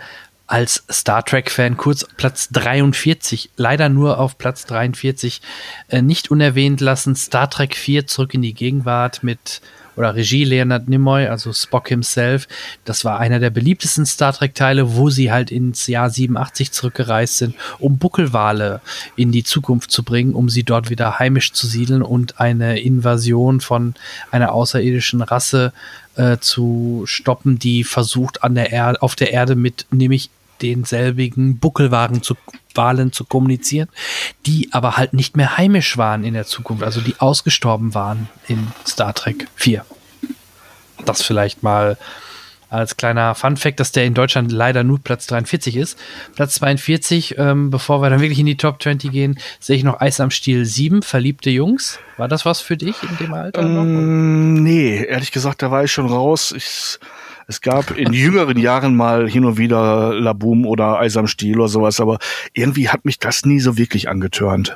als 0.47 0.83
Star 0.91 1.23
Trek-Fan 1.23 1.77
kurz 1.77 2.05
Platz 2.17 2.49
43, 2.51 3.51
leider 3.55 3.89
nur 3.89 4.19
auf 4.19 4.37
Platz 4.37 4.65
43, 4.65 5.41
äh, 5.87 6.01
nicht 6.01 6.29
unerwähnt 6.29 6.81
lassen. 6.81 7.15
Star 7.15 7.49
Trek 7.49 7.75
4 7.75 8.07
zurück 8.07 8.33
in 8.33 8.41
die 8.41 8.53
Gegenwart 8.53 9.23
mit 9.23 9.61
oder 9.95 10.15
Regie 10.15 10.43
Leonard 10.43 10.87
Nimoy, 10.87 11.27
also 11.27 11.53
Spock 11.53 11.89
himself. 11.89 12.47
Das 12.85 13.05
war 13.05 13.19
einer 13.19 13.39
der 13.39 13.49
beliebtesten 13.49 14.05
Star 14.05 14.33
Trek-Teile, 14.33 14.95
wo 14.95 15.09
sie 15.09 15.31
halt 15.31 15.51
ins 15.51 15.87
Jahr 15.87 16.09
87 16.09 16.71
zurückgereist 16.71 17.37
sind, 17.37 17.55
um 17.79 17.97
Buckelwale 17.97 18.81
in 19.15 19.31
die 19.31 19.43
Zukunft 19.43 19.91
zu 19.91 20.03
bringen, 20.03 20.33
um 20.33 20.49
sie 20.49 20.63
dort 20.63 20.89
wieder 20.89 21.19
heimisch 21.19 21.53
zu 21.53 21.67
siedeln 21.67 22.01
und 22.01 22.39
eine 22.39 22.79
Invasion 22.79 23.61
von 23.61 23.95
einer 24.31 24.53
außerirdischen 24.53 25.21
Rasse 25.21 25.73
äh, 26.15 26.37
zu 26.39 27.03
stoppen, 27.05 27.59
die 27.59 27.83
versucht 27.83 28.43
an 28.43 28.55
der 28.55 28.71
Erde, 28.71 29.01
auf 29.01 29.15
der 29.15 29.31
Erde 29.31 29.55
mit 29.55 29.85
nämlich 29.91 30.29
denselbigen 30.64 31.59
Buckelwaren 31.59 32.24
zu 32.24 32.36
Walen 32.76 33.11
zu 33.11 33.26
kommunizieren, 33.26 33.89
die 34.45 34.70
aber 34.72 34.97
halt 34.97 35.14
nicht 35.14 35.38
mehr 35.38 35.57
heimisch 35.57 35.97
waren 35.97 36.24
in 36.24 36.34
der 36.34 36.45
Zukunft, 36.45 36.84
also 36.84 37.01
die 37.01 37.16
ausgestorben 37.20 37.93
waren 37.93 38.30
in 38.47 38.68
Star 38.88 39.14
Trek 39.14 39.47
4. 39.55 39.86
Das 41.05 41.22
vielleicht 41.22 41.61
mal 41.61 41.97
als 42.74 42.97
kleiner 42.97 43.36
Fun-Fact, 43.36 43.80
dass 43.80 43.91
der 43.91 44.05
in 44.05 44.16
Deutschland 44.16 44.51
leider 44.51 44.84
nur 44.84 44.97
Platz 44.97 45.28
43 45.28 45.76
ist. 45.76 45.99
Platz 46.36 46.55
42, 46.55 47.38
ähm, 47.38 47.70
bevor 47.70 48.01
wir 48.01 48.09
dann 48.09 48.20
wirklich 48.20 48.39
in 48.39 48.47
die 48.47 48.57
Top 48.57 48.82
20 48.82 49.11
gehen, 49.11 49.38
sehe 49.59 49.76
ich 49.76 49.84
noch 49.84 50.01
Eis 50.01 50.20
am 50.20 50.32
Stiel 50.32 50.66
7, 50.66 51.03
verliebte 51.03 51.51
Jungs. 51.51 51.99
War 52.18 52.28
das 52.28 52.45
was 52.45 52.61
für 52.61 52.76
dich 52.76 52.95
in 53.03 53.16
dem 53.18 53.34
Alter? 53.34 53.61
Mm, 53.61 54.64
nee, 54.64 55.05
ehrlich 55.05 55.32
gesagt, 55.32 55.61
da 55.61 55.70
war 55.70 55.84
ich 55.84 55.91
schon 55.91 56.07
raus. 56.07 56.51
Ich, 56.51 56.97
es 57.47 57.61
gab 57.61 57.91
in 57.91 58.13
jüngeren 58.13 58.57
Jahren 58.57 58.95
mal 58.95 59.29
hin 59.29 59.45
und 59.45 59.57
wieder 59.57 60.13
Laboom 60.13 60.65
oder 60.65 60.99
Eis 60.99 61.17
am 61.17 61.27
Stiel 61.27 61.59
oder 61.59 61.69
sowas, 61.69 61.99
aber 61.99 62.19
irgendwie 62.53 62.89
hat 62.89 63.05
mich 63.05 63.19
das 63.19 63.45
nie 63.45 63.59
so 63.59 63.77
wirklich 63.77 64.09
angetörnt. 64.09 64.75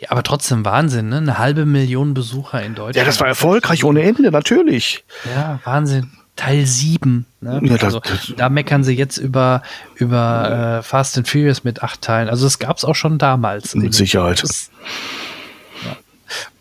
Ja, 0.00 0.10
aber 0.10 0.22
trotzdem 0.22 0.64
Wahnsinn, 0.64 1.08
ne? 1.08 1.18
Eine 1.18 1.38
halbe 1.38 1.64
Million 1.66 2.14
Besucher 2.14 2.62
in 2.62 2.74
Deutschland. 2.74 2.96
Ja, 2.96 3.04
das 3.04 3.20
war 3.20 3.28
erfolgreich 3.28 3.84
ohne 3.84 4.02
Ende, 4.02 4.30
natürlich. 4.30 5.04
Ja, 5.34 5.60
Wahnsinn. 5.64 6.10
Teil 6.34 6.66
7. 6.66 7.26
Ne? 7.40 7.60
Ja, 7.64 7.74
das- 7.74 7.82
also, 7.84 8.00
das- 8.00 8.32
da 8.36 8.48
meckern 8.48 8.84
sie 8.84 8.94
jetzt 8.94 9.18
über, 9.18 9.62
über 9.96 10.78
äh, 10.78 10.82
Fast 10.82 11.16
and 11.18 11.28
Furious 11.28 11.64
mit 11.64 11.82
acht 11.82 12.00
Teilen. 12.02 12.28
Also 12.28 12.46
es 12.46 12.58
gab 12.60 12.76
es 12.76 12.84
auch 12.84 12.94
schon 12.94 13.18
damals. 13.18 13.74
Mit 13.74 13.92
Sicherheit. 13.94 14.42
Das, 14.42 14.70
ja. 14.72 14.88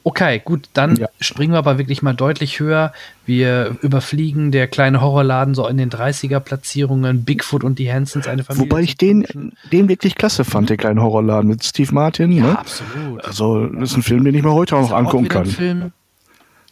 Okay, 0.08 0.42
gut, 0.46 0.70
dann 0.72 0.96
Ja. 0.96 1.10
springen 1.20 1.52
wir 1.52 1.58
aber 1.58 1.78
wirklich 1.78 2.02
mal 2.02 2.14
deutlich 2.14 2.62
höher. 2.62 2.94
Wir 3.26 3.76
überfliegen 3.82 4.54
der 4.54 4.70
kleine 4.70 5.02
Horrorladen 5.02 5.54
so 5.54 5.68
in 5.68 5.76
den 5.76 5.90
30er-Platzierungen, 5.90 7.26
Bigfoot 7.26 7.62
und 7.62 7.78
die 7.78 7.92
Hansons, 7.92 8.26
eine 8.26 8.46
Familie. 8.46 8.72
Wobei 8.72 8.84
ich 8.84 8.96
den, 8.96 9.52
den 9.74 9.90
wirklich 9.90 10.16
klasse 10.16 10.46
fand, 10.46 10.70
den 10.70 10.78
kleinen 10.78 11.02
Horrorladen 11.02 11.50
mit 11.50 11.66
Steve 11.66 11.94
Martin. 11.94 12.32
Ja, 12.32 12.44
ne? 12.44 12.58
absolut. 12.60 13.26
Also, 13.26 13.68
das 13.68 13.92
ist 13.92 13.98
ein 13.98 14.04
Film, 14.04 14.24
den 14.24 14.34
ich 14.34 14.44
mir 14.44 14.54
heute 14.54 14.78
auch 14.78 14.82
noch 14.84 14.94
auch 14.94 14.98
angucken 14.98 15.26
ein 15.26 15.30
kann. 15.30 15.46
Film, 15.46 15.92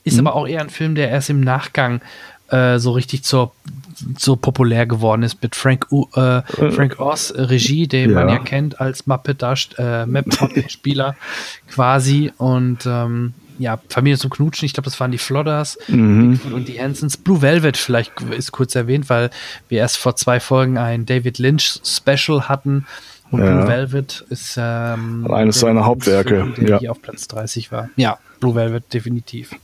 ist 0.06 0.18
aber 0.18 0.34
auch 0.34 0.48
eher 0.48 0.62
ein 0.62 0.70
Film, 0.70 0.96
der 0.96 1.10
erst 1.10 1.30
im 1.30 1.42
Nachgang 1.42 2.00
äh, 2.50 2.78
so 2.80 2.92
richtig 2.92 3.24
zur, 3.24 3.54
so 4.18 4.36
populär 4.36 4.86
geworden 4.86 5.24
ist 5.24 5.42
mit 5.42 5.56
Frank, 5.56 5.88
U, 5.92 6.06
äh, 6.16 6.42
Frank 6.72 7.00
Oz 7.00 7.32
äh, 7.32 7.42
Regie, 7.42 7.88
den 7.88 8.14
man 8.14 8.28
Ja. 8.30 8.36
ja 8.36 8.40
kennt 8.42 8.80
als 8.80 9.08
Muppet 9.08 9.42
äh, 9.78 10.06
Muppet-Spieler 10.06 11.16
quasi 11.70 12.32
und 12.38 12.86
ähm, 12.86 13.34
ja, 13.58 13.80
Familie 13.90 14.18
zum 14.18 14.30
Knutschen, 14.30 14.66
ich 14.66 14.74
glaube, 14.74 14.86
das 14.86 15.00
waren 15.00 15.12
die 15.12 15.18
Flodders 15.18 15.78
Mhm. 15.88 16.40
Und 16.54 16.68
die 16.68 16.80
Hansons. 16.80 17.18
Blue 17.18 17.42
Velvet 17.42 17.78
vielleicht 17.78 18.20
ist 18.38 18.52
kurz 18.52 18.76
erwähnt, 18.76 19.10
weil 19.10 19.30
wir 19.70 19.80
erst 19.80 19.98
vor 19.98 20.16
zwei 20.16 20.40
Folgen 20.40 20.78
ein 20.78 21.06
David 21.06 21.40
Lynch 21.40 21.80
Special 21.84 22.50
hatten. 22.50 22.86
Und 23.32 23.40
Ja. 23.40 23.56
Blue 23.56 23.68
Velvet 23.68 24.26
ist 24.30 24.56
ähm, 24.60 25.26
Eines 25.32 25.60
seiner 25.60 25.86
Hauptwerke, 25.86 26.54
der 26.58 26.70
ja. 26.70 26.80
hier 26.80 26.92
auf 26.92 27.02
Platz 27.02 27.28
30 27.28 27.72
war. 27.72 27.90
Ja, 27.96 28.20
Blue 28.46 28.56
Velvet, 28.56 28.94
definitiv. 28.94 29.56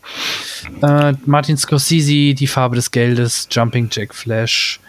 Äh, 0.81 1.13
Martin 1.27 1.55
Scorsese, 1.55 2.33
Die 2.33 2.47
Farbe 2.47 2.75
des 2.75 2.89
Geldes, 2.89 3.47
Jumping 3.51 3.89
Jack 3.91 4.15
Flash. 4.15 4.79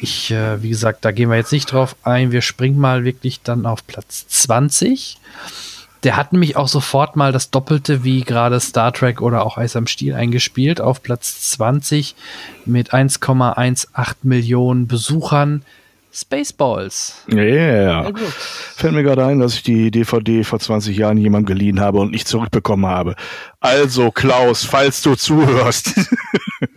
Ich, 0.00 0.30
äh, 0.30 0.62
wie 0.62 0.70
gesagt, 0.70 1.04
da 1.04 1.12
gehen 1.12 1.28
wir 1.28 1.36
jetzt 1.36 1.52
nicht 1.52 1.70
drauf 1.70 1.96
ein. 2.02 2.32
Wir 2.32 2.40
springen 2.40 2.78
mal 2.78 3.04
wirklich 3.04 3.42
dann 3.42 3.66
auf 3.66 3.86
Platz 3.86 4.26
20. 4.28 5.18
Der 6.02 6.16
hat 6.16 6.32
nämlich 6.32 6.56
auch 6.56 6.68
sofort 6.68 7.16
mal 7.16 7.30
das 7.30 7.50
Doppelte 7.50 8.04
wie 8.04 8.22
gerade 8.22 8.58
Star 8.58 8.92
Trek 8.92 9.20
oder 9.20 9.44
auch 9.44 9.58
Eis 9.58 9.76
am 9.76 9.86
Stiel 9.86 10.14
eingespielt, 10.14 10.80
auf 10.80 11.02
Platz 11.02 11.50
20 11.50 12.14
mit 12.64 12.94
1,18 12.94 14.14
Millionen 14.22 14.86
Besuchern. 14.86 15.62
Spaceballs. 16.16 17.24
Ja, 17.28 17.42
yeah. 17.42 18.12
Fällt 18.74 18.94
mir 18.94 19.02
gerade 19.02 19.26
ein, 19.26 19.38
dass 19.38 19.54
ich 19.54 19.62
die 19.62 19.90
DVD 19.90 20.44
vor 20.44 20.58
20 20.58 20.96
Jahren 20.96 21.18
jemandem 21.18 21.54
geliehen 21.54 21.80
habe 21.80 21.98
und 21.98 22.10
nicht 22.10 22.26
zurückbekommen 22.26 22.86
habe. 22.86 23.16
Also, 23.60 24.10
Klaus, 24.10 24.64
falls 24.64 25.02
du 25.02 25.14
zuhörst. 25.14 25.94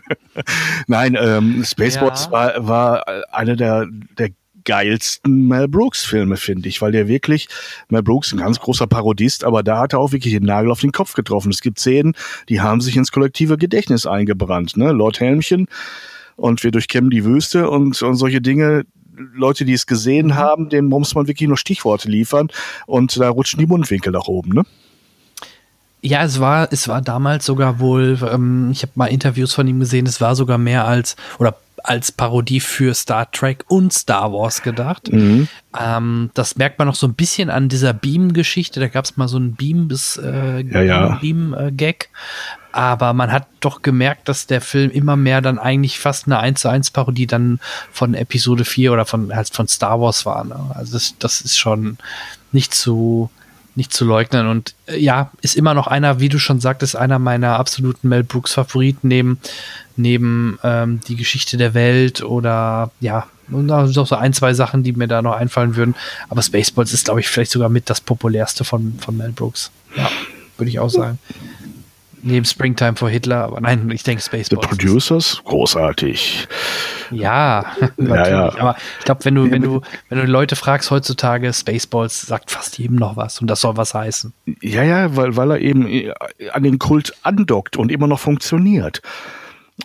Nein, 0.87 1.17
ähm, 1.17 1.63
Spaceballs 1.63 2.25
ja. 2.25 2.31
war, 2.31 2.67
war 2.67 3.05
eine 3.31 3.55
der, 3.55 3.87
der 4.17 4.31
geilsten 4.65 5.47
Mel 5.47 5.69
Brooks 5.69 6.03
Filme, 6.03 6.35
finde 6.35 6.67
ich, 6.67 6.81
weil 6.81 6.91
der 6.91 7.07
wirklich, 7.07 7.47
Mel 7.87 8.03
Brooks, 8.03 8.33
ein 8.33 8.39
ganz 8.39 8.59
großer 8.59 8.87
Parodist, 8.87 9.45
aber 9.45 9.63
da 9.63 9.79
hat 9.79 9.93
er 9.93 9.99
auch 9.99 10.11
wirklich 10.11 10.33
den 10.33 10.43
Nagel 10.43 10.69
auf 10.69 10.81
den 10.81 10.91
Kopf 10.91 11.13
getroffen. 11.13 11.49
Es 11.49 11.61
gibt 11.61 11.79
Szenen, 11.79 12.13
die 12.49 12.59
haben 12.59 12.81
sich 12.81 12.97
ins 12.97 13.13
kollektive 13.13 13.57
Gedächtnis 13.57 14.05
eingebrannt, 14.05 14.75
ne? 14.75 14.91
Lord 14.91 15.21
Helmchen 15.21 15.67
und 16.39 16.63
wir 16.63 16.71
durchkämmen 16.71 17.09
die 17.09 17.25
Wüste 17.25 17.69
und, 17.69 18.01
und 18.01 18.15
solche 18.15 18.41
Dinge, 18.41 18.85
Leute, 19.33 19.65
die 19.65 19.73
es 19.73 19.85
gesehen 19.85 20.27
mhm. 20.27 20.35
haben, 20.35 20.69
denen 20.69 20.87
muss 20.87 21.15
man 21.15 21.27
wirklich 21.27 21.47
nur 21.47 21.57
Stichworte 21.57 22.09
liefern 22.09 22.49
und 22.87 23.19
da 23.19 23.29
rutschen 23.29 23.59
die 23.59 23.67
Mundwinkel 23.67 24.11
nach 24.11 24.27
oben, 24.27 24.53
ne? 24.53 24.63
Ja, 26.01 26.23
es 26.23 26.39
war, 26.39 26.71
es 26.71 26.87
war 26.87 27.01
damals 27.01 27.45
sogar 27.45 27.79
wohl, 27.79 28.17
ähm, 28.31 28.69
ich 28.71 28.83
habe 28.83 28.93
mal 28.95 29.07
Interviews 29.07 29.53
von 29.53 29.67
ihm 29.67 29.81
gesehen, 29.81 30.05
es 30.05 30.21
war 30.21 30.33
sogar 30.33 30.57
mehr 30.57 30.85
als, 30.85 31.17
oder 31.39 31.57
als 31.83 32.11
Parodie 32.11 32.59
für 32.59 32.93
Star 32.93 33.31
Trek 33.31 33.65
und 33.67 33.93
Star 33.93 34.31
Wars 34.33 34.61
gedacht. 34.61 35.11
Mhm. 35.11 35.47
Ähm, 35.79 36.31
das 36.33 36.55
merkt 36.55 36.79
man 36.79 36.87
noch 36.87 36.95
so 36.95 37.07
ein 37.07 37.13
bisschen 37.13 37.49
an 37.49 37.69
dieser 37.69 37.93
Beam-Geschichte. 37.93 38.79
Da 38.79 38.87
gab 38.87 39.05
es 39.05 39.17
mal 39.17 39.27
so 39.27 39.37
einen 39.37 39.53
Beam 39.53 39.87
bis 39.87 40.17
äh, 40.17 40.61
ja, 40.61 40.81
ja. 40.81 41.15
Beam-Gag. 41.21 42.09
Aber 42.71 43.13
man 43.13 43.31
hat 43.31 43.47
doch 43.61 43.81
gemerkt, 43.81 44.29
dass 44.29 44.45
der 44.45 44.61
Film 44.61 44.91
immer 44.91 45.15
mehr 45.15 45.41
dann 45.41 45.57
eigentlich 45.57 45.99
fast 45.99 46.27
eine 46.27 46.39
1 46.39 46.61
zu 46.61 46.69
1 46.69 46.91
Parodie 46.91 47.25
dann 47.25 47.59
von 47.91 48.13
Episode 48.13 48.63
4 48.63 48.93
oder 48.93 49.05
von, 49.05 49.35
halt 49.35 49.49
von 49.49 49.67
Star 49.67 49.99
Wars 49.99 50.25
war. 50.25 50.43
Ne? 50.43 50.55
Also 50.75 50.93
das, 50.93 51.15
das 51.17 51.41
ist 51.41 51.57
schon 51.57 51.97
nicht 52.51 52.73
zu, 52.73 53.29
nicht 53.79 53.93
zu 53.93 54.05
leugnen. 54.05 54.47
Und 54.47 54.75
äh, 54.85 54.99
ja, 54.99 55.31
ist 55.41 55.55
immer 55.55 55.73
noch 55.73 55.87
einer, 55.87 56.19
wie 56.19 56.29
du 56.29 56.37
schon 56.37 56.59
sagtest, 56.59 56.95
einer 56.95 57.17
meiner 57.17 57.57
absoluten 57.57 58.09
Mel 58.09 58.23
Brooks 58.23 58.53
Favoriten 58.53 59.07
neben, 59.07 59.39
neben 59.95 60.59
ähm, 60.63 60.99
die 61.07 61.15
Geschichte 61.15 61.57
der 61.57 61.73
Welt 61.73 62.21
oder 62.21 62.91
ja, 62.99 63.25
und 63.49 63.67
da 63.67 63.87
sind 63.87 63.97
auch 63.97 64.05
so 64.05 64.15
ein, 64.15 64.33
zwei 64.33 64.53
Sachen, 64.53 64.83
die 64.83 64.93
mir 64.93 65.07
da 65.07 65.23
noch 65.23 65.33
einfallen 65.33 65.75
würden. 65.75 65.95
Aber 66.29 66.43
Spaceballs 66.43 66.93
ist, 66.93 67.05
glaube 67.05 67.21
ich, 67.21 67.27
vielleicht 67.27 67.49
sogar 67.49 67.69
mit 67.69 67.89
das 67.89 67.99
populärste 67.99 68.63
von, 68.63 68.99
von 68.99 69.17
Mel 69.17 69.31
Brooks. 69.31 69.71
Ja, 69.95 70.07
würde 70.57 70.69
ich 70.69 70.77
auch 70.77 70.89
sagen. 70.89 71.17
Neben 72.21 72.45
Springtime 72.45 72.95
for 72.95 73.09
Hitler, 73.09 73.43
aber 73.43 73.61
nein, 73.61 73.89
ich 73.91 74.03
denke 74.03 74.21
Spaceballs. 74.21 74.49
The 74.49 74.67
Producers, 74.67 75.41
großartig. 75.45 76.47
Ja, 77.11 77.65
ja, 77.97 78.27
ja. 78.29 78.57
Aber 78.57 78.75
ich 78.99 79.05
glaube, 79.05 79.25
wenn 79.25 79.35
du, 79.35 79.51
wenn 79.51 79.61
du, 79.61 79.81
wenn 80.09 80.19
du 80.19 80.25
Leute 80.25 80.55
fragst 80.55 80.91
heutzutage, 80.91 81.51
Spaceballs 81.53 82.21
sagt 82.21 82.51
fast 82.51 82.77
jedem 82.77 82.97
noch 82.97 83.15
was 83.15 83.39
und 83.41 83.47
das 83.47 83.61
soll 83.61 83.77
was 83.77 83.93
heißen. 83.93 84.33
Ja, 84.61 84.83
ja, 84.83 85.15
weil, 85.15 85.35
weil 85.35 85.51
er 85.51 85.59
eben 85.59 86.11
an 86.51 86.63
den 86.63 86.79
Kult 86.79 87.13
andockt 87.23 87.77
und 87.77 87.91
immer 87.91 88.07
noch 88.07 88.19
funktioniert. 88.19 89.01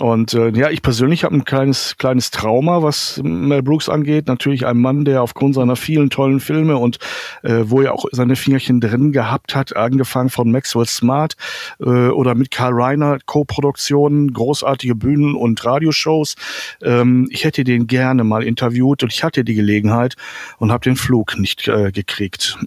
Und 0.01 0.35
äh, 0.35 0.51
ja, 0.51 0.71
ich 0.71 0.83
persönlich 0.83 1.23
habe 1.23 1.37
ein 1.37 1.45
kleines 1.45 1.97
kleines 1.99 2.33
Trauma, 2.33 2.83
was 2.83 3.21
Mel 3.23 3.63
Brooks 3.63 3.89
angeht. 3.89 4.27
Natürlich 4.27 4.67
ein 4.67 4.79
Mann, 4.79 5.05
der 5.05 5.23
aufgrund 5.23 5.55
seiner 5.55 5.77
vielen 5.77 6.11
tollen 6.11 6.41
Filme 6.41 6.79
und 6.79 6.99
äh, 7.43 7.63
wo 7.65 7.81
er 7.81 7.95
auch 7.95 8.05
seine 8.11 8.35
Fingerchen 8.35 8.81
drin 8.81 9.13
gehabt 9.13 9.55
hat, 9.55 9.77
angefangen 9.77 10.31
von 10.31 10.51
Maxwell 10.51 10.87
Smart 10.87 11.37
äh, 11.79 11.85
oder 11.85 12.35
mit 12.35 12.51
Carl 12.51 12.73
Reiner 12.73 13.19
Co-Produktionen, 13.25 14.33
großartige 14.33 14.97
Bühnen 14.97 15.37
und 15.37 15.65
Radioshows. 15.65 16.35
Ähm, 16.83 17.29
ich 17.31 17.45
hätte 17.45 17.63
den 17.63 17.87
gerne 17.87 18.25
mal 18.25 18.43
interviewt 18.43 19.05
und 19.05 19.13
ich 19.13 19.23
hatte 19.23 19.45
die 19.45 19.55
Gelegenheit 19.55 20.17
und 20.59 20.73
habe 20.73 20.83
den 20.83 20.97
Flug 20.97 21.39
nicht 21.39 21.69
äh, 21.69 21.93
gekriegt. 21.93 22.59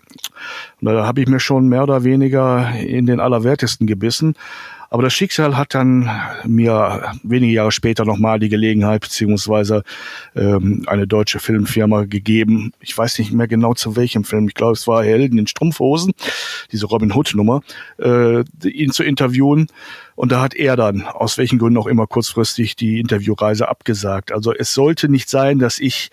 Und 0.79 0.87
da 0.87 1.05
habe 1.05 1.21
ich 1.21 1.27
mir 1.27 1.41
schon 1.41 1.67
mehr 1.67 1.83
oder 1.83 2.05
weniger 2.05 2.73
in 2.79 3.05
den 3.05 3.19
Allerwertesten 3.19 3.85
gebissen. 3.85 4.35
Aber 4.89 5.03
das 5.03 5.13
Schicksal 5.13 5.57
hat 5.57 5.73
dann 5.73 6.09
mir 6.45 7.11
wenige 7.23 7.53
Jahre 7.53 7.71
später 7.71 8.05
nochmal 8.05 8.39
die 8.39 8.49
Gelegenheit 8.49 9.01
beziehungsweise 9.01 9.83
ähm, 10.35 10.83
eine 10.87 11.07
deutsche 11.07 11.39
Filmfirma 11.39 12.05
gegeben. 12.05 12.71
Ich 12.79 12.97
weiß 12.97 13.19
nicht 13.19 13.33
mehr 13.33 13.47
genau 13.47 13.73
zu 13.73 13.95
welchem 13.95 14.23
Film. 14.23 14.47
Ich 14.47 14.53
glaube, 14.53 14.73
es 14.73 14.87
war 14.87 15.03
Helden 15.03 15.37
in 15.37 15.47
Strumpfhosen, 15.47 16.13
diese 16.71 16.85
Robin 16.85 17.13
Hood 17.13 17.33
Nummer, 17.35 17.61
äh, 17.99 18.43
ihn 18.63 18.91
zu 18.91 19.03
interviewen. 19.03 19.67
Und 20.15 20.31
da 20.31 20.41
hat 20.41 20.55
er 20.55 20.75
dann, 20.75 21.03
aus 21.03 21.37
welchen 21.37 21.59
Gründen 21.59 21.77
auch 21.77 21.87
immer 21.87 22.07
kurzfristig, 22.07 22.75
die 22.75 22.99
Interviewreise 22.99 23.67
abgesagt. 23.67 24.31
Also 24.31 24.53
es 24.53 24.73
sollte 24.73 25.09
nicht 25.09 25.29
sein, 25.29 25.59
dass 25.59 25.79
ich 25.79 26.09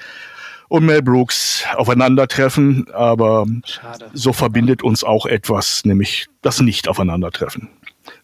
und 0.68 0.86
Mel 0.86 1.02
Brooks 1.02 1.64
aufeinandertreffen, 1.76 2.86
aber 2.92 3.46
Schade. 3.64 4.10
so 4.12 4.32
verbindet 4.32 4.82
uns 4.82 5.04
auch 5.04 5.26
etwas, 5.26 5.84
nämlich 5.84 6.26
das 6.42 6.60
Nicht-Aufeinandertreffen. 6.60 7.68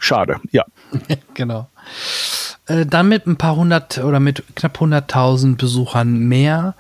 Schade, 0.01 0.41
ja. 0.51 0.65
genau. 1.35 1.69
Äh, 2.67 2.87
dann 2.87 3.09
mit 3.09 3.27
ein 3.27 3.37
paar 3.37 3.55
hundert 3.55 3.99
oder 3.99 4.19
mit 4.19 4.43
knapp 4.57 4.79
100.000 4.79 5.57
Besuchern 5.57 6.19
mehr 6.19 6.75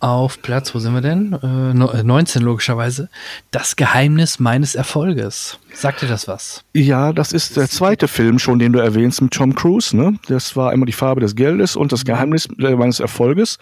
auf 0.00 0.42
Platz, 0.42 0.74
wo 0.74 0.78
sind 0.78 0.92
wir 0.92 1.00
denn? 1.00 1.32
Äh, 1.32 2.02
19 2.02 2.42
äh, 2.42 2.44
logischerweise. 2.44 3.08
Das 3.50 3.76
Geheimnis 3.76 4.38
meines 4.38 4.74
Erfolges. 4.74 5.58
Sagt 5.72 6.02
dir 6.02 6.06
das 6.06 6.28
was? 6.28 6.64
Ja, 6.74 7.12
das 7.12 7.32
ist 7.32 7.56
der 7.56 7.68
zweite 7.70 8.08
Film 8.08 8.38
schon, 8.38 8.58
den 8.58 8.72
du 8.72 8.78
erwähnst 8.78 9.22
mit 9.22 9.32
Tom 9.32 9.54
Cruise. 9.54 9.96
Ne? 9.96 10.18
Das 10.28 10.54
war 10.54 10.70
einmal 10.70 10.86
die 10.86 10.92
Farbe 10.92 11.20
des 11.20 11.34
Geldes 11.34 11.76
und 11.76 11.92
das. 11.92 12.04
Geheimnis 12.04 12.48
meines 12.58 13.00
Erfolges. 13.00 13.58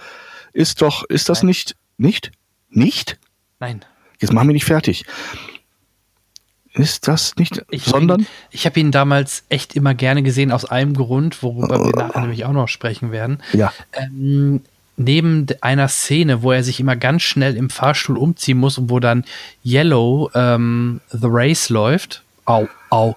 Ist 0.52 0.82
doch, 0.82 1.04
ist 1.04 1.28
das 1.28 1.42
Nein. 1.42 1.48
nicht, 1.48 1.76
nicht? 1.98 2.32
Nicht? 2.68 3.18
Nein. 3.60 3.84
Jetzt 4.20 4.32
machen 4.32 4.48
wir 4.48 4.54
nicht 4.54 4.64
fertig. 4.64 5.04
Ist 6.74 7.06
das 7.06 7.36
nicht, 7.36 7.64
ich 7.70 7.84
sondern? 7.84 8.20
Ihn, 8.20 8.26
ich 8.50 8.66
habe 8.66 8.80
ihn 8.80 8.90
damals 8.90 9.44
echt 9.48 9.76
immer 9.76 9.94
gerne 9.94 10.22
gesehen, 10.24 10.50
aus 10.50 10.64
einem 10.64 10.94
Grund, 10.94 11.42
worüber 11.42 11.80
oh. 11.80 11.86
wir 11.86 11.96
nachher 11.96 12.20
nämlich 12.20 12.44
auch 12.44 12.52
noch 12.52 12.66
sprechen 12.66 13.12
werden. 13.12 13.42
Ja. 13.52 13.72
Ähm, 13.92 14.60
neben 14.96 15.46
einer 15.60 15.88
Szene, 15.88 16.42
wo 16.42 16.50
er 16.50 16.64
sich 16.64 16.80
immer 16.80 16.96
ganz 16.96 17.22
schnell 17.22 17.56
im 17.56 17.70
Fahrstuhl 17.70 18.18
umziehen 18.18 18.58
muss 18.58 18.76
und 18.76 18.90
wo 18.90 18.98
dann 18.98 19.24
Yellow 19.64 20.30
ähm, 20.34 21.00
The 21.10 21.28
Race 21.30 21.68
läuft. 21.68 22.22
Au, 22.44 22.68
au. 22.90 23.16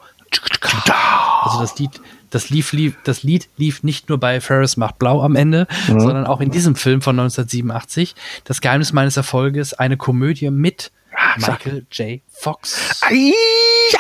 Also 1.44 1.60
das 1.60 1.80
Lied, 1.80 1.92
das, 2.30 2.50
lief, 2.50 2.74
lief, 2.74 2.96
das 3.04 3.24
Lied 3.24 3.48
lief 3.58 3.82
nicht 3.82 4.10
nur 4.10 4.20
bei 4.20 4.40
Ferris 4.42 4.78
macht 4.78 5.00
blau 5.00 5.22
am 5.22 5.36
Ende, 5.36 5.68
mhm. 5.88 6.00
sondern 6.00 6.28
auch 6.28 6.42
in 6.42 6.52
diesem 6.52 6.76
Film 6.76 7.02
von 7.02 7.20
1987. 7.20 8.16
Das 8.44 8.62
Geheimnis 8.62 8.94
meines 8.94 9.18
Erfolges, 9.18 9.74
eine 9.74 9.98
Komödie 9.98 10.50
mit 10.52 10.92
Michael 11.38 11.86
J. 11.92 12.22
Fox. 12.28 13.02
Ja. 13.12 14.00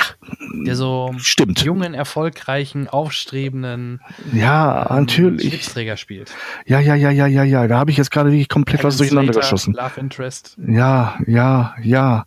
Der 0.65 0.75
so 0.75 1.13
Stimmt. 1.17 1.61
jungen, 1.63 1.93
erfolgreichen, 1.93 2.87
aufstrebenden 2.87 4.01
ja, 4.33 4.87
natürlich. 4.89 5.49
Schlipsträger 5.49 5.97
spielt. 5.97 6.33
Ja, 6.65 6.79
ja, 6.79 6.95
ja, 6.95 7.11
ja, 7.11 7.27
ja, 7.27 7.43
ja. 7.43 7.67
Da 7.67 7.79
habe 7.79 7.91
ich 7.91 7.97
jetzt 7.97 8.11
gerade 8.11 8.31
wirklich 8.31 8.49
komplett 8.49 8.81
Alan 8.81 8.89
was 8.89 8.97
durcheinander 8.97 9.33
Slater, 9.33 9.45
geschossen. 9.45 9.73
Love 9.73 9.99
Interest. 9.99 10.57
Ja, 10.67 11.17
ja, 11.25 11.75
ja. 11.81 12.25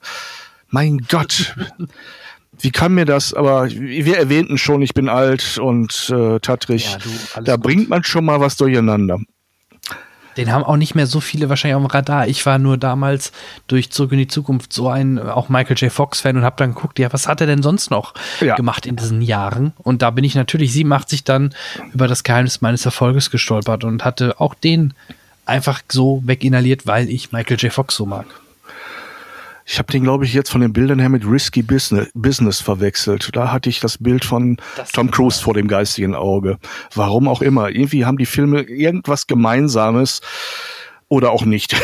Mein 0.69 0.99
Gott. 1.09 1.55
Wie 2.63 2.71
kann 2.71 2.93
mir 2.93 3.07
das, 3.07 3.33
aber 3.33 3.71
wir 3.71 4.19
erwähnten 4.19 4.59
schon, 4.59 4.83
ich 4.83 4.93
bin 4.93 5.09
alt 5.09 5.57
und 5.57 6.13
äh, 6.15 6.41
tattrig. 6.41 6.93
Ja, 6.93 6.99
du, 6.99 7.43
da 7.43 7.57
gut. 7.57 7.65
bringt 7.65 7.89
man 7.89 8.05
schon 8.05 8.25
mal 8.25 8.41
was 8.41 8.57
durcheinander. 8.57 9.19
Den 10.37 10.53
haben 10.53 10.65
auch 10.65 10.77
nicht 10.77 10.95
mehr 10.95 11.07
so 11.07 11.21
viele 11.21 11.49
wahrscheinlich 11.49 11.77
auf 11.77 11.83
dem 11.83 11.91
Radar. 11.91 12.29
Ich 12.29 12.45
war 12.47 12.59
nur 12.59 12.79
damals 12.79 13.33
durch 13.67 13.91
Zurück 13.91 14.13
in 14.13 14.19
die 14.19 14.29
Zukunft 14.29 14.73
so 14.73 14.89
ein 14.89 15.19
auch 15.19 15.49
Michael 15.49 15.77
J. 15.77 15.93
Fox-Fan 15.93 16.37
und 16.37 16.45
habe 16.45 16.57
dann 16.57 16.75
geguckt, 16.75 16.99
ja, 16.99 17.13
was 17.13 17.27
hat 17.27 17.41
er 17.41 17.47
denn 17.47 17.63
sonst 17.63 17.91
noch 17.91 18.15
ja. 18.41 18.55
gemacht 18.55 18.87
in 18.87 18.97
diesen 18.97 19.23
Jahren? 19.23 19.73
Und 19.79 20.03
da 20.03 20.11
bin 20.11 20.25
ich 20.25 20.35
natürlich 20.35 20.73
87 20.73 21.25
dann 21.25 21.55
über 21.93 22.07
das 22.07 22.23
Geheimnis 22.23 22.61
meines 22.61 22.85
Erfolges 22.85 23.31
gestolpert 23.31 23.85
und 23.85 24.05
hatte 24.05 24.41
auch 24.41 24.55
den 24.55 24.95
einfach 25.47 25.83
so 25.91 26.23
weginhaliert, 26.25 26.87
weil 26.87 27.09
ich 27.09 27.33
Michael 27.33 27.59
J. 27.59 27.73
Fox 27.73 27.97
so 27.97 28.07
mag. 28.07 28.27
Ich 29.73 29.79
habe 29.79 29.93
den, 29.93 30.03
glaube 30.03 30.25
ich, 30.25 30.35
jetzt 30.35 30.51
von 30.51 30.63
den 30.63 30.73
Bildern 30.73 30.99
her 30.99 31.09
mit 31.09 31.25
Risky 31.25 31.63
Business, 31.63 32.11
Business 32.13 32.61
verwechselt. 32.61 33.31
Da 33.35 33.53
hatte 33.53 33.69
ich 33.69 33.79
das 33.79 33.99
Bild 33.99 34.25
von 34.25 34.57
das 34.77 34.91
Tom 34.91 35.13
Cruise 35.13 35.41
vor 35.41 35.55
dem 35.55 35.69
geistigen 35.69 36.17
Auge. 36.17 36.59
Warum 36.93 37.29
auch 37.29 37.41
immer. 37.41 37.69
Irgendwie 37.71 38.05
haben 38.05 38.19
die 38.19 38.27
Filme 38.27 38.63
irgendwas 38.63 39.29
Gemeinsames 39.29 40.23
oder 41.07 41.31
auch 41.31 41.45
nicht. 41.45 41.77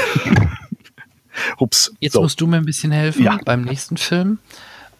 Ups. 1.58 1.92
Jetzt 2.00 2.14
so. 2.14 2.22
musst 2.22 2.40
du 2.40 2.48
mir 2.48 2.56
ein 2.56 2.64
bisschen 2.64 2.90
helfen 2.90 3.22
ja. 3.22 3.38
beim 3.44 3.62
nächsten 3.62 3.96
Film. 3.96 4.40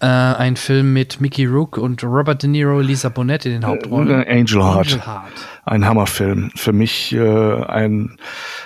Äh, 0.00 0.06
ein 0.06 0.56
Film 0.56 0.92
mit 0.92 1.20
Mickey 1.20 1.46
Rook 1.46 1.78
und 1.78 2.04
Robert 2.04 2.42
De 2.42 2.50
Niro, 2.50 2.80
Lisa 2.80 3.08
Bonet 3.08 3.46
in 3.46 3.52
den 3.52 3.66
Hauptrollen. 3.66 4.22
Äh, 4.22 4.30
Angel 4.30 4.62
Heart. 4.62 4.92
Angel 4.92 5.06
Heart. 5.06 5.32
Ein 5.64 5.84
Hammerfilm. 5.86 6.50
Für 6.54 6.72
mich 6.72 7.12
äh, 7.14 7.64
ein 7.64 8.16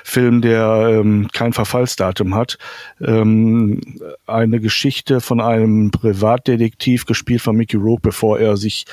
Film, 0.05 0.43
der 0.43 1.01
ähm, 1.01 1.29
kein 1.33 1.53
Verfallsdatum 1.53 2.35
hat. 2.35 2.59
Ähm, 3.01 3.81
eine 4.27 4.61
Geschichte 4.61 5.21
von 5.21 5.41
einem 5.41 5.91
Privatdetektiv, 5.91 7.07
gespielt 7.07 7.43
von 7.43 7.57
Mickey 7.57 7.77
Rook, 7.77 8.03
bevor 8.03 8.39
er 8.39 8.57
sich 8.57 8.85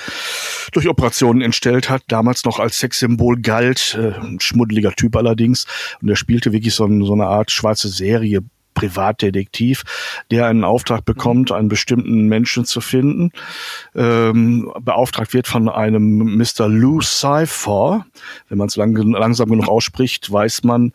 durch 0.72 0.88
Operationen 0.88 1.42
entstellt 1.42 1.90
hat, 1.90 2.02
damals 2.08 2.44
noch 2.44 2.60
als 2.60 2.78
Sexsymbol 2.78 3.40
galt, 3.40 3.98
äh, 4.00 4.12
ein 4.18 4.38
schmuddeliger 4.40 4.92
Typ 4.92 5.16
allerdings. 5.16 5.66
Und 6.00 6.08
er 6.08 6.16
spielte 6.16 6.52
wirklich 6.52 6.74
so, 6.74 6.86
so 7.04 7.12
eine 7.12 7.26
Art 7.26 7.50
schwarze 7.50 7.88
Serie 7.88 8.42
Privatdetektiv, 8.78 9.82
der 10.30 10.46
einen 10.46 10.62
Auftrag 10.62 11.04
bekommt, 11.04 11.50
einen 11.50 11.68
bestimmten 11.68 12.26
Menschen 12.28 12.64
zu 12.64 12.80
finden. 12.80 13.32
Ähm, 13.96 14.72
beauftragt 14.80 15.34
wird 15.34 15.48
von 15.48 15.68
einem 15.68 16.36
Mr. 16.36 16.68
Lou 16.68 17.00
Cypher. 17.00 18.06
Wenn 18.48 18.58
man 18.58 18.68
es 18.68 18.76
lang, 18.76 18.94
langsam 18.94 19.48
genug 19.48 19.68
ausspricht, 19.68 20.30
weiß 20.30 20.62
man, 20.62 20.92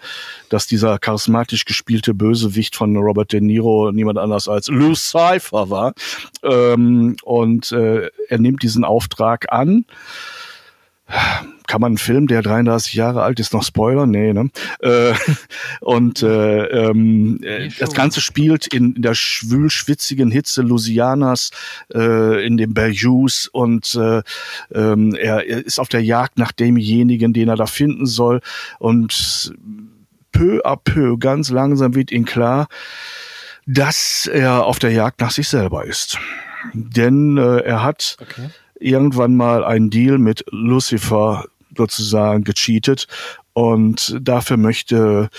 dass 0.49 0.65
dieser 0.67 0.97
charismatisch 0.97 1.65
gespielte 1.65 2.13
Bösewicht 2.13 2.75
von 2.75 2.95
Robert 2.95 3.33
De 3.33 3.41
Niro 3.41 3.91
niemand 3.91 4.17
anders 4.17 4.47
als 4.47 4.69
Lou 4.69 4.95
Cypher 4.95 5.69
war. 5.69 5.93
Ähm, 6.41 7.17
und 7.23 7.71
äh, 7.73 8.09
er 8.29 8.39
nimmt 8.39 8.63
diesen 8.63 8.85
Auftrag 8.85 9.51
an 9.51 9.85
kann 11.67 11.81
man 11.81 11.91
einen 11.91 11.97
Film, 11.97 12.27
der 12.27 12.41
33 12.41 12.93
Jahre 12.93 13.23
alt 13.23 13.39
ist, 13.39 13.53
noch 13.53 13.63
spoilern? 13.63 14.11
Nee, 14.11 14.33
ne? 14.33 14.49
Äh, 14.81 15.13
und 15.81 16.21
äh, 16.21 16.65
ähm, 16.65 17.35
nee, 17.35 17.69
das 17.79 17.93
Ganze 17.93 18.21
spielt 18.21 18.67
in, 18.67 18.93
in 18.93 19.01
der 19.01 19.15
schwül-schwitzigen 19.15 20.31
Hitze 20.31 20.61
Louisianas, 20.61 21.51
äh, 21.93 22.45
in 22.45 22.57
den 22.57 22.73
Bayous 22.73 23.47
und 23.47 23.95
äh, 23.95 24.21
ähm, 24.73 25.15
er, 25.15 25.47
er 25.47 25.65
ist 25.65 25.79
auf 25.79 25.89
der 25.89 26.03
Jagd 26.03 26.37
nach 26.37 26.51
demjenigen, 26.51 27.33
den 27.33 27.49
er 27.49 27.55
da 27.55 27.65
finden 27.65 28.05
soll 28.05 28.41
und 28.79 29.53
peu 30.31 30.61
à 30.65 30.75
peu, 30.75 31.17
ganz 31.17 31.49
langsam 31.49 31.95
wird 31.95 32.11
ihm 32.11 32.25
klar, 32.25 32.67
dass 33.65 34.29
er 34.31 34.65
auf 34.65 34.79
der 34.79 34.91
Jagd 34.91 35.21
nach 35.21 35.31
sich 35.31 35.47
selber 35.47 35.85
ist. 35.85 36.17
Denn 36.73 37.37
äh, 37.37 37.59
er 37.59 37.83
hat 37.83 38.17
okay 38.21 38.49
irgendwann 38.83 39.35
mal 39.35 39.63
einen 39.63 39.89
Deal 39.89 40.17
mit 40.17 40.45
Lucifer 40.51 41.45
sozusagen 41.75 42.43
gecheatet 42.43 43.07
und 43.53 44.17
dafür 44.21 44.57
möchte 44.57 45.29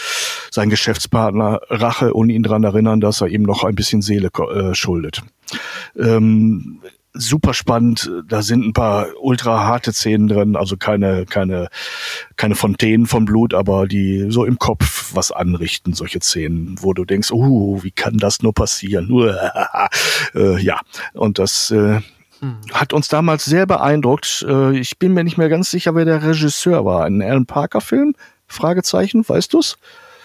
sein 0.51 0.71
Geschäftspartner 0.71 1.61
Rache 1.69 2.15
und 2.15 2.31
ihn 2.31 2.43
daran 2.43 2.65
erinnern, 2.65 3.01
dass 3.01 3.21
er 3.21 3.29
ihm 3.29 3.43
noch 3.43 3.65
ein 3.65 3.75
bisschen 3.75 4.03
Seele 4.03 4.29
äh, 4.29 4.75
schuldet. 4.75 5.23
Ähm, 5.99 6.81
super 7.13 7.55
spannend, 7.55 8.11
da 8.27 8.43
sind 8.43 8.65
ein 8.65 8.73
paar 8.73 9.07
ultra 9.21 9.65
harte 9.65 9.93
Szenen 9.93 10.29
drin, 10.29 10.57
also 10.57 10.77
keine 10.77 11.27
keine 11.27 11.69
keine 12.37 12.57
Fontänen 12.57 13.07
von 13.07 13.25
Blut, 13.25 13.55
aber 13.55 13.87
die 13.87 14.27
so 14.31 14.45
im 14.45 14.59
Kopf 14.59 15.13
was 15.15 15.31
anrichten, 15.31 15.95
solche 15.95 16.21
Szenen, 16.21 16.77
wo 16.81 16.93
du 16.93 17.05
denkst, 17.05 17.31
uh, 17.31 17.83
wie 17.83 17.93
kann 17.93 18.19
das 18.19 18.43
nur 18.43 18.53
passieren? 18.53 19.09
äh, 20.35 20.61
ja, 20.61 20.81
und 21.15 21.39
das 21.39 21.71
äh. 21.71 22.01
Hat 22.73 22.93
uns 22.93 23.09
damals 23.09 23.45
sehr 23.45 23.67
beeindruckt. 23.67 24.45
Äh, 24.49 24.79
ich 24.79 24.99
bin 24.99 25.13
mir 25.15 25.25
nicht 25.25 25.39
mehr 25.39 25.49
ganz 25.49 25.71
sicher, 25.71 25.95
wer 25.95 26.05
der 26.05 26.23
Regisseur 26.23 26.85
war. 26.85 27.05
Ein 27.05 27.23
Alan 27.23 27.47
Parker-Film? 27.47 28.15
Fragezeichen, 28.47 29.29
weißt 29.29 29.53
du's? 29.53 29.77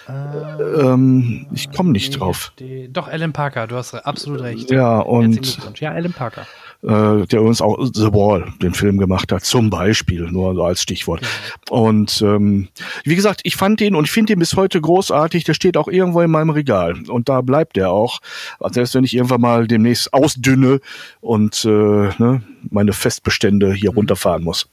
Äh, 0.10 0.82
ähm, 0.82 1.48
ich 1.54 1.72
komme 1.72 1.92
nicht 1.92 2.20
drauf. 2.20 2.52
Doch, 2.90 3.08
Alan 3.08 3.34
Parker, 3.34 3.68
du 3.68 3.76
hast 3.76 3.94
absolut 3.94 4.42
recht. 4.42 4.72
Ja, 4.72 5.00
und. 5.00 5.80
Ja, 5.80 5.92
Alan 5.92 6.14
Parker 6.14 6.46
äh, 6.84 7.26
der 7.28 7.42
uns 7.42 7.62
auch 7.62 7.78
The 7.94 8.14
Wall, 8.14 8.54
den 8.62 8.74
Film 8.74 8.98
gemacht 8.98 9.32
hat, 9.32 9.44
zum 9.44 9.70
Beispiel, 9.70 10.30
nur 10.32 10.56
so 10.56 10.64
als 10.64 10.82
Stichwort. 10.82 11.22
Ja. 11.22 11.28
Und 11.70 12.22
ähm, 12.22 12.70
wie 13.04 13.16
gesagt, 13.16 13.42
ich 13.44 13.56
fand 13.56 13.80
den 13.80 13.96
und 13.96 14.06
ich 14.06 14.12
finde 14.12 14.34
ihn 14.34 14.40
bis 14.40 14.56
heute 14.56 14.80
großartig. 14.80 15.44
Der 15.44 15.54
steht 15.54 15.76
auch 15.78 15.88
irgendwo 15.88 16.22
in 16.22 16.32
meinem 16.32 16.52
Regal 16.52 16.96
und 17.08 17.28
da 17.28 17.42
bleibt 17.42 17.78
er 17.78 17.92
auch. 17.92 18.20
Also 18.60 18.76
selbst 18.76 18.96
wenn 18.96 19.04
ich 19.04 19.16
irgendwann 19.16 19.42
mal 19.42 19.68
demnächst 19.68 20.14
ausdünne 20.14 20.80
und 21.22 21.66
äh, 21.66 21.68
ne, 21.68 22.44
meine 22.70 22.94
Festbestände 22.94 23.74
hier 23.74 23.92
mhm. 23.92 23.98
runterfahren 23.98 24.44
muss. 24.44 24.68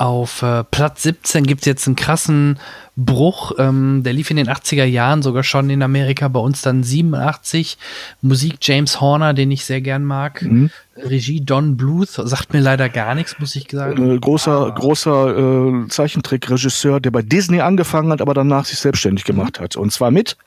Auf 0.00 0.40
äh, 0.40 0.64
Platz 0.64 1.02
17 1.02 1.44
gibt 1.44 1.60
es 1.60 1.66
jetzt 1.66 1.86
einen 1.86 1.94
krassen 1.94 2.58
Bruch. 2.96 3.52
Ähm, 3.58 4.02
der 4.02 4.14
lief 4.14 4.30
in 4.30 4.38
den 4.38 4.48
80er 4.48 4.84
Jahren 4.84 5.20
sogar 5.20 5.42
schon 5.42 5.68
in 5.68 5.82
Amerika, 5.82 6.28
bei 6.28 6.40
uns 6.40 6.62
dann 6.62 6.82
87. 6.82 7.76
Musik 8.22 8.56
James 8.62 9.02
Horner, 9.02 9.34
den 9.34 9.50
ich 9.50 9.66
sehr 9.66 9.82
gern 9.82 10.04
mag. 10.04 10.40
Mhm. 10.40 10.70
Regie 10.96 11.42
Don 11.42 11.76
Bluth, 11.76 12.12
sagt 12.12 12.54
mir 12.54 12.60
leider 12.60 12.88
gar 12.88 13.14
nichts, 13.14 13.38
muss 13.40 13.54
ich 13.54 13.70
sagen. 13.70 14.12
Äh, 14.12 14.18
großer 14.18 14.68
ah. 14.68 14.70
großer 14.70 15.84
äh, 15.84 15.88
Zeichentrickregisseur, 15.88 16.98
der 17.00 17.10
bei 17.10 17.20
Disney 17.20 17.60
angefangen 17.60 18.10
hat, 18.10 18.22
aber 18.22 18.32
danach 18.32 18.64
sich 18.64 18.78
selbstständig 18.78 19.24
mhm. 19.24 19.36
gemacht 19.36 19.60
hat. 19.60 19.76
Und 19.76 19.92
zwar 19.92 20.10
mit. 20.10 20.38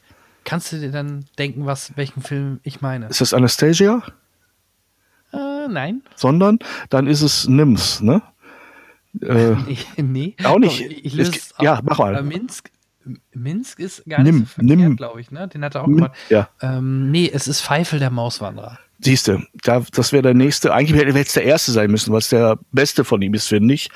Kannst 0.45 0.71
du 0.71 0.79
dir 0.79 0.89
dann 0.91 1.25
denken, 1.37 1.67
was 1.67 1.95
welchen 1.95 2.23
Film 2.23 2.59
ich 2.63 2.81
meine? 2.81 3.05
Ist 3.05 3.21
das 3.21 3.35
Anastasia? 3.35 4.01
Äh, 5.31 5.67
nein. 5.67 6.01
Sondern 6.15 6.57
dann 6.89 7.05
ist 7.05 7.21
es 7.21 7.47
Nims, 7.47 8.01
ne? 8.01 8.23
Äh, 9.21 9.55
nee. 10.01 10.35
Auch 10.43 10.59
nicht. 10.59 10.81
Doch, 10.81 10.89
ich, 10.89 11.13
löse 11.13 11.31
es, 11.31 11.53
ja, 11.59 11.81
mach 11.83 11.99
mal. 11.99 12.15
Äh, 12.15 12.23
Minsk, 12.23 12.69
Minsk 13.33 13.79
ist 13.79 14.05
gar 14.05 14.23
nimm, 14.23 14.39
nicht 14.39 14.49
so 14.55 14.67
verkehrt, 14.67 14.97
glaube 14.97 15.21
ich. 15.21 15.31
Ne? 15.31 15.47
Den 15.47 15.63
hat 15.63 15.75
er 15.75 15.83
auch 15.83 15.87
gemacht. 15.87 16.11
Ja. 16.29 16.49
Ähm, 16.61 17.11
nee, 17.11 17.29
es 17.31 17.47
ist 17.47 17.61
Pfeifel 17.61 17.99
der 17.99 18.09
Mauswanderer. 18.09 18.79
Siehste, 18.99 19.45
da, 19.63 19.83
das 19.91 20.13
wäre 20.13 20.23
der 20.23 20.33
nächste. 20.33 20.73
Eigentlich 20.73 20.99
wäre 20.99 21.19
es 21.19 21.33
der 21.33 21.43
erste 21.43 21.71
sein 21.71 21.91
müssen, 21.91 22.11
weil 22.13 22.19
es 22.19 22.29
der 22.29 22.57
beste 22.71 23.03
von 23.03 23.21
ihm 23.21 23.33
ist, 23.33 23.47
finde 23.47 23.73
ich. 23.73 23.89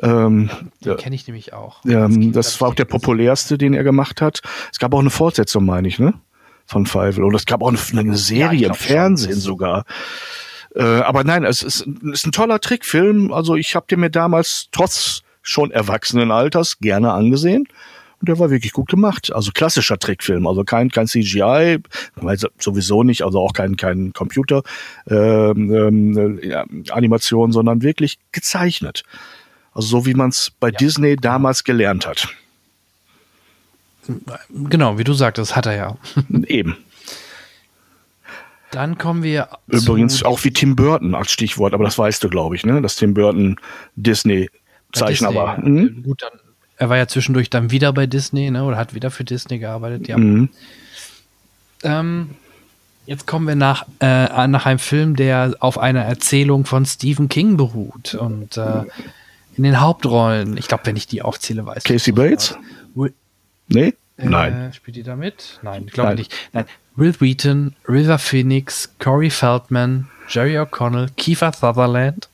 Ähm, 0.00 0.48
den 0.82 0.96
kenne 0.96 1.14
ich 1.14 1.26
nämlich 1.26 1.52
auch. 1.52 1.84
Ähm, 1.84 2.32
das, 2.32 2.46
das 2.46 2.60
war 2.60 2.68
auch 2.68 2.74
der 2.74 2.86
populärste, 2.86 3.58
den 3.58 3.74
er 3.74 3.84
gemacht 3.84 4.22
hat. 4.22 4.40
Es 4.72 4.78
gab 4.78 4.94
auch 4.94 5.00
eine 5.00 5.10
Fortsetzung, 5.10 5.66
meine 5.66 5.88
ich, 5.88 5.98
ne? 5.98 6.14
Von 6.64 6.86
Pfeifel. 6.86 7.24
Und 7.24 7.34
es 7.34 7.44
gab 7.44 7.62
auch 7.62 7.68
eine, 7.68 7.78
eine 7.98 8.16
Serie 8.16 8.60
ja, 8.60 8.68
im 8.68 8.74
Fernsehen 8.74 9.32
schon. 9.32 9.40
sogar. 9.40 9.84
Äh, 10.74 10.82
aber 10.82 11.24
nein, 11.24 11.44
es 11.44 11.62
ist, 11.62 11.86
ist 12.12 12.26
ein 12.26 12.32
toller 12.32 12.60
Trickfilm. 12.60 13.32
Also 13.32 13.56
ich 13.56 13.74
habe 13.74 13.86
den 13.90 14.00
mir 14.00 14.10
damals 14.10 14.68
trotz 14.72 15.22
schon 15.42 15.70
erwachsenen 15.70 16.30
Alters 16.30 16.78
gerne 16.78 17.12
angesehen. 17.12 17.66
Und 18.20 18.28
der 18.28 18.38
war 18.38 18.50
wirklich 18.50 18.72
gut 18.72 18.90
gemacht. 18.90 19.32
Also 19.32 19.50
klassischer 19.52 19.98
Trickfilm, 19.98 20.46
also 20.46 20.62
kein, 20.62 20.90
kein 20.90 21.06
CGI, 21.06 21.78
sowieso 22.58 23.02
nicht, 23.02 23.22
also 23.22 23.40
auch 23.40 23.54
kein, 23.54 23.76
kein 23.76 24.12
Computer 24.12 24.62
ähm, 25.08 25.72
ähm, 25.72 26.40
ja, 26.42 26.64
Animation, 26.90 27.50
sondern 27.50 27.82
wirklich 27.82 28.18
gezeichnet. 28.30 29.04
Also 29.72 29.88
so 29.88 30.06
wie 30.06 30.12
man 30.12 30.28
es 30.28 30.52
bei 30.60 30.68
ja. 30.68 30.76
Disney 30.76 31.16
damals 31.16 31.64
gelernt 31.64 32.06
hat. 32.06 32.28
Genau, 34.50 34.98
wie 34.98 35.04
du 35.04 35.14
sagtest, 35.14 35.56
hat 35.56 35.66
er 35.66 35.76
ja. 35.76 35.96
Eben. 36.46 36.76
Dann 38.72 38.98
kommen 38.98 39.22
wir. 39.22 39.48
Übrigens 39.66 40.22
auch 40.22 40.42
wie 40.44 40.52
Tim 40.52 40.76
Burton 40.76 41.14
als 41.14 41.30
Stichwort, 41.30 41.74
aber 41.74 41.84
das 41.84 41.98
weißt 41.98 42.22
du, 42.22 42.28
glaube 42.28 42.56
ich, 42.56 42.64
ne? 42.64 42.80
Dass 42.80 42.96
Tim 42.96 43.14
Burton 43.14 43.56
Disney-Zeichner 43.96 45.34
war. 45.34 45.58
Mhm. 45.60 46.02
Gut, 46.02 46.22
dann, 46.22 46.38
er 46.76 46.88
war 46.88 46.96
ja 46.96 47.08
zwischendurch 47.08 47.50
dann 47.50 47.70
wieder 47.70 47.92
bei 47.92 48.06
Disney, 48.06 48.50
ne? 48.50 48.64
Oder 48.64 48.76
hat 48.76 48.94
wieder 48.94 49.10
für 49.10 49.24
Disney 49.24 49.58
gearbeitet, 49.58 50.08
ja. 50.08 50.16
Mhm. 50.16 50.48
Ähm, 51.82 52.30
jetzt 53.06 53.26
kommen 53.26 53.48
wir 53.48 53.56
nach, 53.56 53.86
äh, 54.00 54.46
nach 54.46 54.66
einem 54.66 54.78
Film, 54.78 55.16
der 55.16 55.56
auf 55.60 55.78
einer 55.78 56.02
Erzählung 56.02 56.64
von 56.64 56.86
Stephen 56.86 57.28
King 57.28 57.56
beruht. 57.56 58.14
Und 58.14 58.56
äh, 58.56 58.84
in 59.56 59.64
den 59.64 59.80
Hauptrollen, 59.80 60.56
ich 60.56 60.68
glaube, 60.68 60.86
wenn 60.86 60.96
ich 60.96 61.06
die 61.06 61.22
aufzähle, 61.22 61.66
weiß 61.66 61.84
Casey 61.84 62.12
Bates? 62.12 62.56
Nee? 63.68 63.94
Äh, 64.20 64.28
Nein. 64.28 64.72
Spielt 64.72 64.96
die 64.96 65.02
da 65.02 65.16
mit? 65.16 65.58
Nein, 65.62 65.84
ich 65.86 65.92
glaube 65.92 66.14
nicht. 66.14 66.34
Nein. 66.52 66.66
Will 66.96 67.14
Wheaton, 67.18 67.74
River 67.88 68.18
Phoenix, 68.18 68.94
Corey 68.98 69.30
Feldman, 69.30 70.08
Jerry 70.28 70.58
O'Connell, 70.58 71.08
Kiefer 71.16 71.52
Sutherland. 71.52 72.28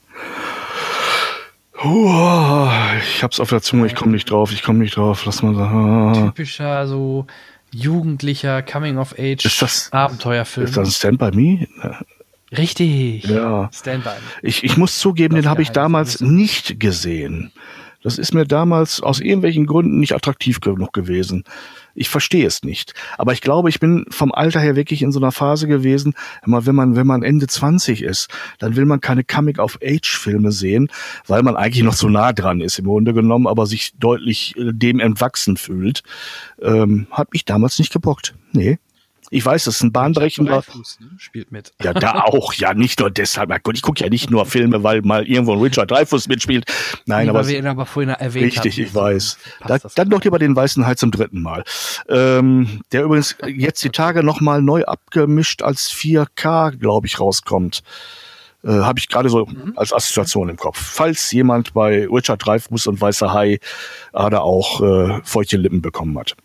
Uh, 1.84 2.68
ich 2.98 3.22
hab's 3.22 3.38
auf 3.38 3.50
der 3.50 3.60
Zunge, 3.60 3.86
ich 3.86 3.94
komme 3.94 4.12
nicht 4.12 4.30
drauf, 4.30 4.50
ich 4.50 4.62
komme 4.62 4.80
nicht 4.80 4.96
drauf. 4.96 5.24
Lass 5.26 5.42
mal 5.42 5.54
sagen. 5.54 6.14
Typischer, 6.14 6.86
so 6.86 7.26
jugendlicher 7.70 8.62
Coming-of-Age 8.62 9.90
Abenteuerfilm. 9.92 10.66
Ist 10.66 10.76
das 10.76 10.88
ein 10.88 10.92
Stand 10.92 11.18
by 11.18 11.30
Me? 11.32 11.68
Richtig. 12.56 13.24
Ja. 13.24 13.68
Stand 13.72 14.04
by 14.04 14.10
Me. 14.10 14.16
Ich, 14.42 14.64
ich 14.64 14.76
muss 14.76 14.98
zugeben, 14.98 15.34
den 15.34 15.48
habe 15.48 15.62
ich 15.62 15.70
damals 15.70 16.20
nicht 16.20 16.80
gesehen. 16.80 17.52
Das 18.06 18.18
ist 18.18 18.34
mir 18.34 18.46
damals 18.46 19.00
aus 19.00 19.18
irgendwelchen 19.18 19.66
Gründen 19.66 19.98
nicht 19.98 20.14
attraktiv 20.14 20.60
genug 20.60 20.92
gewesen. 20.92 21.42
Ich 21.96 22.08
verstehe 22.08 22.46
es 22.46 22.62
nicht. 22.62 22.94
Aber 23.18 23.32
ich 23.32 23.40
glaube, 23.40 23.68
ich 23.68 23.80
bin 23.80 24.06
vom 24.10 24.30
Alter 24.30 24.60
her 24.60 24.76
wirklich 24.76 25.02
in 25.02 25.10
so 25.10 25.18
einer 25.18 25.32
Phase 25.32 25.66
gewesen, 25.66 26.14
immer 26.46 26.66
wenn 26.66 26.76
man, 26.76 26.94
wenn 26.94 27.08
man 27.08 27.24
Ende 27.24 27.48
20 27.48 28.02
ist, 28.02 28.28
dann 28.60 28.76
will 28.76 28.84
man 28.84 29.00
keine 29.00 29.24
Coming-of-Age-Filme 29.24 30.52
sehen, 30.52 30.88
weil 31.26 31.42
man 31.42 31.56
eigentlich 31.56 31.82
noch 31.82 31.94
so 31.94 32.08
nah 32.08 32.32
dran 32.32 32.60
ist 32.60 32.78
im 32.78 32.84
Grunde 32.84 33.12
genommen, 33.12 33.48
aber 33.48 33.66
sich 33.66 33.94
deutlich 33.98 34.54
äh, 34.56 34.70
dem 34.72 35.00
entwachsen 35.00 35.56
fühlt. 35.56 36.04
Ähm, 36.62 37.08
hat 37.10 37.32
mich 37.32 37.44
damals 37.44 37.80
nicht 37.80 37.92
gebockt. 37.92 38.36
Nee. 38.52 38.78
Ich 39.30 39.44
weiß, 39.44 39.64
das 39.64 39.76
ist 39.76 39.82
ein 39.82 39.92
bahnbrechender. 39.92 40.62
Dreyfuss, 40.62 40.98
ne? 41.00 41.08
Spielt 41.18 41.50
mit. 41.50 41.72
Ja, 41.82 41.92
da 41.92 42.20
auch. 42.20 42.52
Ja, 42.54 42.74
nicht 42.74 43.00
nur 43.00 43.10
deshalb. 43.10 43.48
Mein 43.48 43.60
Gott, 43.62 43.76
ich 43.76 43.82
gucke 43.82 44.02
ja 44.02 44.10
nicht 44.10 44.30
nur 44.30 44.46
Filme, 44.46 44.82
weil 44.82 45.02
mal 45.02 45.26
irgendwo 45.26 45.52
ein 45.52 45.60
Richard 45.60 45.90
Dreyfuss 45.90 46.28
mitspielt. 46.28 46.64
Nein, 47.06 47.28
aber 47.28 47.46
wir 47.46 47.58
ihn 47.58 47.66
aber 47.66 47.86
vorhin 47.86 48.10
erwähnt 48.10 48.46
Richtig, 48.46 48.74
hatten. 48.74 48.82
ich 48.82 48.94
weiß. 48.94 49.38
Da, 49.66 49.78
dann 49.94 50.10
doch 50.10 50.22
lieber 50.22 50.38
den 50.38 50.54
Weißen 50.54 50.86
Hai 50.86 50.94
zum 50.94 51.10
dritten 51.10 51.42
Mal. 51.42 51.64
Ähm, 52.08 52.80
der 52.92 53.04
übrigens 53.04 53.36
jetzt 53.46 53.82
die 53.82 53.90
Tage 53.90 54.22
nochmal 54.22 54.62
neu 54.62 54.84
abgemischt 54.84 55.62
als 55.62 55.90
4K, 55.90 56.76
glaube 56.76 57.06
ich, 57.06 57.18
rauskommt. 57.18 57.82
Äh, 58.64 58.70
Habe 58.70 58.98
ich 58.98 59.08
gerade 59.08 59.28
so 59.28 59.48
als 59.76 59.92
Assoziation 59.92 60.48
im 60.48 60.56
Kopf. 60.56 60.78
Falls 60.78 61.30
jemand 61.32 61.74
bei 61.74 62.06
Richard 62.06 62.44
Dreyfuss 62.44 62.86
und 62.86 63.00
Weißer 63.00 63.32
Hai 63.32 63.58
gerade 64.12 64.40
auch 64.40 64.80
äh, 64.80 65.20
feuchte 65.22 65.56
Lippen 65.56 65.82
bekommen 65.82 66.18
hat. 66.18 66.36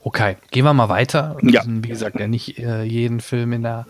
Okay, 0.00 0.36
gehen 0.50 0.64
wir 0.64 0.72
mal 0.74 0.88
weiter. 0.88 1.36
Wir 1.40 1.52
Ja. 1.52 1.60
müssen, 1.60 1.84
wie 1.84 1.88
gesagt, 1.88 2.18
ja 2.20 2.26
nicht 2.28 2.58
äh, 2.58 2.82
jeden 2.82 3.20
Film 3.20 3.52
in 3.52 3.62
der 3.62 3.86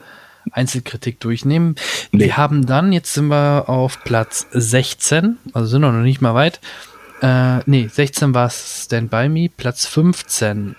Einzelkritik 0.52 1.20
durchnehmen. 1.20 1.74
Nee. 2.12 2.24
Wir 2.26 2.36
haben 2.36 2.64
dann, 2.66 2.92
jetzt 2.92 3.12
sind 3.14 3.28
wir 3.28 3.64
auf 3.68 4.02
Platz 4.04 4.46
16, 4.52 5.36
also 5.52 5.68
sind 5.68 5.82
wir 5.82 5.92
noch 5.92 6.02
nicht 6.02 6.20
mal 6.22 6.34
weit. 6.34 6.60
Äh, 7.20 7.58
nee, 7.66 7.88
16 7.88 8.32
war 8.34 8.48
Stand 8.50 9.10
By 9.10 9.28
Me, 9.28 9.48
Platz 9.54 9.86
15. 9.86 10.76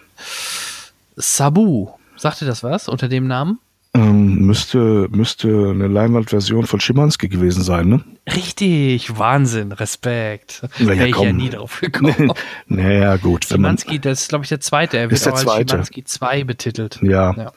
Sabu. 1.15 1.89
Sagt 2.15 2.41
ihr 2.41 2.47
das 2.47 2.63
was 2.63 2.87
unter 2.87 3.07
dem 3.07 3.27
Namen? 3.27 3.59
Ähm, 3.95 4.45
müsste, 4.45 5.07
müsste 5.09 5.47
eine 5.71 5.87
Leinwandversion 5.87 6.67
von 6.67 6.79
Schimanski 6.79 7.27
gewesen 7.27 7.63
sein, 7.63 7.87
ne? 7.89 8.03
Richtig, 8.35 9.17
Wahnsinn, 9.17 9.71
Respekt. 9.71 10.61
Ja, 10.77 10.85
ja, 10.85 10.99
Wäre 10.99 11.07
ich 11.09 11.17
ja 11.17 11.33
nie 11.33 11.49
drauf 11.49 11.79
gekommen. 11.81 12.31
naja, 12.67 13.17
gut. 13.17 13.47
Man, 13.49 13.57
Schimanski, 13.57 13.99
das 13.99 14.21
ist, 14.21 14.29
glaube 14.29 14.43
ich, 14.45 14.49
der 14.49 14.59
zweite. 14.61 14.97
Er 14.97 15.03
wird 15.09 15.13
Ist 15.13 15.25
der 15.25 15.33
auch 15.33 15.37
als 15.37 15.45
zweite. 15.45 15.69
Schimanski 15.71 16.03
2 16.03 16.43
betitelt. 16.43 16.99
ja, 17.01 17.33
Ja. 17.35 17.51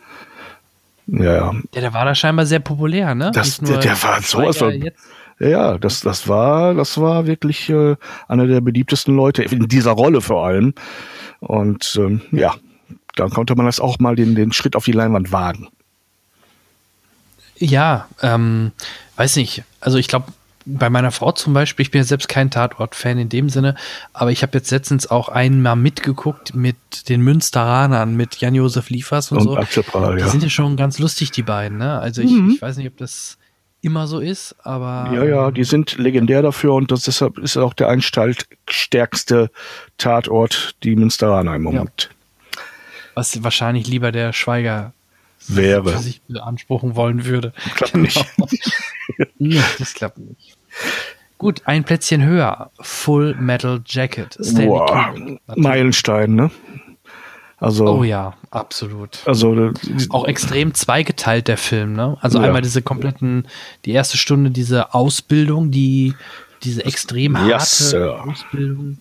ja, 1.06 1.34
ja. 1.34 1.54
Der 1.74 1.92
war 1.92 2.06
da 2.06 2.14
scheinbar 2.14 2.46
sehr 2.46 2.60
populär, 2.60 3.14
ne? 3.14 3.30
Das- 3.34 3.58
der- 3.58 3.78
der 3.78 4.02
war 4.02 4.22
sowas 4.22 4.56
von- 4.56 4.90
Ja, 5.38 5.76
das, 5.76 6.00
das 6.00 6.28
war, 6.28 6.72
das 6.74 6.98
war 6.98 7.26
wirklich 7.26 7.68
äh, 7.68 7.96
einer 8.28 8.46
der 8.46 8.62
beliebtesten 8.62 9.14
Leute 9.14 9.42
in 9.42 9.68
dieser 9.68 9.90
Rolle 9.92 10.22
vor 10.22 10.46
allem. 10.46 10.72
Und 11.40 11.94
ähm, 12.00 12.22
ja, 12.30 12.54
dann 13.16 13.28
konnte 13.30 13.54
man 13.54 13.66
das 13.66 13.80
auch 13.80 13.98
mal 13.98 14.16
den, 14.16 14.34
den 14.34 14.52
Schritt 14.52 14.76
auf 14.76 14.86
die 14.86 14.92
Leinwand 14.92 15.30
wagen. 15.32 15.68
Ja, 17.62 18.08
ähm, 18.22 18.72
weiß 19.16 19.36
nicht. 19.36 19.62
Also 19.80 19.96
ich 19.98 20.08
glaube, 20.08 20.32
bei 20.64 20.90
meiner 20.90 21.12
Frau 21.12 21.30
zum 21.32 21.54
Beispiel, 21.54 21.84
ich 21.84 21.90
bin 21.92 22.00
ja 22.00 22.04
selbst 22.04 22.28
kein 22.28 22.50
Tatort-Fan 22.50 23.18
in 23.18 23.28
dem 23.28 23.48
Sinne, 23.48 23.76
aber 24.12 24.30
ich 24.32 24.42
habe 24.42 24.58
jetzt 24.58 24.70
letztens 24.70 25.10
auch 25.10 25.28
einmal 25.28 25.76
mitgeguckt 25.76 26.54
mit 26.54 27.08
den 27.08 27.20
Münsteranern, 27.20 28.16
mit 28.16 28.36
Jan-Josef 28.36 28.90
Liefers 28.90 29.30
und, 29.30 29.38
Und 29.38 29.44
so. 29.44 29.56
Axel 29.56 29.82
Prahl, 29.84 30.16
Die 30.16 30.22
ja. 30.22 30.28
sind 30.28 30.42
ja 30.42 30.48
schon 30.48 30.76
ganz 30.76 30.98
lustig, 30.98 31.30
die 31.30 31.42
beiden, 31.42 31.78
ne? 31.78 32.00
Also 32.00 32.20
ich, 32.22 32.30
Mhm. 32.32 32.50
ich 32.50 32.62
weiß 32.62 32.76
nicht, 32.78 32.88
ob 32.88 32.96
das 32.96 33.38
immer 33.80 34.06
so 34.08 34.18
ist, 34.18 34.56
aber 34.64 35.12
Ja, 35.12 35.24
ja, 35.24 35.50
die 35.50 35.64
sind 35.64 35.98
legendär 35.98 36.42
dafür 36.42 36.74
und 36.74 36.90
das 36.90 37.02
deshalb 37.02 37.38
ist 37.38 37.56
auch 37.56 37.74
der 37.74 37.88
einstallstärkste 37.88 39.50
Tatort, 39.98 40.74
die 40.82 40.96
Münsteraner 40.96 41.54
im 41.54 41.62
Moment 41.62 42.10
was 43.14 43.42
wahrscheinlich 43.42 43.86
lieber 43.86 44.12
der 44.12 44.32
Schweiger 44.32 44.92
wäre. 45.48 45.98
sich 45.98 46.20
beanspruchen 46.28 46.96
wollen 46.96 47.24
würde. 47.24 47.52
Klappt 47.74 47.96
nicht. 47.96 48.24
Ja, 49.38 49.62
das 49.78 49.94
klappt 49.94 50.18
nicht. 50.18 50.56
Gut, 51.36 51.62
ein 51.64 51.82
Plätzchen 51.84 52.22
höher. 52.24 52.70
Full 52.80 53.34
Metal 53.34 53.80
Jacket. 53.84 54.38
Stanley 54.40 54.68
Kubrick. 54.68 55.40
Meilenstein, 55.56 56.34
ne? 56.36 56.50
Also, 57.58 57.86
Oh 57.88 58.04
ja, 58.04 58.34
absolut. 58.50 59.18
also 59.26 59.54
äh, 59.54 59.72
Auch 60.10 60.26
extrem 60.26 60.72
zweigeteilt 60.74 61.48
der 61.48 61.58
Film, 61.58 61.92
ne? 61.94 62.16
Also 62.20 62.38
Ja. 62.38 62.44
einmal 62.46 62.62
diese 62.62 62.80
kompletten, 62.82 63.46
die 63.84 63.90
erste 63.92 64.16
Stunde, 64.16 64.50
diese 64.50 64.94
Ausbildung, 64.94 65.70
die, 65.72 66.14
diese 66.62 66.84
extrem 66.84 67.36
harte 67.38 67.50
Yes. 67.50 67.94
Ausbildung, 67.94 68.98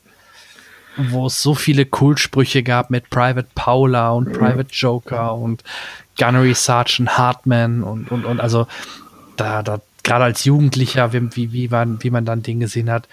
wo 1.09 1.25
es 1.27 1.41
so 1.41 1.55
viele 1.55 1.85
Kultsprüche 1.85 2.63
gab 2.63 2.89
mit 2.91 3.09
Private 3.09 3.47
Paula 3.55 4.11
und 4.11 4.31
Private 4.33 4.69
Joker 4.71 5.33
und 5.35 5.63
Gunnery 6.17 6.53
Sergeant 6.53 7.17
Hartman 7.17 7.83
und, 7.83 8.11
und, 8.11 8.25
und 8.25 8.39
also 8.39 8.67
da, 9.37 9.63
da, 9.63 9.81
gerade 10.03 10.25
als 10.25 10.43
Jugendlicher, 10.45 11.13
wie, 11.13 11.35
wie, 11.35 11.51
wie, 11.53 11.67
man, 11.69 12.01
wie 12.03 12.09
man 12.11 12.25
dann 12.25 12.43
Dinge 12.43 12.65
gesehen 12.65 12.89
hat, 12.91 13.07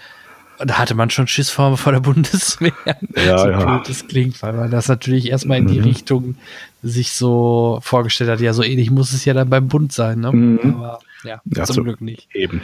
da 0.59 0.77
hatte 0.77 0.93
man 0.93 1.09
schon 1.09 1.25
Schiss 1.27 1.49
vor, 1.49 1.77
vor 1.77 1.93
der 1.93 1.99
Bundeswehr. 2.11 2.73
Ja, 3.15 3.37
so 3.37 3.49
ja. 3.49 3.65
blöd 3.65 3.87
das 3.89 4.07
klingt, 4.07 4.41
weil 4.43 4.53
man 4.53 4.69
das 4.69 4.87
natürlich 4.89 5.29
erstmal 5.29 5.57
in 5.59 5.67
die 5.67 5.79
Mhm. 5.79 5.85
Richtung 5.85 6.35
sich 6.83 7.11
so 7.13 7.79
vorgestellt 7.81 8.29
hat. 8.29 8.41
Ja, 8.41 8.53
so 8.53 8.63
ähnlich 8.63 8.91
muss 8.91 9.13
es 9.13 9.23
ja 9.25 9.33
dann 9.33 9.49
beim 9.49 9.67
Bund 9.69 9.91
sein, 9.93 10.19
ne? 10.19 10.31
Mhm. 10.31 10.75
Aber 10.75 10.99
ja, 11.23 11.41
Ja, 11.45 11.63
zum 11.63 11.75
so- 11.77 11.83
Glück 11.83 12.01
nicht. 12.01 12.27
eben. 12.33 12.61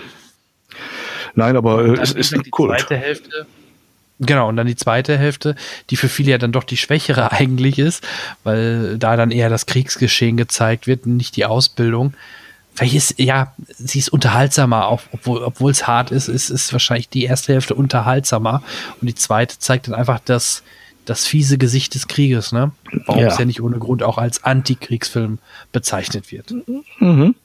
Nein, 1.35 1.55
aber 1.57 1.83
äh, 1.85 1.97
es 2.01 2.11
ist 2.11 2.31
die 2.33 2.51
cool. 2.57 2.69
zweite 2.69 2.97
Hälfte. 2.97 3.45
Genau, 4.19 4.47
und 4.47 4.55
dann 4.55 4.67
die 4.67 4.77
zweite 4.77 5.17
Hälfte, 5.17 5.55
die 5.89 5.97
für 5.97 6.07
viele 6.07 6.31
ja 6.31 6.37
dann 6.37 6.53
doch 6.53 6.63
die 6.63 6.77
schwächere 6.77 7.31
eigentlich 7.33 7.79
ist, 7.79 8.03
weil 8.43 8.97
da 8.97 9.15
dann 9.17 9.31
eher 9.31 9.49
das 9.49 9.65
Kriegsgeschehen 9.65 10.37
gezeigt 10.37 10.87
wird, 10.87 11.05
nicht 11.05 11.35
die 11.35 11.45
Ausbildung. 11.45 12.13
Vielleicht 12.75 12.95
ist, 12.95 13.19
ja, 13.19 13.53
sie 13.69 13.99
ist 13.99 14.09
unterhaltsamer, 14.09 14.87
auch, 14.87 15.01
obwohl, 15.23 15.71
es 15.71 15.87
hart 15.87 16.11
ist, 16.11 16.27
ist, 16.27 16.49
ist 16.49 16.73
wahrscheinlich 16.73 17.07
die 17.07 17.23
erste 17.23 17.53
Hälfte 17.53 17.73
unterhaltsamer 17.73 18.63
und 18.99 19.07
die 19.07 19.15
zweite 19.15 19.57
zeigt 19.59 19.87
dann 19.87 19.95
einfach 19.95 20.19
das, 20.23 20.61
das 21.05 21.25
fiese 21.25 21.57
Gesicht 21.57 21.95
des 21.95 22.07
Krieges, 22.07 22.51
ne? 22.51 22.71
Warum 23.05 23.21
Ja. 23.21 23.29
es 23.29 23.37
ja 23.37 23.45
nicht 23.45 23.61
ohne 23.61 23.77
Grund 23.79 24.03
auch 24.03 24.17
als 24.17 24.43
Antikriegsfilm 24.43 25.39
bezeichnet 25.71 26.31
wird. 26.33 26.53
Mhm. 26.99 27.35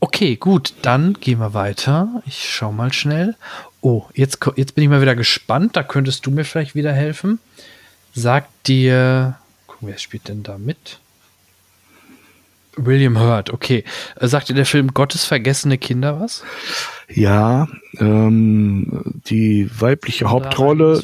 Okay, 0.00 0.36
gut, 0.36 0.74
dann 0.82 1.14
gehen 1.14 1.38
wir 1.40 1.54
weiter. 1.54 2.22
Ich 2.26 2.50
schau 2.50 2.72
mal 2.72 2.92
schnell. 2.92 3.36
Oh, 3.80 4.04
jetzt, 4.14 4.38
jetzt 4.56 4.74
bin 4.74 4.84
ich 4.84 4.90
mal 4.90 5.00
wieder 5.00 5.14
gespannt. 5.16 5.76
Da 5.76 5.82
könntest 5.82 6.26
du 6.26 6.30
mir 6.30 6.44
vielleicht 6.44 6.74
wieder 6.74 6.92
helfen. 6.92 7.38
Sagt 8.12 8.50
dir, 8.68 9.38
gucken, 9.66 9.88
wer 9.88 9.98
spielt 9.98 10.28
denn 10.28 10.42
da 10.42 10.58
mit? 10.58 11.00
William 12.76 13.18
Hurt, 13.18 13.50
okay. 13.50 13.84
Äh, 14.16 14.28
Sagt 14.28 14.48
dir 14.48 14.54
der 14.54 14.66
Film 14.66 14.94
Gottes 14.94 15.24
vergessene 15.24 15.78
Kinder 15.78 16.20
was? 16.20 16.42
Ja, 17.08 17.68
ähm, 17.98 19.20
die 19.26 19.70
weibliche 19.78 20.30
Hauptrolle, 20.30 21.02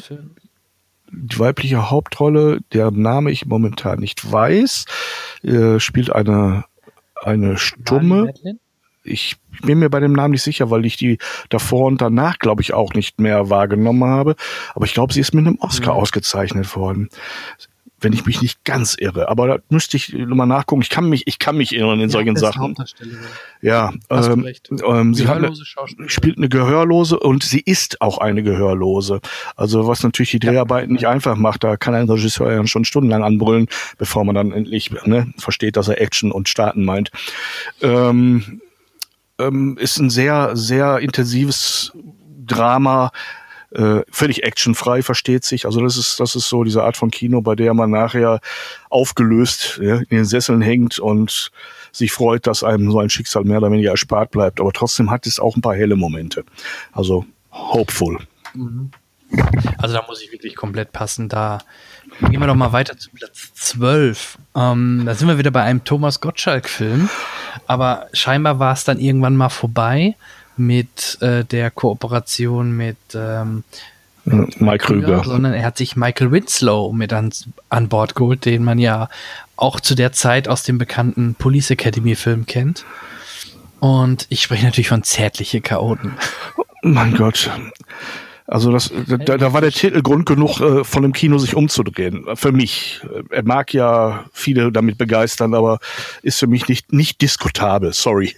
die 1.11 1.39
weibliche 1.39 1.89
Hauptrolle, 1.89 2.59
deren 2.73 3.01
Name 3.01 3.31
ich 3.31 3.45
momentan 3.45 3.99
nicht 3.99 4.29
weiß, 4.29 4.85
äh, 5.43 5.79
spielt 5.79 6.11
eine 6.11 6.65
eine 7.23 7.47
Marley 7.47 7.57
stumme. 7.57 8.23
Madeline? 8.25 8.59
Ich 9.03 9.35
bin 9.63 9.79
mir 9.79 9.89
bei 9.89 9.99
dem 9.99 10.13
Namen 10.13 10.31
nicht 10.31 10.43
sicher, 10.43 10.69
weil 10.69 10.85
ich 10.85 10.97
die 10.97 11.17
davor 11.49 11.87
und 11.87 12.01
danach, 12.01 12.39
glaube 12.39 12.61
ich, 12.61 12.73
auch 12.73 12.93
nicht 12.93 13.19
mehr 13.19 13.49
wahrgenommen 13.49 14.03
habe. 14.03 14.35
Aber 14.75 14.85
ich 14.85 14.93
glaube, 14.93 15.13
sie 15.13 15.19
ist 15.21 15.33
mit 15.33 15.45
einem 15.45 15.57
Oscar 15.59 15.93
Mhm. 15.93 15.99
ausgezeichnet 16.01 16.75
worden. 16.75 17.09
Wenn 18.03 18.13
ich 18.13 18.25
mich 18.25 18.41
nicht 18.41 18.65
ganz 18.65 18.95
irre. 18.97 19.29
Aber 19.29 19.47
da 19.47 19.57
müsste 19.69 19.95
ich 19.95 20.11
nochmal 20.11 20.47
nachgucken. 20.47 20.81
Ich 20.81 20.89
kann 20.89 21.07
mich, 21.07 21.27
ich 21.27 21.37
kann 21.37 21.55
mich 21.55 21.71
erinnern 21.75 21.99
in 21.99 22.09
solchen 22.09 22.33
das 22.33 22.41
ist 22.41 22.53
Sachen. 22.55 22.75
Ja, 23.61 23.93
ähm, 24.09 24.47
ähm, 24.83 25.13
sie 25.13 25.27
hat 25.27 25.47
spielt 26.07 26.37
eine 26.37 26.49
Gehörlose 26.49 27.19
und 27.19 27.43
sie 27.43 27.59
ist 27.59 28.01
auch 28.01 28.17
eine 28.17 28.41
Gehörlose. 28.41 29.21
Also 29.55 29.87
was 29.87 30.01
natürlich 30.01 30.31
die 30.31 30.39
Dreharbeiten 30.39 30.93
nicht 30.93 31.05
einfach 31.07 31.35
macht, 31.35 31.63
da 31.63 31.77
kann 31.77 31.93
ein 31.93 32.09
Regisseur 32.09 32.51
ja 32.51 32.65
schon 32.65 32.85
stundenlang 32.85 33.23
anbrüllen, 33.23 33.67
bevor 33.99 34.23
man 34.25 34.33
dann 34.33 34.51
endlich 34.51 34.89
ne, 35.05 35.31
versteht, 35.37 35.77
dass 35.77 35.87
er 35.87 36.01
Action 36.01 36.31
und 36.31 36.49
Starten 36.49 36.83
meint. 36.83 37.11
Ähm, 37.83 38.61
ähm, 39.47 39.77
ist 39.77 39.97
ein 39.97 40.09
sehr, 40.09 40.55
sehr 40.55 40.99
intensives 40.99 41.91
Drama, 42.45 43.11
äh, 43.71 44.01
völlig 44.11 44.43
actionfrei, 44.43 45.01
versteht 45.01 45.45
sich. 45.45 45.65
Also 45.65 45.81
das 45.81 45.97
ist, 45.97 46.19
das 46.19 46.35
ist 46.35 46.49
so 46.49 46.63
diese 46.63 46.83
Art 46.83 46.97
von 46.97 47.11
Kino, 47.11 47.41
bei 47.41 47.55
der 47.55 47.73
man 47.73 47.89
nachher 47.89 48.41
aufgelöst 48.89 49.79
ja, 49.81 49.97
in 49.97 50.17
den 50.17 50.25
Sesseln 50.25 50.61
hängt 50.61 50.99
und 50.99 51.51
sich 51.91 52.11
freut, 52.11 52.47
dass 52.47 52.63
einem 52.63 52.91
so 52.91 52.99
ein 52.99 53.09
Schicksal 53.09 53.43
mehr 53.43 53.59
oder 53.59 53.71
weniger 53.71 53.91
erspart 53.91 54.31
bleibt. 54.31 54.59
Aber 54.59 54.71
trotzdem 54.73 55.09
hat 55.09 55.25
es 55.25 55.39
auch 55.39 55.55
ein 55.55 55.61
paar 55.61 55.75
helle 55.75 55.95
Momente. 55.95 56.43
Also 56.91 57.25
hopeful. 57.51 58.19
Also 59.77 59.95
da 59.95 60.05
muss 60.07 60.21
ich 60.21 60.31
wirklich 60.31 60.55
komplett 60.55 60.91
passen. 60.91 61.29
Da 61.29 61.59
gehen 62.29 62.39
wir 62.39 62.47
doch 62.47 62.55
mal 62.55 62.71
weiter 62.73 62.97
zu 62.97 63.09
Platz 63.11 63.51
12. 63.55 64.37
Ähm, 64.55 65.03
da 65.05 65.15
sind 65.15 65.27
wir 65.27 65.37
wieder 65.37 65.51
bei 65.51 65.63
einem 65.63 65.83
Thomas 65.83 66.19
Gottschalk-Film. 66.21 67.09
Aber 67.67 68.07
scheinbar 68.13 68.59
war 68.59 68.73
es 68.73 68.83
dann 68.83 68.99
irgendwann 68.99 69.35
mal 69.35 69.49
vorbei 69.49 70.15
mit 70.57 71.17
äh, 71.21 71.43
der 71.45 71.71
Kooperation 71.71 72.75
mit 72.75 72.97
ähm, 73.15 73.63
Äh, 74.27 74.45
Mike 74.59 74.85
Krüger. 74.85 75.23
sondern 75.23 75.53
er 75.53 75.65
hat 75.65 75.77
sich 75.77 75.95
Michael 75.95 76.31
Winslow 76.31 76.91
mit 76.93 77.11
an, 77.11 77.31
an 77.69 77.89
Bord 77.89 78.13
geholt, 78.13 78.45
den 78.45 78.63
man 78.63 78.77
ja 78.77 79.09
auch 79.55 79.79
zu 79.79 79.95
der 79.95 80.11
Zeit 80.11 80.47
aus 80.47 80.61
dem 80.63 80.77
bekannten 80.77 81.33
Police 81.35 81.71
Academy-Film 81.71 82.45
kennt. 82.45 82.85
Und 83.79 84.27
ich 84.29 84.41
spreche 84.43 84.65
natürlich 84.65 84.89
von 84.89 85.01
Zärtliche 85.03 85.59
Chaoten. 85.61 86.13
Mein 86.83 87.15
Gott. 87.15 87.49
Also 88.51 88.69
das, 88.69 88.91
da, 89.07 89.37
da 89.37 89.53
war 89.53 89.61
der 89.61 89.71
Titel 89.71 90.01
Grund 90.01 90.25
genug, 90.25 90.59
äh, 90.59 90.83
von 90.83 91.03
dem 91.03 91.13
Kino 91.13 91.37
sich 91.37 91.55
umzudrehen. 91.55 92.25
Für 92.35 92.51
mich. 92.51 92.99
Er 93.29 93.43
mag 93.43 93.73
ja 93.73 94.25
viele 94.33 94.73
damit 94.73 94.97
begeistern, 94.97 95.53
aber 95.53 95.79
ist 96.21 96.37
für 96.37 96.47
mich 96.47 96.67
nicht, 96.67 96.91
nicht 96.91 97.21
diskutabel. 97.21 97.93
Sorry. 97.93 98.35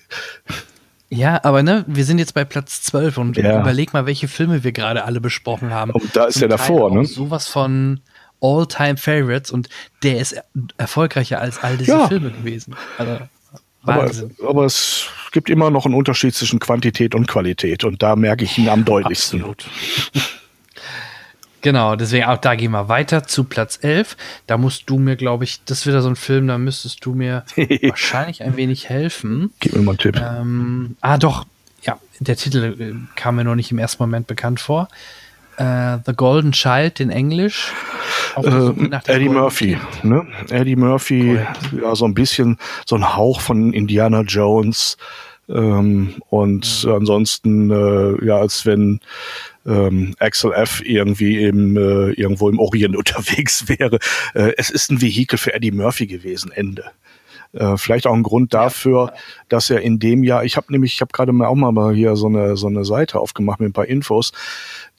Ja, 1.09 1.43
aber 1.43 1.63
ne, 1.63 1.83
wir 1.87 2.05
sind 2.05 2.19
jetzt 2.19 2.35
bei 2.35 2.45
Platz 2.45 2.83
12 2.83 3.17
und 3.17 3.37
Ja. 3.37 3.59
überleg 3.61 3.93
mal, 3.93 4.05
welche 4.05 4.27
Filme 4.27 4.63
wir 4.63 4.71
gerade 4.71 5.03
alle 5.03 5.19
besprochen 5.19 5.71
haben. 5.71 5.89
Und 5.91 6.15
da 6.15 6.25
ist 6.25 6.35
Zum 6.35 6.43
er 6.43 6.49
davor, 6.49 6.93
ne? 6.93 7.05
Sowas 7.05 7.47
von 7.47 7.99
All-Time-Favorites 8.39 9.49
und 9.51 9.67
der 10.03 10.19
ist 10.19 10.33
er 10.33 10.43
erfolgreicher 10.77 11.41
als 11.41 11.63
all 11.63 11.77
diese 11.77 11.91
Ja. 11.91 12.07
Filme 12.07 12.29
gewesen. 12.29 12.75
Also, 12.99 13.17
Wahnsinn. 13.83 14.35
aber 14.47 14.65
es 14.65 15.07
gibt 15.31 15.49
immer 15.49 15.69
noch 15.69 15.85
einen 15.85 15.95
Unterschied 15.95 16.33
zwischen 16.33 16.59
Quantität 16.59 17.15
und 17.15 17.27
Qualität 17.27 17.83
und 17.83 18.01
da 18.01 18.15
merke 18.15 18.43
ich 18.43 18.57
ihn 18.57 18.69
am 18.69 18.85
deutlichsten. 18.85 19.39
Absolut. 19.39 19.65
Genau, 21.63 21.95
deswegen 21.95 22.25
auch 22.25 22.37
da 22.37 22.55
gehen 22.55 22.71
wir 22.71 22.89
weiter 22.89 23.23
zu 23.23 23.45
Platz 23.45 23.79
11. 23.81 24.17
Da 24.47 24.57
musst 24.57 24.89
du 24.89 24.99
mir, 24.99 25.15
glaube 25.15 25.45
ich, 25.45 25.63
das 25.63 25.79
ist 25.79 25.87
wieder 25.87 26.01
so 26.01 26.09
ein 26.09 26.17
Film, 26.17 26.47
da 26.47 26.57
müsstest 26.57 27.05
du 27.05 27.13
mir 27.13 27.45
wahrscheinlich 27.55 28.43
ein 28.43 28.57
wenig 28.57 28.89
helfen. 28.89 29.53
Gib 29.61 29.73
mir 29.73 29.81
mal 29.81 29.91
einen 29.91 29.97
Tipp. 29.97 30.17
Ähm, 30.21 30.97
ah, 30.99 31.17
doch, 31.17 31.45
ja, 31.81 31.97
der 32.19 32.35
Titel 32.35 32.75
äh, 32.79 33.15
kam 33.15 33.37
mir 33.37 33.45
noch 33.45 33.55
nicht 33.55 33.71
im 33.71 33.79
ersten 33.79 34.03
Moment 34.03 34.27
bekannt 34.27 34.59
vor. 34.59 34.89
Äh, 35.57 35.97
The 36.05 36.13
Golden 36.15 36.51
Child 36.51 36.99
in 36.99 37.09
Englisch. 37.09 37.71
Äh, 38.35 38.41
Eddie 38.47 38.89
Golden 39.05 39.33
Murphy, 39.33 39.77
Kind. 39.77 40.03
ne? 40.03 40.27
Eddie 40.49 40.75
Murphy, 40.75 41.39
ja, 41.81 41.95
so 41.95 42.05
ein 42.05 42.13
bisschen, 42.13 42.57
so 42.85 42.95
ein 42.95 43.15
Hauch 43.15 43.41
von 43.41 43.73
Indiana 43.73 44.21
Jones. 44.21 44.97
Ähm, 45.49 46.15
und 46.29 46.87
ansonsten, 46.89 47.69
äh, 47.69 48.25
ja, 48.25 48.37
als 48.37 48.65
wenn 48.65 49.01
ähm, 49.65 50.15
Axel 50.19 50.53
F. 50.53 50.81
irgendwie 50.83 51.43
im, 51.43 51.77
äh, 51.77 52.11
irgendwo 52.11 52.49
im 52.49 52.59
Orient 52.59 52.95
unterwegs 52.97 53.67
wäre. 53.67 53.99
Äh, 54.33 54.53
es 54.57 54.69
ist 54.69 54.89
ein 54.91 55.01
Vehikel 55.01 55.37
für 55.37 55.53
Eddie 55.53 55.71
Murphy 55.71 56.07
gewesen, 56.07 56.51
Ende. 56.51 56.85
Äh, 57.53 57.77
vielleicht 57.77 58.07
auch 58.07 58.13
ein 58.13 58.23
Grund 58.23 58.53
dafür, 58.53 59.13
dass 59.47 59.69
er 59.69 59.81
in 59.81 59.99
dem 59.99 60.23
Jahr, 60.23 60.43
ich 60.43 60.57
habe 60.57 60.71
nämlich, 60.71 60.95
ich 60.95 61.01
habe 61.01 61.11
gerade 61.11 61.31
mal 61.31 61.45
auch 61.47 61.53
mal 61.55 61.93
hier 61.93 62.15
so 62.15 62.25
eine 62.27 62.57
so 62.57 62.65
eine 62.67 62.83
Seite 62.83 63.19
aufgemacht 63.19 63.59
mit 63.59 63.69
ein 63.69 63.73
paar 63.73 63.85
Infos, 63.85 64.31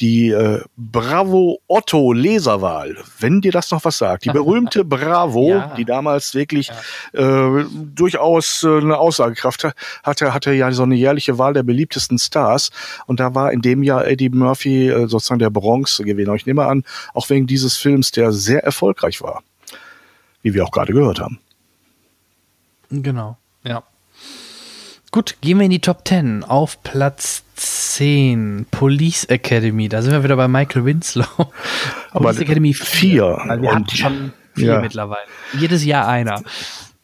die 0.00 0.30
äh, 0.30 0.60
Bravo 0.76 1.58
Otto 1.66 2.12
Leserwahl, 2.12 2.96
wenn 3.18 3.40
dir 3.40 3.50
das 3.50 3.70
noch 3.72 3.84
was 3.84 3.98
sagt, 3.98 4.24
die 4.24 4.30
berühmte 4.30 4.84
Bravo, 4.84 5.48
Ja. 5.50 5.74
die 5.76 5.84
damals 5.84 6.34
wirklich 6.34 6.70
äh, 7.12 7.64
durchaus 7.94 8.62
äh, 8.62 8.78
eine 8.78 8.98
Aussagekraft 8.98 9.64
ha- 9.64 9.72
hatte, 10.04 10.32
hatte 10.32 10.52
ja 10.52 10.70
so 10.70 10.84
eine 10.84 10.94
jährliche 10.94 11.38
Wahl 11.38 11.54
der 11.54 11.64
beliebtesten 11.64 12.18
Stars 12.18 12.70
und 13.06 13.18
da 13.18 13.34
war 13.34 13.52
in 13.52 13.62
dem 13.62 13.82
Jahr 13.82 14.06
Eddie 14.06 14.28
Murphy 14.30 14.88
äh, 14.90 15.06
sozusagen 15.08 15.40
der 15.40 15.50
Bronzegewinner. 15.50 16.34
Ich 16.34 16.46
nehme 16.46 16.66
an, 16.66 16.84
auch 17.14 17.28
wegen 17.30 17.46
dieses 17.48 17.76
Films, 17.76 18.12
der 18.12 18.30
sehr 18.32 18.62
erfolgreich 18.64 19.22
war, 19.22 19.42
wie 20.42 20.54
wir 20.54 20.64
auch 20.64 20.70
gerade 20.70 20.92
gehört 20.92 21.18
haben. 21.20 21.38
Genau, 22.90 23.36
ja. 23.64 23.82
Gut, 25.10 25.36
gehen 25.40 25.58
wir 25.58 25.64
in 25.64 25.70
die 25.70 25.80
Top 25.80 26.06
10. 26.06 26.42
Auf 26.44 26.82
Platz 26.82 27.44
10, 27.54 28.66
Police 28.70 29.24
Academy. 29.26 29.88
Da 29.88 30.02
sind 30.02 30.12
wir 30.12 30.24
wieder 30.24 30.36
bei 30.36 30.48
Michael 30.48 30.84
Winslow. 30.84 31.24
Aber 32.10 32.24
Police 32.24 32.40
Academy 32.40 32.74
vier. 32.74 33.40
Weil 33.46 33.62
wir 33.62 33.70
Und- 33.70 33.74
hatten 33.76 33.96
schon 33.96 34.32
vier 34.54 34.66
ja. 34.74 34.80
mittlerweile. 34.80 35.22
Jedes 35.58 35.84
Jahr 35.84 36.08
einer. 36.08 36.42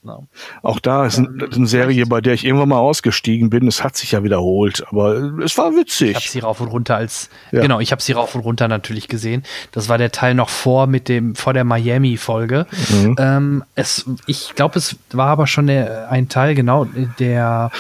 Ja. 0.02 0.18
Auch 0.62 0.80
da 0.80 1.04
ist 1.04 1.18
ein, 1.18 1.42
eine 1.52 1.66
Serie, 1.66 2.06
bei 2.06 2.22
der 2.22 2.32
ich 2.32 2.46
irgendwann 2.46 2.70
mal 2.70 2.78
ausgestiegen 2.78 3.50
bin. 3.50 3.66
Es 3.68 3.84
hat 3.84 3.96
sich 3.98 4.12
ja 4.12 4.24
wiederholt, 4.24 4.82
aber 4.88 5.14
es 5.44 5.58
war 5.58 5.66
Ich 5.66 5.72
habe 5.72 5.76
witzig. 5.76 6.30
sie 6.30 6.38
rauf 6.38 6.60
und 6.62 6.68
runter 6.68 6.96
als 6.96 7.28
Ja. 7.52 7.60
genau, 7.60 7.80
ich 7.80 7.92
habe 7.92 8.00
sie 8.00 8.12
rauf 8.12 8.34
und 8.34 8.40
runter 8.40 8.66
natürlich 8.66 9.08
gesehen. 9.08 9.42
Das 9.72 9.90
war 9.90 9.98
der 9.98 10.10
Teil 10.10 10.34
noch 10.34 10.48
vor 10.48 10.86
mit 10.86 11.08
dem 11.10 11.34
vor 11.34 11.52
der 11.52 11.64
Miami 11.64 12.16
Folge. 12.16 12.66
Mhm. 12.90 13.16
Ähm, 13.18 13.64
es, 13.74 14.06
ich 14.26 14.54
glaube, 14.54 14.78
es 14.78 14.96
war 15.12 15.26
aber 15.28 15.46
schon 15.46 15.66
der, 15.66 16.10
ein 16.10 16.30
Teil 16.30 16.54
genau 16.54 16.86
der 17.18 17.70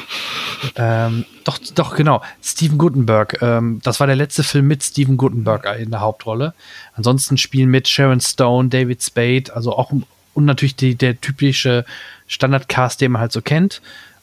ähm, 0.76 1.24
doch 1.44 1.58
doch 1.74 1.96
genau 1.96 2.22
Steven 2.42 2.76
Gutenberg. 2.76 3.38
Ähm, 3.40 3.80
das 3.82 3.98
war 3.98 4.06
der 4.06 4.16
letzte 4.16 4.42
Film 4.42 4.66
mit 4.66 4.82
Steven 4.82 5.16
Gutenberg 5.16 5.66
in 5.78 5.90
der 5.90 6.00
Hauptrolle. 6.00 6.52
Ansonsten 6.94 7.38
spielen 7.38 7.70
mit 7.70 7.88
Sharon 7.88 8.20
Stone, 8.20 8.68
David 8.68 9.02
Spade, 9.02 9.44
also 9.54 9.74
auch 9.74 9.90
und 10.34 10.44
natürlich 10.44 10.76
die, 10.76 10.94
der 10.94 11.20
typische 11.20 11.84
Standardcast, 12.26 13.00
den 13.00 13.12
man 13.12 13.20
halt 13.20 13.32
so 13.32 13.42
kennt. 13.42 13.82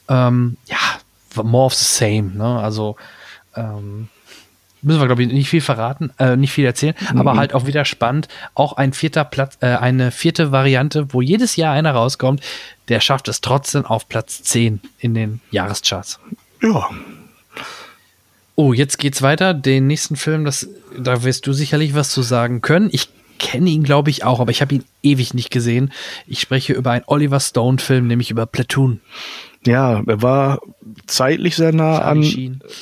Ähm, 0.10 0.58
ja, 0.68 0.78
more 1.44 1.66
of 1.66 1.74
the 1.74 1.86
same. 1.86 2.32
Ne? 2.36 2.60
Also 2.60 2.96
ähm, 3.56 4.08
müssen 4.82 5.00
wir, 5.00 5.08
glaube 5.08 5.24
ich, 5.24 5.32
nicht 5.32 5.50
viel 5.50 5.62
verraten, 5.62 6.12
äh, 6.18 6.36
nicht 6.36 6.52
viel 6.52 6.66
erzählen, 6.66 6.96
aber 7.16 7.36
halt 7.36 7.54
auch 7.54 7.66
wieder 7.66 7.86
spannend. 7.86 8.28
Auch 8.54 8.74
ein 8.74 8.94
vierter 8.94 9.26
Platz, 9.26 9.58
äh, 9.62 9.68
eine 9.68 10.12
vierte 10.12 10.52
Variante, 10.52 11.14
wo 11.14 11.22
jedes 11.22 11.56
Jahr 11.56 11.74
einer 11.74 11.92
rauskommt, 11.92 12.42
der 12.88 13.02
schafft 13.02 13.28
es 13.28 13.42
trotzdem 13.42 13.86
auf 13.86 14.08
Platz 14.08 14.44
10 14.44 14.82
in 15.00 15.14
den 15.14 15.42
Jahrescharts. 15.52 16.20
Ja, 16.62 16.90
Oh, 18.60 18.74
jetzt 18.74 18.98
geht's 18.98 19.22
weiter. 19.22 19.54
Den 19.54 19.86
nächsten 19.86 20.16
Film, 20.16 20.44
das, 20.44 20.68
da 20.98 21.22
wirst 21.22 21.46
du 21.46 21.54
sicherlich 21.54 21.94
was 21.94 22.10
zu 22.10 22.24
sagen 22.24 22.62
können. 22.62 22.90
Ich 22.92 23.08
kenne 23.38 23.70
ihn, 23.70 23.84
glaube 23.84 24.10
ich, 24.10 24.24
auch, 24.24 24.40
aber 24.40 24.52
ich 24.52 24.62
habe 24.62 24.76
ihn 24.76 24.84
ewig 25.04 25.34
nicht 25.34 25.52
gesehen. 25.52 25.92
Ich 26.28 26.40
spreche 26.42 26.74
über 26.74 26.92
einen 26.92 27.04
Oliver 27.08 27.40
Stone-Film, 27.40 28.08
nämlich 28.08 28.32
über 28.32 28.46
Platoon. 28.46 29.02
ja, 29.66 30.02
er 30.06 30.22
war 30.22 30.60
zeitlich 31.08 31.56
sehr 31.58 31.74
nah 31.74 32.00
an. 32.00 32.24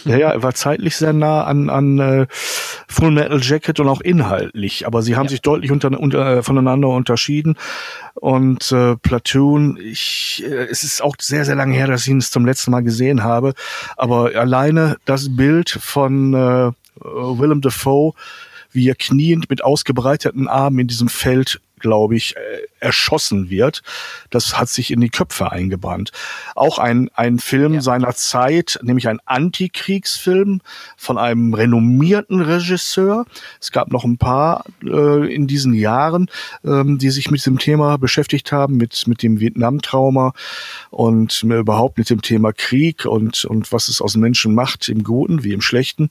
Ja, 0.06 0.18
ja, 0.18 0.30
er 0.32 0.44
war 0.44 0.54
zeitlich 0.54 0.96
sehr 0.98 1.14
nah 1.14 1.44
an, 1.44 1.70
an 1.70 1.98
äh, 2.00 2.28
Full 2.30 3.10
Metal 3.12 3.40
Jacket 3.42 3.80
und 3.80 3.88
auch 3.88 4.02
inhaltlich, 4.02 4.86
aber 4.86 5.02
sie 5.02 5.16
haben 5.16 5.26
Ja. 5.26 5.30
sich 5.32 5.42
deutlich 5.42 5.72
unter, 5.72 5.98
unter, 6.00 6.38
äh, 6.38 6.44
voneinander 6.44 6.90
unterschieden. 6.90 7.56
Und 8.14 8.72
äh, 8.72 8.96
Platoon, 8.98 9.78
ich, 9.82 10.44
äh, 10.48 10.68
es 10.70 10.84
ist 10.84 11.02
auch 11.02 11.16
sehr, 11.20 11.44
sehr 11.46 11.56
lange 11.56 11.76
her, 11.76 11.88
dass 11.88 12.04
ich 12.04 12.10
ihn 12.10 12.22
zum 12.22 12.46
letzten 12.46 12.70
Mal 12.72 12.82
gesehen 12.84 13.24
habe, 13.24 13.54
aber 13.98 14.32
alleine 14.36 14.98
das 15.06 15.36
Bild 15.36 15.70
von 15.70 16.34
äh, 16.34 16.72
Willem 17.02 17.62
Dafoe, 17.62 18.14
wie 18.76 18.90
er 18.90 18.96
kniend 18.96 19.50
mit 19.50 19.64
ausgebreiteten 19.64 20.48
Armen 20.48 20.80
in 20.80 20.88
diesem 20.88 21.10
Feld 21.10 21.62
glaube 21.80 22.16
ich, 22.16 22.36
äh, 22.36 22.40
erschossen 22.80 23.50
wird. 23.50 23.84
Das 24.30 24.58
hat 24.58 24.70
sich 24.70 24.92
in 24.92 25.02
die 25.02 25.10
Köpfe 25.10 25.52
eingebrannt. 25.52 26.12
Auch 26.56 26.80
ein, 26.80 27.10
ein 27.14 27.38
Film 27.38 27.76
Ja. 27.76 27.82
seiner 27.82 28.16
Zeit, 28.16 28.80
nämlich 28.82 29.08
ein 29.08 29.20
Antikriegsfilm 29.26 30.62
von 30.98 31.18
einem 31.18 31.54
renommierten 31.54 32.42
Regisseur. 32.42 33.26
Es 33.60 33.72
gab 33.72 33.92
noch 33.92 34.04
ein 34.04 34.18
paar 34.18 34.64
äh, 34.84 35.34
in 35.34 35.48
diesen 35.48 35.74
Jahren, 35.74 36.30
ähm, 36.64 36.98
die 36.98 37.10
sich 37.10 37.30
mit 37.30 37.42
diesem 37.42 37.60
Thema 37.60 37.98
beschäftigt 37.98 38.52
haben, 38.52 38.78
mit, 38.78 39.06
mit 39.08 39.22
dem 39.22 39.40
Vietnam-Trauma 39.40 40.34
und 40.92 41.44
äh, 41.44 41.58
überhaupt 41.60 41.98
mit 41.98 42.10
dem 42.10 42.22
Thema 42.22 42.54
Krieg 42.54 43.06
und, 43.06 43.46
und 43.46 43.72
was 43.72 43.90
es 43.90 44.02
aus 44.02 44.16
Menschen 44.16 44.56
macht, 44.56 44.90
im 44.90 45.04
Guten 45.04 45.44
wie 45.44 45.54
im 45.54 45.62
Schlechten. 45.62 46.10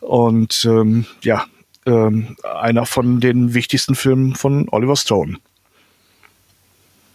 Und 0.00 0.64
ähm, 0.64 1.06
ja, 1.22 1.44
ähm, 1.88 2.36
einer 2.60 2.86
von 2.86 3.20
den 3.20 3.54
wichtigsten 3.54 3.94
Filmen 3.94 4.34
von 4.34 4.68
Oliver 4.70 4.96
Stone. 4.96 5.38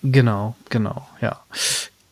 Genau, 0.04 0.56
genau, 0.70 1.08
ja. 1.22 1.40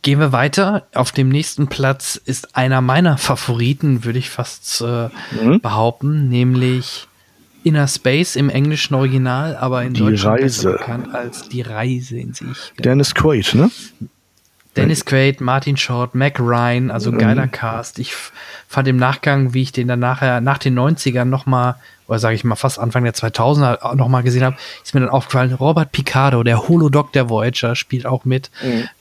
Gehen 0.01 0.19
wir 0.19 0.31
weiter. 0.31 0.87
Auf 0.95 1.11
dem 1.11 1.29
nächsten 1.29 1.67
Platz 1.67 2.15
ist 2.23 2.55
einer 2.55 2.81
meiner 2.81 3.17
Favoriten, 3.17 4.03
würde 4.03 4.19
ich 4.19 4.29
fast 4.29 4.81
äh, 4.81 5.09
Mhm. 5.41 5.59
behaupten, 5.61 6.29
nämlich 6.29 7.07
Inner 7.63 7.87
Space 7.87 8.35
im 8.35 8.49
englischen 8.49 8.95
Original, 8.95 9.55
aber 9.57 9.83
in 9.83 9.93
Die 9.93 9.99
Deutschland 9.99 10.41
Reise. 10.41 10.69
besser 10.69 10.77
bekannt 10.79 11.13
als 11.13 11.49
Die 11.49 11.61
Reise 11.61 12.17
in 12.17 12.33
sich. 12.33 12.71
Genau. 12.75 12.81
Dennis 12.83 13.13
Quaid, 13.13 13.53
ne? 13.53 13.69
Dennis 14.77 15.05
Quaid, 15.05 15.41
Martin 15.41 15.75
Short, 15.77 16.15
Mac 16.15 16.39
Ryan, 16.39 16.89
also 16.91 17.11
ein 17.11 17.17
geiler 17.19 17.47
Cast. 17.47 17.99
Ich 17.99 18.13
fand 18.69 18.87
im 18.87 18.95
Nachgang, 18.95 19.53
wie 19.53 19.63
ich 19.63 19.73
den 19.73 19.89
dann 19.89 19.99
nachher, 19.99 20.39
nach 20.41 20.57
den 20.59 20.79
90ern 20.79 21.25
nochmal, 21.25 21.75
oder 22.11 22.19
sage 22.19 22.35
ich 22.35 22.43
mal 22.43 22.57
fast 22.57 22.77
Anfang 22.77 23.05
der 23.05 23.13
2000er 23.13 23.95
nochmal 23.95 24.21
gesehen 24.21 24.43
habe, 24.43 24.57
ist 24.83 24.93
mir 24.93 24.99
dann 24.99 25.09
aufgefallen, 25.09 25.53
Robert 25.53 25.93
Picardo, 25.93 26.43
der 26.43 26.67
Holodoc 26.67 27.13
der 27.13 27.29
Voyager, 27.29 27.73
spielt 27.73 28.05
auch 28.05 28.25
mit. 28.25 28.51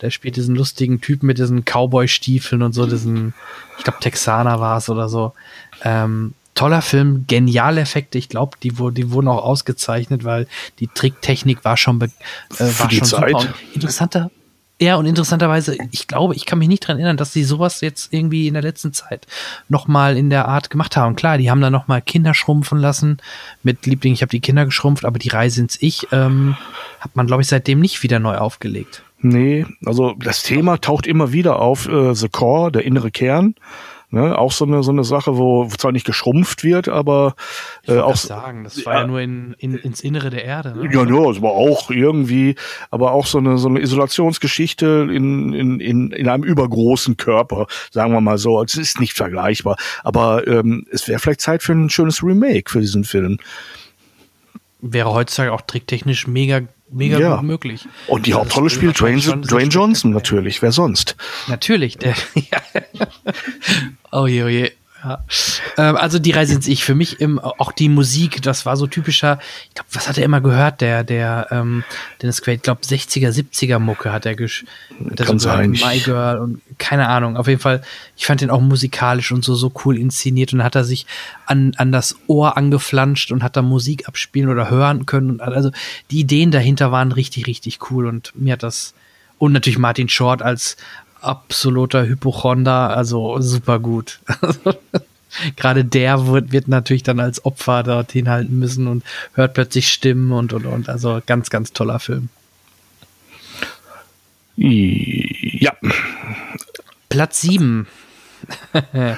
Der 0.01 0.11
spielt 0.11 0.37
diesen 0.37 0.55
lustigen 0.55 1.01
Typen 1.01 1.27
mit 1.27 1.39
diesen 1.39 1.65
Cowboy-Stiefeln 1.65 2.62
und 2.62 2.73
so, 2.73 2.87
diesen, 2.87 3.35
ich 3.78 3.82
glaube 3.82 3.99
Texaner 4.01 4.61
war 4.61 4.77
es 4.77 4.89
oder 4.89 5.09
so. 5.09 5.32
Ähm, 5.82 6.35
toller 6.55 6.82
Film, 6.82 7.24
geniale 7.27 7.81
Effekte. 7.81 8.16
Ich 8.16 8.28
glaube, 8.28 8.57
die, 8.62 8.70
die 8.93 9.11
wurden 9.11 9.27
auch 9.27 9.43
ausgezeichnet, 9.43 10.23
weil 10.23 10.47
die 10.78 10.87
Tricktechnik 10.87 11.65
war 11.65 11.77
schon, 11.77 12.01
äh, 12.01 12.09
war 12.59 12.91
schon 12.93 13.05
super. 13.05 13.35
Und 13.35 13.55
interessanter, 13.74 14.31
ja, 14.81 14.97
und 14.97 15.05
interessanterweise, 15.05 15.77
ich 15.90 16.09
glaube, 16.09 16.35
ich 16.35 16.47
kann 16.47 16.59
mich 16.59 16.69
nicht 16.69 16.81
dran 16.81 16.97
erinnern, 16.97 17.19
dass 17.19 17.35
sie 17.35 17.44
sowas 17.44 17.82
jetzt 17.82 18.15
irgendwie 18.15 18.48
in 18.48 18.55
der 18.55 18.62
letzten 18.62 18.94
Zeit 18.94 19.27
nochmal 19.69 20.16
in 20.16 20.31
der 20.31 20.48
Art 20.48 20.70
gemacht 20.70 20.97
haben. 20.97 21.16
Klar, 21.16 21.36
die 21.36 21.51
haben 21.51 21.61
dann 21.61 21.73
nochmal 21.73 22.01
Kinder 22.01 22.32
schrumpfen 22.32 22.78
lassen 22.78 23.19
mit 23.62 23.85
Liebling, 23.85 24.15
ich 24.15 24.23
habe 24.23 24.31
die 24.31 24.40
Kinder 24.40 24.65
geschrumpft, 24.65 25.05
aber 25.05 25.19
die 25.19 25.28
Reise 25.28 25.61
ins 25.61 25.77
Ich 25.82 26.09
ähm, 26.12 26.57
hat 26.98 27.15
man, 27.15 27.27
glaube 27.27 27.43
ich, 27.43 27.48
seitdem 27.48 27.81
nicht 27.81 28.02
wieder 28.02 28.20
neu 28.20 28.36
aufgelegt. 28.39 29.02
Nee, 29.20 29.66
also 29.85 30.15
das 30.19 30.43
Thema 30.43 30.81
taucht 30.81 31.07
immer 31.07 31.31
wieder 31.31 31.59
auf, 31.59 31.86
äh, 31.86 32.15
The 32.15 32.31
Core, 32.31 32.73
der 32.73 32.85
innere 32.86 33.11
Kern. 33.11 33.55
Ne? 34.12 34.37
Auch 34.37 34.51
so 34.51 34.65
eine, 34.65 34.82
so 34.82 34.91
eine 34.91 35.05
Sache, 35.05 35.37
wo 35.37 35.69
zwar 35.69 35.93
nicht 35.93 36.05
geschrumpft 36.05 36.65
wird, 36.65 36.89
aber 36.89 37.37
äh, 37.87 37.99
auch. 37.99 38.11
Das 38.11 38.23
sagen, 38.23 38.65
das 38.65 38.85
war 38.85 38.95
ja, 38.95 39.01
ja 39.03 39.07
nur 39.07 39.20
in, 39.20 39.55
in, 39.59 39.77
ins 39.77 40.01
Innere 40.01 40.31
der 40.31 40.45
Erde. 40.45 40.74
Ne? 40.77 40.93
Ja, 40.93 41.05
ja, 41.05 41.31
es 41.31 41.41
war 41.41 41.53
auch 41.53 41.91
irgendwie, 41.91 42.57
aber 42.91 43.12
auch 43.12 43.27
so 43.27 43.39
eine, 43.39 43.57
so 43.59 43.69
eine 43.69 43.81
Isolationsgeschichte 43.81 45.09
in, 45.12 45.53
in, 45.53 45.78
in, 45.78 46.11
in 46.11 46.28
einem 46.28 46.43
übergroßen 46.43 47.19
Körper, 47.19 47.69
sagen 47.93 48.12
wir 48.12 48.20
mal 48.20 48.39
so. 48.39 48.61
Es 48.61 48.74
ist 48.74 48.99
nicht 48.99 49.12
vergleichbar, 49.12 49.77
aber 50.03 50.45
ähm, 50.49 50.87
es 50.91 51.07
wäre 51.07 51.20
vielleicht 51.20 51.41
Zeit 51.41 51.62
für 51.62 51.73
ein 51.73 51.89
schönes 51.89 52.20
Remake 52.20 52.69
für 52.69 52.81
diesen 52.81 53.05
Film. 53.05 53.39
Wäre 54.81 55.12
heutzutage 55.12 55.53
auch 55.53 55.61
tricktechnisch 55.61 56.27
mega 56.27 56.62
mega 56.93 57.19
ja. 57.19 57.37
gut 57.37 57.45
möglich. 57.45 57.89
Und 58.07 58.27
die 58.27 58.35
Hauptrolle 58.35 58.71
spielt 58.71 58.99
Dwayne, 59.01 59.21
Dwayne 59.21 59.71
Johnson 59.71 60.11
natürlich, 60.12 60.62
wer 60.62 60.73
sonst? 60.73 61.17
Natürlich, 61.49 61.99
der. 61.99 62.15
oh 64.12 64.27
je, 64.27 64.43
oh 64.43 64.49
je. 64.49 64.71
Ja. 65.02 65.24
Ähm, 65.77 65.97
also 65.97 66.18
die 66.18 66.32
Reise 66.32 66.55
ins 66.55 66.68
Ich. 66.68 66.85
Für 66.85 66.94
mich 66.94 67.20
im, 67.20 67.39
auch 67.39 67.72
die 67.72 67.89
Musik, 67.89 68.43
das 68.43 68.66
war 68.66 68.77
so 68.77 68.86
typischer, 68.86 69.39
ich 69.68 69.74
glaube, 69.74 69.89
was 69.93 70.09
hat 70.09 70.18
er 70.18 70.24
immer 70.24 70.40
gehört, 70.40 70.81
der, 70.81 71.05
der 71.05 71.48
ähm, 71.51 71.85
Dennis 72.20 72.43
Quaid, 72.43 72.56
ich 72.56 72.62
glaube 72.62 72.82
60er, 72.82 73.31
70er 73.31 73.78
Mucke 73.78 74.12
hat 74.12 74.27
er 74.27 74.35
gesch 74.35 74.64
hat 75.10 75.20
er 75.20 75.27
Kann 75.27 75.39
so 75.39 75.48
sein. 75.48 75.70
My 75.70 75.98
Girl 76.01 76.39
und 76.39 76.60
keine 76.78 77.09
Ahnung. 77.09 77.36
Auf 77.36 77.48
jeden 77.48 77.60
Fall, 77.60 77.82
ich 78.16 78.27
fand 78.27 78.40
den 78.40 78.51
auch 78.51 78.60
musikalisch 78.60 79.32
und 79.32 79.44
so, 79.44 79.55
so 79.55 79.72
cool 79.85 79.98
inszeniert 79.98 80.52
und 80.52 80.62
hat 80.62 80.74
er 80.74 80.85
sich 80.85 81.06
an, 81.47 81.72
an 81.77 81.93
das 81.93 82.16
Ohr 82.27 82.56
angeflanscht 82.56 83.32
und 83.32 83.43
hat 83.43 83.56
da 83.56 83.62
Musik 83.62 84.09
abspielen 84.09 84.51
oder 84.51 84.70
hören 84.70 85.06
können. 85.06 85.31
Und 85.31 85.40
also 85.40 85.70
die 86.10 86.20
Ideen 86.20 86.51
dahinter 86.51 86.93
waren 86.93 87.12
richtig, 87.12 87.47
richtig 87.47 87.90
cool 87.90 88.06
und 88.06 88.32
mir 88.35 88.55
hat 88.55 88.62
das 88.62 88.94
und 89.40 89.52
natürlich 89.52 89.78
Martin 89.78 90.10
Short 90.10 90.43
als 90.43 90.77
absoluter 91.23 92.07
Hypochonder, 92.07 92.97
also 92.97 93.41
super 93.41 93.79
gut. 93.79 94.21
Gerade 95.57 95.85
der 95.85 96.27
wird, 96.27 96.53
wird 96.53 96.69
natürlich 96.69 97.03
dann 97.03 97.21
als 97.21 97.45
Opfer 97.45 97.83
dorthin 97.83 98.29
halten 98.29 98.59
müssen 98.59 98.87
und 98.89 99.05
hört 99.35 99.55
plötzlich 99.55 99.89
Stimmen 99.89 100.33
und 100.33 100.53
und 100.53 100.67
und. 100.67 100.89
Also 100.89 101.21
ganz, 101.25 101.51
ganz 101.51 101.73
toller 101.73 102.01
Film. 102.01 102.29
Ja. 104.57 105.73
Platz 107.09 107.41
7. 107.43 107.87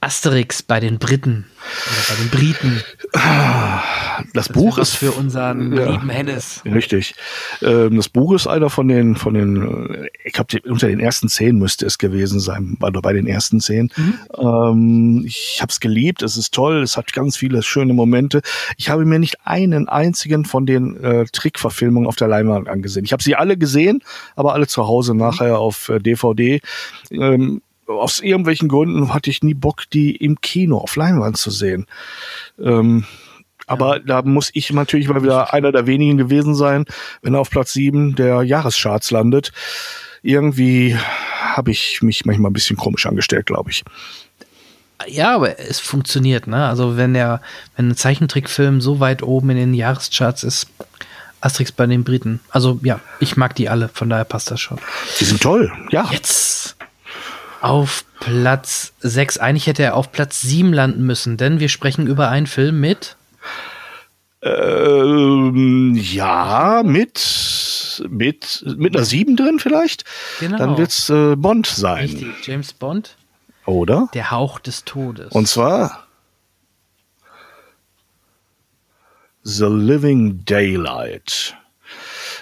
Asterix 0.00 0.62
bei 0.62 0.80
den 0.80 0.98
Briten 0.98 1.46
oder 1.86 2.02
bei 2.08 2.22
den 2.22 2.30
Briten. 2.30 2.82
Das, 3.12 4.46
das 4.46 4.48
Buch 4.48 4.78
ist 4.78 4.94
für 4.94 5.12
unseren 5.12 5.76
ja, 5.76 5.90
lieben 5.90 6.10
Hennes. 6.10 6.62
Richtig. 6.64 7.14
Ähm, 7.62 7.96
das 7.96 8.08
Buch 8.08 8.34
ist 8.34 8.46
einer 8.46 8.68
von 8.68 8.88
den 8.88 9.16
von 9.16 9.34
den 9.34 10.08
ich 10.24 10.32
glaube 10.32 10.60
unter 10.68 10.88
den 10.88 11.00
ersten 11.00 11.28
zehn 11.28 11.58
müsste 11.58 11.86
es 11.86 11.98
gewesen 11.98 12.40
sein, 12.40 12.76
oder 12.80 13.00
bei 13.00 13.12
den 13.12 13.26
ersten 13.26 13.60
zehn. 13.60 13.90
Mhm. 13.96 14.14
Ähm, 14.36 15.24
ich 15.26 15.58
habe 15.60 15.70
es 15.70 15.80
geliebt, 15.80 16.22
es 16.22 16.36
ist 16.36 16.52
toll, 16.52 16.82
es 16.82 16.96
hat 16.96 17.12
ganz 17.12 17.36
viele 17.36 17.62
schöne 17.62 17.94
Momente. 17.94 18.42
Ich 18.76 18.90
habe 18.90 19.04
mir 19.04 19.18
nicht 19.18 19.36
einen 19.44 19.88
einzigen 19.88 20.44
von 20.44 20.66
den 20.66 21.02
äh, 21.02 21.24
Trickverfilmungen 21.26 22.08
auf 22.08 22.16
der 22.16 22.28
Leinwand 22.28 22.68
angesehen. 22.68 23.04
Ich 23.04 23.12
habe 23.12 23.22
sie 23.22 23.36
alle 23.36 23.56
gesehen, 23.56 24.02
aber 24.36 24.54
alle 24.54 24.66
zu 24.66 24.86
Hause 24.86 25.14
mhm. 25.14 25.20
nachher 25.20 25.58
auf 25.58 25.88
äh, 25.88 26.00
DVD. 26.00 26.60
Ähm, 27.10 27.62
aus 27.88 28.20
irgendwelchen 28.20 28.68
Gründen 28.68 29.12
hatte 29.14 29.30
ich 29.30 29.42
nie 29.42 29.54
Bock, 29.54 29.84
die 29.90 30.14
im 30.14 30.40
Kino 30.40 30.78
auf 30.78 30.96
Leinwand 30.96 31.36
zu 31.36 31.50
sehen. 31.50 31.86
Ähm, 32.58 33.04
aber 33.66 34.00
da 34.00 34.22
muss 34.22 34.50
ich 34.54 34.72
natürlich 34.72 35.08
mal 35.08 35.22
wieder 35.22 35.52
einer 35.52 35.72
der 35.72 35.86
wenigen 35.86 36.16
gewesen 36.16 36.54
sein, 36.54 36.84
wenn 37.22 37.34
er 37.34 37.40
auf 37.40 37.50
Platz 37.50 37.72
sieben 37.72 38.14
der 38.14 38.42
Jahrescharts 38.42 39.10
landet. 39.10 39.52
Irgendwie 40.22 40.96
habe 41.54 41.70
ich 41.70 42.02
mich 42.02 42.24
manchmal 42.24 42.50
ein 42.50 42.54
bisschen 42.54 42.76
komisch 42.76 43.06
angestellt, 43.06 43.46
glaube 43.46 43.70
ich. 43.70 43.84
Ja, 45.06 45.34
aber 45.34 45.58
es 45.60 45.78
funktioniert, 45.78 46.46
ne? 46.46 46.66
Also 46.66 46.96
wenn 46.96 47.14
der, 47.14 47.40
wenn 47.76 47.90
ein 47.90 47.96
Zeichentrickfilm 47.96 48.80
so 48.80 49.00
weit 49.00 49.22
oben 49.22 49.50
in 49.50 49.56
den 49.56 49.74
Jahrescharts 49.74 50.42
ist, 50.42 50.66
Asterix 51.40 51.70
bei 51.70 51.86
den 51.86 52.02
Briten. 52.02 52.40
Also 52.50 52.80
ja, 52.82 53.00
ich 53.20 53.36
mag 53.36 53.54
die 53.54 53.68
alle, 53.68 53.88
von 53.88 54.08
daher 54.08 54.24
passt 54.24 54.50
das 54.50 54.60
schon. 54.60 54.78
Die 55.20 55.24
sind 55.24 55.40
toll, 55.40 55.70
ja. 55.90 56.08
Jetzt 56.10 56.77
auf 57.60 58.04
Platz 58.20 58.92
6. 59.00 59.38
Eigentlich 59.38 59.66
hätte 59.66 59.82
er 59.82 59.94
auf 59.94 60.12
Platz 60.12 60.40
7 60.42 60.72
landen 60.72 61.04
müssen, 61.04 61.36
denn 61.36 61.60
wir 61.60 61.68
sprechen 61.68 62.06
über 62.06 62.28
einen 62.28 62.46
Film 62.46 62.80
mit. 62.80 63.16
Ähm, 64.42 65.94
ja, 65.96 66.82
mit, 66.84 68.02
mit, 68.08 68.64
mit 68.76 68.96
einer 68.96 69.04
7 69.04 69.36
drin 69.36 69.58
vielleicht. 69.58 70.04
Genau. 70.40 70.58
Dann 70.58 70.78
wird 70.78 70.90
es 70.90 71.10
äh, 71.10 71.34
Bond 71.36 71.66
sein. 71.66 72.04
Richtig, 72.04 72.46
James 72.46 72.72
Bond. 72.72 73.16
Oder? 73.66 74.08
Der 74.14 74.30
Hauch 74.30 74.60
des 74.60 74.84
Todes. 74.84 75.32
Und 75.32 75.48
zwar 75.48 76.06
The 79.42 79.66
Living 79.66 80.44
Daylight 80.44 81.56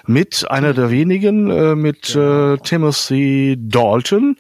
mit 0.07 0.49
einer 0.51 0.73
der 0.73 0.91
wenigen, 0.91 1.51
äh, 1.51 1.75
mit 1.75 2.13
genau. 2.13 2.55
äh, 2.55 2.59
Timothy 2.59 3.57
Dalton, 3.59 4.37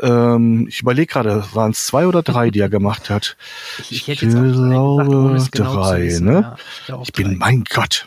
ähm, 0.00 0.66
ich 0.68 0.80
überlege 0.80 1.12
gerade, 1.12 1.44
waren 1.52 1.72
es 1.72 1.86
zwei 1.86 2.06
oder 2.06 2.22
drei, 2.22 2.50
die 2.50 2.60
er 2.60 2.68
gemacht 2.68 3.10
hat? 3.10 3.36
Ich, 3.78 3.92
ich 3.92 4.08
hätte 4.08 4.26
jetzt 4.26 4.34
glaube 4.34 5.32
gesagt, 5.32 5.52
genau 5.52 5.74
drei, 5.74 6.02
wissen, 6.04 6.26
ne? 6.26 6.56
Ja, 6.86 7.00
ich, 7.02 7.08
ich 7.08 7.12
bin, 7.12 7.38
mein 7.38 7.64
Gott. 7.64 8.06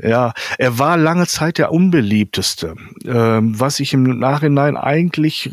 Ja, 0.00 0.32
er 0.58 0.78
war 0.78 0.96
lange 0.96 1.26
Zeit 1.26 1.58
der 1.58 1.72
unbeliebteste, 1.72 2.76
ähm, 3.04 3.58
was 3.58 3.80
ich 3.80 3.92
im 3.94 4.18
Nachhinein 4.18 4.76
eigentlich 4.76 5.50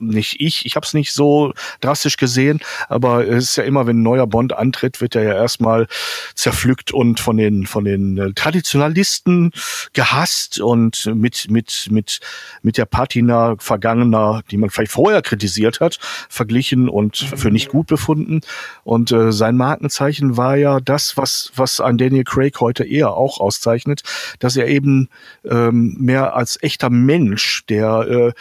nicht 0.00 0.40
ich, 0.40 0.66
ich 0.66 0.76
habe 0.76 0.84
es 0.84 0.94
nicht 0.94 1.12
so 1.12 1.52
drastisch 1.80 2.16
gesehen, 2.16 2.60
aber 2.88 3.26
es 3.26 3.44
ist 3.44 3.56
ja 3.56 3.64
immer, 3.64 3.86
wenn 3.86 4.00
ein 4.00 4.02
neuer 4.02 4.26
Bond 4.26 4.52
antritt, 4.52 5.00
wird 5.00 5.14
er 5.14 5.22
ja 5.22 5.34
erstmal 5.34 5.86
zerpflückt 6.34 6.92
und 6.92 7.20
von 7.20 7.36
den 7.36 7.66
von 7.66 7.84
den 7.84 8.18
äh, 8.18 8.32
Traditionalisten 8.32 9.52
gehasst 9.92 10.60
und 10.60 11.06
mit 11.14 11.50
mit 11.50 11.88
mit 11.90 12.20
mit 12.62 12.78
der 12.78 12.86
Patina 12.86 13.56
vergangener, 13.58 14.42
die 14.50 14.56
man 14.56 14.70
vielleicht 14.70 14.92
vorher 14.92 15.22
kritisiert 15.22 15.80
hat, 15.80 15.98
verglichen 16.28 16.88
und 16.88 17.16
für 17.16 17.50
nicht 17.50 17.68
gut 17.68 17.86
befunden. 17.86 18.40
Und 18.84 19.12
äh, 19.12 19.32
sein 19.32 19.56
Markenzeichen 19.56 20.36
war 20.36 20.56
ja 20.56 20.80
das, 20.80 21.16
was 21.16 21.52
was 21.54 21.80
ein 21.80 21.98
Daniel 21.98 22.24
Craig 22.24 22.60
heute 22.60 22.84
eher 22.84 23.12
auch 23.12 23.40
auszeichnet, 23.40 24.02
dass 24.38 24.56
er 24.56 24.66
eben 24.68 25.08
ähm, 25.44 25.96
mehr 25.98 26.34
als 26.34 26.62
echter 26.62 26.90
Mensch, 26.90 27.64
der 27.68 28.00
äh, 28.08 28.32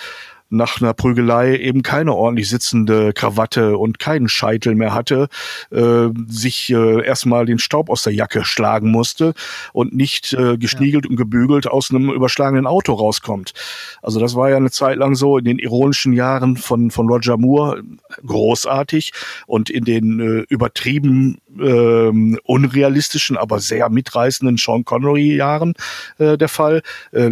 nach 0.50 0.82
einer 0.82 0.94
Prügelei 0.94 1.58
eben 1.58 1.84
keine 1.84 2.14
ordentlich 2.14 2.50
sitzende 2.50 3.14
Krawatte 3.14 3.78
und 3.78 4.00
keinen 4.00 4.30
Scheitel 4.30 4.76
mehr 4.76 4.94
hatte, 4.94 5.28
äh, 5.72 6.10
sich 6.28 6.72
äh, 6.72 7.06
erstmal 7.06 7.46
den 7.46 7.60
Staub 7.60 7.90
aus 7.90 8.04
der 8.04 8.14
Jacke 8.14 8.44
schlagen 8.44 8.92
musste 8.92 9.34
und 9.74 9.96
nicht 9.96 10.34
äh, 10.34 10.58
geschniegelt 10.58 11.06
ja. 11.06 11.12
und 11.12 11.16
gebügelt 11.16 11.68
aus 11.68 11.92
einem 11.92 12.10
überschlagenen 12.10 12.66
Auto 12.66 12.94
rauskommt. 12.94 13.54
Also 14.02 14.20
das 14.20 14.36
war 14.36 14.50
ja 14.50 14.58
eine 14.58 14.72
Zeit 14.72 14.98
lang 14.98 15.16
so 15.16 15.38
in 15.38 15.46
den 15.46 15.60
ironischen 15.60 16.14
Jahren 16.14 16.58
von, 16.58 16.92
von 16.92 17.08
Roger 17.08 17.38
Moore 17.38 17.84
großartig 18.26 19.14
und 19.48 19.70
in 19.70 19.86
den 19.86 20.20
äh, 20.20 20.46
übertrieben 20.50 21.40
äh, 21.60 22.38
unrealistischen, 22.44 23.38
aber 23.38 23.60
sehr 23.60 23.90
mitreißenden 23.90 24.58
Sean 24.58 24.86
Connery 24.86 25.36
Jahren 25.36 25.74
äh, 26.18 26.38
der 26.38 26.50
Fall. 26.50 26.82
Äh, 27.12 27.32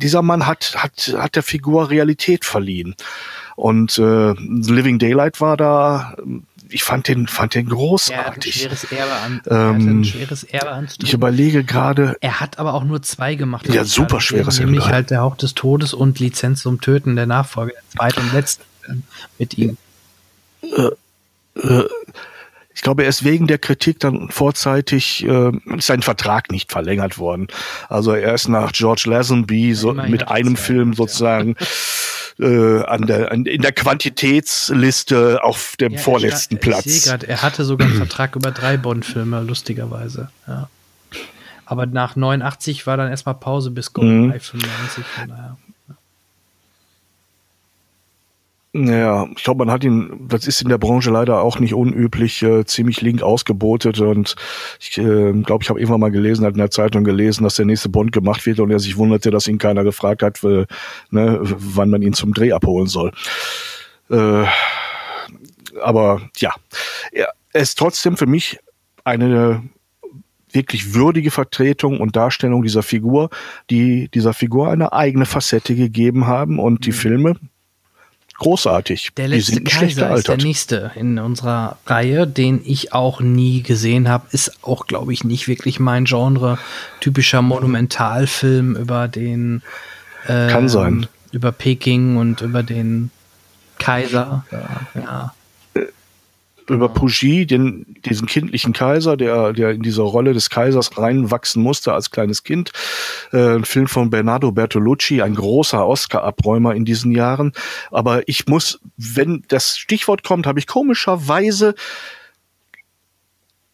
dieser 0.00 0.22
Mann 0.22 0.46
hat, 0.46 0.74
hat, 0.76 1.14
hat 1.16 1.36
der 1.36 1.42
Figur 1.42 1.90
Realität 1.90 2.44
verliehen. 2.44 2.94
Und 3.56 3.98
äh, 3.98 4.32
Living 4.32 4.98
Daylight 4.98 5.40
war 5.40 5.56
da, 5.56 6.14
ich 6.68 6.82
fand 6.82 7.08
den, 7.08 7.26
fand 7.26 7.54
den 7.54 7.68
großartig. 7.68 8.64
Er 8.64 8.70
hat 8.70 8.76
ein 8.76 8.80
schweres 8.80 8.84
Erbe 8.84 9.12
an. 9.12 9.42
Ähm, 9.48 10.04
schweres 10.04 10.44
Erbe 10.44 10.86
ich 11.02 11.12
überlege 11.12 11.64
gerade. 11.64 12.16
Er 12.20 12.40
hat 12.40 12.58
aber 12.58 12.74
auch 12.74 12.84
nur 12.84 13.02
zwei 13.02 13.34
gemacht. 13.34 13.68
Ja, 13.68 13.84
super 13.84 14.20
schweres 14.20 14.58
Erbe. 14.58 14.70
Nämlich 14.70 14.88
halt 14.88 15.10
der 15.10 15.20
Hauch 15.20 15.36
des 15.36 15.54
Todes 15.54 15.94
und 15.94 16.20
Lizenz 16.20 16.62
zum 16.62 16.80
Töten, 16.80 17.16
der 17.16 17.26
Nachfolger, 17.26 17.72
der 17.72 17.98
zweite 17.98 18.20
und 18.20 18.32
letzte 18.32 18.64
mit 19.38 19.58
ihm. 19.58 19.76
Äh, 20.62 20.90
äh, 21.60 21.84
ich 22.80 22.82
glaube, 22.82 23.02
er 23.02 23.10
ist 23.10 23.24
wegen 23.24 23.46
der 23.46 23.58
Kritik 23.58 24.00
dann 24.00 24.30
vorzeitig 24.30 25.22
äh, 25.26 25.50
ist 25.76 25.86
sein 25.86 26.00
Vertrag 26.00 26.50
nicht 26.50 26.72
verlängert 26.72 27.18
worden. 27.18 27.48
Also 27.90 28.14
er 28.14 28.32
ist 28.32 28.48
nach 28.48 28.72
George 28.72 29.02
Lazenby 29.04 29.74
so 29.74 29.92
mit 29.92 30.28
einem 30.28 30.56
Film 30.56 30.94
sozusagen 30.94 31.56
ja. 32.38 32.46
äh, 32.48 32.84
an 32.86 33.06
der 33.06 33.32
an, 33.32 33.44
in 33.44 33.60
der 33.60 33.72
Quantitätsliste 33.72 35.44
auf 35.44 35.74
dem 35.78 35.92
ja, 35.92 35.98
vorletzten 35.98 36.54
ich, 36.54 36.62
Platz. 36.62 36.86
Ich 36.86 37.02
sehe 37.02 37.10
gerade, 37.10 37.28
er 37.28 37.42
hatte 37.42 37.66
sogar 37.66 37.86
einen 37.86 37.98
Vertrag 37.98 38.34
über 38.34 38.50
drei 38.50 38.78
Bond-Filme, 38.78 39.42
lustigerweise. 39.42 40.30
Ja. 40.48 40.70
Aber 41.66 41.84
nach 41.84 42.16
89 42.16 42.86
war 42.86 42.96
dann 42.96 43.10
erstmal 43.10 43.34
Pause 43.34 43.72
bis 43.72 43.92
GoldenEye 43.92 44.36
mhm. 44.36 44.40
95. 44.40 45.04
Von 45.04 45.28
daher. 45.28 45.58
Ja, 48.72 49.26
ich 49.36 49.42
glaube, 49.42 49.64
man 49.64 49.72
hat 49.72 49.82
ihn, 49.82 50.28
das 50.28 50.46
ist 50.46 50.62
in 50.62 50.68
der 50.68 50.78
Branche 50.78 51.10
leider 51.10 51.42
auch 51.42 51.58
nicht 51.58 51.74
unüblich, 51.74 52.40
äh, 52.42 52.64
ziemlich 52.64 53.00
link 53.00 53.20
ausgebotet 53.20 53.98
und 53.98 54.36
ich 54.78 54.96
äh, 54.96 55.32
glaube, 55.42 55.64
ich 55.64 55.70
habe 55.70 55.80
irgendwann 55.80 55.98
mal 55.98 56.12
gelesen, 56.12 56.44
hat 56.44 56.52
in 56.52 56.58
der 56.58 56.70
Zeitung 56.70 57.02
gelesen, 57.02 57.42
dass 57.42 57.56
der 57.56 57.66
nächste 57.66 57.88
Bond 57.88 58.12
gemacht 58.12 58.46
wird 58.46 58.60
und 58.60 58.70
er 58.70 58.78
sich 58.78 58.96
wunderte, 58.96 59.32
dass 59.32 59.48
ihn 59.48 59.58
keiner 59.58 59.82
gefragt 59.82 60.22
hat, 60.22 60.44
äh, 60.44 60.66
ne, 61.10 61.40
wann 61.42 61.90
man 61.90 62.02
ihn 62.02 62.12
zum 62.12 62.32
Dreh 62.32 62.52
abholen 62.52 62.86
soll. 62.86 63.10
Äh, 64.08 64.44
aber 65.82 66.22
ja, 66.36 66.54
er 67.10 67.34
ist 67.52 67.76
trotzdem 67.76 68.16
für 68.16 68.26
mich 68.26 68.60
eine 69.02 69.64
wirklich 70.52 70.94
würdige 70.94 71.32
Vertretung 71.32 72.00
und 72.00 72.14
Darstellung 72.14 72.62
dieser 72.62 72.84
Figur, 72.84 73.30
die 73.68 74.08
dieser 74.08 74.32
Figur 74.32 74.70
eine 74.70 74.92
eigene 74.92 75.26
Facette 75.26 75.74
gegeben 75.74 76.28
haben 76.28 76.60
und 76.60 76.86
die 76.86 76.90
mhm. 76.90 76.94
Filme 76.94 77.36
großartig. 78.40 79.10
Der 79.16 79.28
letzte 79.28 79.62
Kaiser 79.62 80.14
ist 80.16 80.26
der 80.26 80.36
nächste 80.36 80.90
in 80.96 81.18
unserer 81.20 81.78
Reihe, 81.86 82.26
den 82.26 82.60
ich 82.64 82.92
auch 82.92 83.20
nie 83.20 83.62
gesehen 83.62 84.08
habe. 84.08 84.26
Ist 84.32 84.64
auch, 84.64 84.88
glaube 84.88 85.12
ich, 85.12 85.22
nicht 85.22 85.46
wirklich 85.46 85.78
mein 85.78 86.04
Genre. 86.06 86.58
Typischer 87.00 87.42
Monumentalfilm 87.42 88.74
über 88.74 89.06
den 89.06 89.62
ähm, 90.28 90.50
Kann 90.50 90.68
sein. 90.68 91.06
über 91.30 91.52
Peking 91.52 92.16
und 92.16 92.40
über 92.40 92.64
den 92.64 93.10
Kaiser. 93.78 94.44
Ja, 94.50 95.00
ja 95.00 95.34
über 96.70 96.88
Pugy, 96.88 97.46
den, 97.46 97.96
diesen 98.04 98.26
kindlichen 98.26 98.72
Kaiser, 98.72 99.16
der, 99.16 99.52
der 99.52 99.70
in 99.70 99.82
dieser 99.82 100.02
Rolle 100.02 100.32
des 100.32 100.50
Kaisers 100.50 100.96
reinwachsen 100.96 101.62
musste 101.62 101.92
als 101.92 102.10
kleines 102.10 102.42
Kind. 102.42 102.72
Äh, 103.32 103.56
ein 103.56 103.64
Film 103.64 103.86
von 103.86 104.10
Bernardo 104.10 104.52
Bertolucci, 104.52 105.22
ein 105.22 105.34
großer 105.34 105.86
Oscar-Abräumer 105.86 106.74
in 106.74 106.84
diesen 106.84 107.12
Jahren. 107.12 107.52
Aber 107.90 108.26
ich 108.28 108.46
muss, 108.46 108.80
wenn 108.96 109.44
das 109.48 109.76
Stichwort 109.76 110.24
kommt, 110.24 110.46
habe 110.46 110.58
ich 110.58 110.66
komischerweise 110.66 111.74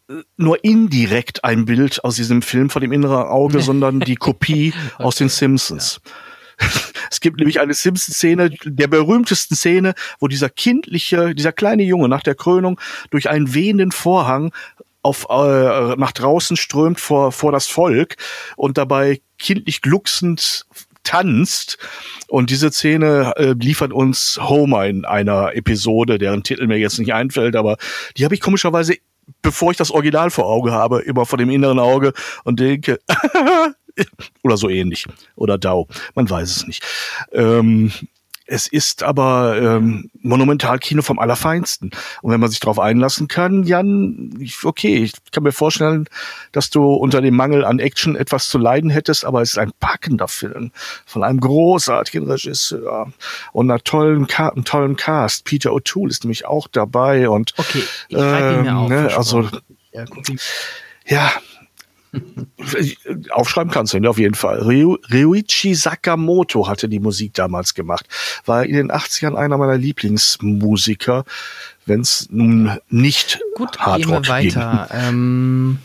äh, 0.09 0.15
nur 0.37 0.65
indirekt 0.65 1.45
ein 1.45 1.65
Bild 1.65 2.05
aus 2.05 2.17
diesem 2.17 2.43
Film 2.43 2.71
vor 2.71 2.81
dem 2.81 2.93
inneren 2.93 3.27
Auge, 3.27 3.61
sondern 3.61 4.01
die 4.01 4.17
Kopie 4.17 4.73
aus 4.99 5.17
den 5.17 5.29
Simpsons. 5.29 6.01
Ja. 6.05 6.13
Es 7.09 7.21
gibt 7.21 7.39
nämlich 7.39 7.61
eine 7.61 7.73
Simpsons-Szene, 7.73 8.51
der 8.65 8.89
berühmtesten 8.89 9.55
Szene, 9.55 9.95
wo 10.19 10.27
dieser 10.27 10.49
kindliche, 10.49 11.35
dieser 11.37 11.53
kleine 11.53 11.85
Junge 11.85 12.09
nach 12.09 12.23
der 12.23 12.35
Krönung 12.35 12.81
durch 13.11 13.31
einen 13.31 13.55
wehenden 13.55 13.93
Vorhang 13.93 14.53
auf, 15.03 15.27
äh, 15.31 15.97
nach 15.97 16.13
draußen 16.13 16.57
strömt 16.57 16.99
vor, 16.99 17.31
vor 17.31 17.53
das 17.53 17.69
Volk 17.69 18.17
und 18.57 18.77
dabei 18.77 19.21
kindlich 19.39 19.81
glucksend 19.81 20.67
tanzt. 21.05 21.79
Und 22.29 22.51
diese 22.51 22.73
Szene 22.73 23.33
äh, 23.37 23.53
liefert 23.53 23.93
uns 23.93 24.39
Homer 24.43 24.87
in 24.87 25.05
einer 25.05 25.55
Episode, 25.55 26.19
deren 26.19 26.43
Titel 26.43 26.67
mir 26.67 26.79
jetzt 26.79 26.99
nicht 26.99 27.15
einfällt, 27.15 27.55
aber 27.55 27.77
die 28.17 28.25
habe 28.25 28.35
ich 28.35 28.41
komischerweise, 28.41 28.97
bevor 29.43 29.71
ich 29.71 29.77
das 29.77 29.93
Original 29.93 30.31
vor 30.31 30.47
Auge 30.47 30.73
habe, 30.73 31.03
immer 31.03 31.25
vor 31.25 31.39
dem 31.39 31.51
inneren 31.51 31.79
Auge 31.79 32.13
und 32.43 32.59
denke, 32.59 32.99
oder 34.43 34.57
so 34.57 34.69
ähnlich. 34.69 35.07
Oder 35.37 35.59
DAO. 35.59 35.89
Man 36.15 36.29
weiß 36.29 36.57
es 36.57 36.67
nicht. 36.67 36.83
Ähm, 37.33 37.93
es 38.49 38.69
ist 38.69 39.03
aber 39.03 39.61
ähm, 39.61 40.09
Monumentalkino 40.21 41.03
vom 41.03 41.19
Allerfeinsten. 41.19 41.91
Und 42.23 42.31
wenn 42.31 42.39
man 42.39 42.49
sich 42.49 42.61
darauf 42.61 42.79
einlassen 42.79 43.27
kann, 43.27 43.65
Jan, 43.65 44.39
okay, 44.63 45.03
ich 45.03 45.13
kann 45.33 45.43
mir 45.43 45.53
vorstellen, 45.53 46.09
dass 46.53 46.71
du 46.71 46.95
unter 46.95 47.21
dem 47.21 47.35
Mangel 47.35 47.65
an 47.65 47.81
Action 47.81 48.15
etwas 48.15 48.49
zu 48.49 48.59
leiden 48.59 48.89
hättest, 48.89 49.25
aber 49.25 49.43
es 49.43 49.51
ist 49.51 49.59
ein 49.59 49.73
packender 49.81 50.29
Film 50.29 50.71
von 51.07 51.25
einem 51.25 51.41
großartigen 51.41 52.31
Regisseur 52.31 53.13
und 53.53 53.69
einer 53.69 53.83
tollen, 53.83 54.29
einem 54.31 54.65
tollen 54.65 54.97
Cast. 54.97 55.45
Peter 55.45 55.71
O'Toole 55.71 56.11
ist 56.11 56.23
nämlich 56.23 56.47
auch 56.47 56.69
dabei 56.69 57.29
und 57.29 57.53
okay, 57.57 57.83
ich 58.09 58.17
ähm, 58.17 58.59
ihn 58.59 58.63
mir 58.63 58.77
auf. 58.77 58.89
Ne, 58.89 59.17
also 59.17 59.49
ja, 61.05 61.33
Aufschreiben 63.31 63.73
kannst 63.73 63.93
du 63.93 63.99
ihn 63.99 64.07
auf 64.07 64.19
jeden 64.19 64.35
Fall. 64.35 64.61
Ryu, 64.63 64.97
Ryuichi 65.13 65.75
Sakamoto 65.75 66.69
hatte 66.69 66.89
die 66.89 67.01
Musik 67.01 67.35
damals 67.35 67.75
gemacht. 67.75 68.07
War 68.45 68.65
in 68.65 68.75
den 68.75 68.91
80ern 68.91 69.35
einer 69.35 69.59
meiner 69.59 69.77
Lieblingsmusiker, 69.77 71.25
wenn 71.85 72.01
es 72.01 72.29
nun 72.31 72.79
nicht 72.89 73.41
Gut, 73.55 73.79
gehen 73.79 74.09
wir 74.09 74.29
weiter. 74.29 74.89
Ähm, 74.93 75.79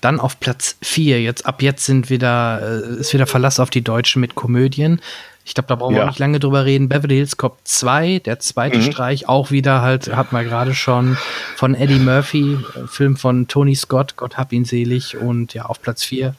dann 0.00 0.20
auf 0.20 0.40
Platz 0.40 0.76
4. 0.82 1.22
Jetzt, 1.22 1.46
ab 1.46 1.62
jetzt 1.62 1.84
sind 1.86 2.10
wieder, 2.10 2.60
äh, 2.62 3.00
ist 3.00 3.14
wieder 3.14 3.26
Verlass 3.26 3.60
auf 3.60 3.70
die 3.70 3.82
Deutschen 3.82 4.20
mit 4.20 4.34
Komödien. 4.34 5.00
Ich 5.44 5.54
glaube, 5.54 5.66
da 5.66 5.74
brauchen 5.74 5.94
wir 5.94 6.02
ja. 6.02 6.06
nicht 6.06 6.18
lange 6.18 6.38
drüber 6.38 6.64
reden. 6.64 6.88
Beverly 6.88 7.16
Hills 7.16 7.36
Cop 7.36 7.58
2, 7.64 8.20
der 8.20 8.38
zweite 8.38 8.78
mhm. 8.78 8.82
Streich, 8.82 9.28
auch 9.28 9.50
wieder 9.50 9.82
halt, 9.82 10.14
hat 10.14 10.32
man 10.32 10.44
gerade 10.44 10.74
schon 10.74 11.16
von 11.56 11.74
Eddie 11.74 11.98
Murphy, 11.98 12.54
äh, 12.54 12.86
Film 12.86 13.16
von 13.16 13.48
Tony 13.48 13.74
Scott, 13.74 14.16
Gott 14.16 14.36
hab 14.36 14.52
ihn 14.52 14.64
selig, 14.64 15.16
und 15.16 15.54
ja, 15.54 15.64
auf 15.66 15.82
Platz 15.82 16.04
4 16.04 16.34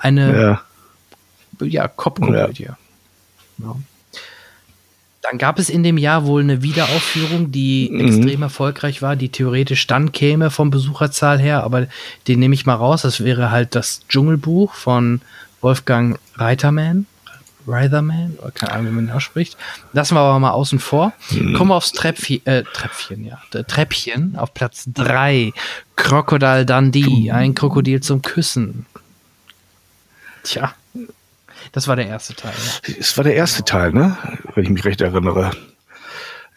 eine 0.00 0.60
ja, 1.60 1.66
ja 1.66 1.88
Cop-Komödie. 1.88 2.64
Ja. 2.64 2.78
ja. 3.58 3.76
Dann 5.20 5.36
gab 5.36 5.58
es 5.58 5.68
in 5.68 5.82
dem 5.82 5.98
Jahr 5.98 6.24
wohl 6.24 6.42
eine 6.42 6.62
Wiederaufführung, 6.62 7.50
die 7.52 7.90
mhm. 7.92 8.00
extrem 8.00 8.42
erfolgreich 8.42 9.02
war, 9.02 9.16
die 9.16 9.28
theoretisch 9.28 9.86
dann 9.86 10.12
käme 10.12 10.50
vom 10.50 10.70
Besucherzahl 10.70 11.38
her, 11.38 11.64
aber 11.64 11.86
den 12.28 12.38
nehme 12.38 12.54
ich 12.54 12.64
mal 12.64 12.74
raus. 12.74 13.02
Das 13.02 13.22
wäre 13.22 13.50
halt 13.50 13.74
das 13.74 14.06
Dschungelbuch 14.08 14.72
von 14.74 15.20
Wolfgang 15.60 16.18
Reiterman. 16.36 17.06
Reitherman, 17.68 18.36
oder 18.40 18.50
keine 18.50 18.72
Ahnung, 18.72 18.86
wie 18.86 18.94
man 18.96 19.06
den 19.06 19.14
ausspricht. 19.14 19.56
Lassen 19.92 20.14
wir 20.14 20.20
aber 20.20 20.38
mal 20.38 20.50
außen 20.50 20.78
vor. 20.78 21.12
Mhm. 21.30 21.54
Kommen 21.54 21.70
wir 21.70 21.76
aufs 21.76 21.92
Treppchen, 21.92 22.44
äh, 22.46 22.64
Treppchen, 22.64 23.24
ja. 23.24 23.38
Treppchen 23.64 24.36
auf 24.36 24.54
Platz 24.54 24.84
3. 24.94 25.52
Crocodile 25.96 26.64
Dundee, 26.64 27.30
ein 27.32 27.54
Krokodil 27.54 28.00
zum 28.00 28.22
Küssen. 28.22 28.86
Tja, 30.44 30.72
das 31.72 31.88
war 31.88 31.96
der 31.96 32.06
erste 32.06 32.34
Teil. 32.34 32.52
Ja. 32.86 32.94
Es 32.98 33.16
war 33.16 33.24
der 33.24 33.34
erste 33.34 33.64
Teil, 33.64 33.92
ne? 33.92 34.16
Wenn 34.54 34.64
ich 34.64 34.70
mich 34.70 34.84
recht 34.84 35.00
erinnere. 35.00 35.50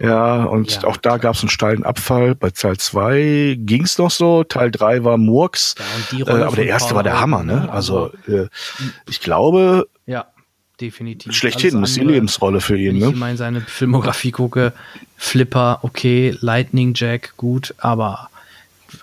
Ja, 0.01 0.45
und 0.45 0.81
ja. 0.81 0.83
auch 0.85 0.97
da 0.97 1.17
gab 1.17 1.35
es 1.35 1.41
einen 1.41 1.49
steilen 1.49 1.83
Abfall. 1.83 2.33
Bei 2.33 2.49
Teil 2.49 2.77
2 2.77 3.57
ging 3.59 3.83
es 3.83 3.99
noch 3.99 4.09
so, 4.09 4.43
Teil 4.43 4.71
3 4.71 5.03
war 5.03 5.17
Murks. 5.17 5.75
Ja, 6.11 6.27
äh, 6.27 6.43
aber 6.43 6.55
der 6.55 6.65
erste 6.65 6.95
war 6.95 7.03
der 7.03 7.19
Hammer, 7.19 7.43
ne? 7.43 7.69
Also 7.71 8.11
äh, 8.27 8.47
ich 9.07 9.19
glaube, 9.19 9.88
definitiv. 10.81 11.33
Schlechthin, 11.33 11.83
ist 11.83 11.95
die 11.95 12.01
Lebensrolle 12.01 12.59
für 12.59 12.77
ihn. 12.77 12.95
Wenn 12.95 12.99
ne? 12.99 13.09
ich 13.09 13.15
meine, 13.15 13.37
seine 13.37 13.61
Filmografie 13.61 14.31
gucke, 14.31 14.73
Flipper, 15.17 15.79
okay, 15.83 16.35
Lightning 16.41 16.93
Jack, 16.95 17.35
gut, 17.37 17.75
aber 17.77 18.29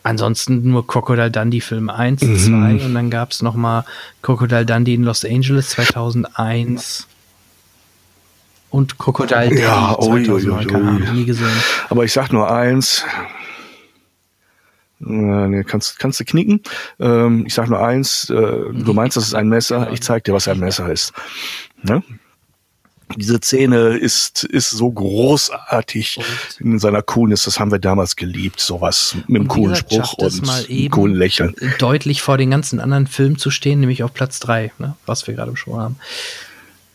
ansonsten 0.02 0.68
nur 0.68 0.86
Crocodile 0.86 1.30
Dundee 1.30 1.60
Film 1.60 1.88
1, 1.88 2.22
mhm. 2.22 2.38
2 2.78 2.84
und 2.84 2.94
dann 2.94 3.10
gab 3.10 3.30
es 3.30 3.42
nochmal 3.42 3.84
Crocodile 4.22 4.66
Dundee 4.66 4.94
in 4.94 5.04
Los 5.04 5.24
Angeles 5.24 5.70
2001 5.70 7.06
und 8.70 8.98
Crocodile 8.98 9.48
Dundee 9.48 9.62
ja, 9.62 9.96
2009, 9.98 11.14
nie 11.14 11.24
gesehen. 11.24 11.48
Aber 11.88 12.04
ich 12.04 12.12
sag 12.12 12.32
nur 12.32 12.50
eins, 12.50 13.04
nee, 14.98 15.64
kannst, 15.64 15.98
kannst 15.98 16.20
du 16.20 16.24
knicken. 16.24 16.60
Ähm, 16.98 17.44
ich 17.46 17.54
sag 17.54 17.68
nur 17.68 17.80
eins, 17.80 18.28
äh, 18.30 18.34
du 18.34 18.92
meinst, 18.92 19.16
das 19.16 19.26
ist 19.26 19.34
ein 19.34 19.48
Messer, 19.48 19.90
ich 19.92 20.02
zeig 20.02 20.24
dir, 20.24 20.34
was 20.34 20.48
ein 20.48 20.58
Messer 20.58 20.90
ist. 20.90 21.12
Ne? 21.82 22.02
Diese 23.16 23.38
Szene 23.38 23.96
ist, 23.96 24.44
ist 24.44 24.70
so 24.70 24.90
großartig 24.90 26.18
und 26.18 26.60
in 26.60 26.78
seiner 26.78 27.02
Coolness, 27.02 27.44
das 27.44 27.58
haben 27.58 27.70
wir 27.70 27.78
damals 27.78 28.16
geliebt, 28.16 28.60
sowas 28.60 29.16
mit 29.26 29.40
einem 29.40 29.48
coolen 29.48 29.76
Spruch 29.76 30.12
und 30.14 30.48
einem 30.48 30.90
coolen 30.90 31.14
Lächeln. 31.14 31.54
Deutlich 31.78 32.20
vor 32.20 32.36
den 32.36 32.50
ganzen 32.50 32.80
anderen 32.80 33.06
Filmen 33.06 33.38
zu 33.38 33.50
stehen, 33.50 33.80
nämlich 33.80 34.02
auf 34.02 34.12
Platz 34.12 34.40
drei, 34.40 34.72
ne, 34.78 34.94
was 35.06 35.26
wir 35.26 35.34
gerade 35.34 35.52
besprochen 35.52 35.80
haben. 35.80 35.96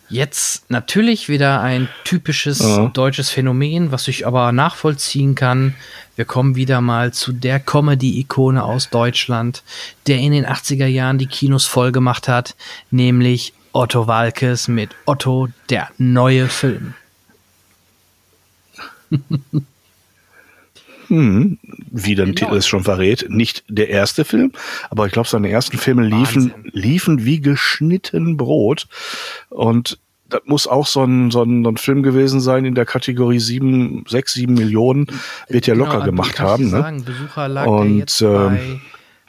Jetzt 0.09 0.69
natürlich 0.69 1.29
wieder 1.29 1.61
ein 1.61 1.89
typisches 2.03 2.59
ja. 2.59 2.85
deutsches 2.93 3.31
Phänomen, 3.31 3.91
was 3.91 4.07
ich 4.07 4.27
aber 4.27 4.51
nachvollziehen 4.51 5.33
kann. 5.33 5.73
Wir 6.15 6.25
kommen 6.25 6.55
wieder 6.55 6.81
mal 6.81 7.11
zu 7.11 7.31
der 7.31 7.59
Comedy-Ikone 7.59 8.63
aus 8.63 8.91
Deutschland, 8.91 9.63
der 10.05 10.19
in 10.19 10.31
den 10.31 10.45
80er 10.45 10.85
Jahren 10.85 11.17
die 11.17 11.25
Kinos 11.25 11.65
voll 11.65 11.91
gemacht 11.91 12.27
hat, 12.27 12.55
nämlich 12.91 13.53
Otto 13.73 14.07
Walkes 14.07 14.67
mit 14.67 14.91
Otto, 15.05 15.49
der 15.69 15.89
neue 15.97 16.47
Film. 16.47 16.93
hm, 21.07 21.57
wie 21.91 22.15
der 22.15 22.25
genau. 22.25 22.35
Titel 22.35 22.55
es 22.55 22.67
schon 22.67 22.83
verrät, 22.83 23.25
nicht 23.29 23.63
der 23.67 23.89
erste 23.89 24.25
Film, 24.25 24.51
aber 24.91 25.07
ich 25.07 25.11
glaube, 25.11 25.27
seine 25.27 25.49
ersten 25.49 25.77
Filme 25.77 26.03
liefen, 26.03 26.53
liefen 26.71 27.25
wie 27.25 27.41
geschnitten 27.41 28.37
Brot. 28.37 28.87
Und 29.49 29.97
das 30.29 30.41
muss 30.45 30.67
auch 30.67 30.85
so 30.85 31.03
ein, 31.03 31.31
so, 31.31 31.41
ein, 31.43 31.63
so 31.63 31.71
ein 31.71 31.77
Film 31.77 32.03
gewesen 32.03 32.41
sein 32.41 32.65
in 32.65 32.75
der 32.75 32.85
Kategorie 32.85 33.39
7, 33.39 34.05
6, 34.07 34.33
7 34.33 34.53
Millionen. 34.53 35.07
Wird 35.49 35.65
ja 35.65 35.73
genau, 35.73 35.87
locker 35.87 36.05
gemacht 36.05 36.39
haben. 36.39 36.65
Ne? 36.65 36.69
Sagen, 36.69 37.03
Besucher 37.03 37.47
lag 37.47 37.65
Und, 37.65 37.97
jetzt 37.97 38.21
ähm, 38.21 38.81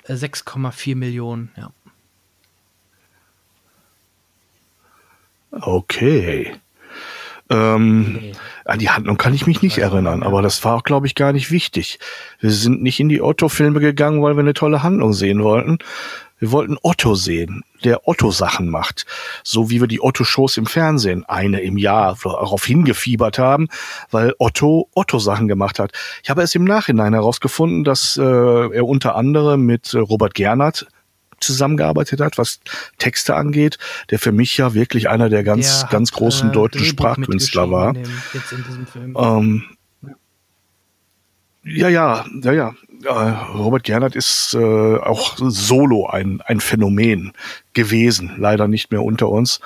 bei 0.06 0.14
6,4 0.14 0.90
äh, 0.90 0.94
Millionen, 0.94 1.50
ja. 1.56 1.70
Okay. 5.60 6.52
Ähm, 7.50 8.18
nee. 8.20 8.32
An 8.64 8.78
die 8.78 8.88
Handlung 8.88 9.18
kann 9.18 9.34
ich 9.34 9.46
mich 9.46 9.60
nicht 9.60 9.78
erinnern, 9.78 10.22
aber 10.22 10.40
das 10.40 10.64
war 10.64 10.76
auch, 10.76 10.82
glaube 10.82 11.06
ich, 11.06 11.14
gar 11.14 11.32
nicht 11.32 11.50
wichtig. 11.50 11.98
Wir 12.40 12.50
sind 12.50 12.82
nicht 12.82 12.98
in 12.98 13.10
die 13.10 13.20
Otto-Filme 13.20 13.80
gegangen, 13.80 14.22
weil 14.22 14.34
wir 14.34 14.40
eine 14.40 14.54
tolle 14.54 14.82
Handlung 14.82 15.12
sehen 15.12 15.42
wollten. 15.42 15.78
Wir 16.38 16.50
wollten 16.50 16.76
Otto 16.82 17.14
sehen, 17.14 17.62
der 17.84 18.08
Otto-Sachen 18.08 18.68
macht. 18.68 19.06
So 19.44 19.70
wie 19.70 19.80
wir 19.80 19.86
die 19.86 20.02
Otto-Shows 20.02 20.56
im 20.56 20.66
Fernsehen, 20.66 21.24
eine 21.26 21.60
im 21.60 21.76
Jahr, 21.78 22.16
darauf 22.22 22.64
hingefiebert 22.64 23.38
haben, 23.38 23.68
weil 24.10 24.34
Otto 24.38 24.88
Otto-Sachen 24.94 25.46
gemacht 25.46 25.78
hat. 25.78 25.92
Ich 26.22 26.30
habe 26.30 26.40
erst 26.40 26.56
im 26.56 26.64
Nachhinein 26.64 27.12
herausgefunden, 27.12 27.84
dass 27.84 28.16
äh, 28.16 28.22
er 28.22 28.86
unter 28.86 29.14
anderem 29.14 29.62
mit 29.62 29.94
Robert 29.94 30.34
Gernert 30.34 30.86
zusammengearbeitet 31.44 32.20
hat, 32.20 32.38
was 32.38 32.60
Texte 32.98 33.36
angeht, 33.36 33.78
der 34.10 34.18
für 34.18 34.32
mich 34.32 34.56
ja 34.56 34.74
wirklich 34.74 35.08
einer 35.08 35.28
der 35.28 35.44
ganz, 35.44 35.80
der 35.80 35.88
ganz 35.90 36.10
hat, 36.10 36.18
großen 36.18 36.50
äh, 36.50 36.52
deutschen 36.52 36.84
Sprachkünstler 36.84 37.70
war. 37.70 37.92
Dem, 37.92 38.04
ähm, 39.16 39.64
ja, 41.64 41.88
ja, 41.88 42.24
ja, 42.42 42.52
ja. 42.52 42.74
Robert 43.54 43.84
Gernert 43.84 44.16
ist 44.16 44.54
äh, 44.54 44.96
auch 44.96 45.36
solo 45.38 46.06
ein, 46.06 46.40
ein 46.42 46.60
Phänomen 46.60 47.32
gewesen, 47.72 48.32
leider 48.38 48.68
nicht 48.68 48.90
mehr 48.90 49.02
unter 49.02 49.28
uns. 49.28 49.60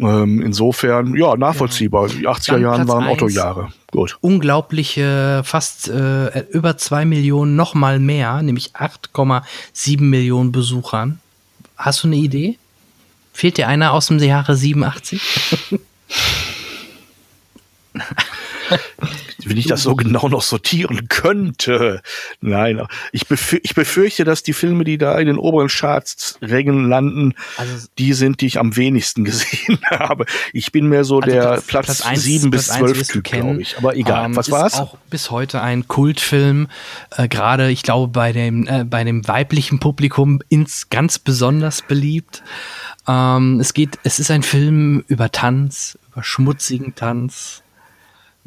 Ähm, 0.00 0.40
insofern, 0.42 1.14
ja, 1.16 1.36
nachvollziehbar. 1.36 2.08
Die 2.08 2.28
80er 2.28 2.58
Jahre 2.58 2.86
waren 2.86 3.08
Otto-Jahre. 3.08 3.68
Gut. 3.90 4.16
Unglaubliche, 4.20 5.42
fast 5.44 5.88
äh, 5.88 6.40
über 6.50 6.76
zwei 6.76 7.04
Millionen, 7.04 7.56
noch 7.56 7.74
mal 7.74 7.98
mehr, 7.98 8.42
nämlich 8.42 8.76
8,7 8.76 10.00
Millionen 10.02 10.52
Besuchern. 10.52 11.20
Hast 11.76 12.04
du 12.04 12.08
eine 12.08 12.16
Idee? 12.16 12.58
Fehlt 13.32 13.56
dir 13.56 13.68
einer 13.68 13.92
aus 13.92 14.06
dem 14.08 14.18
Jahre 14.18 14.56
87? 14.56 15.20
wenn 19.58 19.62
ich 19.62 19.66
das 19.66 19.82
so 19.82 19.96
genau 19.96 20.28
noch 20.28 20.42
sortieren 20.42 21.08
könnte. 21.08 22.00
Nein, 22.40 22.80
ich, 23.10 23.26
befür 23.26 23.58
ich 23.64 23.74
befürchte, 23.74 24.22
dass 24.22 24.44
die 24.44 24.52
Filme, 24.52 24.84
die 24.84 24.98
da 24.98 25.18
in 25.18 25.26
den 25.26 25.36
oberen 25.36 25.66
Charts-Rängen 25.66 26.88
landen, 26.88 27.34
also, 27.56 27.88
die 27.98 28.12
sind, 28.12 28.40
die 28.40 28.46
ich 28.46 28.60
am 28.60 28.76
wenigsten 28.76 29.24
gesehen 29.24 29.80
habe. 29.90 30.26
Ich 30.52 30.70
bin 30.70 30.86
mehr 30.86 31.02
so 31.02 31.18
also 31.18 31.30
der 31.32 31.42
Platz, 31.42 31.66
Platz, 31.66 31.86
Platz 31.86 32.00
1, 32.02 32.22
7 32.22 32.50
bis 32.50 32.68
12 32.68 33.08
Typ, 33.08 33.24
glaube 33.24 33.60
ich. 33.60 33.76
Aber 33.78 33.96
egal, 33.96 34.26
ähm, 34.26 34.36
was 34.36 34.50
war's? 34.50 34.74
auch 34.74 34.96
bis 35.10 35.32
heute 35.32 35.60
ein 35.60 35.88
Kultfilm, 35.88 36.68
äh, 37.16 37.26
gerade, 37.26 37.70
ich 37.70 37.82
glaube, 37.82 38.12
bei 38.12 38.32
dem, 38.32 38.68
äh, 38.68 38.84
bei 38.84 39.02
dem 39.02 39.26
weiblichen 39.26 39.80
Publikum 39.80 40.40
ins 40.48 40.88
ganz 40.88 41.18
besonders 41.18 41.82
beliebt. 41.82 42.44
Ähm, 43.08 43.58
es 43.58 43.74
geht, 43.74 43.98
es 44.04 44.20
ist 44.20 44.30
ein 44.30 44.44
Film 44.44 45.02
über 45.08 45.32
Tanz, 45.32 45.98
über 46.12 46.22
schmutzigen 46.22 46.94
Tanz 46.94 47.64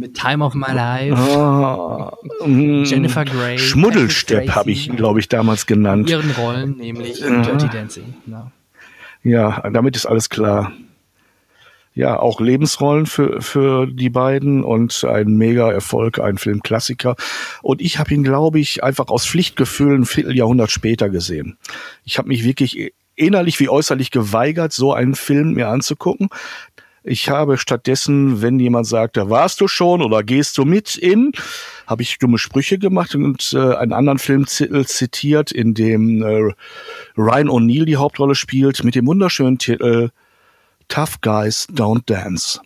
mit 0.01 0.15
Time 0.15 0.43
of 0.43 0.55
My 0.55 0.73
Life. 0.73 1.15
Oh, 1.37 2.11
Jennifer 2.83 3.23
Grey. 3.23 3.59
Schmuddelstepp 3.59 4.49
habe 4.49 4.71
ich, 4.71 4.89
glaube 4.89 5.19
ich, 5.19 5.29
damals 5.29 5.67
genannt. 5.67 6.09
Ihren 6.09 6.31
Rollen, 6.31 6.77
nämlich 6.77 7.21
in 7.21 7.43
Dirty 7.43 7.69
Dancing. 7.69 8.15
Ja. 8.25 8.51
ja, 9.23 9.69
damit 9.69 9.95
ist 9.95 10.07
alles 10.07 10.29
klar. 10.29 10.73
Ja, 11.93 12.19
auch 12.19 12.39
Lebensrollen 12.41 13.05
für, 13.05 13.41
für 13.41 13.85
die 13.85 14.09
beiden 14.09 14.63
und 14.63 15.03
ein 15.03 15.35
Mega-Erfolg, 15.35 16.19
ein 16.19 16.37
Filmklassiker. 16.37 17.15
Und 17.61 17.81
ich 17.81 17.99
habe 17.99 18.13
ihn, 18.13 18.23
glaube 18.23 18.59
ich, 18.59 18.83
einfach 18.83 19.09
aus 19.09 19.27
Pflichtgefühl 19.27 19.99
ein 19.99 20.05
Vierteljahrhundert 20.05 20.71
später 20.71 21.09
gesehen. 21.09 21.57
Ich 22.05 22.17
habe 22.17 22.29
mich 22.29 22.43
wirklich 22.43 22.93
innerlich 23.15 23.59
wie 23.59 23.69
äußerlich 23.69 24.09
geweigert, 24.09 24.71
so 24.71 24.93
einen 24.93 25.13
Film 25.13 25.53
mir 25.53 25.67
anzugucken. 25.67 26.29
Ich 27.03 27.29
habe 27.29 27.57
stattdessen, 27.57 28.41
wenn 28.41 28.59
jemand 28.59 28.85
sagt, 28.85 29.17
da 29.17 29.29
warst 29.29 29.59
du 29.59 29.67
schon 29.67 30.03
oder 30.03 30.21
gehst 30.21 30.57
du 30.57 30.65
mit 30.65 30.95
in, 30.95 31.31
habe 31.87 32.03
ich 32.03 32.19
dumme 32.19 32.37
Sprüche 32.37 32.77
gemacht 32.77 33.15
und 33.15 33.53
äh, 33.53 33.75
einen 33.75 33.93
anderen 33.93 34.19
Film 34.19 34.45
zitiert, 34.45 35.51
in 35.51 35.73
dem 35.73 36.21
äh, 36.21 36.53
Ryan 37.17 37.49
O'Neill 37.49 37.85
die 37.85 37.97
Hauptrolle 37.97 38.35
spielt, 38.35 38.83
mit 38.83 38.93
dem 38.93 39.07
wunderschönen 39.07 39.57
Titel 39.57 40.09
Tough 40.89 41.21
Guys 41.21 41.67
Don't 41.69 42.05
Dance. 42.05 42.59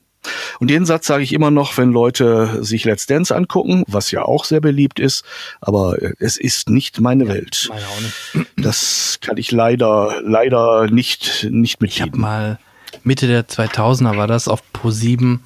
Und 0.59 0.69
den 0.69 0.85
Satz 0.85 1.07
sage 1.07 1.23
ich 1.23 1.31
immer 1.31 1.51
noch, 1.51 1.77
wenn 1.77 1.91
Leute 1.91 2.63
sich 2.63 2.83
Let's 2.83 3.05
Dance 3.05 3.33
angucken, 3.33 3.83
was 3.87 4.11
ja 4.11 4.23
auch 4.23 4.43
sehr 4.43 4.59
beliebt 4.59 4.99
ist, 4.99 5.23
aber 5.61 6.01
äh, 6.01 6.13
es 6.19 6.35
ist 6.35 6.69
nicht 6.69 6.99
meine 6.99 7.25
ja, 7.25 7.33
Welt. 7.35 7.67
Meine 7.69 7.85
auch 7.85 8.01
nicht. 8.01 8.49
Das 8.57 9.19
kann 9.21 9.37
ich 9.37 9.51
leider, 9.51 10.21
leider 10.23 10.87
nicht, 10.89 11.47
nicht 11.49 11.81
mitgeben. 11.81 11.87
Ich 11.87 12.01
habe 12.01 12.17
mal 12.17 12.59
Mitte 13.03 13.27
der 13.27 13.47
2000er 13.47 14.17
war 14.17 14.27
das 14.27 14.47
auf 14.47 14.61
Pro7 14.73 15.39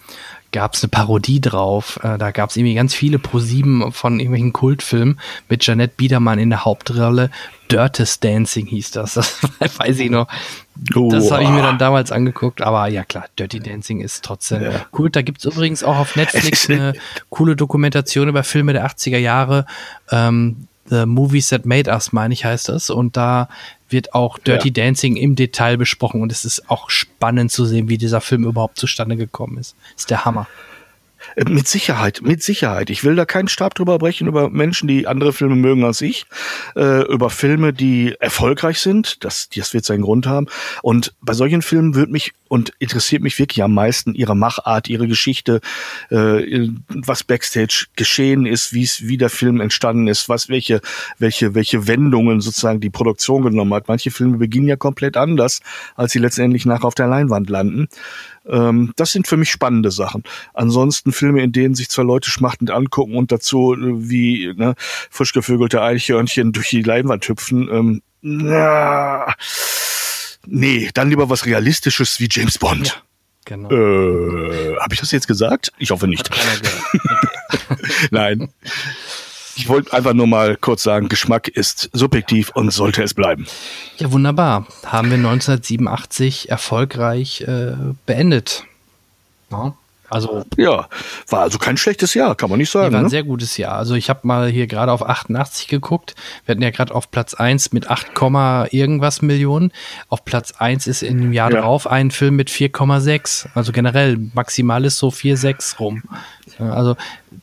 gab 0.51 0.73
es 0.73 0.83
eine 0.83 0.89
Parodie 0.89 1.41
drauf. 1.41 1.99
Äh, 2.03 2.17
da 2.17 2.31
gab 2.31 2.49
es 2.49 2.57
irgendwie 2.57 2.75
ganz 2.75 2.93
viele 2.93 3.17
Pro7 3.17 3.91
von 3.91 4.19
irgendwelchen 4.19 4.53
Kultfilmen 4.53 5.19
mit 5.47 5.65
Janette 5.65 5.93
Biedermann 5.95 6.39
in 6.39 6.49
der 6.49 6.65
Hauptrolle. 6.65 7.29
Dirtest 7.71 8.23
Dancing 8.23 8.65
hieß 8.65 8.91
das. 8.91 9.15
Das 9.59 9.77
weiß 9.77 9.99
ich 9.99 10.09
noch. 10.09 10.27
Oh. 10.95 11.09
Das 11.11 11.29
habe 11.31 11.43
ich 11.43 11.49
mir 11.49 11.61
dann 11.61 11.77
damals 11.77 12.11
angeguckt. 12.11 12.61
Aber 12.61 12.87
ja 12.87 13.03
klar, 13.03 13.25
Dirty 13.37 13.59
Dancing 13.59 13.99
ist 13.99 14.23
trotzdem 14.23 14.63
ja. 14.63 14.85
cool. 14.97 15.09
Da 15.09 15.21
gibt 15.21 15.39
es 15.39 15.45
übrigens 15.45 15.83
auch 15.83 15.97
auf 15.97 16.15
Netflix 16.15 16.69
eine 16.69 16.93
coole 17.29 17.55
Dokumentation 17.55 18.29
über 18.29 18.43
Filme 18.43 18.73
der 18.73 18.87
80er 18.87 19.17
Jahre. 19.17 19.65
Ähm, 20.11 20.67
The 20.89 21.05
Movies 21.05 21.49
That 21.49 21.65
Made 21.65 21.89
Us, 21.89 22.11
meine 22.11 22.33
ich, 22.33 22.45
heißt 22.45 22.69
das. 22.69 22.89
Und 22.89 23.17
da 23.17 23.49
wird 23.89 24.13
auch 24.13 24.37
Dirty 24.37 24.69
ja. 24.69 24.85
Dancing 24.85 25.15
im 25.15 25.35
Detail 25.35 25.77
besprochen 25.77 26.21
und 26.21 26.31
es 26.31 26.45
ist 26.45 26.69
auch 26.69 26.89
spannend 26.89 27.51
zu 27.51 27.65
sehen, 27.65 27.89
wie 27.89 27.97
dieser 27.97 28.21
Film 28.21 28.43
überhaupt 28.45 28.77
zustande 28.79 29.15
gekommen 29.17 29.57
ist. 29.57 29.75
Ist 29.97 30.09
der 30.09 30.25
Hammer. 30.25 30.47
Mit 31.47 31.67
Sicherheit, 31.67 32.21
mit 32.21 32.43
Sicherheit. 32.43 32.89
Ich 32.89 33.03
will 33.03 33.15
da 33.15 33.23
keinen 33.23 33.47
Stab 33.47 33.73
drüber 33.75 33.97
brechen 33.97 34.27
über 34.27 34.49
Menschen, 34.49 34.87
die 34.87 35.07
andere 35.07 35.31
Filme 35.31 35.55
mögen 35.55 35.85
als 35.85 36.01
ich, 36.01 36.25
äh, 36.75 37.03
über 37.03 37.29
Filme, 37.29 37.71
die 37.71 38.15
erfolgreich 38.19 38.79
sind. 38.79 39.23
Das, 39.23 39.47
das 39.49 39.73
wird 39.73 39.85
seinen 39.85 40.01
Grund 40.01 40.27
haben. 40.27 40.47
Und 40.81 41.13
bei 41.21 41.33
solchen 41.33 41.61
Filmen 41.61 41.95
würde 41.95 42.11
mich 42.11 42.33
und 42.49 42.73
interessiert 42.79 43.21
mich 43.21 43.39
wirklich 43.39 43.63
am 43.63 43.73
meisten 43.73 44.15
ihre 44.15 44.35
Machart, 44.35 44.89
ihre 44.89 45.07
Geschichte, 45.07 45.61
äh, 46.09 46.67
was 46.89 47.23
backstage 47.23 47.85
geschehen 47.95 48.45
ist, 48.45 48.73
wie 48.73 48.83
es 48.83 49.07
wie 49.07 49.17
der 49.17 49.29
Film 49.29 49.61
entstanden 49.61 50.07
ist, 50.07 50.27
was 50.27 50.49
welche 50.49 50.81
welche 51.19 51.55
welche 51.55 51.87
Wendungen 51.87 52.41
sozusagen 52.41 52.81
die 52.81 52.89
Produktion 52.89 53.43
genommen 53.43 53.73
hat. 53.73 53.87
Manche 53.87 54.11
Filme 54.11 54.37
beginnen 54.37 54.67
ja 54.67 54.75
komplett 54.75 55.15
anders, 55.15 55.61
als 55.95 56.11
sie 56.11 56.19
letztendlich 56.19 56.65
nachher 56.65 56.85
auf 56.85 56.95
der 56.95 57.07
Leinwand 57.07 57.49
landen. 57.49 57.87
Ähm, 58.49 58.93
das 58.95 59.11
sind 59.11 59.27
für 59.27 59.37
mich 59.37 59.51
spannende 59.51 59.91
Sachen. 59.91 60.23
Ansonsten 60.53 61.11
Filme, 61.11 61.41
in 61.43 61.51
denen 61.51 61.75
sich 61.75 61.89
zwei 61.89 62.03
Leute 62.03 62.29
schmachtend 62.29 62.71
angucken 62.71 63.15
und 63.15 63.31
dazu 63.31 63.73
äh, 63.73 64.09
wie 64.09 64.53
ne, 64.55 64.75
frisch 64.77 65.33
gevögelte 65.33 65.81
Eichhörnchen 65.81 66.51
durch 66.51 66.69
die 66.69 66.81
Leinwand 66.81 67.27
hüpfen. 67.27 67.69
Ähm, 67.71 68.01
na, 68.21 69.33
nee, 70.45 70.89
dann 70.93 71.09
lieber 71.09 71.29
was 71.29 71.45
Realistisches 71.45 72.19
wie 72.19 72.27
James 72.29 72.57
Bond. 72.57 72.87
Ja, 72.87 72.93
genau. 73.45 73.69
Äh, 73.69 74.77
Habe 74.77 74.93
ich 74.93 74.99
das 74.99 75.11
jetzt 75.11 75.27
gesagt? 75.27 75.71
Ich 75.77 75.91
hoffe 75.91 76.07
nicht. 76.07 76.29
Nein. 78.11 78.49
Ich 79.59 79.67
wollte 79.67 79.91
einfach 79.91 80.13
nur 80.13 80.25
mal 80.25 80.55
kurz 80.55 80.83
sagen, 80.83 81.09
Geschmack 81.09 81.49
ist 81.49 81.89
subjektiv 81.91 82.49
und 82.53 82.71
sollte 82.71 83.03
es 83.03 83.13
bleiben. 83.13 83.45
Ja, 83.97 84.09
wunderbar. 84.13 84.65
Haben 84.85 85.09
wir 85.09 85.17
1987 85.17 86.49
erfolgreich 86.49 87.41
äh, 87.41 87.73
beendet. 88.05 88.63
Ja. 89.51 89.75
Also 90.09 90.43
ja, 90.57 90.87
war 91.27 91.41
also 91.41 91.57
kein 91.57 91.77
schlechtes 91.77 92.13
Jahr, 92.13 92.35
kann 92.35 92.49
man 92.49 92.59
nicht 92.59 92.71
sagen. 92.71 92.93
war 92.93 92.99
ein 92.99 93.05
ne? 93.05 93.09
sehr 93.09 93.23
gutes 93.23 93.57
Jahr. 93.57 93.75
Also 93.75 93.95
ich 93.95 94.09
habe 94.09 94.21
mal 94.23 94.49
hier 94.49 94.67
gerade 94.67 94.91
auf 94.91 95.07
88 95.07 95.67
geguckt. 95.67 96.15
Wir 96.45 96.53
hatten 96.53 96.63
ja 96.63 96.71
gerade 96.71 96.93
auf 96.93 97.11
Platz 97.11 97.33
1 97.33 97.71
mit 97.73 97.89
8, 97.89 98.07
irgendwas 98.71 99.21
Millionen. 99.21 99.71
Auf 100.07 100.25
Platz 100.25 100.53
1 100.57 100.87
ist 100.87 101.03
in 101.03 101.19
dem 101.19 101.33
Jahr 101.33 101.51
ja. 101.51 101.61
drauf 101.61 101.87
ein 101.87 102.11
Film 102.11 102.35
mit 102.35 102.49
4,6. 102.49 103.47
Also 103.53 103.71
generell 103.71 104.17
maximal 104.33 104.83
ist 104.85 104.97
so 104.97 105.09
4,6 105.09 105.77
rum. 105.77 106.03
Also 106.57 106.95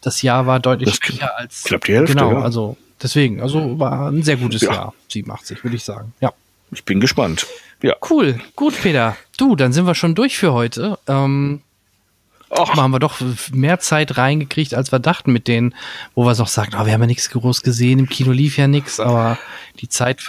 das 0.03 0.23
Jahr 0.23 0.47
war 0.47 0.61
deutlich 0.61 0.95
schwächer 0.95 1.37
als 1.39 1.65
knapp 1.65 1.85
die 1.85 1.95
Hälfte. 1.95 2.15
Genau, 2.15 2.33
ja. 2.33 2.41
also 2.41 2.77
deswegen, 3.03 3.41
also 3.41 3.79
war 3.79 4.11
ein 4.11 4.23
sehr 4.23 4.37
gutes 4.37 4.63
ja. 4.63 4.73
Jahr, 4.73 4.95
87, 5.09 5.65
würde 5.65 5.77
ich 5.77 5.85
sagen. 5.85 6.13
Ja. 6.21 6.33
Ich 6.73 6.85
bin 6.85 7.01
gespannt. 7.01 7.47
Ja. 7.83 7.95
Cool, 8.11 8.41
gut, 8.57 8.75
Peter. 8.83 9.17
Du, 9.37 9.55
dann 9.55 9.73
sind 9.73 9.87
wir 9.87 9.95
schon 9.95 10.15
durch 10.15 10.37
für 10.37 10.53
heute. 10.53 10.99
Ähm, 11.07 11.61
Och. 12.49 12.77
haben 12.77 12.93
wir 12.93 13.01
doch 13.01 13.21
mehr 13.53 13.81
Zeit 13.81 14.19
reingekriegt, 14.19 14.75
als 14.75 14.93
wir 14.93 14.99
dachten 14.99 15.33
mit 15.33 15.49
denen, 15.49 15.75
wo 16.15 16.25
wir 16.25 16.35
noch 16.35 16.49
sagen, 16.49 16.73
oh, 16.79 16.87
wir 16.87 16.93
haben 16.93 17.01
ja 17.01 17.07
nichts 17.07 17.31
groß 17.31 17.63
gesehen, 17.63 17.99
im 17.99 18.09
Kino 18.09 18.33
lief 18.33 18.57
ja 18.57 18.69
nichts, 18.69 19.01
aber 19.01 19.39
die 19.81 19.89
Zeit 19.89 20.21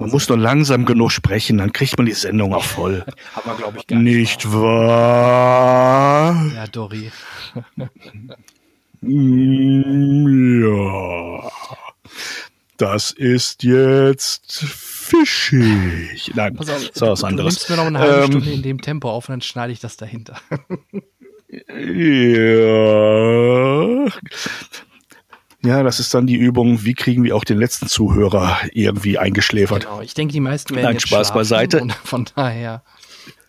man 0.00 0.10
muss 0.10 0.28
nur 0.28 0.38
langsam 0.38 0.84
genug 0.84 1.12
sprechen, 1.12 1.58
dann 1.58 1.72
kriegt 1.72 1.96
man 1.98 2.06
die 2.06 2.12
Sendung 2.12 2.54
auch 2.54 2.64
voll. 2.64 3.04
Haben 3.34 3.50
wir, 3.50 3.56
glaube 3.56 3.78
ich, 3.78 3.86
gar 3.86 3.98
nicht. 3.98 4.16
Nicht 4.16 4.52
wahr? 4.52 6.50
Ja, 6.54 6.66
Dori. 6.66 7.12
ja. 9.02 11.50
Das 12.78 13.10
ist 13.12 13.62
jetzt 13.62 14.64
fischig. 14.64 16.32
Nein, 16.34 16.54
Pass 16.54 16.70
auf, 16.70 16.78
das 16.78 16.84
ist 16.84 17.00
was 17.00 17.24
anderes. 17.24 17.54
Du 17.54 17.60
nimmst 17.60 17.70
mir 17.70 17.76
noch 17.76 17.86
eine 17.86 17.98
halbe 17.98 18.24
ähm, 18.24 18.30
Stunde 18.30 18.50
in 18.50 18.62
dem 18.62 18.80
Tempo 18.80 19.10
auf 19.10 19.28
und 19.28 19.34
dann 19.34 19.42
schneide 19.42 19.72
ich 19.72 19.80
das 19.80 19.96
dahinter. 19.96 20.36
Ja. 21.52 23.12
Ja, 25.64 25.84
das 25.84 26.00
ist 26.00 26.12
dann 26.12 26.26
die 26.26 26.34
Übung, 26.34 26.82
wie 26.84 26.94
kriegen 26.94 27.22
wir 27.22 27.36
auch 27.36 27.44
den 27.44 27.58
letzten 27.58 27.86
Zuhörer 27.86 28.58
irgendwie 28.72 29.18
eingeschläfert. 29.18 29.84
Genau, 29.84 30.00
ich 30.00 30.14
denke, 30.14 30.32
die 30.32 30.40
meisten 30.40 30.74
werden 30.74 30.86
Nein, 30.86 30.94
jetzt 30.94 31.06
Spaß 31.06 31.32
beiseite. 31.32 31.80
Und 31.80 31.92
von 32.04 32.26
daher, 32.34 32.82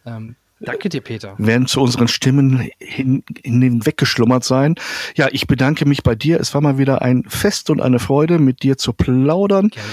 ähm, 0.06 0.36
danke 0.60 0.90
dir, 0.90 1.02
Peter. 1.02 1.34
werden 1.40 1.66
zu 1.66 1.82
unseren 1.82 2.08
Stimmen 2.08 2.70
hin, 2.78 3.24
hinweggeschlummert 3.44 4.44
sein. 4.44 4.76
Ja, 5.16 5.30
ich 5.32 5.48
bedanke 5.48 5.86
mich 5.86 6.04
bei 6.04 6.14
dir. 6.14 6.40
Es 6.40 6.54
war 6.54 6.62
mal 6.62 6.78
wieder 6.78 7.02
ein 7.02 7.24
Fest 7.28 7.72
und 7.72 7.82
eine 7.82 7.98
Freude, 7.98 8.38
mit 8.38 8.62
dir 8.62 8.78
zu 8.78 8.94
plaudern. 8.94 9.70
Gerne. 9.70 9.90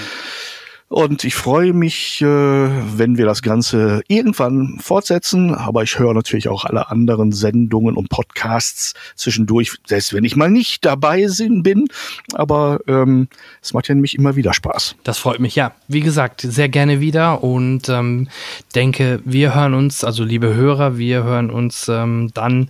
Und 0.91 1.23
ich 1.23 1.35
freue 1.35 1.71
mich, 1.71 2.21
äh, 2.21 2.25
wenn 2.25 3.17
wir 3.17 3.25
das 3.25 3.41
Ganze 3.41 4.01
irgendwann 4.09 4.77
fortsetzen. 4.81 5.55
Aber 5.55 5.83
ich 5.83 5.97
höre 5.97 6.13
natürlich 6.13 6.49
auch 6.49 6.65
alle 6.65 6.89
anderen 6.89 7.31
Sendungen 7.31 7.95
und 7.95 8.09
Podcasts 8.09 8.93
zwischendurch, 9.15 9.71
selbst 9.85 10.13
wenn 10.13 10.25
ich 10.25 10.35
mal 10.35 10.51
nicht 10.51 10.83
dabei 10.83 11.25
bin. 11.39 11.87
Aber 12.33 12.81
ähm, 12.87 13.29
es 13.61 13.71
macht 13.71 13.87
ja 13.87 13.95
nämlich 13.95 14.17
immer 14.17 14.35
wieder 14.35 14.53
Spaß. 14.53 14.97
Das 15.05 15.17
freut 15.17 15.39
mich, 15.39 15.55
ja. 15.55 15.71
Wie 15.87 16.01
gesagt, 16.01 16.41
sehr 16.41 16.67
gerne 16.67 16.99
wieder 16.99 17.41
und 17.41 17.87
ähm, 17.87 18.27
denke, 18.75 19.21
wir 19.23 19.55
hören 19.55 19.73
uns, 19.73 20.03
also 20.03 20.25
liebe 20.25 20.55
Hörer, 20.55 20.97
wir 20.97 21.23
hören 21.23 21.51
uns 21.51 21.87
ähm, 21.87 22.31
dann 22.33 22.69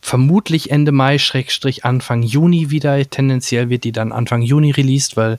vermutlich 0.00 0.70
Ende 0.70 0.92
Mai, 0.92 1.18
Schrägstrich 1.18 1.84
Anfang 1.84 2.22
Juni 2.22 2.70
wieder. 2.70 2.98
Tendenziell 3.08 3.68
wird 3.68 3.84
die 3.84 3.92
dann 3.92 4.12
Anfang 4.12 4.42
Juni 4.42 4.70
released, 4.70 5.16
weil 5.16 5.38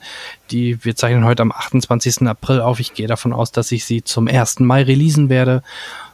die, 0.51 0.83
wir 0.83 0.95
zeichnen 0.95 1.25
heute 1.25 1.41
am 1.41 1.51
28. 1.51 2.27
April 2.27 2.61
auf. 2.61 2.79
Ich 2.79 2.93
gehe 2.93 3.07
davon 3.07 3.33
aus, 3.33 3.51
dass 3.51 3.71
ich 3.71 3.85
sie 3.85 4.03
zum 4.03 4.27
1. 4.27 4.59
Mai 4.59 4.83
releasen 4.83 5.29
werde, 5.29 5.63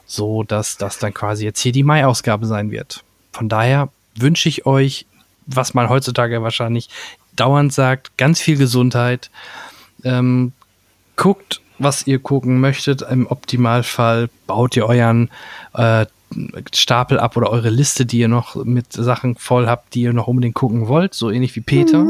so 0.06 0.42
dass 0.42 0.76
das 0.76 0.98
dann 0.98 1.12
quasi 1.12 1.44
jetzt 1.44 1.60
hier 1.60 1.72
die 1.72 1.82
Mai-Ausgabe 1.82 2.46
sein 2.46 2.70
wird. 2.70 3.02
Von 3.32 3.48
daher 3.48 3.90
wünsche 4.14 4.48
ich 4.48 4.66
euch, 4.66 5.06
was 5.46 5.74
man 5.74 5.88
heutzutage 5.88 6.42
wahrscheinlich 6.42 6.88
dauernd 7.34 7.72
sagt, 7.72 8.16
ganz 8.16 8.40
viel 8.40 8.56
Gesundheit. 8.56 9.30
Ähm, 10.04 10.52
guckt, 11.16 11.60
was 11.78 12.06
ihr 12.06 12.18
gucken 12.18 12.60
möchtet. 12.60 13.02
Im 13.02 13.26
Optimalfall 13.26 14.28
baut 14.46 14.76
ihr 14.76 14.86
euren 14.86 15.30
äh, 15.74 16.06
Stapel 16.74 17.18
ab 17.18 17.36
oder 17.36 17.50
eure 17.50 17.70
Liste, 17.70 18.06
die 18.06 18.18
ihr 18.18 18.28
noch 18.28 18.56
mit 18.64 18.92
Sachen 18.92 19.36
voll 19.36 19.66
habt, 19.66 19.94
die 19.94 20.02
ihr 20.02 20.12
noch 20.12 20.26
unbedingt 20.26 20.54
gucken 20.54 20.88
wollt, 20.88 21.14
so 21.14 21.30
ähnlich 21.30 21.54
wie 21.56 21.60
Peter. 21.60 22.06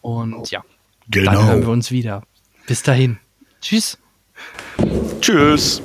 Und 0.00 0.50
ja, 0.50 0.64
dann 1.08 1.46
hören 1.46 1.62
wir 1.62 1.70
uns 1.70 1.90
wieder. 1.90 2.22
Bis 2.66 2.82
dahin. 2.82 3.18
Tschüss. 3.60 3.98
Tschüss. 5.20 5.82